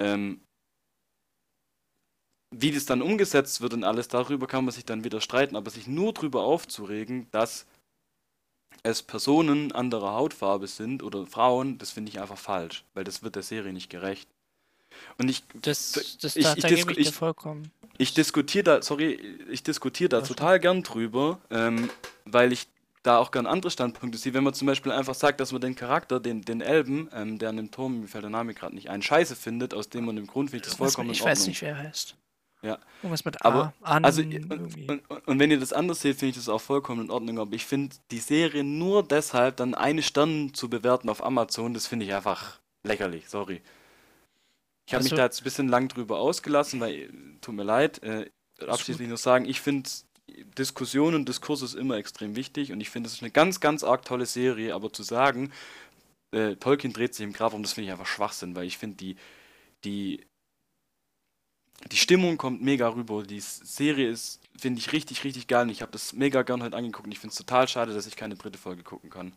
Ähm, 0.00 0.40
wie 2.52 2.72
das 2.72 2.84
dann 2.84 3.02
umgesetzt 3.02 3.60
wird 3.60 3.74
und 3.74 3.84
alles, 3.84 4.08
darüber 4.08 4.46
kann 4.46 4.64
man 4.64 4.74
sich 4.74 4.84
dann 4.84 5.04
wieder 5.04 5.20
streiten, 5.20 5.54
aber 5.54 5.70
sich 5.70 5.86
nur 5.86 6.12
darüber 6.12 6.42
aufzuregen, 6.42 7.28
dass 7.30 7.64
es 8.82 9.02
Personen 9.02 9.72
anderer 9.72 10.12
Hautfarbe 10.14 10.66
sind 10.66 11.02
oder 11.02 11.26
Frauen, 11.26 11.78
das 11.78 11.90
finde 11.90 12.10
ich 12.10 12.20
einfach 12.20 12.38
falsch, 12.38 12.84
weil 12.94 13.04
das 13.04 13.22
wird 13.22 13.36
der 13.36 13.42
Serie 13.42 13.72
nicht 13.72 13.90
gerecht. 13.90 14.28
Und 15.18 15.28
ich, 15.28 15.44
Das, 15.62 16.16
das, 16.20 16.34
ich- 16.34 16.44
da, 16.44 16.54
ich 16.56 16.62
da 16.62 16.68
ich 16.68 16.86
ich- 16.98 17.14
vollkommen. 17.14 17.70
ich 17.98 18.14
diskutiere 18.14 18.64
da, 18.64 18.82
sorry, 18.82 19.12
ich 19.48 19.62
diskutiere 19.62 20.08
da 20.08 20.20
total 20.22 20.58
gern 20.58 20.82
drüber, 20.82 21.40
ähm, 21.50 21.88
weil 22.24 22.52
ich 22.52 22.66
da 23.02 23.18
auch 23.18 23.30
gern 23.30 23.46
andere 23.46 23.70
Standpunkte 23.70 24.18
sehe. 24.18 24.34
Wenn 24.34 24.44
man 24.44 24.52
zum 24.54 24.66
Beispiel 24.66 24.92
einfach 24.92 25.14
sagt, 25.14 25.40
dass 25.40 25.52
man 25.52 25.60
den 25.60 25.74
Charakter, 25.74 26.20
den, 26.20 26.42
den 26.42 26.60
Elben, 26.60 27.08
ähm, 27.14 27.38
der 27.38 27.48
an 27.50 27.56
dem 27.56 27.70
Turm, 27.70 28.00
mir 28.00 28.08
fällt 28.08 28.24
der 28.24 28.30
Name 28.30 28.52
gerade 28.54 28.74
nicht 28.74 28.90
ein, 28.90 29.00
scheiße 29.02 29.36
findet, 29.36 29.72
aus 29.74 29.88
dem 29.88 30.04
man 30.04 30.16
dem 30.16 30.26
Grund 30.26 30.50
finde 30.50 30.64
ich 30.64 30.68
das 30.70 30.76
vollkommen 30.78 31.10
ich 31.10 31.20
in 31.20 31.26
weiß 31.26 31.46
nicht, 31.46 31.62
wer 31.62 31.70
er 31.70 31.78
heißt. 31.78 32.16
Ja. 32.62 32.78
Irgendwas 33.02 33.24
mit 33.24 33.42
Aber, 33.42 33.72
A. 33.80 33.94
An, 33.96 34.04
Also, 34.04 34.20
irgendwie. 34.20 34.86
und, 34.86 35.08
und, 35.10 35.26
und 35.26 35.38
wenn 35.38 35.50
ihr 35.50 35.58
das 35.58 35.72
anders 35.72 36.02
seht, 36.02 36.18
finde 36.18 36.30
ich 36.30 36.36
das 36.36 36.50
auch 36.50 36.60
vollkommen 36.60 37.06
in 37.06 37.10
Ordnung. 37.10 37.38
Aber 37.38 37.54
ich 37.54 37.64
finde, 37.64 37.96
die 38.10 38.18
Serie 38.18 38.64
nur 38.64 39.02
deshalb 39.02 39.56
dann 39.56 39.74
eine 39.74 40.02
Stern 40.02 40.52
zu 40.52 40.68
bewerten 40.68 41.08
auf 41.08 41.24
Amazon, 41.24 41.72
das 41.72 41.86
finde 41.86 42.04
ich 42.04 42.12
einfach 42.12 42.58
lächerlich, 42.82 43.30
sorry. 43.30 43.62
Ich 44.86 44.92
habe 44.92 45.02
mich 45.04 45.12
Also- 45.12 45.16
da 45.16 45.24
jetzt 45.24 45.40
ein 45.40 45.44
bisschen 45.44 45.68
lang 45.68 45.88
drüber 45.88 46.18
ausgelassen, 46.18 46.80
weil, 46.80 46.92
äh, 46.94 47.08
tut 47.40 47.54
mir 47.54 47.62
leid, 47.62 48.02
äh, 48.02 48.28
abschließend 48.66 49.08
nur 49.08 49.16
sagen, 49.16 49.46
ich 49.46 49.62
finde 49.62 49.88
Diskussion 50.58 51.14
und 51.14 51.28
Diskurs 51.28 51.62
ist 51.62 51.74
immer 51.74 51.96
extrem 51.96 52.36
wichtig 52.36 52.72
und 52.72 52.80
ich 52.80 52.90
finde, 52.90 53.08
es 53.08 53.14
ist 53.14 53.22
eine 53.22 53.30
ganz, 53.30 53.60
ganz 53.60 53.84
arg 53.84 54.04
tolle 54.04 54.26
Serie, 54.26 54.74
aber 54.74 54.92
zu 54.92 55.02
sagen, 55.02 55.52
äh, 56.32 56.56
Tolkien 56.56 56.92
dreht 56.92 57.14
sich 57.14 57.24
im 57.24 57.32
Grab 57.32 57.52
um, 57.52 57.62
das 57.62 57.72
finde 57.72 57.86
ich 57.86 57.92
einfach 57.92 58.06
Schwachsinn, 58.06 58.54
weil 58.54 58.66
ich 58.66 58.78
finde, 58.78 58.96
die, 58.96 59.16
die, 59.84 60.26
die 61.90 61.96
Stimmung 61.96 62.36
kommt 62.36 62.62
mega 62.62 62.88
rüber. 62.88 63.22
Die 63.22 63.40
Serie 63.40 64.08
ist, 64.08 64.40
finde 64.58 64.78
ich, 64.78 64.92
richtig, 64.92 65.24
richtig 65.24 65.46
geil. 65.46 65.62
Und 65.62 65.70
ich 65.70 65.82
habe 65.82 65.92
das 65.92 66.12
mega 66.12 66.42
gern 66.42 66.62
heute 66.62 66.76
angeguckt. 66.76 67.06
Und 67.06 67.12
ich 67.12 67.18
finde 67.18 67.32
es 67.32 67.38
total 67.38 67.68
schade, 67.68 67.94
dass 67.94 68.06
ich 68.06 68.16
keine 68.16 68.36
dritte 68.36 68.58
Folge 68.58 68.82
gucken 68.82 69.10
kann. 69.10 69.32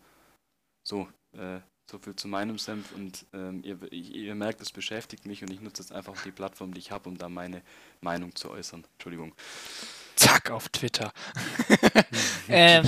So, 0.86 1.08
äh, 1.38 1.60
so 1.90 2.00
viel 2.00 2.16
zu 2.16 2.28
meinem 2.28 2.58
Senf. 2.58 2.94
Und 2.94 3.26
ähm, 3.34 3.64
ihr, 3.64 3.92
ihr 3.92 4.36
merkt, 4.36 4.62
es 4.62 4.72
beschäftigt 4.72 5.26
mich 5.26 5.42
und 5.42 5.52
ich 5.52 5.62
nutze 5.62 5.82
jetzt 5.82 5.92
einfach 5.92 6.22
die 6.24 6.32
Plattform, 6.32 6.74
die 6.74 6.80
ich 6.80 6.92
habe, 6.92 7.10
um 7.10 7.18
da 7.18 7.30
meine 7.30 7.62
Meinung 8.02 8.36
zu 8.36 8.50
äußern. 8.50 8.86
Entschuldigung. 8.94 9.34
Zack, 10.16 10.52
auf 10.52 10.70
Twitter. 10.70 11.12
ähm, 12.50 12.86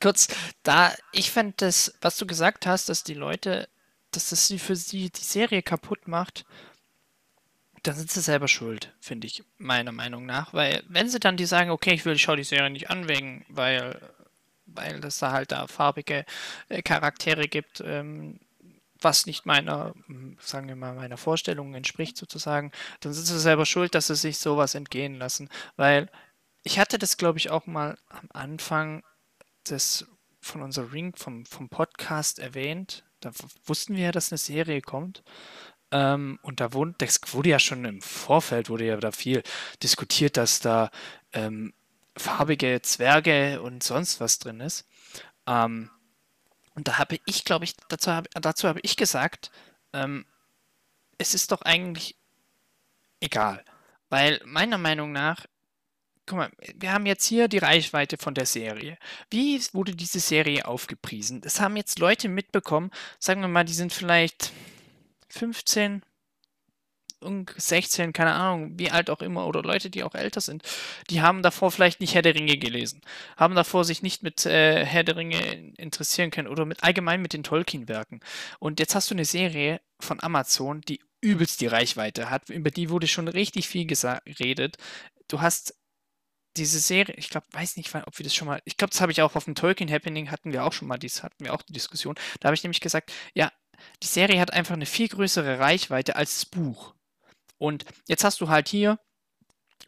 kurz, 0.00 0.28
da, 0.62 0.92
ich 1.12 1.30
fände 1.30 1.54
das, 1.58 1.94
was 2.00 2.16
du 2.16 2.26
gesagt 2.26 2.66
hast, 2.66 2.88
dass 2.88 3.04
die 3.04 3.14
Leute, 3.14 3.68
dass 4.10 4.30
das 4.30 4.46
sie 4.46 4.58
für 4.58 4.76
sie 4.76 5.10
die 5.10 5.24
Serie 5.24 5.62
kaputt 5.62 6.08
macht, 6.08 6.44
dann 7.82 7.94
sind 7.94 8.10
sie 8.10 8.20
selber 8.20 8.48
schuld, 8.48 8.92
finde 9.00 9.26
ich, 9.26 9.44
meiner 9.56 9.92
Meinung 9.92 10.26
nach. 10.26 10.52
Weil, 10.52 10.82
wenn 10.88 11.08
sie 11.08 11.20
dann 11.20 11.36
die 11.36 11.46
sagen, 11.46 11.70
okay, 11.70 11.94
ich 11.94 12.04
will, 12.04 12.14
ich 12.14 12.22
schaue 12.22 12.36
die 12.36 12.44
Serie 12.44 12.70
nicht 12.70 12.90
an, 12.90 13.08
wegen, 13.08 13.44
weil, 13.48 14.00
weil 14.66 15.04
es 15.04 15.18
da 15.18 15.32
halt 15.32 15.52
da 15.52 15.66
farbige 15.66 16.24
äh, 16.68 16.82
Charaktere 16.82 17.48
gibt, 17.48 17.80
ähm, 17.84 18.40
was 19.00 19.26
nicht 19.26 19.46
meiner, 19.46 19.94
sagen 20.40 20.66
wir 20.66 20.74
mal, 20.74 20.94
meiner 20.94 21.16
Vorstellung 21.16 21.74
entspricht 21.74 22.16
sozusagen, 22.16 22.72
dann 23.00 23.12
sind 23.12 23.26
sie 23.26 23.38
selber 23.38 23.64
schuld, 23.64 23.94
dass 23.94 24.08
sie 24.08 24.16
sich 24.16 24.38
sowas 24.38 24.74
entgehen 24.74 25.14
lassen. 25.14 25.48
Weil 25.76 26.08
ich 26.68 26.78
hatte 26.78 26.98
das, 26.98 27.16
glaube 27.16 27.38
ich, 27.38 27.48
auch 27.48 27.66
mal 27.66 27.96
am 28.10 28.28
Anfang 28.34 29.02
des, 29.70 30.06
von 30.38 30.60
unserem 30.60 30.90
Ring, 30.90 31.16
vom, 31.16 31.46
vom 31.46 31.70
Podcast 31.70 32.38
erwähnt. 32.38 33.04
Da 33.20 33.30
wussten 33.64 33.96
wir 33.96 34.04
ja, 34.04 34.12
dass 34.12 34.30
eine 34.30 34.36
Serie 34.36 34.82
kommt. 34.82 35.22
Ähm, 35.92 36.38
und 36.42 36.60
da 36.60 36.74
wurde, 36.74 36.94
das 36.98 37.20
wurde 37.28 37.48
ja 37.48 37.58
schon 37.58 37.86
im 37.86 38.02
Vorfeld, 38.02 38.68
wurde 38.68 38.84
ja 38.84 38.98
da 38.98 39.12
viel 39.12 39.42
diskutiert, 39.82 40.36
dass 40.36 40.60
da 40.60 40.90
ähm, 41.32 41.72
farbige 42.18 42.82
Zwerge 42.82 43.62
und 43.62 43.82
sonst 43.82 44.20
was 44.20 44.38
drin 44.38 44.60
ist. 44.60 44.86
Ähm, 45.46 45.88
und 46.74 46.86
da 46.86 46.98
habe 46.98 47.18
ich, 47.24 47.46
glaube 47.46 47.64
ich, 47.64 47.76
dazu 47.88 48.12
habe 48.12 48.28
dazu 48.42 48.68
habe 48.68 48.80
ich 48.82 48.96
gesagt, 48.98 49.50
ähm, 49.94 50.26
es 51.16 51.32
ist 51.32 51.50
doch 51.50 51.62
eigentlich 51.62 52.18
egal. 53.20 53.64
Weil 54.10 54.42
meiner 54.44 54.76
Meinung 54.76 55.12
nach, 55.12 55.46
guck 56.28 56.38
mal, 56.38 56.50
wir 56.74 56.92
haben 56.92 57.06
jetzt 57.06 57.24
hier 57.24 57.48
die 57.48 57.58
Reichweite 57.58 58.16
von 58.18 58.34
der 58.34 58.46
Serie. 58.46 58.98
Wie 59.30 59.60
wurde 59.72 59.96
diese 59.96 60.20
Serie 60.20 60.66
aufgepriesen? 60.66 61.40
Das 61.40 61.60
haben 61.60 61.76
jetzt 61.76 61.98
Leute 61.98 62.28
mitbekommen, 62.28 62.90
sagen 63.18 63.40
wir 63.40 63.48
mal, 63.48 63.64
die 63.64 63.72
sind 63.72 63.92
vielleicht 63.92 64.52
15, 65.30 66.02
16, 67.56 68.12
keine 68.12 68.34
Ahnung, 68.34 68.78
wie 68.78 68.90
alt 68.90 69.10
auch 69.10 69.20
immer, 69.20 69.46
oder 69.46 69.62
Leute, 69.62 69.90
die 69.90 70.04
auch 70.04 70.14
älter 70.14 70.40
sind, 70.40 70.62
die 71.10 71.20
haben 71.20 71.42
davor 71.42 71.72
vielleicht 71.72 72.00
nicht 72.00 72.14
Herr 72.14 72.22
der 72.22 72.34
Ringe 72.34 72.56
gelesen, 72.56 73.00
haben 73.36 73.56
davor 73.56 73.84
sich 73.84 74.02
nicht 74.02 74.22
mit 74.22 74.46
äh, 74.46 74.84
Herr 74.84 75.02
der 75.02 75.16
Ringe 75.16 75.72
interessieren 75.78 76.30
können 76.30 76.46
oder 76.46 76.64
mit 76.64 76.84
allgemein 76.84 77.20
mit 77.20 77.32
den 77.32 77.42
Tolkien-Werken. 77.42 78.20
Und 78.60 78.78
jetzt 78.78 78.94
hast 78.94 79.10
du 79.10 79.14
eine 79.14 79.24
Serie 79.24 79.80
von 79.98 80.22
Amazon, 80.22 80.80
die 80.82 81.00
übelst 81.20 81.60
die 81.60 81.66
Reichweite 81.66 82.30
hat, 82.30 82.50
über 82.50 82.70
die 82.70 82.90
wurde 82.90 83.08
schon 83.08 83.26
richtig 83.26 83.66
viel 83.66 83.86
geredet. 83.86 84.76
Du 85.26 85.40
hast 85.40 85.74
diese 86.58 86.78
Serie, 86.80 87.14
ich 87.16 87.30
glaube, 87.30 87.46
weiß 87.52 87.76
nicht, 87.76 87.94
ob 87.94 88.18
wir 88.18 88.24
das 88.24 88.34
schon 88.34 88.48
mal, 88.48 88.60
ich 88.64 88.76
glaube, 88.76 88.90
das 88.90 89.00
habe 89.00 89.12
ich 89.12 89.22
auch 89.22 89.36
auf 89.36 89.44
dem 89.44 89.54
Tolkien 89.54 89.90
Happening 89.90 90.30
hatten 90.30 90.52
wir 90.52 90.64
auch 90.64 90.72
schon 90.72 90.88
mal, 90.88 90.98
dies 90.98 91.22
hatten 91.22 91.44
wir 91.44 91.54
auch 91.54 91.62
die 91.62 91.72
Diskussion. 91.72 92.16
Da 92.40 92.48
habe 92.48 92.54
ich 92.54 92.62
nämlich 92.62 92.80
gesagt, 92.80 93.12
ja, 93.34 93.50
die 94.02 94.06
Serie 94.06 94.40
hat 94.40 94.52
einfach 94.52 94.74
eine 94.74 94.86
viel 94.86 95.08
größere 95.08 95.58
Reichweite 95.58 96.16
als 96.16 96.34
das 96.34 96.46
Buch. 96.46 96.94
Und 97.58 97.84
jetzt 98.06 98.24
hast 98.24 98.40
du 98.40 98.48
halt 98.48 98.68
hier, 98.68 98.98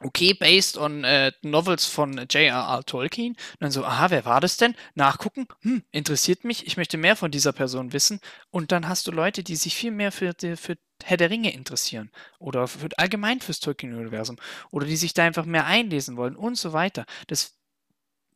okay, 0.01 0.35
based 0.35 0.79
on 0.79 1.05
äh, 1.05 1.33
Novels 1.43 1.87
von 1.87 2.17
J.R.R. 2.17 2.85
Tolkien. 2.85 3.33
Und 3.33 3.61
dann 3.61 3.71
so, 3.71 3.85
aha, 3.85 4.11
wer 4.11 4.25
war 4.25 4.41
das 4.41 4.57
denn? 4.57 4.75
Nachgucken, 4.95 5.47
hm, 5.63 5.85
interessiert 5.91 6.45
mich, 6.45 6.67
ich 6.67 6.77
möchte 6.77 6.97
mehr 6.97 7.17
von 7.17 7.31
dieser 7.31 7.53
Person 7.53 7.93
wissen. 7.93 8.21
Und 8.51 8.73
dann 8.73 8.89
hast 8.89 9.07
du 9.07 9.13
Leute, 9.13 9.43
die 9.43 9.57
sich 9.57 9.75
viel 9.75 9.91
mehr 9.91 10.13
für, 10.13 10.35
für 10.57 10.77
Herr 11.05 11.17
der 11.17 11.31
Ringe 11.31 11.53
interessieren 11.53 12.11
oder 12.39 12.69
für, 12.69 12.89
allgemein 12.97 13.41
fürs 13.41 13.61
Tolkien-Universum 13.61 14.37
oder 14.71 14.87
die 14.87 14.97
sich 14.97 15.15
da 15.15 15.25
einfach 15.25 15.45
mehr 15.45 15.67
einlesen 15.67 16.17
wollen 16.17 16.37
und 16.37 16.57
so 16.57 16.73
weiter. 16.73 17.07
Das, 17.27 17.57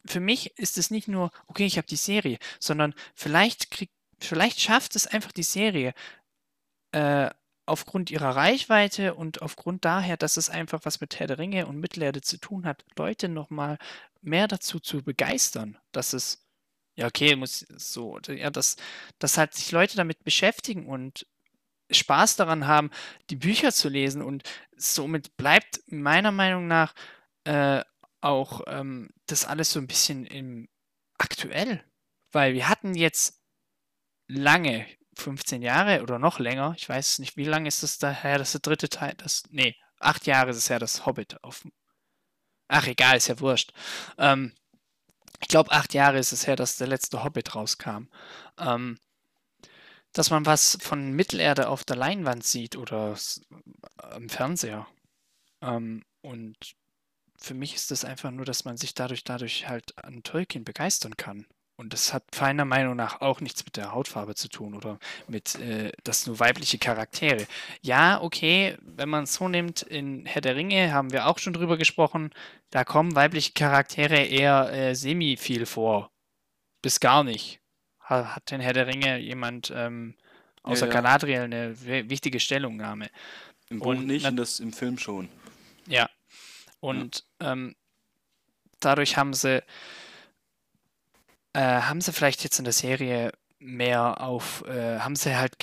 für 0.05 0.21
mich 0.21 0.59
ist 0.59 0.79
es 0.79 0.91
nicht 0.91 1.09
nur, 1.09 1.31
okay, 1.47 1.67
ich 1.67 1.77
habe 1.77 1.87
die 1.87 1.97
Serie, 1.97 2.39
sondern 2.61 2.95
vielleicht, 3.15 3.71
krieg, 3.71 3.91
vielleicht 4.19 4.61
schafft 4.61 4.97
es 4.97 5.07
einfach 5.07 5.33
die 5.33 5.43
Serie, 5.43 5.95
äh, 6.93 7.31
aufgrund 7.67 8.11
ihrer 8.11 8.37
Reichweite 8.37 9.15
und 9.15 9.43
aufgrund 9.43 9.85
daher, 9.85 10.17
dass 10.17 10.37
es 10.37 10.51
einfach 10.51 10.81
was 10.85 11.01
mit 11.01 11.19
Herr 11.19 11.27
der 11.27 11.39
Ringe 11.39 11.67
und 11.67 11.81
Mittelerde 11.81 12.21
zu 12.21 12.39
tun 12.39 12.67
hat, 12.67 12.85
Leute 12.97 13.29
nochmal 13.29 13.79
mehr 14.21 14.49
dazu 14.49 14.81
zu 14.81 15.03
begeistern, 15.03 15.79
dass 15.93 16.13
es, 16.13 16.47
ja, 16.97 17.07
okay, 17.07 17.37
muss 17.37 17.61
so, 17.77 18.19
ja, 18.29 18.51
dass, 18.51 18.77
dass 19.19 19.39
halt 19.39 19.55
sich 19.55 19.73
Leute 19.73 19.97
damit 19.97 20.25
beschäftigen 20.25 20.87
und 20.87 21.27
Spaß 21.91 22.37
daran 22.37 22.67
haben, 22.67 22.91
die 23.31 23.37
Bücher 23.37 23.73
zu 23.73 23.89
lesen 23.89 24.23
und 24.23 24.43
somit 24.77 25.37
bleibt 25.37 25.81
meiner 25.87 26.33
Meinung 26.33 26.67
nach 26.67 26.95
äh, 27.45 27.83
auch 28.21 28.63
ähm, 28.67 29.11
das 29.27 29.45
alles 29.45 29.71
so 29.71 29.81
ein 29.81 29.87
bisschen 29.87 30.25
im 30.27 30.69
aktuell, 31.19 31.85
weil 32.33 32.55
wir 32.55 32.69
hatten 32.69 32.95
jetzt 32.95 33.41
lange 34.29 34.87
15 35.17 35.63
Jahre 35.63 36.03
oder 36.03 36.19
noch 36.19 36.39
länger. 36.39 36.75
Ich 36.77 36.89
weiß 36.89 37.19
nicht, 37.19 37.37
wie 37.37 37.45
lange 37.45 37.69
ist 37.69 37.83
das 37.83 37.99
daher, 37.99 38.39
das 38.39 38.49
ist 38.49 38.65
der 38.65 38.71
dritte 38.71 38.89
Teil, 38.89 39.15
das, 39.17 39.45
nee, 39.51 39.77
acht 40.01 40.27
Jahre 40.27 40.51
ist 40.51 40.57
es 40.57 40.69
ja 40.69 40.79
das 40.79 41.07
Hobbit 41.07 41.43
auf. 41.43 41.65
Ach, 42.69 42.87
egal, 42.87 43.17
ist 43.17 43.29
ja 43.29 43.39
wurscht. 43.41 43.73
Ähm, 44.19 44.55
ich 45.41 45.49
glaube, 45.49 45.71
acht 45.73 45.95
Jahre 45.95 46.19
ist 46.19 46.33
es 46.33 46.47
her, 46.47 46.57
dass 46.57 46.79
der 46.79 46.87
letzte 46.87 47.23
Hobbit 47.23 47.55
rauskam. 47.55 48.09
Ähm, 48.59 48.99
dass 50.15 50.31
man 50.31 50.47
was 50.47 50.79
von 50.81 51.13
Mittelerde 51.13 51.69
auf 51.69 51.85
der 51.85 51.97
Leinwand 51.97 52.45
sieht 52.45 52.77
oder 52.77 53.17
am 53.97 54.29
Fernseher. 54.31 54.87
Ähm, 55.61 56.03
und 56.23 56.57
für 57.37 57.55
mich 57.55 57.75
ist 57.75 57.91
das 57.91 58.05
einfach 58.05 58.31
nur, 58.31 58.47
dass 58.47 58.65
man 58.65 58.79
sich 58.79 58.95
dadurch, 58.95 59.25
dadurch 59.25 59.69
halt 59.69 59.93
an 60.03 60.23
Tolkien 60.23 60.65
begeistern 60.65 61.17
kann. 61.17 61.47
Und 61.77 61.93
das 61.93 62.15
hat 62.15 62.23
meiner 62.41 62.65
Meinung 62.65 62.95
nach 62.95 63.21
auch 63.21 63.41
nichts 63.41 63.65
mit 63.65 63.77
der 63.77 63.93
Hautfarbe 63.93 64.37
zu 64.37 64.49
tun 64.49 64.75
oder 64.75 64.99
mit, 65.27 65.57
äh, 65.57 65.91
das 66.05 66.27
nur 66.27 66.39
weibliche 66.39 66.79
Charaktere. 66.79 67.47
Ja, 67.83 68.23
okay, 68.23 68.77
wenn 68.81 69.09
man 69.09 69.25
es 69.25 69.35
so 69.35 69.49
nimmt, 69.49 69.83
in 69.83 70.25
Herr 70.25 70.41
der 70.41 70.55
Ringe 70.55 70.93
haben 70.93 71.13
wir 71.13 71.27
auch 71.27 71.39
schon 71.39 71.53
drüber 71.53 71.77
gesprochen, 71.77 72.31
da 72.71 72.85
kommen 72.85 73.17
weibliche 73.17 73.53
Charaktere 73.53 74.23
eher 74.23 74.73
äh, 74.73 74.95
semi 74.95 75.37
viel 75.37 75.67
vor. 75.67 76.13
Bis 76.81 77.01
gar 77.01 77.25
nicht. 77.25 77.64
Hat, 78.05 78.53
in 78.53 78.61
Herr 78.61 78.73
der 78.73 78.87
Ringe 78.87 79.19
jemand 79.19 79.73
ähm, 79.75 80.15
außer 80.63 80.87
ja, 80.87 80.93
ja. 80.93 81.01
Galadriel 81.01 81.41
eine 81.41 82.09
wichtige 82.09 82.41
Stellungnahme. 82.41 83.09
Im 83.71 83.79
Buch 83.79 83.87
und, 83.87 84.07
nicht, 84.07 84.27
das 84.39 84.61
im 84.61 84.73
Film 84.73 84.99
schon. 84.99 85.29
Ja. 85.87 86.09
Und 86.81 87.25
ja. 87.41 87.53
Ähm, 87.53 87.75
dadurch 88.81 89.17
haben 89.17 89.33
sie 89.33 89.63
äh, 91.55 91.61
haben 91.61 92.01
sie 92.01 92.13
vielleicht 92.13 92.45
jetzt 92.45 92.59
in 92.59 92.65
der 92.65 92.75
Serie 92.75 93.33
mehr 93.59 94.21
auf, 94.21 94.63
äh, 94.67 94.99
haben 94.99 95.17
sie 95.17 95.37
halt 95.37 95.57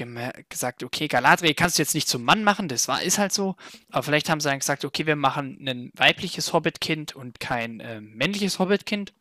gesagt, 0.50 0.84
okay, 0.84 1.08
Galadriel 1.08 1.54
kannst 1.54 1.78
du 1.78 1.84
jetzt 1.84 1.94
nicht 1.94 2.08
zum 2.08 2.24
Mann 2.24 2.44
machen, 2.44 2.68
das 2.68 2.88
war, 2.88 3.04
ist 3.04 3.20
halt 3.20 3.32
so, 3.32 3.56
aber 3.92 4.02
vielleicht 4.02 4.30
haben 4.30 4.40
sie 4.40 4.50
dann 4.50 4.58
gesagt, 4.58 4.86
okay, 4.86 5.06
wir 5.06 5.16
machen 5.16 5.60
ein 5.68 5.92
weibliches 5.94 6.52
Hobbitkind 6.52 7.16
und 7.16 7.40
kein 7.40 7.80
äh, 7.80 8.02
männliches 8.02 8.58
Hobbitkind. 8.58 9.14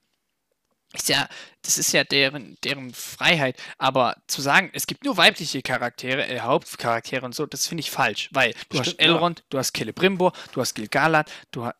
Ist 0.93 1.09
ja, 1.09 1.29
das 1.63 1.79
ist 1.79 1.93
ja 1.93 2.03
deren, 2.03 2.59
deren 2.65 2.93
Freiheit, 2.93 3.57
aber 3.79 4.17
zu 4.27 4.43
sagen, 4.43 4.71
es 4.73 4.89
gibt 4.89 5.05
nur 5.05 5.17
weibliche 5.17 5.63
Charaktere, 5.63 6.27
äh, 6.27 6.41
Hauptcharaktere 6.41 7.25
und 7.25 7.35
so, 7.35 7.47
das 7.47 7.69
finde 7.69 7.83
ich 7.83 7.93
falsch, 7.93 8.29
weil 8.33 8.53
du 8.53 8.79
Stimmt, 8.79 8.87
hast 8.87 8.99
Elrond, 8.99 9.39
ja. 9.39 9.45
du 9.51 9.59
hast 9.59 9.77
Celebrimbor, 9.77 10.33
du 10.53 10.61
hast 10.61 10.75
Gilgalad, 10.75 11.31
du 11.53 11.67
hast, 11.67 11.77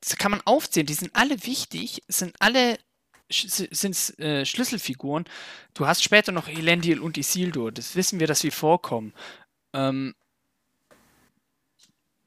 das 0.00 0.16
kann 0.16 0.30
man 0.30 0.40
aufzählen, 0.46 0.86
die 0.86 0.94
sind 0.94 1.14
alle 1.14 1.44
wichtig, 1.44 2.02
sind 2.08 2.34
alle 2.38 2.78
sind 3.28 4.18
äh, 4.20 4.44
Schlüsselfiguren. 4.44 5.24
Du 5.74 5.86
hast 5.86 6.02
später 6.02 6.30
noch 6.32 6.48
Elendil 6.48 7.00
und 7.00 7.18
Isildur. 7.18 7.72
Das 7.72 7.96
wissen 7.96 8.20
wir, 8.20 8.26
dass 8.26 8.40
sie 8.40 8.52
vorkommen. 8.52 9.12
Ähm, 9.72 10.14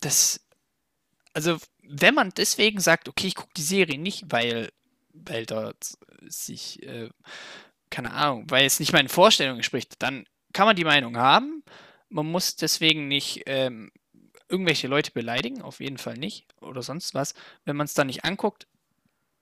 das, 0.01 0.41
also, 1.34 1.57
wenn 1.84 2.15
man 2.15 2.31
deswegen 2.35 2.80
sagt, 2.80 3.07
okay, 3.07 3.27
ich 3.27 3.35
gucke 3.35 3.53
die 3.56 3.61
Serie 3.61 3.97
nicht, 3.97 4.26
weil, 4.27 4.72
weil 5.14 5.45
dort 5.45 5.98
sich, 6.27 6.84
äh, 6.84 7.10
keine 7.90 8.11
Ahnung, 8.11 8.45
weil 8.49 8.65
es 8.65 8.80
nicht 8.80 8.94
meinen 8.94 9.10
Vorstellungen 9.10 9.57
entspricht, 9.57 9.95
dann 9.99 10.26
kann 10.53 10.65
man 10.65 10.76
die 10.76 10.84
Meinung 10.84 11.18
haben. 11.18 11.64
Man 12.10 12.26
muss 12.26 12.56
deswegen 12.56 13.07
nicht 13.07 13.44
ähm, 13.45 13.91
irgendwelche 14.48 14.88
Leute 14.88 15.11
beleidigen, 15.11 15.61
auf 15.61 15.80
jeden 15.80 15.98
Fall 15.98 16.18
nicht, 16.18 16.48
oder 16.61 16.81
sonst 16.81 17.14
was. 17.14 17.34
Wenn 17.65 17.76
man 17.76 17.86
es 17.86 17.94
dann 17.94 18.07
nicht 18.07 18.26
anguckt, 18.26 18.68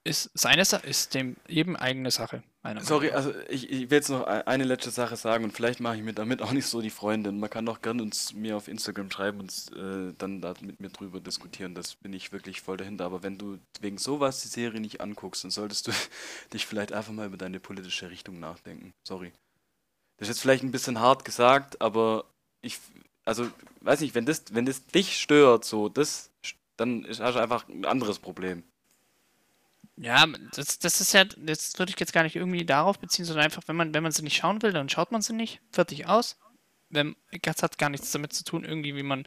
ist 0.07 0.31
seine 0.33 0.65
Sache, 0.65 0.87
ist 0.87 1.13
dem 1.13 1.35
eben 1.47 1.75
eigene 1.75 2.11
Sache. 2.11 2.41
Sorry, 2.81 3.11
also 3.11 3.33
ich, 3.47 3.69
ich, 3.69 3.89
will 3.89 3.97
jetzt 3.97 4.09
noch 4.09 4.27
e-, 4.27 4.43
eine 4.45 4.65
letzte 4.65 4.89
Sache 4.89 5.15
sagen 5.15 5.43
und 5.45 5.51
vielleicht 5.51 5.79
mache 5.79 5.95
ich 5.97 6.03
mir 6.03 6.13
damit 6.13 6.41
auch 6.41 6.51
nicht 6.51 6.65
so 6.65 6.81
die 6.81 6.89
Freunde. 6.89 7.31
Man 7.31 7.49
kann 7.49 7.65
doch 7.65 7.81
gerne 7.81 8.01
uns 8.01 8.33
mir 8.33 8.57
auf 8.57 8.67
Instagram 8.67 9.09
schreiben 9.09 9.39
und 9.39 9.51
äh, 9.73 10.13
dann 10.17 10.41
da 10.41 10.53
mit 10.61 10.79
mir 10.79 10.89
drüber 10.89 11.19
diskutieren. 11.19 11.75
Das 11.75 11.95
bin 11.95 12.11
ich 12.11 12.33
wirklich 12.33 12.61
voll 12.61 12.77
dahinter. 12.77 13.05
Aber 13.05 13.23
wenn 13.23 13.37
du 13.37 13.57
wegen 13.79 13.97
sowas 13.97 14.41
die 14.41 14.49
Serie 14.49 14.81
nicht 14.81 14.99
anguckst, 14.99 15.43
dann 15.43 15.51
solltest 15.51 15.87
du 15.87 15.91
dich 16.53 16.65
vielleicht 16.65 16.91
einfach 16.91 17.13
mal 17.13 17.27
über 17.27 17.37
deine 17.37 17.59
politische 17.59 18.09
Richtung 18.09 18.39
nachdenken. 18.39 18.93
Sorry. 19.07 19.31
Das 20.17 20.27
ist 20.27 20.35
jetzt 20.35 20.41
vielleicht 20.41 20.63
ein 20.63 20.71
bisschen 20.71 20.99
hart 20.99 21.23
gesagt, 21.23 21.79
aber 21.79 22.25
ich, 22.61 22.79
also 23.23 23.49
weiß 23.81 24.01
nicht, 24.01 24.15
wenn 24.15 24.25
das, 24.25 24.43
wenn 24.51 24.65
das 24.65 24.85
dich 24.87 25.21
stört, 25.21 25.63
so 25.63 25.89
das, 25.89 26.31
dann 26.75 27.05
hast 27.07 27.19
du 27.19 27.41
einfach 27.41 27.69
ein 27.69 27.85
anderes 27.85 28.19
Problem. 28.19 28.63
Ja, 29.99 30.27
das, 30.55 30.77
das 30.77 31.01
ist 31.01 31.13
ja, 31.13 31.25
das 31.25 31.77
würde 31.79 31.91
ich 31.91 31.99
jetzt 31.99 32.13
gar 32.13 32.23
nicht 32.23 32.35
irgendwie 32.35 32.65
darauf 32.65 32.99
beziehen, 32.99 33.25
sondern 33.25 33.45
einfach, 33.45 33.63
wenn 33.65 33.75
man, 33.75 33.93
wenn 33.95 34.03
man 34.03 34.11
sie 34.11 34.21
nicht 34.21 34.37
schauen 34.37 34.61
will, 34.61 34.71
dann 34.71 34.89
schaut 34.89 35.11
man 35.11 35.21
sie 35.23 35.33
nicht. 35.33 35.59
Fertig 35.71 36.05
aus. 36.07 36.37
Wenn, 36.89 37.15
das 37.41 37.63
hat 37.63 37.79
gar 37.79 37.89
nichts 37.89 38.11
damit 38.11 38.31
zu 38.31 38.43
tun, 38.43 38.63
irgendwie, 38.63 38.95
wie 38.95 39.03
man, 39.03 39.25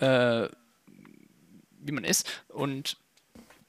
äh, 0.00 0.48
wie 1.80 1.92
man 1.92 2.04
ist. 2.04 2.44
Und 2.48 2.96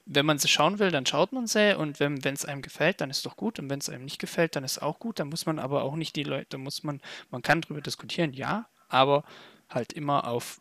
wenn 0.06 0.26
man 0.26 0.38
sie 0.38 0.48
schauen 0.48 0.78
will, 0.78 0.90
dann 0.90 1.06
schaut 1.06 1.32
man 1.32 1.46
sie 1.46 1.76
und 1.76 2.00
wenn 2.00 2.18
es 2.24 2.44
einem 2.44 2.62
gefällt, 2.62 3.00
dann 3.00 3.10
ist 3.10 3.26
doch 3.26 3.36
gut 3.36 3.58
und 3.58 3.70
wenn 3.70 3.78
es 3.78 3.88
einem 3.88 4.04
nicht 4.04 4.18
gefällt, 4.18 4.56
dann 4.56 4.64
ist 4.64 4.82
auch 4.82 4.98
gut. 4.98 5.20
Dann 5.20 5.28
muss 5.28 5.46
man 5.46 5.58
aber 5.58 5.84
auch 5.84 5.94
nicht 5.94 6.16
die 6.16 6.24
Leute, 6.24 6.58
muss 6.58 6.82
man, 6.82 7.00
man 7.30 7.42
kann 7.42 7.60
drüber 7.60 7.82
diskutieren, 7.82 8.32
ja, 8.32 8.66
aber 8.88 9.24
halt 9.68 9.92
immer 9.92 10.26
auf 10.26 10.60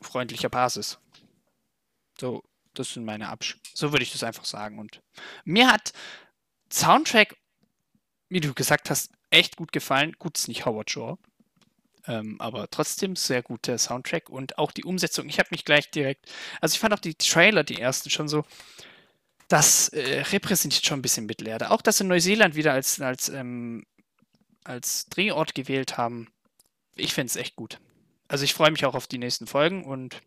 freundlicher 0.00 0.48
Basis. 0.48 0.98
So, 2.18 2.42
das 2.78 2.92
sind 2.92 3.04
meine 3.04 3.28
Absch. 3.28 3.58
So 3.74 3.92
würde 3.92 4.02
ich 4.02 4.12
das 4.12 4.22
einfach 4.22 4.44
sagen. 4.44 4.78
Und 4.78 5.02
mir 5.44 5.70
hat 5.70 5.92
Soundtrack, 6.72 7.36
wie 8.28 8.40
du 8.40 8.54
gesagt 8.54 8.90
hast, 8.90 9.10
echt 9.30 9.56
gut 9.56 9.72
gefallen. 9.72 10.12
Gut, 10.18 10.38
ist 10.38 10.48
nicht 10.48 10.66
Howard 10.66 10.90
Shore. 10.90 11.18
Ähm, 12.06 12.40
aber 12.40 12.70
trotzdem 12.70 13.16
sehr 13.16 13.42
guter 13.42 13.76
Soundtrack 13.76 14.30
und 14.30 14.58
auch 14.58 14.72
die 14.72 14.84
Umsetzung. 14.84 15.28
Ich 15.28 15.38
habe 15.38 15.48
mich 15.50 15.64
gleich 15.64 15.90
direkt, 15.90 16.32
also 16.60 16.74
ich 16.74 16.80
fand 16.80 16.94
auch 16.94 17.00
die 17.00 17.14
Trailer, 17.14 17.64
die 17.64 17.80
ersten, 17.80 18.08
schon 18.08 18.28
so, 18.28 18.44
das 19.48 19.88
äh, 19.88 20.20
repräsentiert 20.32 20.86
schon 20.86 21.00
ein 21.00 21.02
bisschen 21.02 21.26
Mittelerde. 21.26 21.70
Auch, 21.70 21.82
dass 21.82 21.98
sie 21.98 22.04
Neuseeland 22.04 22.54
wieder 22.54 22.72
als, 22.72 23.00
als, 23.00 23.28
ähm, 23.28 23.84
als 24.64 25.06
Drehort 25.06 25.54
gewählt 25.54 25.98
haben, 25.98 26.28
ich 26.94 27.14
finde 27.14 27.30
es 27.30 27.36
echt 27.36 27.56
gut. 27.56 27.78
Also 28.26 28.44
ich 28.44 28.54
freue 28.54 28.70
mich 28.70 28.84
auch 28.84 28.94
auf 28.94 29.06
die 29.06 29.18
nächsten 29.18 29.46
Folgen 29.46 29.84
und. 29.84 30.20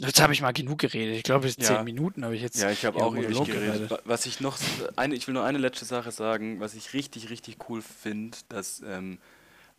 Jetzt 0.00 0.20
habe 0.20 0.32
ich 0.32 0.40
mal 0.42 0.52
genug 0.52 0.78
geredet. 0.78 1.16
Ich 1.16 1.22
glaube, 1.24 1.48
zehn 1.48 1.64
Ja. 1.64 1.82
Minuten 1.82 2.24
habe 2.24 2.36
ich 2.36 2.42
jetzt. 2.42 2.60
Ja, 2.60 2.70
ich 2.70 2.84
habe 2.84 3.02
auch 3.02 3.16
ewig 3.16 3.36
geredet. 3.44 3.52
geredet. 3.52 3.90
Wa- 3.90 4.00
Was 4.04 4.26
ich 4.26 4.38
noch, 4.40 4.56
eine, 4.96 5.14
ich 5.16 5.26
will 5.26 5.34
nur 5.34 5.44
eine 5.44 5.58
letzte 5.58 5.84
Sache 5.84 6.12
sagen, 6.12 6.60
was 6.60 6.74
ich 6.74 6.92
richtig, 6.92 7.30
richtig 7.30 7.56
cool 7.68 7.82
finde, 7.82 8.38
dass 8.48 8.80
ähm, 8.86 9.18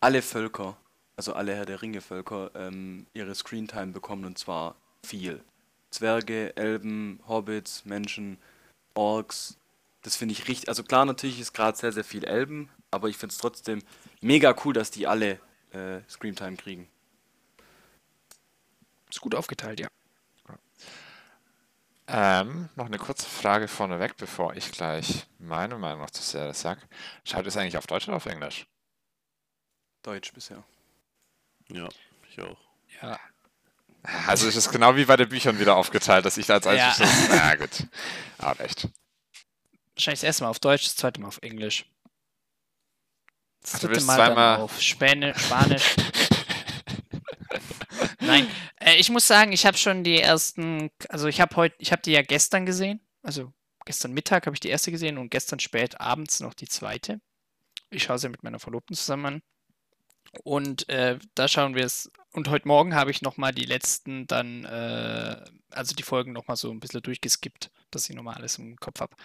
alle 0.01 0.21
Völker, 0.21 0.75
also 1.15 1.33
alle 1.33 1.55
Herr 1.55 1.65
der 1.65 1.81
Ringe 1.81 2.01
Völker, 2.01 2.51
ähm, 2.53 3.05
ihre 3.13 3.33
Screentime 3.33 3.93
bekommen 3.93 4.25
und 4.25 4.37
zwar 4.37 4.75
viel. 5.05 5.41
Zwerge, 5.91 6.55
Elben, 6.57 7.21
Hobbits, 7.27 7.85
Menschen, 7.85 8.37
Orks. 8.95 9.55
Das 10.01 10.17
finde 10.17 10.33
ich 10.33 10.47
richtig. 10.49 10.67
Also 10.67 10.83
klar, 10.83 11.05
natürlich 11.05 11.39
ist 11.39 11.53
gerade 11.53 11.77
sehr, 11.77 11.93
sehr 11.93 12.03
viel 12.03 12.25
Elben, 12.25 12.69
aber 12.91 13.07
ich 13.07 13.15
finde 13.17 13.31
es 13.33 13.37
trotzdem 13.39 13.81
mega 14.21 14.53
cool, 14.65 14.73
dass 14.73 14.91
die 14.91 15.07
alle 15.07 15.39
äh, 15.71 16.01
Screentime 16.09 16.57
kriegen. 16.57 16.89
Ist 19.09 19.21
gut 19.21 19.33
aufgeteilt, 19.33 19.79
ja. 19.79 19.87
Ähm, 22.11 22.69
noch 22.75 22.87
eine 22.87 22.97
kurze 22.97 23.27
Frage 23.27 23.67
vorneweg, 23.67 24.17
bevor 24.17 24.55
ich 24.55 24.71
gleich 24.71 25.27
meine 25.37 25.77
Meinung 25.77 26.01
noch 26.01 26.09
zu 26.09 26.23
Serie 26.23 26.55
sage. 26.55 26.81
Schaut 27.23 27.45
es 27.45 27.55
eigentlich 27.55 27.77
auf 27.77 27.85
Deutsch 27.85 28.07
oder 28.07 28.17
auf 28.17 28.25
Englisch? 28.25 28.65
Deutsch 30.01 30.33
bisher. 30.33 30.63
Ja, 31.71 31.87
ich 32.27 32.41
auch. 32.41 32.57
Ja. 33.01 33.19
Also 34.27 34.47
es 34.47 34.55
ist 34.55 34.71
genau 34.71 34.95
wie 34.95 35.05
bei 35.05 35.17
den 35.17 35.29
Büchern 35.29 35.59
wieder 35.59 35.75
aufgeteilt, 35.75 36.25
dass 36.25 36.37
ich 36.37 36.49
als 36.49 36.65
Ja. 36.65 36.71
einziges... 36.89 37.29
Na 37.29 37.55
gut. 37.55 37.87
Aber 38.39 38.59
echt. 38.61 38.87
Wahrscheinlich 39.93 40.21
das 40.21 40.23
erste 40.23 40.43
Mal 40.45 40.49
auf 40.49 40.59
Deutsch, 40.59 40.85
das 40.85 40.95
zweite 40.95 41.21
Mal 41.21 41.27
auf 41.27 41.39
Englisch. 41.43 41.85
Das 43.61 43.73
du 43.73 43.87
dritte 43.87 43.95
willst 43.97 44.07
Mal 44.07 44.57
auf 44.57 44.81
Spanisch. 44.81 45.35
Nein, 48.21 48.47
ich 48.97 49.09
muss 49.09 49.27
sagen, 49.27 49.51
ich 49.51 49.65
habe 49.65 49.77
schon 49.77 50.03
die 50.03 50.19
ersten, 50.19 50.89
also 51.09 51.27
ich 51.27 51.41
habe 51.41 51.55
heute, 51.55 51.75
ich 51.79 51.91
habe 51.91 52.01
die 52.01 52.11
ja 52.11 52.21
gestern 52.21 52.65
gesehen, 52.65 53.01
also 53.21 53.53
gestern 53.85 54.13
Mittag 54.13 54.45
habe 54.45 54.55
ich 54.55 54.59
die 54.59 54.69
erste 54.69 54.91
gesehen 54.91 55.17
und 55.17 55.29
gestern 55.31 55.59
spät 55.59 55.99
abends 55.99 56.39
noch 56.39 56.53
die 56.53 56.67
zweite. 56.67 57.19
Ich 57.89 58.03
schaue 58.03 58.19
sie 58.19 58.29
mit 58.29 58.43
meiner 58.43 58.59
Verlobten 58.59 58.95
zusammen 58.95 59.25
an. 59.25 59.41
Und 60.43 60.87
äh, 60.89 61.17
da 61.33 61.47
schauen 61.47 61.75
wir 61.75 61.85
es. 61.85 62.11
Und 62.33 62.49
heute 62.49 62.67
Morgen 62.67 62.93
habe 62.93 63.09
ich 63.09 63.23
nochmal 63.23 63.51
die 63.51 63.65
letzten 63.65 64.27
dann, 64.27 64.63
äh, 64.65 65.43
also 65.71 65.95
die 65.95 66.03
Folgen 66.03 66.33
nochmal 66.33 66.55
so 66.55 66.69
ein 66.69 66.79
bisschen 66.79 67.01
durchgeskippt, 67.01 67.71
dass 67.89 68.07
ich 68.09 68.15
nochmal 68.15 68.35
alles 68.35 68.59
im 68.59 68.75
Kopf 68.75 68.99
habe. 68.99 69.15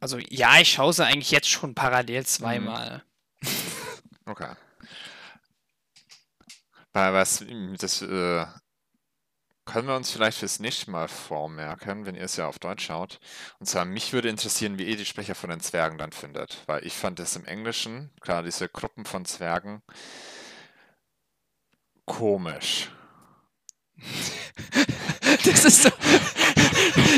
Also 0.00 0.18
ja, 0.18 0.58
ich 0.60 0.72
schaue 0.72 0.92
sie 0.92 1.04
eigentlich 1.04 1.30
jetzt 1.30 1.48
schon 1.48 1.74
parallel 1.74 2.26
zweimal. 2.26 3.04
Okay. 4.26 4.54
Weil 6.92 7.12
was, 7.12 7.44
das 7.78 8.02
äh, 8.02 8.46
können 9.64 9.86
wir 9.86 9.94
uns 9.94 10.10
vielleicht 10.10 10.38
fürs 10.38 10.58
nächste 10.58 10.90
Mal 10.90 11.06
vormerken, 11.06 12.04
wenn 12.04 12.16
ihr 12.16 12.24
es 12.24 12.36
ja 12.36 12.48
auf 12.48 12.58
Deutsch 12.58 12.86
schaut. 12.86 13.20
Und 13.60 13.66
zwar, 13.66 13.84
mich 13.84 14.12
würde 14.12 14.28
interessieren, 14.28 14.78
wie 14.78 14.84
ihr 14.84 14.96
die 14.96 15.04
Sprecher 15.04 15.36
von 15.36 15.50
den 15.50 15.60
Zwergen 15.60 15.98
dann 15.98 16.12
findet. 16.12 16.64
Weil 16.66 16.84
ich 16.84 16.94
fand 16.94 17.18
das 17.20 17.36
im 17.36 17.44
Englischen, 17.44 18.10
klar, 18.20 18.42
diese 18.42 18.68
Gruppen 18.68 19.04
von 19.04 19.24
Zwergen, 19.24 19.82
komisch. 22.04 22.90
Das 25.44 25.64
ist 25.64 25.82
so, 25.82 25.90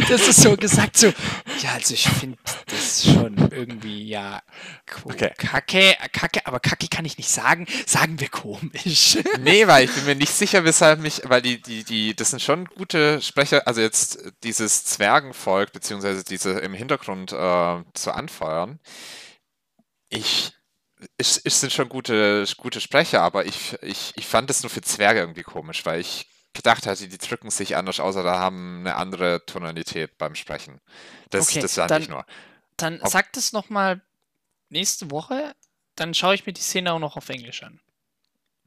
das 0.09 0.29
ist 0.29 0.43
so 0.43 0.57
gesagt 0.57 0.97
so, 0.97 1.07
ja, 1.07 1.71
also 1.75 1.95
ich 1.95 2.09
finde 2.09 2.39
das 2.67 3.05
schon 3.05 3.37
irgendwie, 3.53 4.09
ja, 4.09 4.43
Okay. 5.05 5.33
kacke, 5.39 5.97
kacke, 6.13 6.47
aber 6.47 6.61
kacke 6.61 6.89
kann 6.89 7.05
ich 7.05 7.17
nicht 7.19 7.31
sagen, 7.31 7.67
sagen 7.87 8.21
wir 8.21 8.29
komisch. 8.29 9.19
Nee, 9.41 9.67
weil 9.67 9.85
ich 9.85 9.95
bin 9.95 10.05
mir 10.05 10.15
nicht 10.15 10.33
sicher, 10.33 10.65
weshalb 10.65 11.01
mich, 11.01 11.23
weil 11.25 11.43
die, 11.43 11.61
die, 11.61 11.85
die, 11.85 12.15
das 12.15 12.31
sind 12.31 12.43
schon 12.43 12.67
gute 12.67 13.21
Sprecher, 13.23 13.67
also 13.67 13.81
jetzt 13.81 14.19
dieses 14.43 14.85
Zwergenvolk, 14.85 15.73
beziehungsweise 15.73 16.25
diese 16.25 16.53
im 16.59 16.75
Hintergrund 16.75 17.33
äh, 17.33 17.83
zu 17.95 18.13
anfeuern. 18.13 18.81
Ich, 20.09 20.53
es 21.17 21.41
sind 21.45 21.73
schon 21.73 21.89
gute, 21.89 22.45
gute 22.57 22.81
Sprecher, 22.81 23.23
aber 23.23 23.47
ich, 23.47 23.77
ich, 23.83 24.13
ich 24.17 24.27
fand 24.27 24.51
es 24.51 24.63
nur 24.63 24.71
für 24.71 24.83
Zwerge 24.83 25.21
irgendwie 25.21 25.43
komisch, 25.43 25.85
weil 25.87 26.01
ich 26.01 26.27
gedacht 26.53 26.87
hatte, 26.87 27.09
die 27.09 27.19
drücken 27.19 27.51
sich 27.51 27.77
anders 27.77 28.01
aus 28.01 28.17
oder 28.17 28.39
haben 28.39 28.81
eine 28.81 28.97
andere 28.97 29.45
Tonalität 29.47 30.17
beim 30.19 30.35
Sprechen. 30.35 30.81
Das, 31.31 31.49
Okay, 31.49 31.61
das 31.61 31.75
dann- 31.75 32.03
ich 32.03 32.09
nur. 32.09 32.25
Dann 32.77 33.01
Ob- 33.01 33.09
sag 33.11 33.33
das 33.33 33.53
nochmal 33.53 34.01
nächste 34.69 35.11
Woche, 35.11 35.55
dann 35.97 36.15
schaue 36.15 36.35
ich 36.35 36.47
mir 36.47 36.53
die 36.53 36.61
Szene 36.61 36.93
auch 36.93 36.99
noch 36.99 37.17
auf 37.17 37.29
Englisch 37.29 37.63
an. 37.63 37.81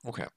Okay. 0.03 0.28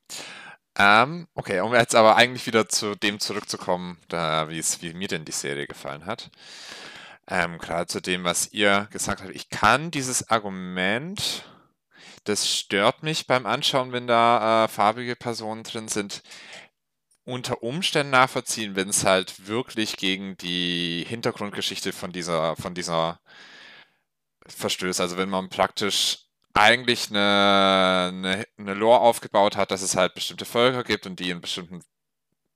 Ähm, 0.77 1.27
okay, 1.35 1.61
um 1.61 1.75
jetzt 1.75 1.95
aber 1.95 2.17
eigentlich 2.17 2.47
wieder 2.47 2.69
zu 2.69 2.95
dem 2.95 3.19
zurückzukommen, 3.21 3.99
da, 4.09 4.49
wie 4.49 4.95
mir 4.95 5.09
denn 5.09 5.25
die 5.25 5.33
Serie 5.33 5.67
gefallen 5.67 6.07
hat. 6.07 6.31
Ähm, 7.27 7.59
gerade 7.59 7.87
zu 7.89 8.01
dem, 8.01 8.25
was 8.25 8.53
ihr 8.53 8.89
gesagt 8.91 9.21
habt. 9.23 9.35
Ich 9.35 9.51
kann 9.51 9.91
dieses 9.91 10.31
Argument, 10.31 11.45
das 12.25 12.49
stört 12.49 13.03
mich 13.03 13.27
beim 13.27 13.45
Anschauen, 13.45 13.93
wenn 13.93 14.07
da 14.07 14.65
äh, 14.65 14.69
farbige 14.69 15.15
Personen 15.17 15.63
drin 15.65 15.89
sind, 15.89 16.23
unter 17.29 17.63
Umständen 17.63 18.13
nachvollziehen, 18.13 18.75
wenn 18.75 18.89
es 18.89 19.05
halt 19.05 19.47
wirklich 19.47 19.99
gegen 19.99 20.39
die 20.39 21.05
Hintergrundgeschichte 21.07 21.93
von 21.93 22.11
dieser, 22.11 22.57
von 22.57 22.75
dieser 22.75 23.21
verstößt. 24.47 25.01
Also 25.03 25.19
wenn 25.19 25.29
man 25.29 25.51
praktisch 25.51 26.21
eigentlich 26.55 27.11
eine, 27.11 28.09
eine, 28.09 28.47
eine 28.57 28.75
Lore 28.75 29.01
aufgebaut 29.01 29.57
hat, 29.57 29.71
dass 29.71 29.83
es 29.83 29.95
halt 29.95 30.15
bestimmte 30.15 30.47
Völker 30.47 30.85
gibt 30.85 31.07
und 31.07 31.21
die 31.21 31.29
in 31.29 31.43
bestimmten 31.43 31.83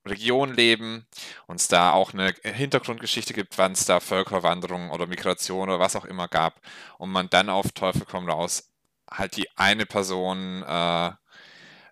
Regionen 0.06 0.54
leben 0.54 1.06
und 1.46 1.56
es 1.56 1.68
da 1.68 1.92
auch 1.92 2.14
eine 2.14 2.34
Hintergrundgeschichte 2.42 3.34
gibt, 3.34 3.58
wann 3.58 3.72
es 3.72 3.84
da 3.84 4.00
Völkerwanderungen 4.00 4.90
oder 4.90 5.06
Migration 5.06 5.68
oder 5.68 5.80
was 5.80 5.96
auch 5.96 6.06
immer 6.06 6.28
gab 6.28 6.60
und 6.96 7.10
man 7.10 7.28
dann 7.28 7.50
auf 7.50 7.72
Teufel 7.72 8.06
komm 8.10 8.28
raus 8.28 8.72
halt 9.10 9.36
die 9.36 9.48
eine 9.56 9.86
Person 9.86 10.62
äh, 10.62 11.12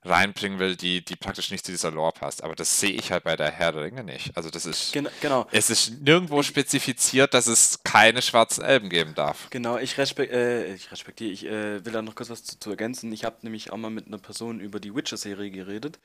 reinbringen 0.02 0.58
will, 0.58 0.76
die, 0.76 1.04
die 1.04 1.16
praktisch 1.16 1.50
nicht 1.50 1.64
zu 1.64 1.72
dieser 1.72 1.90
Lore 1.90 2.12
passt. 2.12 2.42
Aber 2.42 2.54
das 2.54 2.80
sehe 2.80 2.92
ich 2.92 3.12
halt 3.12 3.24
bei 3.24 3.36
der 3.36 3.50
Herr 3.50 3.72
der 3.72 3.82
Ringe 3.82 4.02
nicht. 4.02 4.34
Also 4.36 4.48
das 4.48 4.64
ist, 4.64 4.92
Gen 4.92 5.08
genau. 5.20 5.46
es 5.52 5.68
ist 5.68 6.00
nirgendwo 6.00 6.42
spezifiziert, 6.42 7.34
dass 7.34 7.46
es 7.46 7.82
keine 7.84 8.22
schwarzen 8.22 8.64
Elben 8.64 8.88
geben 8.88 9.14
darf. 9.14 9.50
Genau, 9.50 9.76
ich, 9.76 9.98
respek 9.98 10.30
äh, 10.30 10.74
ich 10.74 10.90
respektiere, 10.90 11.30
ich 11.30 11.44
äh, 11.44 11.84
will 11.84 11.92
da 11.92 12.00
noch 12.00 12.14
kurz 12.14 12.30
was 12.30 12.44
zu, 12.44 12.58
zu 12.58 12.70
ergänzen. 12.70 13.12
Ich 13.12 13.24
habe 13.24 13.36
nämlich 13.42 13.72
auch 13.72 13.76
mal 13.76 13.90
mit 13.90 14.06
einer 14.06 14.18
Person 14.18 14.60
über 14.60 14.80
die 14.80 14.94
Witcher-Serie 14.94 15.50
geredet. 15.50 15.98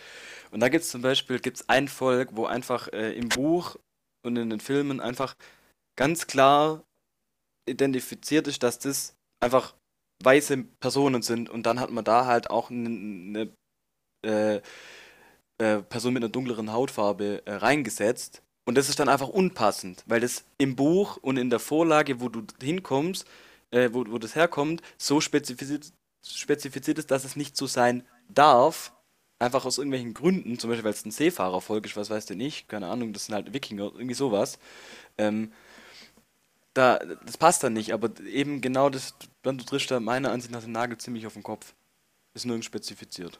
Und 0.51 0.59
da 0.59 0.67
gibt 0.67 0.83
es 0.83 0.91
zum 0.91 1.01
Beispiel 1.01 1.39
gibt's 1.39 1.69
ein 1.69 1.87
Volk, 1.87 2.29
wo 2.33 2.45
einfach 2.45 2.89
äh, 2.91 3.13
im 3.13 3.29
Buch 3.29 3.77
und 4.23 4.35
in 4.35 4.49
den 4.49 4.59
Filmen 4.59 4.99
einfach 4.99 5.35
ganz 5.97 6.27
klar 6.27 6.83
identifiziert 7.65 8.47
ist, 8.47 8.61
dass 8.61 8.77
das 8.79 9.15
einfach 9.39 9.73
weiße 10.21 10.57
Personen 10.81 11.21
sind. 11.21 11.49
Und 11.49 11.65
dann 11.65 11.79
hat 11.79 11.91
man 11.91 12.03
da 12.03 12.25
halt 12.25 12.49
auch 12.49 12.69
eine 12.69 13.49
äh, 14.25 14.61
äh, 15.57 15.81
Person 15.83 16.13
mit 16.13 16.23
einer 16.23 16.31
dunkleren 16.31 16.73
Hautfarbe 16.73 17.43
äh, 17.45 17.53
reingesetzt. 17.53 18.41
Und 18.65 18.75
das 18.75 18.89
ist 18.89 18.99
dann 18.99 19.09
einfach 19.09 19.29
unpassend, 19.29 20.03
weil 20.07 20.19
das 20.19 20.43
im 20.57 20.75
Buch 20.75 21.17
und 21.17 21.37
in 21.37 21.49
der 21.49 21.59
Vorlage, 21.59 22.19
wo 22.19 22.29
du 22.29 22.43
hinkommst, 22.61 23.25
äh, 23.71 23.89
wo, 23.93 24.03
wo 24.07 24.17
das 24.17 24.35
herkommt, 24.35 24.81
so 24.97 25.21
spezifiziert, 25.21 25.93
spezifiziert 26.25 26.97
ist, 26.97 27.11
dass 27.11 27.25
es 27.25 27.35
nicht 27.35 27.55
so 27.55 27.67
sein 27.67 28.03
darf. 28.27 28.91
Einfach 29.37 29.65
aus 29.65 29.77
irgendwelchen 29.77 30.13
Gründen, 30.13 30.57
zum 30.57 30.69
Beispiel 30.69 30.85
weil 30.85 30.93
es 30.93 31.05
ein 31.05 31.11
Seefahrervolk 31.11 31.85
ist, 31.85 31.97
was 31.97 32.09
weiß 32.09 32.25
denn 32.25 32.39
ich, 32.39 32.67
keine 32.67 32.87
Ahnung, 32.87 33.13
das 33.13 33.25
sind 33.25 33.35
halt 33.35 33.53
Wikinger, 33.53 33.91
irgendwie 33.93 34.13
sowas. 34.13 34.57
Ähm, 35.17 35.51
da, 36.73 36.99
das 36.99 37.37
passt 37.37 37.63
dann 37.63 37.73
nicht, 37.73 37.93
aber 37.93 38.09
eben 38.25 38.61
genau 38.61 38.89
das, 38.89 39.15
du 39.43 39.53
triffst 39.53 39.91
da 39.91 39.99
meiner 39.99 40.31
Ansicht 40.31 40.51
nach 40.51 40.63
den 40.63 40.71
Nagel 40.71 40.97
ziemlich 40.97 41.27
auf 41.27 41.33
den 41.33 41.43
Kopf. 41.43 41.73
Ist 42.33 42.45
nirgends 42.45 42.65
spezifiziert. 42.65 43.39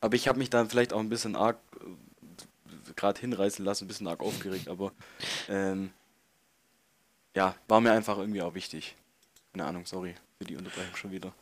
Aber 0.00 0.14
ich 0.14 0.28
habe 0.28 0.38
mich 0.38 0.50
dann 0.50 0.68
vielleicht 0.68 0.92
auch 0.92 1.00
ein 1.00 1.08
bisschen 1.08 1.36
arg 1.36 1.58
gerade 2.96 3.20
hinreißen 3.20 3.64
lassen, 3.64 3.84
ein 3.84 3.88
bisschen 3.88 4.08
arg 4.08 4.20
aufgeregt, 4.20 4.68
aber 4.68 4.92
ähm, 5.48 5.90
ja, 7.36 7.54
war 7.68 7.80
mir 7.80 7.92
einfach 7.92 8.18
irgendwie 8.18 8.42
auch 8.42 8.54
wichtig. 8.54 8.96
Keine 9.52 9.66
Ahnung, 9.66 9.86
sorry 9.86 10.14
für 10.40 10.44
die 10.46 10.56
Unterbrechung 10.56 10.96
schon 10.96 11.12
wieder. 11.12 11.34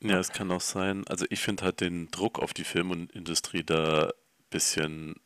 Ja, 0.00 0.18
es 0.18 0.30
kann 0.30 0.50
auch 0.52 0.60
sein. 0.60 1.04
Also 1.08 1.26
ich 1.28 1.40
finde 1.40 1.64
halt 1.64 1.80
den 1.80 2.10
Druck 2.10 2.38
auf 2.38 2.54
die 2.54 2.64
Filmindustrie 2.64 3.64
da 3.64 4.06
ein 4.06 4.12
bisschen 4.50 5.16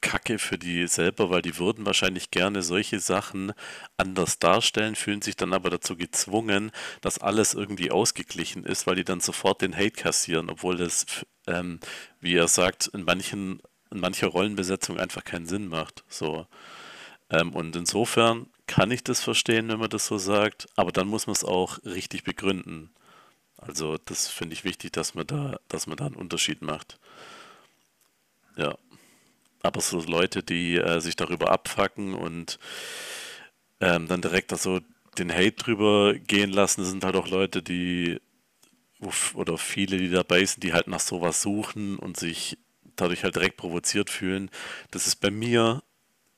kacke 0.00 0.38
für 0.38 0.58
die 0.58 0.86
selber, 0.86 1.30
weil 1.30 1.42
die 1.42 1.58
würden 1.58 1.86
wahrscheinlich 1.86 2.30
gerne 2.30 2.62
solche 2.62 3.00
Sachen 3.00 3.52
anders 3.96 4.38
darstellen, 4.38 4.94
fühlen 4.94 5.22
sich 5.22 5.36
dann 5.36 5.52
aber 5.52 5.70
dazu 5.70 5.96
gezwungen, 5.96 6.70
dass 7.00 7.18
alles 7.18 7.54
irgendwie 7.54 7.90
ausgeglichen 7.90 8.64
ist, 8.64 8.86
weil 8.86 8.96
die 8.96 9.04
dann 9.04 9.20
sofort 9.20 9.62
den 9.62 9.76
Hate 9.76 9.90
kassieren, 9.92 10.50
obwohl 10.50 10.76
das, 10.76 11.06
ähm, 11.46 11.80
wie 12.20 12.36
er 12.36 12.48
sagt, 12.48 12.88
in 12.88 13.04
manchen, 13.04 13.60
in 13.90 14.00
mancher 14.00 14.28
Rollenbesetzung 14.28 14.98
einfach 14.98 15.24
keinen 15.24 15.46
Sinn 15.46 15.68
macht. 15.68 16.04
So. 16.08 16.46
Ähm, 17.30 17.54
und 17.54 17.74
insofern 17.76 18.46
kann 18.66 18.90
ich 18.90 19.04
das 19.04 19.22
verstehen, 19.22 19.68
wenn 19.68 19.78
man 19.78 19.90
das 19.90 20.06
so 20.06 20.18
sagt, 20.18 20.68
aber 20.76 20.92
dann 20.92 21.08
muss 21.08 21.26
man 21.26 21.34
es 21.34 21.44
auch 21.44 21.78
richtig 21.84 22.24
begründen. 22.24 22.90
Also 23.56 23.96
das 24.04 24.28
finde 24.28 24.54
ich 24.54 24.64
wichtig, 24.64 24.92
dass 24.92 25.14
man 25.14 25.26
da, 25.26 25.58
dass 25.68 25.86
man 25.86 25.96
da 25.96 26.06
einen 26.06 26.16
Unterschied 26.16 26.62
macht. 26.62 26.98
Ja. 28.56 28.76
Aber 29.66 29.80
so 29.80 30.00
Leute, 30.00 30.42
die 30.42 30.76
äh, 30.76 31.00
sich 31.00 31.16
darüber 31.16 31.50
abfacken 31.50 32.14
und 32.14 32.58
ähm, 33.80 34.08
dann 34.08 34.22
direkt 34.22 34.52
also 34.52 34.80
den 35.18 35.32
Hate 35.32 35.52
drüber 35.52 36.14
gehen 36.14 36.50
lassen, 36.50 36.84
sind 36.84 37.04
halt 37.04 37.16
auch 37.16 37.28
Leute, 37.28 37.62
die 37.62 38.20
oder 39.34 39.58
viele, 39.58 39.98
die 39.98 40.10
dabei 40.10 40.44
sind, 40.44 40.62
die 40.62 40.72
halt 40.72 40.88
nach 40.88 41.00
sowas 41.00 41.42
suchen 41.42 41.98
und 41.98 42.16
sich 42.16 42.58
dadurch 42.96 43.24
halt 43.24 43.36
direkt 43.36 43.58
provoziert 43.58 44.08
fühlen. 44.08 44.50
Das 44.90 45.06
ist 45.06 45.16
bei 45.16 45.30
mir 45.30 45.82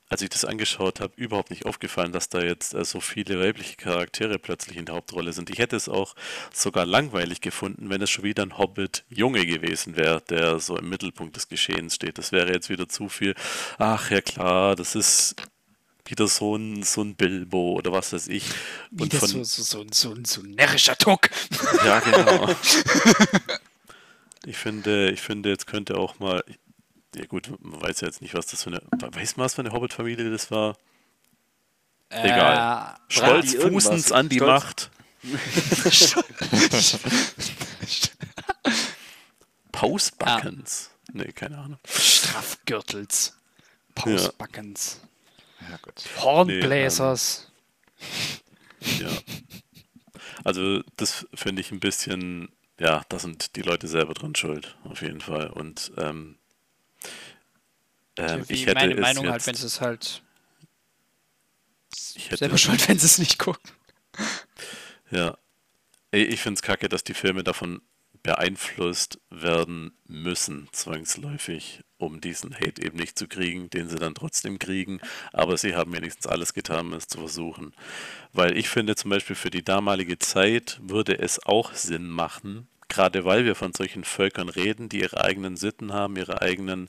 als 0.08 0.22
ich 0.22 0.30
das 0.30 0.44
angeschaut 0.44 1.00
habe, 1.00 1.12
überhaupt 1.16 1.50
nicht 1.50 1.66
aufgefallen, 1.66 2.12
dass 2.12 2.28
da 2.28 2.40
jetzt 2.40 2.74
äh, 2.74 2.84
so 2.84 3.00
viele 3.00 3.40
weibliche 3.40 3.76
Charaktere 3.76 4.38
plötzlich 4.38 4.78
in 4.78 4.86
der 4.86 4.94
Hauptrolle 4.94 5.32
sind. 5.32 5.50
Ich 5.50 5.58
hätte 5.58 5.76
es 5.76 5.88
auch 5.88 6.14
sogar 6.52 6.86
langweilig 6.86 7.40
gefunden, 7.40 7.90
wenn 7.90 8.00
es 8.00 8.10
schon 8.10 8.24
wieder 8.24 8.42
ein 8.42 8.56
Hobbit-Junge 8.56 9.44
gewesen 9.44 9.96
wäre, 9.96 10.22
der 10.22 10.60
so 10.60 10.76
im 10.78 10.88
Mittelpunkt 10.88 11.36
des 11.36 11.48
Geschehens 11.48 11.96
steht. 11.96 12.18
Das 12.18 12.32
wäre 12.32 12.52
jetzt 12.52 12.70
wieder 12.70 12.88
zu 12.88 13.08
viel. 13.08 13.34
Ach 13.78 14.10
ja 14.10 14.20
klar, 14.20 14.76
das 14.76 14.94
ist 14.94 15.36
wieder 16.06 16.26
so 16.26 16.56
ein, 16.56 16.82
so 16.82 17.02
ein 17.02 17.14
Bilbo 17.14 17.72
oder 17.72 17.92
was 17.92 18.12
weiß 18.12 18.28
ich. 18.28 18.44
Und 18.98 19.12
von, 19.12 19.28
so, 19.28 19.44
so, 19.44 19.62
so, 19.62 19.86
so, 19.90 20.16
so 20.24 20.40
ein 20.40 20.52
närrischer 20.52 20.96
Tuck. 20.96 21.28
Ja, 21.84 22.00
genau. 22.00 22.48
ich 24.46 24.56
finde, 24.56 25.10
ich 25.10 25.20
finde, 25.20 25.50
jetzt 25.50 25.66
könnte 25.66 25.98
auch 25.98 26.18
mal, 26.18 26.42
ja 27.14 27.26
gut, 27.26 27.50
man 27.60 27.80
weiß 27.80 28.00
ja 28.02 28.08
jetzt 28.08 28.22
nicht, 28.22 28.34
was 28.34 28.46
das 28.46 28.64
für 28.64 28.70
eine. 28.70 28.82
Weiß 28.90 29.36
man, 29.36 29.44
was 29.44 29.54
für 29.54 29.62
eine 29.62 29.72
Hobbit-Familie 29.72 30.30
das 30.30 30.50
war? 30.50 30.76
Äh, 32.10 32.22
Egal. 32.24 32.96
Stolz 33.08 33.54
fußens 33.54 34.12
an 34.12 34.28
die 34.28 34.36
Stolz. 34.36 34.50
Macht. 34.64 34.90
Pausbackens. 39.72 40.90
Ah. 40.92 41.10
Nee, 41.12 41.32
keine 41.32 41.58
Ahnung. 41.58 41.78
Straffgürtels. 41.86 43.36
Pausbackens. 43.94 45.00
Ja. 45.60 45.70
ja. 45.70 45.78
Hornbläsers. 46.22 47.50
Nee, 48.80 48.86
ähm, 49.00 49.06
ja. 49.06 49.10
Also, 50.44 50.82
das 50.96 51.26
finde 51.34 51.60
ich 51.60 51.72
ein 51.72 51.80
bisschen. 51.80 52.48
Ja, 52.78 53.02
da 53.08 53.18
sind 53.18 53.56
die 53.56 53.62
Leute 53.62 53.88
selber 53.88 54.14
dran 54.14 54.36
schuld, 54.36 54.76
auf 54.84 55.02
jeden 55.02 55.20
Fall. 55.20 55.50
Und 55.50 55.90
ähm, 55.96 56.37
ähm, 58.16 58.44
ich 58.48 58.66
hätte 58.66 58.74
meine 58.74 58.94
Meinung 58.96 59.28
halt, 59.28 59.46
wenn 59.46 59.54
sie 59.54 59.66
es 59.66 59.80
halt 59.80 60.22
ich 62.14 62.26
hätte 62.26 62.38
selber 62.38 62.58
schuld, 62.58 62.88
wenn 62.88 62.98
sie 62.98 63.06
es 63.06 63.18
nicht 63.18 63.38
gucken. 63.38 63.70
Ja. 65.10 65.38
Ich 66.10 66.40
finde 66.40 66.58
es 66.58 66.62
kacke, 66.62 66.88
dass 66.88 67.04
die 67.04 67.14
Filme 67.14 67.44
davon 67.44 67.82
beeinflusst 68.22 69.20
werden 69.30 69.92
müssen, 70.06 70.68
zwangsläufig, 70.72 71.82
um 71.98 72.20
diesen 72.20 72.54
Hate 72.54 72.82
eben 72.82 72.98
nicht 72.98 73.18
zu 73.18 73.28
kriegen, 73.28 73.70
den 73.70 73.88
sie 73.88 73.96
dann 73.96 74.14
trotzdem 74.14 74.58
kriegen. 74.58 75.00
Aber 75.32 75.56
sie 75.56 75.74
haben 75.74 75.92
wenigstens 75.92 76.26
alles 76.26 76.54
getan, 76.54 76.86
um 76.86 76.92
es 76.94 77.06
zu 77.06 77.18
versuchen. 77.18 77.74
Weil 78.32 78.56
ich 78.56 78.68
finde 78.68 78.96
zum 78.96 79.10
Beispiel 79.10 79.36
für 79.36 79.50
die 79.50 79.62
damalige 79.62 80.18
Zeit 80.18 80.80
würde 80.82 81.18
es 81.18 81.44
auch 81.44 81.74
Sinn 81.74 82.08
machen, 82.08 82.68
gerade 82.88 83.24
weil 83.24 83.44
wir 83.44 83.54
von 83.54 83.72
solchen 83.72 84.04
Völkern 84.04 84.48
reden, 84.48 84.88
die 84.88 85.00
ihre 85.00 85.22
eigenen 85.22 85.56
Sitten 85.56 85.92
haben, 85.92 86.16
ihre 86.16 86.42
eigenen 86.42 86.88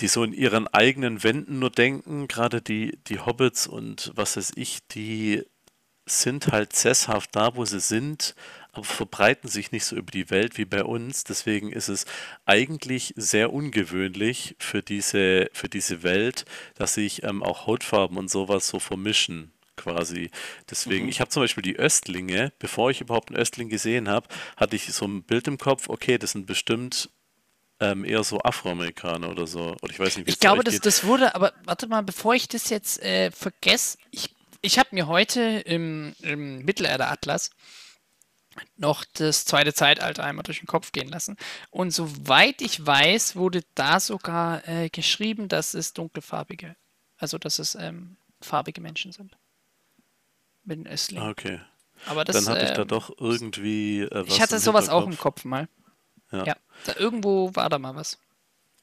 die 0.00 0.08
so 0.08 0.24
in 0.24 0.32
ihren 0.32 0.66
eigenen 0.68 1.22
Wänden 1.22 1.58
nur 1.58 1.70
denken, 1.70 2.26
gerade 2.26 2.62
die, 2.62 2.98
die 3.06 3.20
Hobbits 3.20 3.66
und 3.66 4.12
was 4.14 4.36
weiß 4.36 4.52
ich, 4.56 4.78
die 4.88 5.44
sind 6.06 6.48
halt 6.48 6.74
sesshaft 6.74 7.36
da, 7.36 7.54
wo 7.54 7.64
sie 7.64 7.80
sind, 7.80 8.34
aber 8.72 8.84
verbreiten 8.84 9.48
sich 9.48 9.72
nicht 9.72 9.84
so 9.84 9.96
über 9.96 10.10
die 10.10 10.30
Welt 10.30 10.58
wie 10.58 10.64
bei 10.64 10.84
uns. 10.84 11.24
Deswegen 11.24 11.70
ist 11.70 11.88
es 11.88 12.06
eigentlich 12.46 13.12
sehr 13.16 13.52
ungewöhnlich 13.52 14.56
für 14.58 14.82
diese, 14.82 15.50
für 15.52 15.68
diese 15.68 16.02
Welt, 16.02 16.44
dass 16.74 16.94
sich 16.94 17.22
ähm, 17.22 17.42
auch 17.42 17.66
Hautfarben 17.66 18.16
und 18.16 18.30
sowas 18.30 18.68
so 18.68 18.78
vermischen 18.78 19.52
quasi. 19.80 20.30
Deswegen, 20.68 21.04
mhm. 21.04 21.10
ich 21.10 21.20
habe 21.20 21.30
zum 21.30 21.42
Beispiel 21.42 21.62
die 21.62 21.76
Östlinge, 21.76 22.52
bevor 22.58 22.90
ich 22.90 23.00
überhaupt 23.00 23.30
einen 23.30 23.38
Östling 23.38 23.68
gesehen 23.68 24.08
habe, 24.08 24.28
hatte 24.56 24.76
ich 24.76 24.92
so 24.92 25.06
ein 25.06 25.22
Bild 25.22 25.46
im 25.48 25.58
Kopf, 25.58 25.88
okay, 25.88 26.18
das 26.18 26.32
sind 26.32 26.46
bestimmt 26.46 27.10
ähm, 27.80 28.04
eher 28.04 28.22
so 28.24 28.40
Afroamerikaner 28.40 29.30
oder 29.30 29.46
so. 29.46 29.76
Oder 29.80 29.92
ich 29.92 29.98
weiß 29.98 30.16
nicht, 30.16 30.26
wie 30.26 30.30
Ich 30.30 30.38
glaube, 30.38 30.62
das, 30.62 30.80
das 30.80 31.04
wurde, 31.04 31.34
aber 31.34 31.52
warte 31.64 31.86
mal, 31.86 32.02
bevor 32.02 32.34
ich 32.34 32.46
das 32.46 32.68
jetzt 32.68 33.02
äh, 33.02 33.30
vergesse, 33.30 33.98
ich, 34.10 34.34
ich 34.60 34.78
habe 34.78 34.90
mir 34.92 35.06
heute 35.06 35.40
im, 35.40 36.14
im 36.20 36.64
Mittelalter-Atlas 36.64 37.50
noch 38.76 39.04
das 39.14 39.44
zweite 39.44 39.72
Zeitalter 39.72 40.24
einmal 40.24 40.42
durch 40.42 40.58
den 40.58 40.66
Kopf 40.66 40.92
gehen 40.92 41.08
lassen. 41.08 41.36
Und 41.70 41.92
soweit 41.92 42.60
ich 42.60 42.84
weiß, 42.84 43.36
wurde 43.36 43.62
da 43.74 44.00
sogar 44.00 44.66
äh, 44.68 44.90
geschrieben, 44.90 45.48
dass 45.48 45.74
es 45.74 45.92
dunkelfarbige, 45.92 46.76
also 47.16 47.38
dass 47.38 47.58
es 47.58 47.74
ähm, 47.74 48.16
farbige 48.40 48.80
Menschen 48.80 49.12
sind. 49.12 49.36
Mit 50.64 50.78
den 50.78 50.86
Östlingen. 50.86 51.26
Ah, 51.26 51.30
okay. 51.30 51.60
Aber 52.06 52.24
das, 52.24 52.44
Dann 52.44 52.54
hatte 52.54 52.64
ich 52.64 52.72
da 52.72 52.82
ähm, 52.82 52.88
doch 52.88 53.10
irgendwie. 53.18 54.00
Äh, 54.00 54.24
ich 54.26 54.40
hatte 54.40 54.58
sowas 54.58 54.88
auch 54.88 55.06
im 55.06 55.18
Kopf 55.18 55.44
mal. 55.44 55.68
Ja. 56.32 56.44
ja. 56.44 56.56
Da 56.86 56.96
irgendwo 56.96 57.54
war 57.54 57.68
da 57.68 57.78
mal 57.78 57.94
was. 57.94 58.18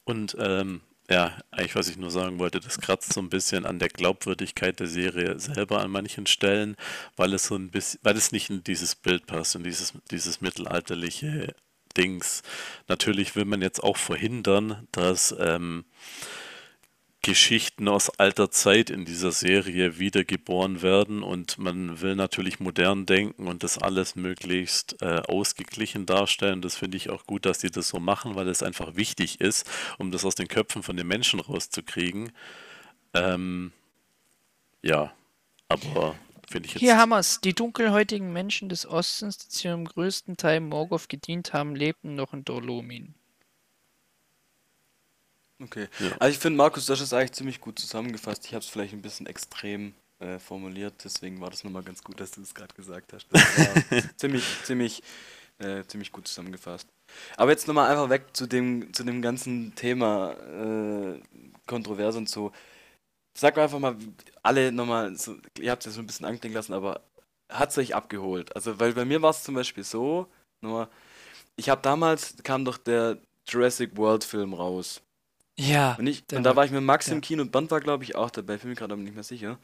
Und 0.04 0.36
ähm, 0.40 0.82
ja, 1.10 1.38
eigentlich 1.52 1.76
was 1.76 1.88
ich 1.88 1.98
nur 1.98 2.12
sagen 2.12 2.38
wollte, 2.38 2.60
das 2.60 2.80
kratzt 2.80 3.14
so 3.14 3.22
ein 3.22 3.30
bisschen 3.30 3.66
an 3.66 3.80
der 3.80 3.90
Glaubwürdigkeit 3.90 4.80
der 4.80 4.88
Serie 4.88 5.40
selber 5.40 5.82
an 5.82 5.92
manchen 5.92 6.28
Stellen, 6.28 6.76
weil 7.16 7.34
es 7.34 7.48
so 7.48 7.56
ein 7.56 7.70
bisschen, 7.72 8.00
weil 8.04 8.18
es 8.18 8.32
nicht 8.32 8.50
in 8.50 8.64
dieses 8.64 8.96
Bild 8.96 9.26
passt, 9.26 9.56
in 9.56 9.64
dieses, 9.64 9.94
dieses 10.12 10.42
mittelalterliche 10.42 11.56
Dings. 11.96 12.44
Natürlich 12.88 13.36
will 13.36 13.46
man 13.46 13.62
jetzt 13.62 13.82
auch 13.82 13.98
verhindern, 13.98 14.88
dass 14.92 15.34
ähm, 15.40 15.86
Geschichten 17.28 17.90
aus 17.90 18.10
alter 18.10 18.52
Zeit 18.52 18.90
in 18.90 19.04
dieser 19.04 19.34
Serie 19.34 20.00
wiedergeboren 20.00 20.82
werden 20.82 21.24
und 21.24 21.58
man 21.58 22.00
will 22.00 22.16
natürlich 22.16 22.62
modern 22.62 23.06
denken 23.06 23.48
und 23.48 23.64
das 23.64 23.78
alles 23.78 24.16
möglichst 24.16 25.02
äh, 25.02 25.20
ausgeglichen 25.28 26.06
darstellen. 26.06 26.62
Das 26.62 26.78
finde 26.78 26.96
ich 26.96 27.10
auch 27.10 27.26
gut, 27.26 27.46
dass 27.46 27.60
die 27.60 27.70
das 27.70 27.90
so 27.90 28.00
machen, 28.00 28.36
weil 28.36 28.48
es 28.48 28.64
einfach 28.64 28.96
wichtig 28.96 29.42
ist, 29.42 29.70
um 29.98 30.12
das 30.12 30.24
aus 30.24 30.36
den 30.36 30.48
Köpfen 30.48 30.84
von 30.84 30.96
den 30.96 31.06
Menschen 31.06 31.42
rauszukriegen. 31.42 32.32
Ähm, 33.14 33.74
ja, 34.82 35.12
aber 35.68 36.16
finde 36.50 36.68
ich 36.68 36.76
jetzt. 36.76 36.80
Hier 36.80 36.96
haben 36.96 37.10
wir 37.10 37.20
es. 37.20 37.42
Die 37.42 37.54
dunkelhäutigen 37.54 38.32
Menschen 38.32 38.70
des 38.70 38.88
Ostens, 38.88 39.38
die 39.38 39.50
zu 39.50 39.68
ihrem 39.68 39.84
größten 39.84 40.38
Teil 40.38 40.62
Morgoth 40.62 41.10
gedient 41.10 41.52
haben, 41.52 41.76
lebten 41.76 42.16
noch 42.16 42.32
in 42.32 42.46
Dolomin. 42.46 43.16
Okay. 45.64 45.88
Ja. 46.00 46.12
Also 46.20 46.34
ich 46.34 46.40
finde, 46.40 46.58
Markus, 46.58 46.86
das 46.86 47.02
ist 47.02 47.14
eigentlich 47.14 47.32
ziemlich 47.32 47.60
gut 47.60 47.80
zusammengefasst. 47.80 48.46
Ich 48.46 48.54
habe 48.54 48.64
es 48.64 48.70
vielleicht 48.70 48.94
ein 48.94 49.02
bisschen 49.02 49.26
extrem 49.26 49.94
äh, 50.20 50.40
formuliert, 50.40 50.96
deswegen 51.04 51.42
war 51.42 51.50
das 51.50 51.64
nochmal 51.64 51.84
ganz 51.84 52.04
gut, 52.04 52.20
dass 52.20 52.32
du 52.32 52.42
es 52.42 52.54
gerade 52.54 52.74
gesagt 52.76 53.14
hast. 53.14 53.28
Das 53.32 53.58
war 53.58 54.04
ziemlich, 54.18 54.44
ziemlich, 54.64 55.04
äh, 55.60 55.84
ziemlich 55.86 56.12
gut 56.12 56.28
zusammengefasst. 56.28 56.88
Aber 57.38 57.52
jetzt 57.52 57.68
nochmal 57.68 57.90
einfach 57.90 58.10
weg 58.10 58.26
zu 58.34 58.48
dem, 58.48 58.94
zu 58.94 59.04
dem 59.04 59.22
ganzen 59.22 59.74
Thema 59.76 60.34
äh, 60.34 61.22
kontrovers 61.66 62.16
und 62.16 62.30
so. 62.30 62.52
Sag 63.38 63.58
einfach 63.58 63.80
mal, 63.80 63.96
alle 64.42 64.72
nochmal, 64.72 65.16
so, 65.16 65.38
ihr 65.60 65.72
habt 65.72 65.84
es 65.84 65.88
ja 65.88 65.92
so 65.92 66.02
ein 66.02 66.08
bisschen 66.08 66.26
anklingen 66.26 66.56
lassen, 66.56 66.74
aber 66.74 67.02
hat 67.52 67.70
es 67.70 67.78
euch 67.78 67.96
abgeholt? 67.96 68.56
Also, 68.56 68.80
weil 68.80 68.94
bei 68.94 69.06
mir 69.06 69.22
war 69.22 69.30
es 69.30 69.44
zum 69.44 69.56
Beispiel 69.56 69.84
so, 69.84 70.28
nur, 70.62 70.90
ich 71.56 71.70
habe 71.70 71.82
damals, 71.82 72.36
kam 72.44 72.66
doch 72.66 72.78
der 72.78 73.20
Jurassic 73.48 73.96
World 73.96 74.24
Film 74.24 74.54
raus. 74.54 75.02
Ja. 75.60 75.96
Und, 75.98 76.08
ich, 76.08 76.24
und 76.32 76.44
da 76.44 76.56
war 76.56 76.66
ich 76.66 76.72
mit 76.72 76.84
Max 76.84 77.08
ja. 77.08 77.14
im 77.14 77.22
Kino 77.22 77.42
und 77.42 77.52
Band 77.52 77.72
war, 77.72 77.80
glaube 77.80 78.04
ich, 78.04 78.16
auch 78.16 78.30
dabei, 78.30 78.58
bin 78.58 78.70
mir 78.70 78.76
gerade 78.76 78.94
aber 78.94 79.02
nicht 79.02 79.16
mehr 79.16 79.24
sicher. 79.24 79.58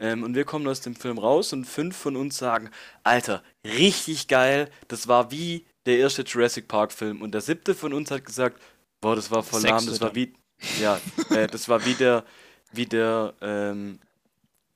Ähm, 0.00 0.22
und 0.22 0.34
wir 0.34 0.44
kommen 0.44 0.66
aus 0.66 0.80
dem 0.80 0.96
Film 0.96 1.18
raus 1.18 1.52
und 1.52 1.66
fünf 1.66 1.96
von 1.96 2.16
uns 2.16 2.36
sagen, 2.36 2.70
Alter, 3.04 3.42
richtig 3.64 4.26
geil, 4.26 4.70
das 4.88 5.06
war 5.06 5.30
wie 5.30 5.66
der 5.86 5.98
erste 5.98 6.22
Jurassic 6.22 6.66
Park 6.66 6.92
Film. 6.92 7.22
Und 7.22 7.32
der 7.32 7.40
siebte 7.40 7.74
von 7.74 7.92
uns 7.92 8.10
hat 8.10 8.24
gesagt, 8.24 8.60
boah, 9.00 9.14
das 9.14 9.30
war 9.30 9.42
voll 9.42 9.62
lahm, 9.62 9.86
das 9.86 10.00
war 10.00 10.14
wie, 10.14 10.32
ja, 10.80 11.00
äh, 11.30 11.46
das 11.46 11.68
war 11.68 11.84
wie 11.84 11.94
der, 11.94 12.24
wie 12.72 12.86
der, 12.86 13.34
ähm, 13.40 14.00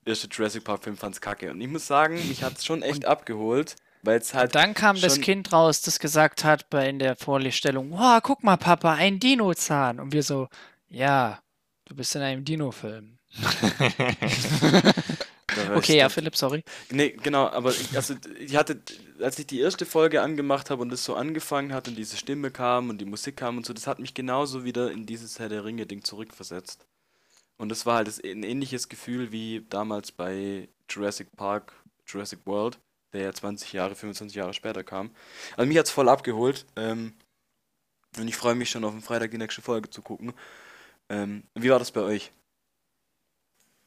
erste 0.09 0.29
Jurassic 0.29 0.65
Park 0.65 0.85
Film 0.85 0.97
fand's 0.97 1.21
kacke. 1.21 1.51
Und 1.51 1.61
ich 1.61 1.69
muss 1.69 1.87
sagen, 1.87 2.17
mich 2.29 2.43
hat's 2.43 2.65
schon 2.65 2.83
echt 2.83 3.05
und 3.05 3.07
abgeholt. 3.07 3.77
Weil 4.09 4.21
es 4.21 4.33
halt. 4.33 4.55
dann 4.55 4.73
kam 4.73 4.99
das 4.99 5.21
Kind 5.21 5.53
raus, 5.53 5.83
das 5.83 5.99
gesagt 5.99 6.43
hat 6.43 6.71
bei 6.71 6.89
in 6.89 6.99
der 6.99 7.15
Vorstellung, 7.15 7.91
wow, 7.91 8.19
guck 8.23 8.43
mal, 8.43 8.57
Papa, 8.57 8.95
ein 8.95 9.21
Dino-Zahn. 9.21 10.01
Und 10.01 10.15
wir 10.15 10.23
so, 10.23 10.49
ja, 10.89 11.41
du 11.85 11.95
bist 11.95 12.17
in 12.17 12.23
einem 12.23 12.43
Dino-Film. 12.43 13.19
okay, 15.75 15.99
ja, 15.99 16.09
Philipp, 16.09 16.37
sorry. 16.37 16.65
Nee, 16.91 17.19
genau, 17.23 17.49
aber 17.49 17.73
ich, 17.73 17.95
also 17.97 18.15
ich 18.41 18.57
hatte, 18.57 18.81
als 19.21 19.39
ich 19.39 19.47
die 19.47 19.61
erste 19.61 19.85
Folge 19.85 20.23
angemacht 20.23 20.71
habe 20.71 20.81
und 20.81 20.91
es 20.91 21.05
so 21.05 21.15
angefangen 21.15 21.75
hat 21.75 21.87
und 21.87 21.99
diese 21.99 22.17
Stimme 22.17 22.51
kam 22.51 22.89
und 22.89 23.03
die 23.03 23.05
Musik 23.05 23.37
kam 23.37 23.59
und 23.59 23.67
so, 23.67 23.75
das 23.75 23.87
hat 23.87 23.99
mich 23.99 24.15
genauso 24.15 24.65
wieder 24.65 24.91
in 24.91 25.05
dieses 25.05 25.39
Herr 25.39 25.51
der 25.51 25.67
Ringe-Ding 25.67 26.03
zurückversetzt. 26.03 26.87
Und 27.59 27.69
das 27.69 27.85
war 27.85 27.97
halt 27.97 28.09
das, 28.09 28.25
ein 28.25 28.43
ähnliches 28.43 28.89
Gefühl 28.89 29.33
wie 29.33 29.67
damals 29.69 30.13
bei 30.13 30.71
Jurassic 30.89 31.37
Park, 31.37 31.75
Jurassic 32.07 32.39
World, 32.47 32.79
der 33.13 33.23
ja 33.23 33.33
20 33.33 33.73
Jahre, 33.73 33.95
25 33.95 34.37
Jahre 34.37 34.55
später 34.55 34.85
kam. 34.85 35.11
Also 35.57 35.67
mich 35.69 35.79
hat's 35.79 35.91
voll 35.91 36.09
abgeholt. 36.09 36.67
Ähm, 36.77 37.15
und 38.17 38.29
ich 38.29 38.37
freue 38.37 38.55
mich 38.55 38.71
schon 38.71 38.85
auf 38.85 38.93
den 38.93 39.03
Freitag 39.03 39.31
die 39.31 39.39
nächste 39.39 39.63
Folge 39.63 39.91
zu 39.91 40.03
gucken. 40.03 40.33
Ähm, 41.09 41.45
wie 41.55 41.71
war 41.71 41.79
das 41.79 41.91
bei 41.93 42.01
euch? 42.01 42.33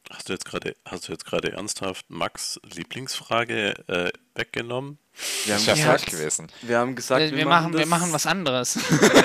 Hast 0.10 0.28
du 0.30 0.34
jetzt 0.34 0.46
gerade, 0.46 0.76
hast 0.86 1.08
du 1.08 1.12
jetzt 1.12 1.26
gerade 1.26 1.52
ernsthaft 1.54 2.10
Max 2.10 2.60
Lieblingsfrage 2.64 3.74
äh, 3.88 4.12
weggenommen? 4.36 4.98
Wir 5.46 5.56
haben 5.56 5.64
Ja. 5.66 5.76
falsch 5.76 6.06
gewesen. 6.06 6.52
Wir 6.62 6.80
haben 6.80 6.96
gesagt, 6.96 7.22
wir, 7.22 7.32
wir, 7.32 7.46
machen, 7.46 7.74
wir 7.74 7.82
das, 7.82 7.90
machen 7.90 8.12
was 8.12 8.26
anderes. 8.26 8.78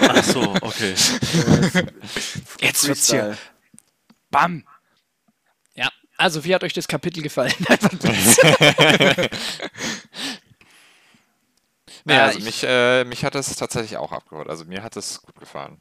Ach 0.09 0.25
so, 0.25 0.55
okay. 0.61 0.95
Jetzt 2.61 2.87
wird's 2.87 3.11
hier. 3.11 3.37
Bam! 4.31 4.65
Also 6.19 6.45
wie 6.45 6.55
hat 6.55 6.65
euch 6.65 6.73
das 6.73 6.89
Kapitel 6.89 7.23
gefallen? 7.23 7.53
Nee, 12.05 12.15
Ja, 12.15 12.25
also 12.27 12.39
ich- 12.39 12.45
mich, 12.45 12.63
äh, 12.65 13.05
mich 13.05 13.25
hat 13.25 13.35
es 13.35 13.55
tatsächlich 13.57 13.97
auch 13.97 14.13
abgeholt. 14.13 14.49
Also 14.49 14.65
mir 14.65 14.83
hat 14.83 14.97
es 14.97 15.21
gut 15.23 15.35
gefallen. 15.39 15.81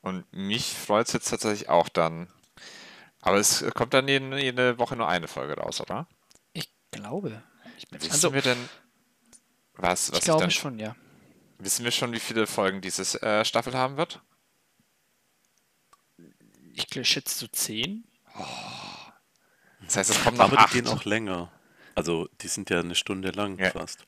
Und 0.00 0.24
mich 0.32 0.72
freut 0.72 1.08
es 1.08 1.12
jetzt 1.12 1.28
tatsächlich 1.30 1.68
auch 1.68 1.88
dann. 1.88 2.28
Aber 3.20 3.38
es 3.38 3.64
kommt 3.74 3.92
dann 3.92 4.06
jede, 4.06 4.40
jede 4.40 4.78
Woche 4.78 4.94
nur 4.94 5.08
eine 5.08 5.26
Folge 5.26 5.54
raus, 5.54 5.80
oder? 5.80 6.06
ich 6.52 6.70
glaube. 6.92 7.42
Ich 7.76 7.88
bin 7.88 8.00
Wissen 8.00 8.12
also, 8.12 8.32
wir 8.32 8.42
denn, 8.42 8.68
was, 9.74 10.10
was 10.12 10.18
ich 10.18 10.18
ich 10.18 10.24
glaube 10.24 10.42
dann, 10.42 10.50
schon, 10.52 10.78
ja. 10.78 10.94
wissen 11.58 11.84
wir 11.84 11.90
schon, 11.90 12.12
wie 12.12 12.20
viele 12.20 12.46
Folgen 12.46 12.80
diese 12.80 13.20
äh, 13.22 13.44
Staffel 13.44 13.74
haben 13.74 13.96
wird? 13.96 14.22
Ich 16.72 16.86
schätze 17.06 17.36
so 17.38 17.48
10. 18.44 19.86
Das 19.86 19.96
heißt, 19.96 20.10
es 20.10 20.22
kommen 20.24 20.36
noch 20.36 20.44
Aber 20.46 20.56
die 20.56 20.62
acht. 20.62 20.72
gehen 20.72 20.86
auch 20.88 21.04
länger. 21.04 21.50
Also 21.94 22.28
die 22.40 22.48
sind 22.48 22.68
ja 22.70 22.80
eine 22.80 22.94
Stunde 22.94 23.30
lang 23.30 23.58
Ja. 23.58 23.70
fast. 23.70 24.04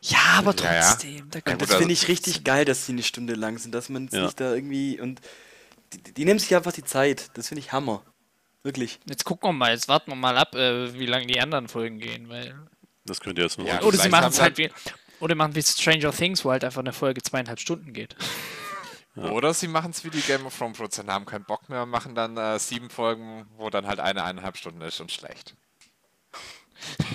Ja, 0.00 0.18
aber 0.38 0.54
Ja, 0.56 0.74
ja. 0.74 0.90
trotzdem. 0.90 1.30
Da 1.30 1.38
Ja, 1.38 1.42
könnte 1.42 1.50
gut, 1.52 1.62
Das 1.62 1.68
also- 1.70 1.78
finde 1.78 1.92
ich 1.94 2.08
richtig 2.08 2.44
geil, 2.44 2.64
dass 2.64 2.86
die 2.86 2.92
eine 2.92 3.02
Stunde 3.02 3.34
lang 3.34 3.58
sind, 3.58 3.72
dass 3.74 3.88
man 3.88 4.08
Ja. 4.12 4.26
sich 4.26 4.34
da 4.36 4.54
irgendwie 4.54 5.00
und 5.00 5.20
die, 5.92 6.02
die 6.14 6.24
nehmen 6.24 6.38
sich 6.40 6.54
einfach 6.54 6.72
die 6.72 6.84
Zeit. 6.84 7.30
Das 7.34 7.48
finde 7.48 7.60
ich 7.60 7.72
Hammer. 7.72 8.02
Wirklich. 8.64 9.00
Jetzt 9.08 9.24
gucken 9.24 9.48
wir 9.48 9.52
mal, 9.52 9.72
jetzt 9.72 9.88
warten 9.88 10.10
wir 10.10 10.16
mal 10.16 10.36
ab, 10.38 10.54
äh, 10.54 10.94
wie 10.94 11.06
lange 11.06 11.26
die 11.26 11.40
anderen 11.40 11.68
Folgen 11.68 11.98
gehen, 11.98 12.28
weil. 12.28 12.54
Das 13.04 13.20
könnt 13.20 13.38
ihr 13.38 13.44
jetzt 13.44 13.58
nur 13.58 13.66
Ja, 13.66 13.82
Oder 13.82 13.98
sie 13.98 14.08
machen 14.08 14.30
es 14.30 14.40
halt 14.40 14.56
wie. 14.58 14.70
Oder 15.20 15.34
machen 15.34 15.54
wie 15.56 15.62
Stranger 15.62 16.12
Things, 16.12 16.44
wo 16.44 16.50
halt 16.52 16.64
einfach 16.64 16.80
eine 16.80 16.92
Folge 16.92 17.22
zweieinhalb 17.22 17.58
Stunden 17.60 17.92
geht. 17.92 18.16
Oder 19.16 19.52
sie 19.52 19.68
machen 19.68 19.90
es 19.90 20.04
wie 20.04 20.10
die 20.10 20.22
Game 20.22 20.46
of 20.46 20.56
Thrones 20.56 20.78
Produzenten, 20.78 21.12
haben 21.12 21.26
keinen 21.26 21.44
Bock 21.44 21.68
mehr, 21.68 21.84
machen 21.84 22.14
dann 22.14 22.36
äh, 22.36 22.58
sieben 22.58 22.88
Folgen, 22.88 23.46
wo 23.56 23.68
dann 23.68 23.86
halt 23.86 24.00
eine 24.00 24.24
eineinhalb 24.24 24.56
Stunden 24.56 24.80
ist 24.80 25.00
und 25.00 25.12
schlecht. 25.12 25.54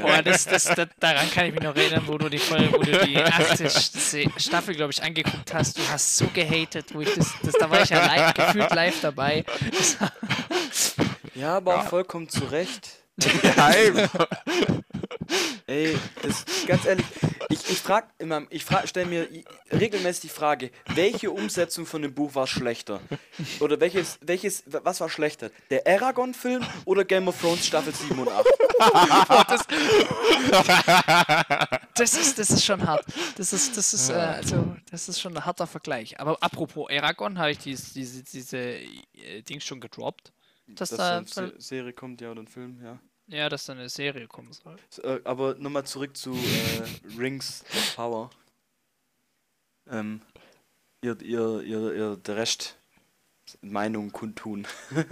Boah, 0.00 0.22
das, 0.22 0.46
das, 0.46 0.64
das, 0.64 0.88
daran 0.98 1.30
kann 1.30 1.46
ich 1.46 1.52
mich 1.52 1.62
noch 1.62 1.76
erinnern, 1.76 2.04
wo 2.06 2.16
du 2.16 2.28
die 2.28 2.38
Folge, 2.38 2.72
wo 2.72 2.78
du 2.78 3.04
die 3.04 3.18
achte 3.18 3.68
Staffel, 3.68 4.74
glaube 4.74 4.92
ich, 4.92 5.02
angeguckt 5.02 5.52
hast. 5.52 5.76
Du 5.76 5.82
hast 5.90 6.16
so 6.16 6.26
gehatet, 6.28 6.94
wo 6.94 7.00
ich 7.00 7.14
das, 7.14 7.34
das 7.42 7.52
da 7.54 7.68
war 7.68 7.82
ich 7.82 7.90
ja 7.90 8.06
live, 8.06 8.34
gefühlt 8.34 8.74
live 8.74 9.00
dabei. 9.00 9.44
Ja, 11.34 11.56
aber 11.56 11.80
auch 11.80 11.88
vollkommen 11.88 12.28
zu 12.28 12.44
Recht. 12.44 13.02
Ja, 13.42 13.74
eben. 13.74 14.08
Ey, 15.66 15.96
das, 16.22 16.44
ganz 16.66 16.84
ehrlich, 16.84 17.06
ich, 17.48 17.70
ich 17.70 17.78
frag 17.78 18.12
immer, 18.18 18.42
ich 18.50 18.64
frag, 18.64 18.88
stelle 18.88 19.06
mir 19.06 19.30
i- 19.30 19.44
regelmäßig 19.70 20.22
die 20.22 20.28
Frage, 20.28 20.70
welche 20.94 21.30
Umsetzung 21.30 21.86
von 21.86 22.02
dem 22.02 22.14
Buch 22.14 22.34
war 22.34 22.46
schlechter? 22.46 23.00
Oder 23.60 23.80
welches, 23.80 24.18
welches, 24.22 24.64
was 24.66 25.00
war 25.00 25.08
schlechter? 25.08 25.50
Der 25.70 25.86
Aragon-Film 25.86 26.64
oder 26.84 27.04
Game 27.04 27.28
of 27.28 27.40
Thrones 27.40 27.66
Staffel 27.66 27.94
7 27.94 28.18
und 28.18 28.28
8? 28.28 28.46
das 31.94 32.14
ist, 32.14 32.38
das 32.38 32.50
ist 32.50 32.64
schon 32.64 32.86
hart. 32.86 33.04
Das 33.36 33.52
ist, 33.52 33.76
das 33.76 33.94
ist, 33.94 34.10
äh, 34.10 34.14
also, 34.14 34.76
das 34.90 35.08
ist 35.08 35.20
schon 35.20 35.36
ein 35.36 35.44
harter 35.44 35.66
Vergleich. 35.66 36.18
Aber 36.20 36.36
apropos 36.42 36.90
Aragon, 36.90 37.38
habe 37.38 37.52
ich 37.52 37.58
diese, 37.58 37.92
diese, 37.94 38.22
diese 38.24 38.58
äh, 38.58 39.42
Dings 39.48 39.64
schon 39.64 39.80
gedroppt. 39.80 40.32
Dass 40.66 40.90
Dass 40.90 40.98
da, 40.98 41.16
eine 41.18 41.26
Se 41.26 41.54
Serie 41.58 41.92
kommt, 41.92 42.20
ja, 42.20 42.30
oder 42.30 42.42
ein 42.42 42.48
Film, 42.48 42.80
ja. 42.82 42.98
Ja, 43.28 43.48
dass 43.48 43.66
da 43.66 43.72
eine 43.72 43.88
Serie 43.88 44.26
kommen 44.26 44.52
soll. 44.52 44.76
So, 44.90 45.02
äh, 45.02 45.20
aber 45.24 45.54
nochmal 45.54 45.84
zurück 45.84 46.16
zu 46.16 46.32
äh, 46.34 47.16
Rings 47.18 47.64
of 47.74 47.96
Power. 47.96 48.30
Ähm, 49.90 50.20
ihr, 51.02 51.20
ihr, 51.22 51.60
ihr, 51.62 51.94
ihr, 51.94 52.16
der 52.16 52.36
Rest 52.36 52.76
Meinung 53.60 54.12
kundtun. 54.12 54.66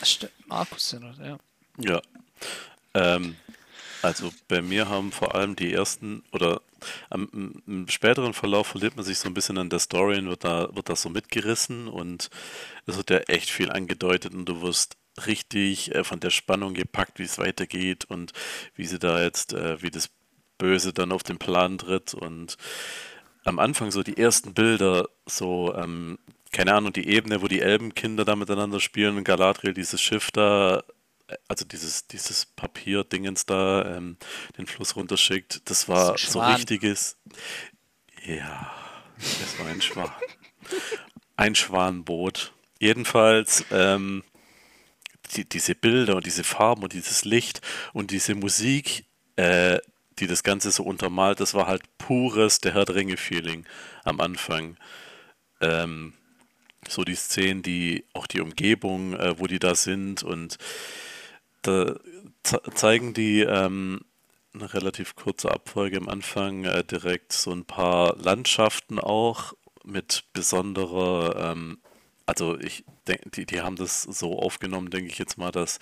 Das 0.00 0.10
stimmt. 0.12 0.32
Markus 0.46 0.92
ja 0.92 1.00
noch, 1.00 1.18
ja. 1.18 1.38
Ja. 1.78 2.02
Ähm, 2.94 3.36
also 4.02 4.32
bei 4.46 4.62
mir 4.62 4.88
haben 4.88 5.10
vor 5.12 5.34
allem 5.34 5.56
die 5.56 5.72
ersten 5.72 6.22
oder 6.32 6.60
am, 7.10 7.62
im- 7.66 7.88
späteren 7.88 8.32
Verlauf 8.34 8.68
verliert 8.68 8.94
man 8.96 9.04
sich 9.04 9.18
so 9.18 9.28
ein 9.28 9.34
bisschen 9.34 9.58
an 9.58 9.70
der 9.70 9.78
Story 9.80 10.18
und 10.18 10.28
wird 10.28 10.44
da, 10.44 10.74
wird 10.74 10.88
das 10.88 11.02
so 11.02 11.08
mitgerissen 11.10 11.88
und 11.88 12.30
es 12.86 12.96
wird 12.96 13.10
ja 13.10 13.18
echt 13.20 13.50
viel 13.50 13.70
angedeutet 13.72 14.34
und 14.34 14.44
du 14.46 14.62
wirst 14.62 14.96
richtig 15.26 15.94
äh, 15.94 16.04
von 16.04 16.20
der 16.20 16.30
Spannung 16.30 16.74
gepackt, 16.74 17.18
wie 17.18 17.24
es 17.24 17.38
weitergeht 17.38 18.04
und 18.06 18.32
wie 18.74 18.86
sie 18.86 18.98
da 18.98 19.22
jetzt, 19.22 19.52
äh, 19.52 19.82
wie 19.82 19.90
das 19.90 20.10
Böse 20.58 20.92
dann 20.92 21.12
auf 21.12 21.22
den 21.22 21.38
Plan 21.38 21.78
tritt 21.78 22.14
und 22.14 22.56
am 23.44 23.58
Anfang 23.58 23.90
so 23.90 24.02
die 24.02 24.18
ersten 24.18 24.52
Bilder, 24.52 25.08
so, 25.26 25.74
ähm, 25.74 26.18
keine 26.52 26.74
Ahnung, 26.74 26.92
die 26.92 27.08
Ebene, 27.08 27.42
wo 27.42 27.48
die 27.48 27.60
Elbenkinder 27.60 28.24
da 28.24 28.36
miteinander 28.36 28.80
spielen 28.80 29.16
und 29.16 29.24
Galadriel 29.24 29.74
dieses 29.74 30.00
Schiff 30.00 30.30
da, 30.30 30.82
äh, 31.28 31.36
also 31.48 31.64
dieses, 31.64 32.06
dieses 32.06 32.46
Papierdingens 32.46 33.46
da, 33.46 33.96
ähm, 33.96 34.16
den 34.58 34.66
Fluss 34.66 34.96
runterschickt, 34.96 35.62
das 35.70 35.88
war 35.88 36.12
Das 36.12 36.32
so 36.32 36.40
richtiges, 36.40 37.16
ja, 38.24 38.70
das 39.16 39.58
war 39.58 39.66
ein 39.66 39.80
Schwan. 39.80 40.12
Ein 41.36 41.54
Schwanboot. 41.54 42.52
Jedenfalls, 42.80 43.64
ähm, 43.70 44.22
die, 45.36 45.48
diese 45.48 45.74
Bilder 45.74 46.16
und 46.16 46.26
diese 46.26 46.44
Farben 46.44 46.82
und 46.82 46.92
dieses 46.92 47.24
Licht 47.24 47.60
und 47.92 48.10
diese 48.10 48.34
Musik, 48.34 49.04
äh, 49.36 49.78
die 50.18 50.26
das 50.26 50.42
Ganze 50.42 50.70
so 50.70 50.82
untermalt, 50.82 51.40
das 51.40 51.54
war 51.54 51.66
halt 51.66 51.82
pures 51.98 52.60
Der 52.60 52.74
Herr 52.74 52.84
der 52.84 52.96
Ringe-Feeling 52.96 53.64
am 54.04 54.20
Anfang. 54.20 54.76
Ähm, 55.60 56.14
so 56.88 57.04
die 57.04 57.14
Szenen, 57.14 57.62
die, 57.62 58.04
auch 58.12 58.26
die 58.26 58.40
Umgebung, 58.40 59.14
äh, 59.14 59.38
wo 59.38 59.46
die 59.46 59.58
da 59.58 59.74
sind 59.74 60.22
und 60.22 60.58
da 61.62 61.96
ze 62.42 62.62
zeigen 62.74 63.14
die 63.14 63.40
ähm, 63.40 64.00
eine 64.54 64.72
relativ 64.74 65.14
kurze 65.16 65.50
Abfolge 65.50 65.98
am 65.98 66.08
Anfang 66.08 66.64
äh, 66.64 66.84
direkt 66.84 67.32
so 67.32 67.52
ein 67.52 67.64
paar 67.64 68.16
Landschaften 68.16 68.98
auch 68.98 69.54
mit 69.84 70.24
besonderer, 70.32 71.52
ähm, 71.52 71.78
also 72.26 72.58
ich 72.58 72.84
die, 73.34 73.46
die 73.46 73.60
haben 73.60 73.76
das 73.76 74.02
so 74.02 74.38
aufgenommen, 74.38 74.90
denke 74.90 75.10
ich 75.10 75.18
jetzt 75.18 75.38
mal, 75.38 75.50
dass 75.50 75.78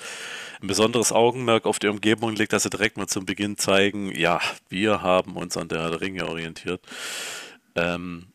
ein 0.60 0.66
besonderes 0.66 1.12
Augenmerk 1.12 1.66
auf 1.66 1.78
die 1.78 1.88
Umgebung 1.88 2.34
liegt, 2.34 2.52
dass 2.52 2.62
sie 2.64 2.70
direkt 2.70 2.96
mal 2.96 3.06
zum 3.06 3.26
Beginn 3.26 3.56
zeigen, 3.58 4.10
ja, 4.16 4.40
wir 4.68 5.02
haben 5.02 5.36
uns 5.36 5.56
an 5.56 5.68
der 5.68 5.80
Herr 5.82 5.90
der 5.90 6.00
Ringe 6.00 6.28
orientiert. 6.28 6.80
Ähm, 7.74 8.28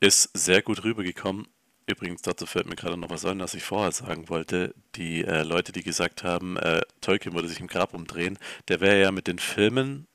ist 0.00 0.30
sehr 0.34 0.62
gut 0.62 0.84
rübergekommen. 0.84 1.46
Übrigens, 1.88 2.22
dazu 2.22 2.46
fällt 2.46 2.66
mir 2.68 2.74
gerade 2.76 2.96
noch 2.96 3.10
was 3.10 3.24
ein, 3.24 3.38
was 3.38 3.54
ich 3.54 3.62
vorher 3.62 3.92
sagen 3.92 4.28
wollte. 4.28 4.74
Die 4.96 5.24
äh, 5.24 5.42
Leute, 5.44 5.72
die 5.72 5.82
gesagt 5.82 6.24
haben, 6.24 6.56
äh, 6.56 6.82
Tolkien 7.00 7.34
würde 7.34 7.48
sich 7.48 7.60
im 7.60 7.68
Grab 7.68 7.94
umdrehen, 7.94 8.38
der 8.68 8.80
wäre 8.80 9.00
ja 9.00 9.12
mit 9.12 9.28
den 9.28 9.38
Filmen 9.38 10.06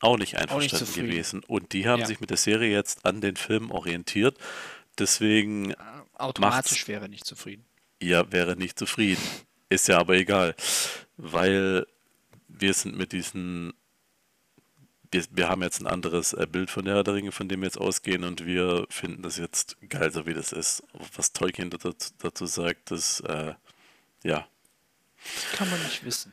auch 0.00 0.18
nicht 0.18 0.36
einverstanden 0.36 0.84
zufrieden. 0.86 1.10
gewesen. 1.10 1.42
Und 1.46 1.72
die 1.72 1.86
haben 1.86 2.00
Ja. 2.00 2.06
sich 2.06 2.20
mit 2.20 2.30
der 2.30 2.36
Serie 2.36 2.72
jetzt 2.72 3.06
an 3.06 3.20
den 3.20 3.36
Filmen 3.36 3.70
orientiert. 3.70 4.36
Deswegen, 4.98 5.74
Automatisch 6.22 6.72
Macht's. 6.72 6.88
wäre 6.88 7.08
nicht 7.08 7.26
zufrieden. 7.26 7.64
ja, 8.00 8.30
wäre 8.30 8.56
nicht 8.56 8.78
zufrieden. 8.78 9.22
Ist 9.68 9.88
ja 9.88 9.98
aber 9.98 10.14
egal. 10.14 10.54
Weil 11.16 11.86
wir 12.48 12.74
sind 12.74 12.96
mit 12.96 13.12
diesen 13.12 13.72
wir, 15.12 15.24
wir 15.30 15.48
haben 15.48 15.62
jetzt 15.62 15.80
ein 15.80 15.86
anderes 15.86 16.32
äh, 16.32 16.46
Bild 16.46 16.70
von 16.70 16.84
der 16.84 16.94
Herr 16.94 17.04
der 17.04 17.14
Ringe, 17.14 17.32
von 17.32 17.48
dem 17.48 17.60
wir 17.60 17.66
jetzt 17.66 17.78
ausgehen 17.78 18.24
und 18.24 18.46
wir 18.46 18.86
finden 18.88 19.22
das 19.22 19.36
jetzt 19.36 19.76
geil, 19.88 20.10
so 20.10 20.26
wie 20.26 20.34
das 20.34 20.52
ist. 20.52 20.82
Was 21.14 21.32
Tolkien 21.32 21.70
dazu, 21.70 21.92
dazu 22.18 22.46
sagt, 22.46 22.90
das, 22.90 23.20
äh, 23.20 23.54
ja. 24.24 24.46
Kann 25.54 25.70
man 25.70 25.82
nicht 25.82 26.04
wissen. 26.04 26.32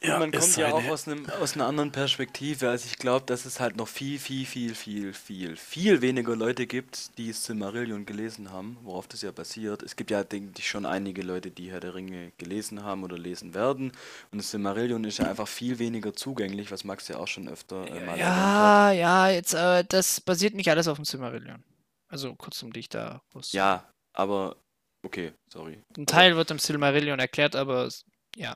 Ja, 0.00 0.18
man 0.18 0.30
kommt 0.30 0.56
ja 0.56 0.72
auch 0.72 0.84
aus, 0.84 1.08
einem, 1.08 1.28
aus 1.40 1.54
einer 1.54 1.66
anderen 1.66 1.90
Perspektive. 1.90 2.70
Also 2.70 2.86
ich 2.86 2.98
glaube, 2.98 3.26
dass 3.26 3.44
es 3.44 3.58
halt 3.58 3.76
noch 3.76 3.88
viel, 3.88 4.18
viel, 4.20 4.46
viel, 4.46 4.74
viel, 4.76 5.12
viel, 5.12 5.56
viel 5.56 6.00
weniger 6.02 6.36
Leute 6.36 6.68
gibt, 6.68 7.18
die 7.18 7.32
Silmarillion 7.32 8.06
gelesen 8.06 8.52
haben, 8.52 8.78
worauf 8.82 9.08
das 9.08 9.22
ja 9.22 9.32
basiert. 9.32 9.82
Es 9.82 9.96
gibt 9.96 10.12
ja, 10.12 10.22
denke 10.22 10.52
ich, 10.58 10.68
schon 10.68 10.86
einige 10.86 11.22
Leute, 11.22 11.50
die 11.50 11.72
Herr 11.72 11.80
der 11.80 11.94
Ringe 11.94 12.32
gelesen 12.38 12.84
haben 12.84 13.02
oder 13.02 13.18
lesen 13.18 13.54
werden. 13.54 13.90
Und 14.30 14.38
das 14.38 14.52
Silmarillion 14.52 15.02
ist 15.02 15.18
ja 15.18 15.28
einfach 15.28 15.48
viel 15.48 15.80
weniger 15.80 16.14
zugänglich, 16.14 16.70
was 16.70 16.84
Max 16.84 17.08
ja 17.08 17.16
auch 17.16 17.28
schon 17.28 17.48
öfter 17.48 17.86
äh, 17.88 18.06
mal. 18.06 18.18
Ja, 18.18 18.92
ja, 18.92 19.28
jetzt, 19.30 19.54
äh, 19.54 19.84
das 19.84 20.20
basiert 20.20 20.54
nicht 20.54 20.70
alles 20.70 20.86
auf 20.86 20.98
dem 20.98 21.04
Silmarillion. 21.04 21.64
Also 22.08 22.36
kurz 22.36 22.62
um 22.62 22.72
dich 22.72 22.88
da 22.88 23.20
raus. 23.34 23.52
Ja, 23.52 23.92
aber 24.12 24.56
Okay, 25.04 25.32
sorry. 25.48 25.78
Ein 25.96 26.06
Teil 26.06 26.36
wird 26.36 26.50
im 26.50 26.58
Silmarillion 26.58 27.18
erklärt, 27.18 27.54
aber 27.54 27.88
ja. 28.36 28.54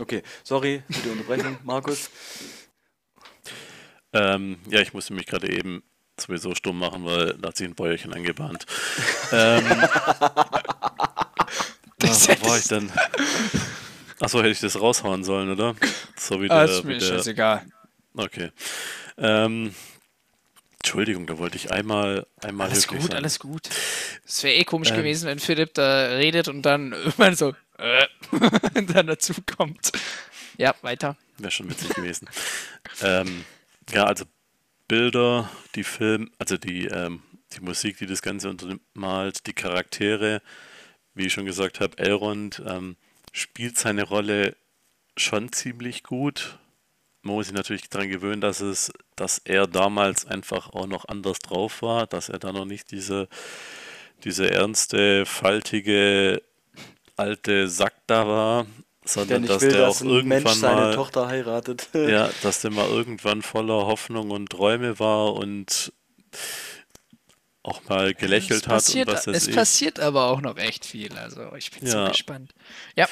Okay, 0.00 0.22
sorry 0.44 0.82
für 0.90 1.00
die 1.02 1.08
Unterbrechung, 1.10 1.58
Markus. 1.64 2.10
Ähm, 4.12 4.58
ja, 4.68 4.80
ich 4.80 4.92
musste 4.94 5.12
mich 5.12 5.26
gerade 5.26 5.50
eben 5.52 5.82
sowieso 6.18 6.54
stumm 6.54 6.78
machen, 6.78 7.04
weil 7.04 7.34
da 7.38 7.48
hat 7.48 7.56
sich 7.56 7.66
ein 7.68 7.74
Bäuerchen 7.74 8.12
angebahnt. 8.12 8.66
ähm, 9.32 9.64
Das 12.00 12.28
ah, 12.28 12.36
wo 12.40 12.48
war 12.48 12.58
ich 12.58 12.68
denn? 12.68 12.92
Achso, 14.20 14.38
hätte 14.38 14.50
ich 14.50 14.60
das 14.60 14.80
raushauen 14.80 15.24
sollen, 15.24 15.50
oder? 15.50 15.74
So 16.16 16.40
wie 16.40 16.48
Ah, 16.48 16.64
der, 16.64 16.76
ist 16.76 16.84
wie 16.84 16.88
mir 16.88 16.98
der, 16.98 17.08
scheißegal. 17.08 17.66
Okay. 18.14 18.50
Ähm, 19.16 19.74
Entschuldigung, 20.80 21.26
da 21.26 21.38
wollte 21.38 21.56
ich 21.56 21.72
einmal, 21.72 22.26
einmal 22.40 22.68
Alles 22.68 22.86
gut, 22.86 23.02
sein. 23.02 23.16
alles 23.16 23.38
gut. 23.40 23.68
Es 24.24 24.42
wäre 24.44 24.54
eh 24.54 24.64
komisch 24.64 24.90
Ähm. 24.90 24.96
gewesen, 24.98 25.26
wenn 25.26 25.38
Philipp 25.40 25.74
da 25.74 26.06
redet 26.06 26.48
und 26.48 26.62
dann 26.62 26.92
irgendwann 26.92 27.34
so 27.34 27.54
äh, 27.78 28.06
und 28.74 28.94
dann 28.94 29.06
dazu 29.08 29.34
kommt. 29.56 29.92
Ja, 30.56 30.74
weiter. 30.82 31.16
Wäre 31.38 31.50
schon 31.50 31.68
witzig 31.70 31.90
gewesen. 31.90 32.28
Ähm, 33.00 33.44
ja, 33.92 34.04
also 34.04 34.24
Bilder, 34.88 35.48
die 35.76 35.84
Film, 35.84 36.32
also 36.38 36.56
die, 36.56 36.86
ähm, 36.86 37.22
die 37.52 37.60
Musik, 37.60 37.98
die 37.98 38.06
das 38.06 38.22
Ganze 38.22 38.48
untermalt, 38.50 39.46
die 39.46 39.52
Charaktere, 39.52 40.42
wie 41.14 41.26
ich 41.26 41.32
schon 41.32 41.44
gesagt 41.44 41.78
habe, 41.78 41.96
Elrond 41.98 42.60
ähm, 42.66 42.96
spielt 43.32 43.78
seine 43.78 44.02
Rolle 44.02 44.56
schon 45.16 45.52
ziemlich 45.52 46.02
gut. 46.02 46.58
Man 47.22 47.34
muss 47.34 47.46
sich 47.46 47.54
natürlich 47.54 47.88
daran 47.90 48.08
gewöhnen, 48.08 48.40
dass 48.40 48.60
es, 48.60 48.92
dass 49.16 49.38
er 49.38 49.66
damals 49.66 50.26
einfach 50.26 50.70
auch 50.70 50.86
noch 50.86 51.06
anders 51.08 51.38
drauf 51.40 51.82
war, 51.82 52.06
dass 52.06 52.28
er 52.28 52.38
da 52.38 52.52
noch 52.52 52.64
nicht 52.64 52.90
diese, 52.90 53.28
diese 54.24 54.50
ernste, 54.50 55.26
faltige, 55.26 56.42
alte 57.16 57.68
Sack 57.68 57.94
da 58.06 58.26
war, 58.28 58.66
Der 59.04 59.10
sondern 59.10 59.46
dass 59.46 59.62
will, 59.62 59.70
der 59.70 59.86
dass 59.86 60.00
auch 60.00 60.00
ein 60.02 60.26
Mensch 60.26 60.44
irgendwann 60.44 60.58
seine 60.58 60.88
mal 60.88 60.94
Tochter 60.94 61.28
heiratet. 61.28 61.88
ja, 62.04 62.32
dass 62.40 62.60
der 62.60 62.70
mal 62.70 62.88
irgendwann 62.88 63.42
voller 63.42 63.86
Hoffnung 63.86 64.30
und 64.30 64.50
Träume 64.50 64.98
war 64.98 65.34
und 65.34 65.92
auch 67.62 67.82
mal 67.88 68.14
gelächelt 68.14 68.62
es 68.64 68.68
hat 68.68 68.84
passiert, 68.86 69.08
und 69.08 69.14
was 69.14 69.26
es 69.34 69.46
ich. 69.48 69.54
passiert 69.56 70.00
aber 70.00 70.26
auch 70.26 70.40
noch 70.40 70.56
echt 70.56 70.84
viel. 70.86 71.16
Also 71.18 71.54
ich 71.56 71.70
bin 71.70 71.86
so 71.86 71.98
Ja. 71.98 72.04
gespannt. 72.04 72.54
Ja, 72.96 73.08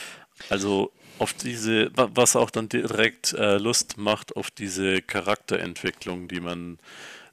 Also 0.49 0.93
auf 1.18 1.32
diese, 1.32 1.90
wa- 1.97 2.10
was 2.14 2.36
auch 2.36 2.51
dann 2.51 2.68
direkt 2.68 3.32
äh, 3.32 3.59
Lust 3.59 3.97
macht 3.98 4.36
auf 4.36 4.51
diese 4.51 5.01
Charakterentwicklung, 5.02 6.28
die 6.28 6.40
man 6.40 6.78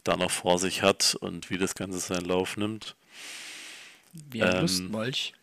da 0.03 0.17
noch 0.17 0.31
vor 0.31 0.59
sich 0.59 0.81
hat 0.81 1.15
und 1.21 1.49
wie 1.49 1.57
das 1.57 1.75
Ganze 1.75 1.99
seinen 1.99 2.25
Lauf 2.25 2.57
nimmt. 2.57 2.95
wie 4.13 4.43
ein 4.43 4.55
Ähm, 4.55 4.61
Lustmolch. 4.61 5.33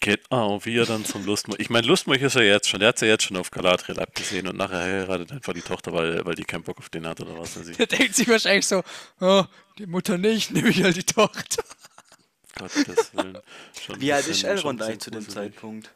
Geht, 0.00 0.22
ah, 0.30 0.42
und 0.46 0.66
wie 0.66 0.76
er 0.76 0.86
dann 0.86 1.04
zum 1.04 1.24
Lustmolch. 1.24 1.60
Ich 1.60 1.70
meine, 1.70 1.86
Lustmolch 1.86 2.22
ist 2.22 2.34
er 2.34 2.42
jetzt 2.42 2.68
schon, 2.68 2.80
der 2.80 2.88
hat 2.88 3.00
ja 3.00 3.06
jetzt 3.06 3.22
schon 3.22 3.36
auf 3.36 3.52
Galadriel 3.52 4.00
abgesehen 4.00 4.48
und 4.48 4.56
nachher 4.56 4.78
heiratet 4.80 5.30
einfach 5.30 5.52
die 5.52 5.60
Tochter, 5.60 5.92
weil, 5.92 6.24
weil 6.24 6.34
die 6.34 6.42
keinen 6.42 6.64
Bock 6.64 6.78
auf 6.78 6.88
den 6.88 7.06
hat 7.06 7.20
oder 7.20 7.38
was 7.38 7.56
weiß 7.56 7.68
ich. 7.68 7.76
Der 7.76 7.86
denkt 7.86 8.16
sich 8.16 8.26
wahrscheinlich 8.26 8.66
so, 8.66 8.82
oh, 9.20 9.44
die 9.78 9.86
Mutter 9.86 10.18
nicht, 10.18 10.50
nehme 10.50 10.70
ich 10.70 10.82
halt 10.82 10.96
die 10.96 11.04
Tochter. 11.04 11.62
Gottes 12.58 13.14
Willen. 13.14 13.38
Schon 13.80 14.00
Wie 14.00 14.12
alt 14.12 14.26
ist 14.26 14.42
Elrond 14.42 14.82
eigentlich 14.82 14.98
zu 14.98 15.10
dem. 15.12 15.28
Zeitpunkt? 15.28 15.90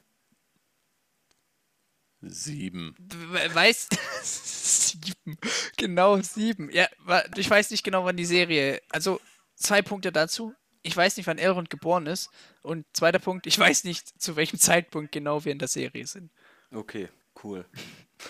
Sieben. 2.21 2.95
We- 2.99 3.55
Weißt 3.55 3.97
sieben. 4.23 5.39
Genau, 5.77 6.21
sieben. 6.23 6.71
Ja, 6.71 6.89
ich 7.37 7.49
weiß 7.49 7.71
nicht 7.71 7.85
genau, 7.85 8.05
wann 8.05 8.17
die 8.17 8.25
Serie. 8.25 8.81
Also, 8.91 9.21
zwei 9.55 9.83
Punkte 9.83 10.13
dazu. 10.13 10.55
Ich 10.83 10.97
weiß 10.97 11.17
nicht, 11.17 11.27
wann 11.27 11.39
Elrond 11.39 11.69
geboren 11.69 12.07
ist. 12.07 12.31
Und 12.63 12.87
zweiter 12.93 13.19
Punkt, 13.19 13.47
ich 13.47 13.59
weiß 13.59 13.85
nicht, 13.85 14.21
zu 14.21 14.37
welchem 14.37 14.59
Zeitpunkt 14.59 15.11
genau 15.13 15.45
wir 15.45 15.53
in 15.53 15.59
der 15.59 15.69
Serie 15.69 16.07
sind. 16.07 16.31
Okay, 16.73 17.09
cool. 17.43 17.67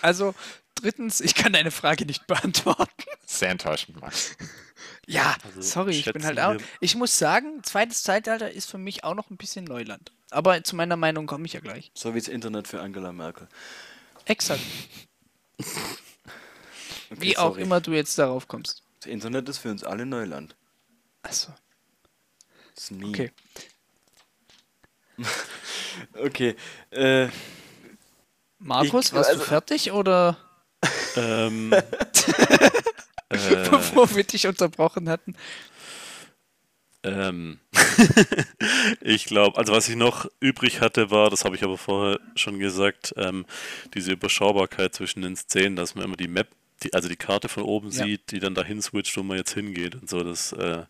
Also, 0.01 0.33
drittens, 0.75 1.21
ich 1.21 1.35
kann 1.35 1.53
deine 1.53 1.71
Frage 1.71 2.05
nicht 2.05 2.27
beantworten. 2.27 2.91
Sehr 3.25 3.49
enttäuschend, 3.49 3.99
Max. 4.01 4.35
Ja, 5.05 5.35
Also, 5.45 5.61
sorry, 5.61 5.91
ich 5.91 6.05
bin 6.11 6.25
halt 6.25 6.39
auch. 6.39 6.55
Ich 6.81 6.95
muss 6.95 7.17
sagen, 7.17 7.63
zweites 7.63 8.03
Zeitalter 8.03 8.51
ist 8.51 8.69
für 8.69 8.77
mich 8.77 9.03
auch 9.03 9.15
noch 9.15 9.29
ein 9.29 9.37
bisschen 9.37 9.65
Neuland. 9.65 10.11
Aber 10.31 10.61
zu 10.63 10.75
meiner 10.75 10.97
Meinung 10.97 11.25
komme 11.25 11.45
ich 11.45 11.53
ja 11.53 11.61
gleich. 11.61 11.91
So 11.93 12.13
wie 12.13 12.19
das 12.19 12.27
Internet 12.27 12.67
für 12.67 12.81
Angela 12.81 13.11
Merkel. 13.13 13.47
Exakt. 14.25 14.61
Okay, 17.09 17.21
Wie 17.21 17.37
auch 17.37 17.51
sorry. 17.51 17.61
immer 17.61 17.79
du 17.79 17.93
jetzt 17.93 18.17
darauf 18.19 18.49
kommst. 18.49 18.83
Das 18.99 19.09
Internet 19.09 19.47
ist 19.47 19.59
für 19.59 19.71
uns 19.71 19.81
alle 19.85 20.05
Neuland. 20.05 20.57
Achso, 21.21 21.53
Das 22.75 22.83
ist 22.83 22.91
nie. 22.91 23.07
okay. 23.09 23.31
Okay. 26.13 26.55
Äh, 26.91 27.29
Markus, 28.59 29.07
Ich- 29.07 29.13
warst 29.13 29.29
also- 29.29 29.41
du 29.41 29.45
fertig 29.47 29.91
oder 29.91 30.37
Ähm, 31.15 31.73
äh, 33.29 33.69
bevor 33.69 34.15
wir 34.15 34.23
dich 34.23 34.45
unterbrochen 34.47 35.09
hatten? 35.09 35.35
ähm, 37.03 37.59
ich 39.01 39.25
glaube, 39.25 39.57
also 39.57 39.73
was 39.73 39.87
ich 39.89 39.95
noch 39.95 40.27
übrig 40.39 40.81
hatte, 40.81 41.09
war, 41.09 41.29
das 41.29 41.45
habe 41.45 41.55
ich 41.55 41.63
aber 41.63 41.77
vorher 41.77 42.19
schon 42.35 42.59
gesagt, 42.59 43.13
ähm, 43.17 43.45
diese 43.93 44.11
Überschaubarkeit 44.11 44.93
zwischen 44.93 45.21
den 45.21 45.35
Szenen, 45.35 45.75
dass 45.75 45.95
man 45.95 46.03
immer 46.05 46.17
die 46.17 46.27
Map, 46.27 46.47
die, 46.83 46.93
also 46.93 47.07
die 47.09 47.15
Karte 47.15 47.49
von 47.49 47.63
oben 47.63 47.89
Ja. 47.91 48.03
sieht, 48.05 48.31
die 48.31 48.39
dann 48.39 48.55
dahin 48.55 48.81
switcht, 48.81 49.15
wo 49.17 49.23
man 49.23 49.37
jetzt 49.37 49.53
hingeht 49.53 49.95
und 49.95 50.09
so. 50.09 50.23
Das 50.23 50.51
äh, 50.53 50.83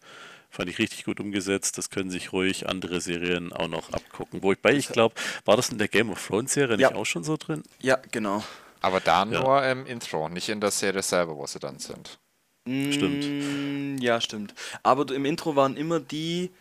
fand 0.58 0.70
ich 0.70 0.80
richtig 0.80 1.06
gut 1.06 1.20
umgesetzt. 1.20 1.78
Das 1.78 1.90
können 1.90 2.10
sich 2.10 2.34
ruhig 2.34 2.68
andere 2.68 3.00
Serien 3.00 3.54
auch 3.54 3.68
noch 3.68 3.94
abgucken. 3.94 4.42
Wobei 4.44 4.74
ich 4.74 4.90
glaube, 4.90 5.16
war 5.46 5.56
das 5.56 5.70
in 5.70 5.78
der 5.78 5.88
Game 5.88 6.10
of 6.10 6.26
Thrones 6.28 6.54
Serie 6.54 6.78
Ja. 6.78 6.90
nicht 6.90 6.98
auch 6.98 7.06
schon 7.06 7.24
so 7.24 7.38
drin? 7.38 7.64
ja, 7.80 7.98
genau. 8.12 8.44
Aber 8.82 9.00
da 9.00 9.20
Ja. 9.20 9.26
nur 9.26 9.64
im 9.66 9.86
Intro, 9.86 10.28
nicht 10.30 10.50
in 10.50 10.60
der 10.60 10.72
Serie 10.72 11.02
selber, 11.04 11.36
wo 11.38 11.46
sie 11.48 11.60
dann 11.60 11.80
sind. 11.80 12.20
Stimmt. 12.68 13.26
Mm, 13.26 13.98
Ja, 14.02 14.20
stimmt. 14.20 14.54
Aber 14.84 15.10
im 15.14 15.26
Intro 15.26 15.56
waren 15.56 15.78
immer 15.78 16.00
die, 16.00 16.52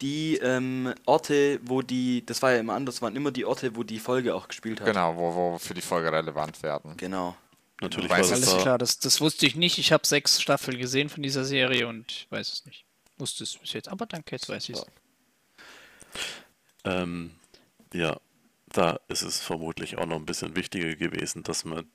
die 0.00 0.36
ähm, 0.38 0.94
Orte, 1.04 1.60
wo 1.64 1.82
die, 1.82 2.24
das 2.24 2.40
war 2.42 2.52
ja 2.52 2.58
immer 2.60 2.74
anders, 2.74 3.02
waren 3.02 3.14
immer 3.16 3.30
die 3.32 3.44
Orte, 3.44 3.76
wo 3.76 3.82
die 3.82 3.98
Folge 3.98 4.34
auch 4.34 4.48
gespielt 4.48 4.80
hat. 4.80 4.86
Genau, 4.86 5.14
wo, 5.16 5.34
wo 5.34 5.58
für 5.58 5.74
die 5.74 5.82
Folge 5.82 6.10
relevant 6.10 6.62
werden. 6.62 6.96
Genau. 6.96 7.36
Natürlich 7.82 8.08
weißt 8.08 8.30
das 8.32 8.48
Alles 8.48 8.62
klar, 8.62 8.78
das, 8.78 8.98
das 8.98 9.20
wusste 9.20 9.44
ich 9.46 9.54
nicht. 9.56 9.76
Ich 9.78 9.92
habe 9.92 10.06
sechs 10.06 10.40
Staffeln 10.40 10.78
gesehen 10.78 11.10
von 11.10 11.22
dieser 11.22 11.44
Serie 11.44 11.86
und 11.86 12.10
ich 12.10 12.26
weiß 12.30 12.50
es 12.50 12.64
nicht. 12.64 12.85
Wusste 13.18 13.44
es 13.44 13.56
bis 13.56 13.72
jetzt. 13.72 13.88
Aber 13.88 14.06
danke, 14.06 14.32
jetzt 14.34 14.48
weiß 14.48 14.68
ich 14.68 14.76
es. 14.76 14.86
Ähm, 16.84 17.34
ja, 17.92 18.18
da 18.68 19.00
ist 19.08 19.22
es 19.22 19.40
vermutlich 19.40 19.96
auch 19.98 20.06
noch 20.06 20.16
ein 20.16 20.26
bisschen 20.26 20.54
wichtiger 20.56 20.94
gewesen, 20.96 21.42
dass 21.42 21.64
man, 21.64 21.86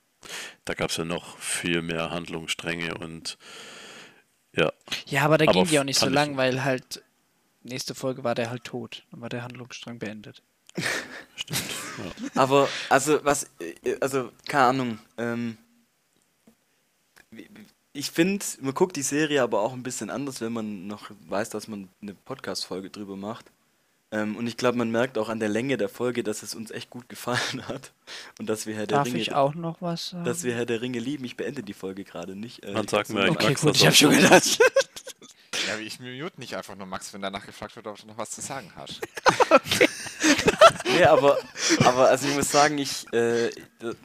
da 0.65 0.73
gab 0.73 0.89
es 0.89 0.98
ja 0.98 1.06
noch 1.06 1.38
viel 1.38 1.81
mehr 1.81 2.10
Handlungsstränge 2.11 2.95
und 2.98 3.38
ja, 4.56 4.72
Ja, 5.07 5.23
aber 5.23 5.38
da 5.38 5.45
Aber 5.45 5.53
ging 5.53 5.65
die 5.65 5.80
auch 5.80 5.84
nicht 5.85 5.99
so 5.99 6.10
lang, 6.10 6.35
weil 6.38 6.64
halt 6.64 7.03
nächste 7.64 7.95
Folge 7.95 8.23
war 8.23 8.35
der 8.35 8.49
halt 8.49 8.64
tot. 8.65 9.06
Dann 9.11 9.22
war 9.22 9.30
der 9.30 9.43
Handlungsstrang 9.43 9.98
beendet. 9.99 10.41
stimmt. 11.35 11.61
Ja. 11.98 12.31
Aber, 12.41 12.68
also, 12.89 13.23
was, 13.23 13.49
äh, 13.60 13.98
also, 14.02 14.31
keine 14.48 14.65
Ahnung, 14.65 14.99
ähm, 15.18 15.57
wie- 17.30 17.49
wie- 17.53 17.65
ich 17.93 18.11
finde, 18.11 18.45
man 18.61 18.73
guckt 18.73 18.95
die 18.95 19.01
Serie 19.01 19.41
aber 19.41 19.61
auch 19.61 19.73
ein 19.73 19.84
bisschen 19.84 20.09
anders, 20.09 20.41
wenn 20.41 20.53
man 20.53 20.88
noch 20.88 21.11
weiß, 21.27 21.49
dass 21.49 21.68
man 21.68 21.89
eine 22.01 22.13
Podcast-Folge 22.13 22.89
drüber 22.89 23.15
macht. 23.15 23.45
Ähm, 24.13 24.35
und 24.35 24.45
ich 24.47 24.57
glaube, 24.57 24.77
man 24.77 24.91
merkt 24.91 25.18
auch 25.18 25.30
an 25.30 25.39
der 25.39 25.47
Länge 25.49 25.77
der 25.77 25.88
Folge, 25.88 26.22
dass 26.23 26.43
es 26.43 26.53
uns 26.53 26.69
echt 26.72 26.89
gut 26.89 27.07
gefallen 27.07 27.65
hat. 27.68 27.91
Und 28.39 28.47
dass 28.49 28.65
wir 28.65 28.76
Herr 28.76 28.88
der 28.88 28.99
Darf 28.99 29.07
Ringe, 29.07 29.19
ich 29.19 29.34
auch 29.34 29.55
noch 29.55 29.81
was 29.81 30.09
sagen? 30.09 30.26
dass 30.26 30.43
wir 30.43 30.53
Herr 30.53 30.65
der 30.65 30.81
Ringe 30.81 30.99
lieben. 30.99 31.23
Ich 31.26 31.38
beende 31.38 31.63
die 31.63 31.73
Folge 31.73 32.03
gerade 32.03 32.35
nicht. 32.35 32.63
Äh, 32.63 32.73
Dann 32.73 32.85
ich 32.85 32.91
sag 32.91 33.09
mir 33.09 33.22
machen. 33.22 33.31
okay, 33.31 33.53
gut, 33.53 33.76
ich 33.76 33.85
habe 33.85 33.93
auch 33.93 33.97
schon 33.97 34.11
gedacht. 34.11 34.59
Ja, 35.68 35.77
ich 35.77 35.99
mute 35.99 36.39
nicht 36.39 36.55
einfach 36.55 36.76
nur 36.76 36.88
Max, 36.88 37.13
wenn 37.13 37.22
danach 37.22 37.45
gefragt 37.45 37.76
wird, 37.76 37.88
ob 37.88 37.99
du 37.99 38.07
noch 38.07 38.18
was 38.18 38.31
zu 38.31 38.41
sagen 38.41 38.72
hast. 38.76 38.99
Nee, 40.85 41.03
aber, 41.06 41.38
aber 41.84 42.10
also 42.10 42.27
ich 42.27 42.35
muss 42.35 42.52
sagen, 42.52 42.77
ich, 42.77 43.11
äh, 43.14 43.49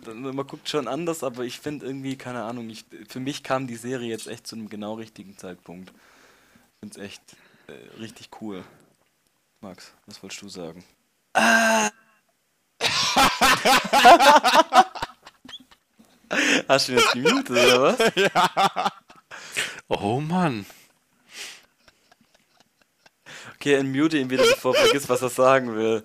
man 0.06 0.46
guckt 0.46 0.68
schon 0.68 0.88
anders, 0.88 1.22
aber 1.24 1.44
ich 1.44 1.60
finde 1.60 1.86
irgendwie, 1.86 2.16
keine 2.16 2.42
Ahnung, 2.42 2.68
ich, 2.70 2.84
für 3.08 3.20
mich 3.20 3.42
kam 3.42 3.66
die 3.66 3.76
Serie 3.76 4.08
jetzt 4.08 4.26
echt 4.26 4.46
zu 4.46 4.56
einem 4.56 4.68
genau 4.68 4.94
richtigen 4.94 5.36
Zeitpunkt. 5.36 5.90
Ich 5.90 6.80
finde 6.80 7.00
es 7.00 7.04
echt 7.04 7.22
äh, 7.68 7.72
richtig 7.98 8.30
cool. 8.40 8.64
Max, 9.60 9.92
was 10.06 10.22
wolltest 10.22 10.42
du 10.42 10.48
sagen? 10.48 10.84
Hast 16.68 16.88
du 16.88 16.92
jetzt 16.92 17.12
gemutet, 17.12 17.50
oder 17.50 17.82
was? 17.82 17.98
Oh 19.88 20.20
Mann, 20.20 20.66
Okay, 23.66 23.74
entmute 23.74 24.16
ihn 24.18 24.30
wieder, 24.30 24.44
bevor 24.44 24.76
er 24.76 24.82
vergisst, 24.84 25.08
was 25.08 25.22
er 25.22 25.28
sagen 25.28 25.74
will. 25.74 26.04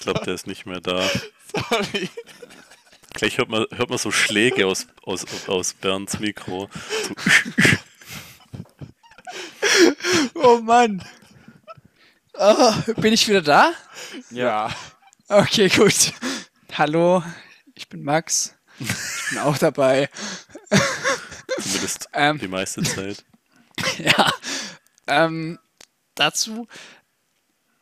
Ich 0.00 0.04
glaube, 0.04 0.24
der 0.24 0.32
ist 0.32 0.46
nicht 0.46 0.64
mehr 0.64 0.80
da. 0.80 1.06
Sorry. 1.68 2.08
Gleich 3.12 3.36
hört 3.36 3.50
man, 3.50 3.66
hört 3.70 3.90
man 3.90 3.98
so 3.98 4.10
Schläge 4.10 4.66
aus, 4.66 4.86
aus, 5.02 5.26
aus 5.46 5.74
Bernds 5.74 6.18
Mikro. 6.18 6.70
So, 7.06 7.14
Oh 10.34 10.60
Mann. 10.62 11.04
Oh, 12.32 12.72
bin 12.96 13.12
ich 13.12 13.28
wieder 13.28 13.42
da? 13.42 13.74
Ja. 14.30 14.74
Okay, 15.28 15.68
gut. 15.68 16.14
Hallo, 16.72 17.22
ich 17.74 17.86
bin 17.90 18.02
Max. 18.02 18.54
Ich 18.78 18.88
bin 19.28 19.38
auch 19.40 19.58
dabei. 19.58 20.08
Zumindest 21.60 22.08
Ähm. 22.14 22.38
die 22.38 22.48
meiste 22.48 22.82
Zeit. 22.82 23.22
Ja. 23.98 24.32
Ähm, 25.06 25.58
dazu. 26.14 26.68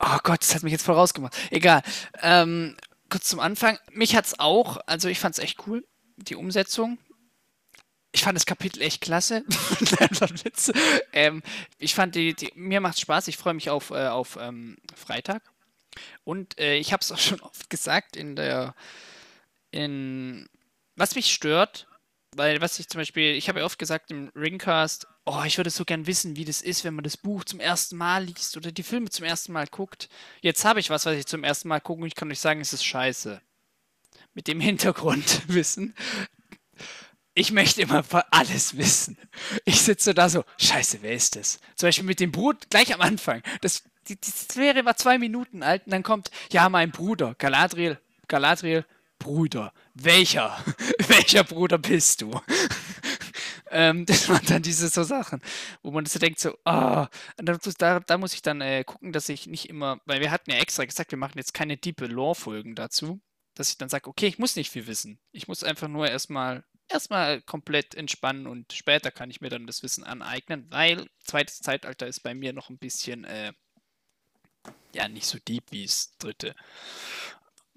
Oh 0.01 0.19
Gott, 0.23 0.43
das 0.43 0.55
hat 0.55 0.63
mich 0.63 0.73
jetzt 0.73 0.85
voll 0.85 0.95
rausgemacht. 0.95 1.37
Egal. 1.51 1.83
Ähm, 2.23 2.77
kurz 3.09 3.29
zum 3.29 3.41
Anfang. 3.41 3.79
Mich 3.91 4.15
hat's 4.15 4.39
auch, 4.39 4.79
also 4.87 5.09
ich 5.09 5.19
fand's 5.19 5.39
echt 5.39 5.67
cool, 5.67 5.85
die 6.17 6.37
Umsetzung. 6.37 6.99
Ich 8.13 8.23
fand 8.23 8.37
das 8.37 8.47
Kapitel 8.47 8.83
echt 8.83 9.01
klasse. 9.01 9.45
Ähm, 11.13 11.43
ich 11.79 11.95
fand 11.95 12.15
die, 12.15 12.35
die, 12.35 12.53
mir 12.55 12.81
macht's 12.81 13.01
Spaß. 13.01 13.29
Ich 13.29 13.37
freue 13.37 13.55
mich 13.55 13.71
auf, 13.71 13.91
äh, 13.91 14.07
auf 14.07 14.39
ähm, 14.41 14.77
Freitag. 14.95 15.43
Und 16.25 16.59
äh, 16.59 16.77
ich 16.77 16.93
habe 16.93 17.01
es 17.01 17.11
auch 17.11 17.19
schon 17.19 17.41
oft 17.41 17.69
gesagt 17.71 18.17
in 18.17 18.37
der, 18.37 18.75
in, 19.71 20.49
was 20.97 21.15
mich 21.15 21.33
stört, 21.33 21.89
weil 22.37 22.61
was 22.61 22.79
ich 22.79 22.89
zum 22.89 23.01
Beispiel, 23.01 23.35
ich 23.35 23.49
habe 23.49 23.61
ja 23.61 23.65
oft 23.65 23.79
gesagt 23.79 24.11
im 24.11 24.31
Ringcast, 24.35 25.07
oh, 25.29 25.43
ich 25.45 25.59
würde 25.59 25.71
so 25.71 25.85
gern 25.85 26.07
wissen, 26.07 26.37
wie 26.37 26.45
das 26.45 26.63
ist, 26.63 26.85
wenn 26.85 26.95
man 26.95 27.05
das 27.05 27.17
Buch 27.17 27.45
zum 27.45 27.61
ersten 27.61 27.97
Mal 27.97 28.25
liest 28.25 28.57
oder 28.57 28.73
die 28.73 28.83
Filme 28.83 29.11
zum 29.11 29.25
ersten 29.25 29.53
Mal 29.53 29.67
guckt. 29.67 30.09
Jetzt 30.41 30.65
habe 30.65 30.81
ich 30.81 30.91
was, 30.91 31.07
was 31.07 31.17
ich 31.17 31.27
zum 31.27 31.45
ersten 31.45 31.69
Mal 31.69 31.81
gucke 31.81 32.03
und 32.03 32.07
ich 32.07 32.15
kann 32.15 32.31
euch 32.31 32.41
sagen, 32.41 32.61
es 32.61 32.73
ist 32.73 32.85
scheiße. 32.85 33.41
Mit 34.35 34.49
dem 34.49 34.61
Hintergrundwissen. 34.61 35.95
Ich 37.35 37.53
möchte 37.53 37.83
immer 37.83 38.05
alles 38.31 38.77
wissen. 38.77 39.19
Ich 39.65 39.83
sitze 39.83 40.15
da 40.15 40.29
so, 40.29 40.45
scheiße, 40.59 40.99
wer 41.03 41.13
ist 41.13 41.37
das? 41.37 41.61
Zum 41.77 41.89
Beispiel 41.89 42.07
mit 42.07 42.21
dem 42.21 42.33
Bruder, 42.33 42.59
gleich 42.71 42.93
am 42.95 43.01
Anfang. 43.01 43.43
Das, 43.61 43.85
die, 44.09 44.17
die 44.21 44.31
Serie 44.31 44.85
war 44.85 44.97
zwei 44.97 45.19
Minuten 45.19 45.63
alt 45.63 45.85
und 45.87 45.93
dann 45.93 46.03
kommt, 46.03 46.31
ja, 46.51 46.69
mein 46.69 46.91
Bruder, 46.91 47.35
Galadriel, 47.39 48.01
Galadriel, 48.27 48.85
Bruder. 49.19 49.73
Welcher? 49.95 50.57
Welcher 51.09 51.45
Bruder 51.45 51.79
bist 51.79 52.23
du? 52.23 52.41
Ähm, 53.71 54.07
das 54.07 54.29
waren 54.29 54.45
dann 54.47 54.63
diese 54.63 54.89
so 54.89 55.03
Sachen, 55.03 55.41
wo 55.83 55.91
man 55.91 56.07
so 56.07 56.19
denkt, 56.19 56.41
so, 56.41 56.57
da, 56.65 57.09
da, 57.37 58.01
da 58.01 58.19
muss 58.19 58.35
ich 58.35 58.43
dann 58.43 58.61
äh, 58.61 58.85
gucken, 58.85 59.13
dass 59.13 59.29
ich 59.29 59.47
nicht 59.47 59.69
immer, 59.69 60.01
weil 60.07 60.21
wir 60.21 60.31
hatten 60.31 60.51
ja 60.51 60.59
extra 60.59 60.85
gesagt, 60.85 61.11
wir 61.11 61.19
machen 61.19 61.39
jetzt 61.39 61.55
keine 61.55 61.77
diepe 61.77 62.07
Lore-Folgen 62.07 62.75
dazu, 62.75 63.21
dass 63.55 63.71
ich 63.71 63.79
dann 63.79 63.89
sage, 63.89 64.09
okay, 64.09 64.27
ich 64.27 64.39
muss 64.39 64.57
nicht 64.57 64.71
viel 64.71 64.87
wissen. 64.87 65.19
Ich 65.33 65.49
muss 65.49 65.65
einfach 65.65 65.89
nur 65.89 66.09
erstmal 66.09 66.65
erstmal 66.89 67.43
komplett 67.43 67.95
entspannen 67.95 68.47
und 68.47 68.73
später 68.73 69.11
kann 69.11 69.31
ich 69.31 69.41
mir 69.41 69.51
dann 69.51 69.67
das 69.67 69.83
Wissen 69.83 70.05
aneignen, 70.05 70.67
weil 70.71 71.09
zweites 71.21 71.61
Zeitalter 71.61 72.07
ist 72.07 72.21
bei 72.21 72.35
mir 72.35 72.53
noch 72.53 72.71
ein 72.71 72.79
bisschen, 72.79 73.25
äh, 73.25 73.53
ja, 74.95 75.09
nicht 75.09 75.27
so 75.27 75.39
deep 75.47 75.65
wie 75.71 75.85
das 75.85 76.17
dritte 76.19 76.55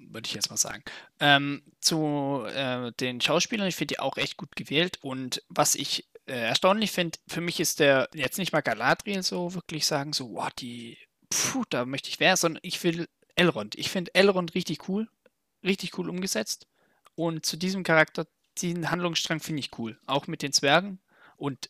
würde 0.10 0.28
ich 0.28 0.34
jetzt 0.34 0.50
mal 0.50 0.58
sagen. 0.58 0.84
Ähm, 1.20 1.62
zu 1.80 2.44
äh, 2.48 2.92
den 3.00 3.22
Schauspielern, 3.22 3.68
ich 3.68 3.76
finde 3.76 3.96
die 3.96 4.00
auch 4.00 4.18
echt 4.18 4.38
gut 4.38 4.56
gewählt. 4.56 4.98
Und 5.02 5.44
was 5.50 5.76
ich 5.76 6.08
äh, 6.26 6.34
erstaunlich 6.34 6.92
finde, 6.92 7.20
für 7.28 7.42
mich 7.42 7.60
ist 7.60 7.80
der 7.80 8.10
jetzt 8.14 8.38
nicht 8.38 8.54
mal 8.54 8.62
Galadriel 8.62 9.24
so 9.24 9.54
wirklich 9.54 9.86
sagen, 9.86 10.14
so, 10.14 10.34
wow, 10.34 10.50
die, 10.58 10.98
puh, 11.30 11.64
da 11.70 11.86
möchte 11.86 12.10
ich 12.10 12.20
wer, 12.20 12.38
sondern 12.38 12.62
ich 12.64 12.84
will 12.84 13.08
Elrond. 13.36 13.76
Ich 13.76 13.90
finde 13.90 14.14
Elrond 14.16 14.56
richtig 14.56 14.88
cool, 14.90 15.08
richtig 15.64 15.98
cool 15.98 16.10
umgesetzt. 16.10 16.68
Und 17.16 17.46
zu 17.46 17.58
diesem 17.58 17.84
Charakter, 17.84 18.28
diesen 18.58 18.92
Handlungsstrang 18.92 19.40
finde 19.40 19.60
ich 19.60 19.78
cool. 19.78 20.00
Auch 20.06 20.28
mit 20.28 20.42
den 20.42 20.54
Zwergen. 20.54 21.00
Und 21.38 21.70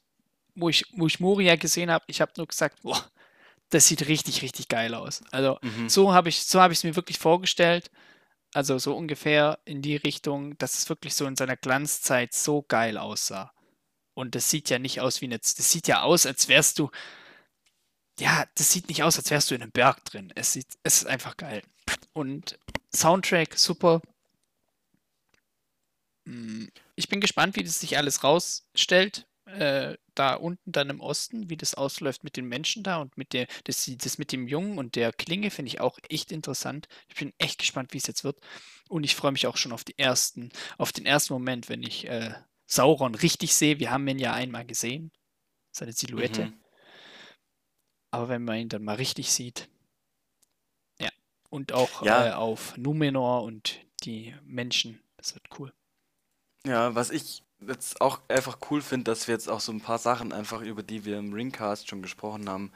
wo 0.55 0.69
ich, 0.69 0.85
wo 0.93 1.07
ich 1.07 1.19
Moria 1.19 1.55
gesehen 1.55 1.91
habe, 1.91 2.03
ich 2.07 2.21
habe 2.21 2.33
nur 2.37 2.47
gesagt, 2.47 2.81
boah, 2.83 3.09
das 3.69 3.87
sieht 3.87 4.07
richtig, 4.07 4.41
richtig 4.41 4.67
geil 4.67 4.93
aus. 4.93 5.23
Also 5.31 5.57
Mhm. 5.61 5.87
so 5.87 6.13
habe 6.13 6.29
ich, 6.29 6.43
so 6.43 6.59
habe 6.61 6.73
ich 6.73 6.79
es 6.79 6.83
mir 6.83 6.95
wirklich 6.95 7.19
vorgestellt. 7.19 7.89
Also 8.53 8.77
so 8.79 8.95
ungefähr 8.95 9.59
in 9.65 9.81
die 9.81 9.95
Richtung, 9.95 10.57
dass 10.57 10.77
es 10.77 10.89
wirklich 10.89 11.15
so 11.15 11.25
in 11.25 11.35
seiner 11.35 11.55
Glanzzeit 11.55 12.33
so 12.33 12.63
geil 12.63 12.97
aussah. 12.97 13.53
Und 14.13 14.35
das 14.35 14.49
sieht 14.49 14.69
ja 14.69 14.79
nicht 14.79 15.01
aus 15.01 15.21
wie 15.21 15.25
eine, 15.25 15.39
das 15.39 15.55
sieht 15.71 15.87
ja 15.87 16.01
aus, 16.03 16.25
als 16.25 16.47
wärst 16.49 16.79
du, 16.79 16.91
ja, 18.19 18.45
das 18.55 18.71
sieht 18.71 18.87
nicht 18.89 19.03
aus, 19.03 19.17
als 19.17 19.31
wärst 19.31 19.51
du 19.51 19.55
in 19.55 19.61
einem 19.63 19.71
Berg 19.71 20.03
drin. 20.05 20.31
Es 20.35 20.53
sieht, 20.53 20.67
es 20.83 20.97
ist 20.97 21.07
einfach 21.07 21.37
geil. 21.37 21.63
Und 22.13 22.59
Soundtrack 22.93 23.57
super. 23.57 24.01
Mm, 26.25 26.67
Ich 26.95 27.09
bin 27.09 27.21
gespannt, 27.21 27.55
wie 27.55 27.63
das 27.63 27.79
sich 27.79 27.97
alles 27.97 28.23
rausstellt. 28.23 29.27
Äh, 29.45 29.97
da 30.15 30.35
unten 30.35 30.71
dann 30.71 30.89
im 30.89 30.99
Osten, 30.99 31.49
wie 31.49 31.57
das 31.57 31.73
ausläuft 31.73 32.23
mit 32.23 32.35
den 32.37 32.45
Menschen 32.45 32.83
da 32.83 32.97
und 32.97 33.17
mit 33.17 33.33
der, 33.33 33.47
das, 33.63 33.89
das 33.97 34.17
mit 34.17 34.31
dem 34.31 34.47
Jungen 34.47 34.77
und 34.77 34.95
der 34.95 35.13
Klinge 35.13 35.51
finde 35.51 35.69
ich 35.69 35.79
auch 35.79 35.97
echt 36.09 36.31
interessant. 36.31 36.87
Ich 37.07 37.15
bin 37.15 37.33
echt 37.37 37.59
gespannt, 37.59 37.93
wie 37.93 37.97
es 37.97 38.07
jetzt 38.07 38.23
wird. 38.23 38.39
Und 38.89 39.03
ich 39.03 39.15
freue 39.15 39.31
mich 39.31 39.47
auch 39.47 39.57
schon 39.57 39.71
auf 39.71 39.83
die 39.83 39.97
ersten, 39.97 40.49
auf 40.77 40.91
den 40.91 41.05
ersten 41.05 41.33
Moment, 41.33 41.69
wenn 41.69 41.83
ich 41.83 42.07
äh, 42.07 42.33
Sauron 42.67 43.15
richtig 43.15 43.55
sehe. 43.55 43.79
Wir 43.79 43.91
haben 43.91 44.07
ihn 44.07 44.19
ja 44.19 44.33
einmal 44.33 44.65
gesehen, 44.65 45.11
seine 45.71 45.93
Silhouette. 45.93 46.47
Mhm. 46.47 46.61
Aber 48.11 48.27
wenn 48.29 48.43
man 48.43 48.57
ihn 48.57 48.69
dann 48.69 48.83
mal 48.83 48.95
richtig 48.95 49.31
sieht. 49.31 49.69
Ja. 50.99 51.09
Und 51.49 51.71
auch 51.71 52.03
Ja. 52.03 52.27
äh, 52.27 52.31
auf 52.33 52.75
Numenor 52.77 53.43
und 53.43 53.79
die 54.03 54.35
Menschen. 54.43 55.01
Das 55.17 55.33
wird 55.35 55.45
cool. 55.59 55.73
Ja, 56.65 56.93
was 56.95 57.09
ich 57.09 57.43
jetzt 57.67 58.01
auch 58.01 58.19
einfach 58.27 58.57
cool 58.69 58.81
finde, 58.81 59.11
dass 59.11 59.27
wir 59.27 59.33
jetzt 59.33 59.49
auch 59.49 59.59
so 59.59 59.71
ein 59.71 59.81
paar 59.81 59.97
Sachen 59.97 60.33
einfach, 60.33 60.61
über 60.61 60.83
die 60.83 61.05
wir 61.05 61.17
im 61.17 61.33
Ringcast 61.33 61.89
schon 61.89 62.01
gesprochen 62.01 62.49
haben, 62.49 62.71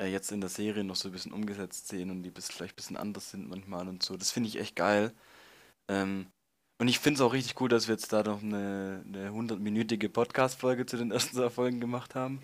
äh, 0.00 0.06
jetzt 0.06 0.32
in 0.32 0.40
der 0.40 0.50
Serie 0.50 0.84
noch 0.84 0.96
so 0.96 1.08
ein 1.08 1.12
bisschen 1.12 1.32
umgesetzt 1.32 1.88
sehen 1.88 2.10
und 2.10 2.22
die 2.22 2.30
bis, 2.30 2.48
vielleicht 2.48 2.74
ein 2.74 2.76
bisschen 2.76 2.96
anders 2.96 3.30
sind 3.30 3.48
manchmal 3.48 3.88
und 3.88 4.02
so. 4.02 4.16
Das 4.16 4.30
finde 4.30 4.48
ich 4.48 4.58
echt 4.58 4.76
geil. 4.76 5.12
Ähm, 5.88 6.26
und 6.78 6.88
ich 6.88 7.00
finde 7.00 7.18
es 7.18 7.20
auch 7.22 7.32
richtig 7.32 7.60
cool, 7.60 7.68
dass 7.68 7.88
wir 7.88 7.94
jetzt 7.94 8.12
da 8.12 8.22
noch 8.22 8.42
eine, 8.42 9.04
eine 9.06 9.30
100-minütige 9.30 10.08
Podcast-Folge 10.08 10.86
zu 10.86 10.96
den 10.96 11.10
ersten 11.10 11.36
zwei 11.36 11.50
Folgen 11.50 11.80
gemacht 11.80 12.14
haben. 12.14 12.40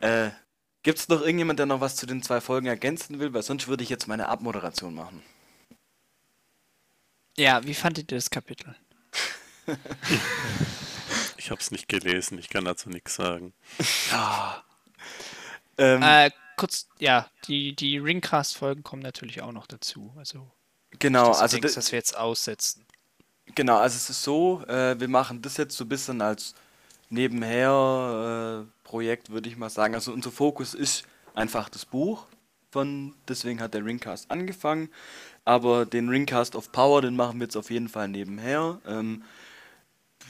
Äh, 0.00 0.30
Gibt 0.84 0.98
es 0.98 1.08
noch 1.08 1.22
irgendjemand, 1.22 1.58
der 1.58 1.66
noch 1.66 1.80
was 1.80 1.96
zu 1.96 2.06
den 2.06 2.22
zwei 2.22 2.40
Folgen 2.40 2.66
ergänzen 2.66 3.18
will? 3.18 3.32
Weil 3.32 3.42
sonst 3.42 3.66
würde 3.66 3.82
ich 3.82 3.88
jetzt 3.88 4.06
meine 4.06 4.28
Abmoderation 4.28 4.94
machen. 4.94 5.22
Ja, 7.36 7.64
wie 7.64 7.74
fandet 7.74 8.12
ihr 8.12 8.18
das 8.18 8.30
Kapitel? 8.30 8.76
Ich 11.44 11.50
habe 11.50 11.60
es 11.60 11.70
nicht 11.70 11.88
gelesen, 11.88 12.38
ich 12.38 12.48
kann 12.48 12.64
dazu 12.64 12.88
nichts 12.88 13.16
sagen. 13.16 13.52
Ähm, 15.76 16.02
Äh, 16.02 16.30
kurz, 16.56 16.88
ja, 16.98 17.28
die, 17.46 17.76
die 17.76 17.98
Ringcast-Folgen 17.98 18.82
kommen 18.82 19.02
natürlich 19.02 19.42
auch 19.42 19.52
noch 19.52 19.66
dazu. 19.66 20.14
Also, 20.16 20.50
genau, 20.98 21.28
dass 21.28 21.36
du 21.36 21.42
also 21.42 21.56
denkst, 21.56 21.74
das, 21.74 21.84
dass 21.84 21.92
wir 21.92 21.98
jetzt 21.98 22.16
aussetzen. 22.16 22.86
Genau, 23.54 23.76
also 23.76 23.94
es 23.94 24.08
ist 24.08 24.22
so, 24.22 24.62
äh, 24.68 24.98
wir 24.98 25.08
machen 25.08 25.42
das 25.42 25.58
jetzt 25.58 25.76
so 25.76 25.84
ein 25.84 25.88
bisschen 25.90 26.22
als 26.22 26.54
nebenher 27.10 28.64
äh, 28.64 28.86
Projekt, 28.88 29.28
würde 29.28 29.50
ich 29.50 29.58
mal 29.58 29.68
sagen. 29.68 29.94
Also 29.94 30.12
unser 30.14 30.30
Fokus 30.30 30.72
ist 30.72 31.04
einfach 31.34 31.68
das 31.68 31.84
Buch 31.84 32.26
von, 32.70 33.14
deswegen 33.28 33.60
hat 33.60 33.74
der 33.74 33.84
Ringcast 33.84 34.30
angefangen. 34.30 34.88
Aber 35.44 35.84
den 35.84 36.08
Ringcast 36.08 36.56
of 36.56 36.72
Power, 36.72 37.02
den 37.02 37.16
machen 37.16 37.38
wir 37.38 37.44
jetzt 37.44 37.56
auf 37.56 37.70
jeden 37.70 37.90
Fall 37.90 38.08
nebenher. 38.08 38.80
Ähm, 38.86 39.24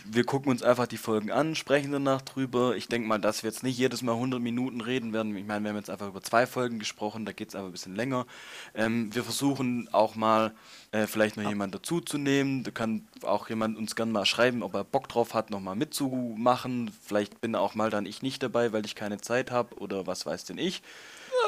wir 0.04 0.24
gucken 0.24 0.50
uns 0.50 0.62
einfach 0.62 0.86
die 0.86 0.96
Folgen 0.96 1.30
an, 1.30 1.54
sprechen 1.54 1.92
danach 1.92 2.22
drüber. 2.22 2.76
Ich 2.76 2.88
denke 2.88 3.08
mal, 3.08 3.18
dass 3.18 3.42
wir 3.42 3.50
jetzt 3.50 3.62
nicht 3.62 3.78
jedes 3.78 4.02
Mal 4.02 4.12
100 4.12 4.40
Minuten 4.40 4.80
reden 4.80 5.12
werden. 5.12 5.36
Ich 5.36 5.46
meine, 5.46 5.64
wir 5.64 5.70
haben 5.70 5.76
jetzt 5.76 5.90
einfach 5.90 6.08
über 6.08 6.22
zwei 6.22 6.46
Folgen 6.46 6.78
gesprochen, 6.78 7.24
da 7.24 7.32
geht 7.32 7.48
es 7.48 7.54
einfach 7.54 7.68
ein 7.68 7.72
bisschen 7.72 7.96
länger. 7.96 8.26
Ähm, 8.74 9.14
wir 9.14 9.24
versuchen 9.24 9.88
auch 9.92 10.14
mal 10.14 10.52
äh, 10.92 11.06
vielleicht 11.06 11.36
noch 11.36 11.48
jemand 11.48 11.74
dazuzunehmen. 11.74 12.64
Da 12.64 12.70
kann 12.70 13.06
auch 13.22 13.48
jemand 13.48 13.78
uns 13.78 13.96
gerne 13.96 14.12
mal 14.12 14.26
schreiben, 14.26 14.62
ob 14.62 14.74
er 14.74 14.84
Bock 14.84 15.08
drauf 15.08 15.34
hat, 15.34 15.50
nochmal 15.50 15.76
mitzumachen. 15.76 16.90
Vielleicht 17.02 17.40
bin 17.40 17.54
auch 17.54 17.74
mal 17.74 17.90
dann 17.90 18.06
ich 18.06 18.22
nicht 18.22 18.42
dabei, 18.42 18.72
weil 18.72 18.84
ich 18.84 18.94
keine 18.94 19.20
Zeit 19.20 19.50
habe 19.50 19.76
oder 19.76 20.06
was 20.06 20.26
weiß 20.26 20.44
denn 20.44 20.58
ich. 20.58 20.82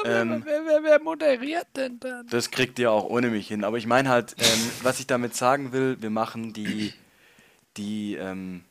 Ähm, 0.05 0.43
wer, 0.45 0.61
wer, 0.65 0.83
wer 0.83 0.99
moderiert 1.01 1.67
denn 1.75 1.99
dann? 1.99 2.27
das 2.27 2.51
kriegt 2.51 2.77
ihr 2.79 2.91
auch 2.91 3.05
ohne 3.05 3.29
mich 3.29 3.47
hin. 3.47 3.63
Aber 3.63 3.77
ich 3.77 3.87
meine 3.87 4.09
halt, 4.09 4.35
ähm, 4.37 4.71
was 4.83 4.99
ich 4.99 5.07
damit 5.07 5.35
sagen 5.35 5.71
will, 5.71 5.97
wir 5.99 6.09
machen 6.09 6.53
die, 6.53 6.93
die, 7.77 8.15
ähm, 8.15 8.63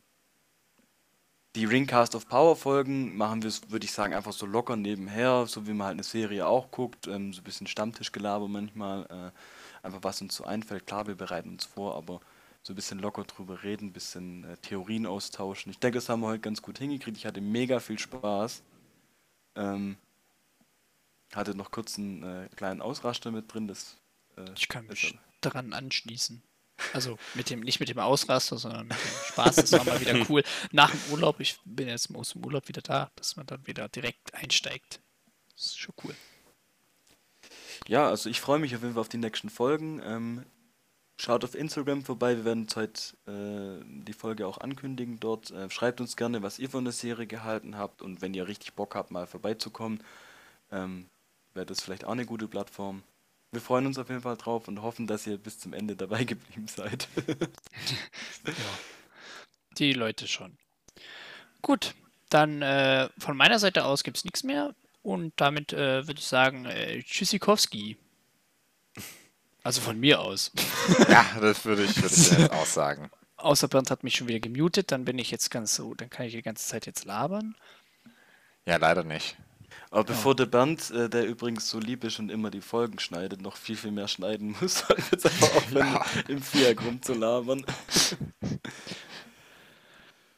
die 1.55 1.65
Ringcast 1.65 2.15
of 2.15 2.29
Power 2.29 2.57
Folgen, 2.57 3.17
machen 3.17 3.43
wir 3.43 3.51
würde 3.69 3.85
ich 3.85 3.93
sagen, 3.93 4.15
einfach 4.15 4.33
so 4.33 4.47
locker 4.47 4.77
nebenher, 4.77 5.47
so 5.47 5.67
wie 5.67 5.73
man 5.73 5.87
halt 5.87 5.95
eine 5.95 6.03
Serie 6.03 6.47
auch 6.47 6.71
guckt, 6.71 7.07
ähm, 7.07 7.33
so 7.33 7.41
ein 7.41 7.45
bisschen 7.45 7.67
Stammtischgelaber 7.67 8.49
manchmal, 8.49 9.07
äh, 9.07 9.87
einfach 9.87 10.01
was 10.03 10.21
uns 10.21 10.37
so 10.37 10.45
einfällt. 10.45 10.87
Klar, 10.87 11.07
wir 11.07 11.15
bereiten 11.15 11.51
uns 11.51 11.65
vor, 11.65 11.97
aber 11.97 12.21
so 12.63 12.73
ein 12.73 12.77
bisschen 12.77 12.99
locker 12.99 13.25
drüber 13.25 13.63
reden, 13.63 13.89
ein 13.89 13.93
bisschen 13.93 14.45
äh, 14.45 14.57
Theorien 14.59 15.07
austauschen. 15.07 15.71
Ich 15.71 15.79
denke, 15.79 15.99
das 15.99 16.09
haben 16.09 16.21
wir 16.21 16.27
heute 16.29 16.41
ganz 16.41 16.61
gut 16.61 16.79
hingekriegt. 16.79 17.17
Ich 17.17 17.25
hatte 17.25 17.41
mega 17.41 17.81
viel 17.81 17.99
Spaß. 17.99 18.63
Ähm, 19.55 19.97
hatte 21.33 21.57
noch 21.57 21.71
kurz 21.71 21.97
einen 21.97 22.23
äh, 22.23 22.49
kleinen 22.57 22.83
Ausraster 22.83 23.31
mit 23.31 23.53
drin, 23.53 23.69
das 23.69 23.97
äh, 24.37 24.45
Ich 24.57 24.69
kann 24.69 24.87
mich 24.87 25.17
daran 25.41 25.73
anschließen. 25.73 26.43
Also 26.93 27.19
mit 27.35 27.51
dem, 27.51 27.61
nicht 27.61 27.81
mit 27.81 27.89
dem 27.89 27.99
Ausraster, 27.99 28.59
sondern 28.59 28.89
mit 28.89 28.97
dem 28.97 29.33
Spaß. 29.33 29.57
Das 29.57 29.73
war 29.73 29.85
mal 29.85 30.01
wieder 30.01 30.27
cool. 30.29 30.43
Nach 30.73 30.91
dem 30.91 31.13
Urlaub, 31.13 31.41
ich 31.41 31.59
bin 31.65 31.89
jetzt 31.89 32.15
aus 32.15 32.33
dem 32.33 32.45
Urlaub 32.45 32.69
wieder 32.69 32.83
da, 32.83 33.11
dass 33.17 33.37
man 33.37 33.47
dann 33.47 33.67
wieder 33.67 33.89
direkt 33.89 34.35
einsteigt. 34.35 35.01
Das 35.55 35.67
ist 35.67 35.79
schon 35.79 35.95
cool. 36.05 36.15
Ja, 37.89 38.09
also 38.09 38.29
ich 38.29 38.41
freue 38.41 38.59
mich 38.59 38.75
auf 38.75 38.83
jeden 38.83 38.95
Fall 38.95 39.01
auf 39.01 39.09
die 39.09 39.17
nächsten 39.17 39.49
Folgen. 39.49 40.03
Ähm, 40.05 40.45
schaut 41.19 41.45
auf 41.45 41.55
Instagram 41.55 42.03
vorbei, 42.03 42.37
wir 42.37 42.45
werden 42.45 42.67
heute 42.75 43.17
äh, 43.27 43.85
die 44.05 44.13
Folge 44.13 44.47
auch 44.47 44.59
ankündigen 44.59 45.21
dort. 45.21 45.51
Äh, 45.51 45.71
schreibt 45.71 46.01
uns 46.01 46.17
gerne, 46.17 46.43
was 46.43 46.59
ihr 46.59 46.69
von 46.69 46.85
der 46.85 46.93
Serie 46.93 47.27
gehalten 47.27 47.79
habt 47.79 48.03
und 48.03 48.21
wenn 48.21 48.35
ihr 48.35 48.49
richtig 48.49 48.75
Bock 48.75 48.95
habt, 48.95 49.11
mal 49.11 49.27
vorbeizukommen, 49.27 50.03
ähm, 50.71 51.09
wäre 51.55 51.67
das 51.67 51.81
vielleicht 51.81 52.05
auch 52.05 52.13
eine 52.13 52.27
gute 52.27 52.49
Plattform. 52.49 53.03
Wir 53.53 53.61
freuen 53.61 53.87
uns 53.87 53.99
auf 53.99 54.09
jeden 54.09 54.23
Fall 54.23 54.37
drauf 54.37 54.69
und 54.69 54.83
hoffen, 54.83 55.07
dass 55.07 55.27
ihr 55.27 55.39
bis 55.39 55.59
zum 55.59 55.73
Ende 55.73 55.97
dabei 55.97 56.25
geblieben 56.25 56.69
seid. 56.69 57.09
Ja. 58.47 58.53
Die 59.79 59.93
Leute 59.93 60.29
schon. 60.29 60.57
Gut, 61.63 61.95
dann 62.31 62.63
äh, 62.63 63.09
von 63.19 63.37
meiner 63.37 63.59
Seite 63.59 63.85
aus 63.85 64.05
gibt 64.05 64.17
es 64.17 64.25
nichts 64.25 64.45
mehr. 64.45 64.75
Und 65.03 65.33
damit 65.37 65.73
äh, 65.73 66.07
würde 66.07 66.19
ich 66.19 66.27
sagen, 66.27 66.65
äh, 66.65 67.03
Tschüssikowski. 67.03 67.97
Also 69.63 69.81
von 69.81 69.99
mir 69.99 70.21
aus. 70.21 70.53
Ja, 71.09 71.25
das 71.41 71.65
würde 71.65 71.85
ich, 71.85 71.97
würde 72.01 72.15
ich 72.15 72.31
jetzt 72.31 72.53
auch 72.53 72.67
sagen. 72.67 73.11
Außer 73.37 73.69
Bernd 73.69 73.91
hat 73.91 74.03
mich 74.05 74.17
schon 74.17 74.29
wieder 74.29 74.41
gemutet, 74.41 74.93
dann 74.93 75.05
bin 75.05 75.19
ich 75.19 75.31
jetzt 75.31 75.51
ganz 75.51 75.75
so, 75.75 75.95
dann 75.95 76.09
kann 76.09 76.27
ich 76.27 76.33
die 76.33 76.43
ganze 76.43 76.67
Zeit 76.67 76.87
jetzt 76.87 77.05
labern. 77.05 77.55
Ja, 78.65 78.77
leider 78.77 79.05
nicht. 79.05 79.37
Aber 79.91 80.05
bevor 80.05 80.35
der 80.35 80.47
Bernd, 80.47 80.91
äh, 80.91 81.09
der 81.09 81.27
übrigens 81.27 81.71
so 81.71 81.79
lieb 81.79 82.05
ist 82.05 82.19
und 82.19 82.31
immer 82.31 82.51
die 82.51 82.61
Folgen 82.61 82.99
schneidet, 82.99 83.41
noch 83.41 83.57
viel, 83.57 83.77
viel 83.77 83.93
mehr 83.93 84.09
schneiden 84.09 84.57
muss, 84.61 84.79
soll 84.87 84.97
ich 84.99 85.11
jetzt 85.11 85.27
einfach 85.27 85.57
aufhören, 85.57 85.99
im 86.29 86.43
Viereck 86.43 86.85
rumzulabern. 86.85 87.65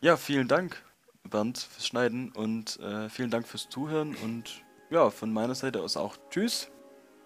ja, 0.00 0.16
vielen 0.16 0.48
Dank, 0.48 0.82
Bernd, 1.28 1.58
fürs 1.58 1.86
Schneiden 1.86 2.32
und 2.32 2.78
äh, 2.80 3.08
vielen 3.08 3.30
Dank 3.30 3.48
fürs 3.48 3.68
Zuhören 3.68 4.14
und 4.16 4.62
ja, 4.90 5.10
von 5.10 5.32
meiner 5.32 5.54
Seite 5.54 5.82
aus 5.82 5.96
auch 5.96 6.16
Tschüss 6.30 6.70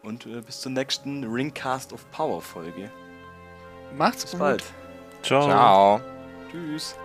und 0.03 0.27
äh, 0.27 0.41
bis 0.41 0.61
zur 0.61 0.73
nächsten 0.73 1.25
Ringcast 1.25 1.93
of 1.93 2.11
Power 2.11 2.41
Folge. 2.41 2.91
Macht's 3.97 4.23
Bis 4.23 4.33
gut. 4.33 4.41
bald. 4.41 4.65
Ciao. 5.23 5.49
Ciao. 5.49 6.01
Tschüss. 6.51 6.97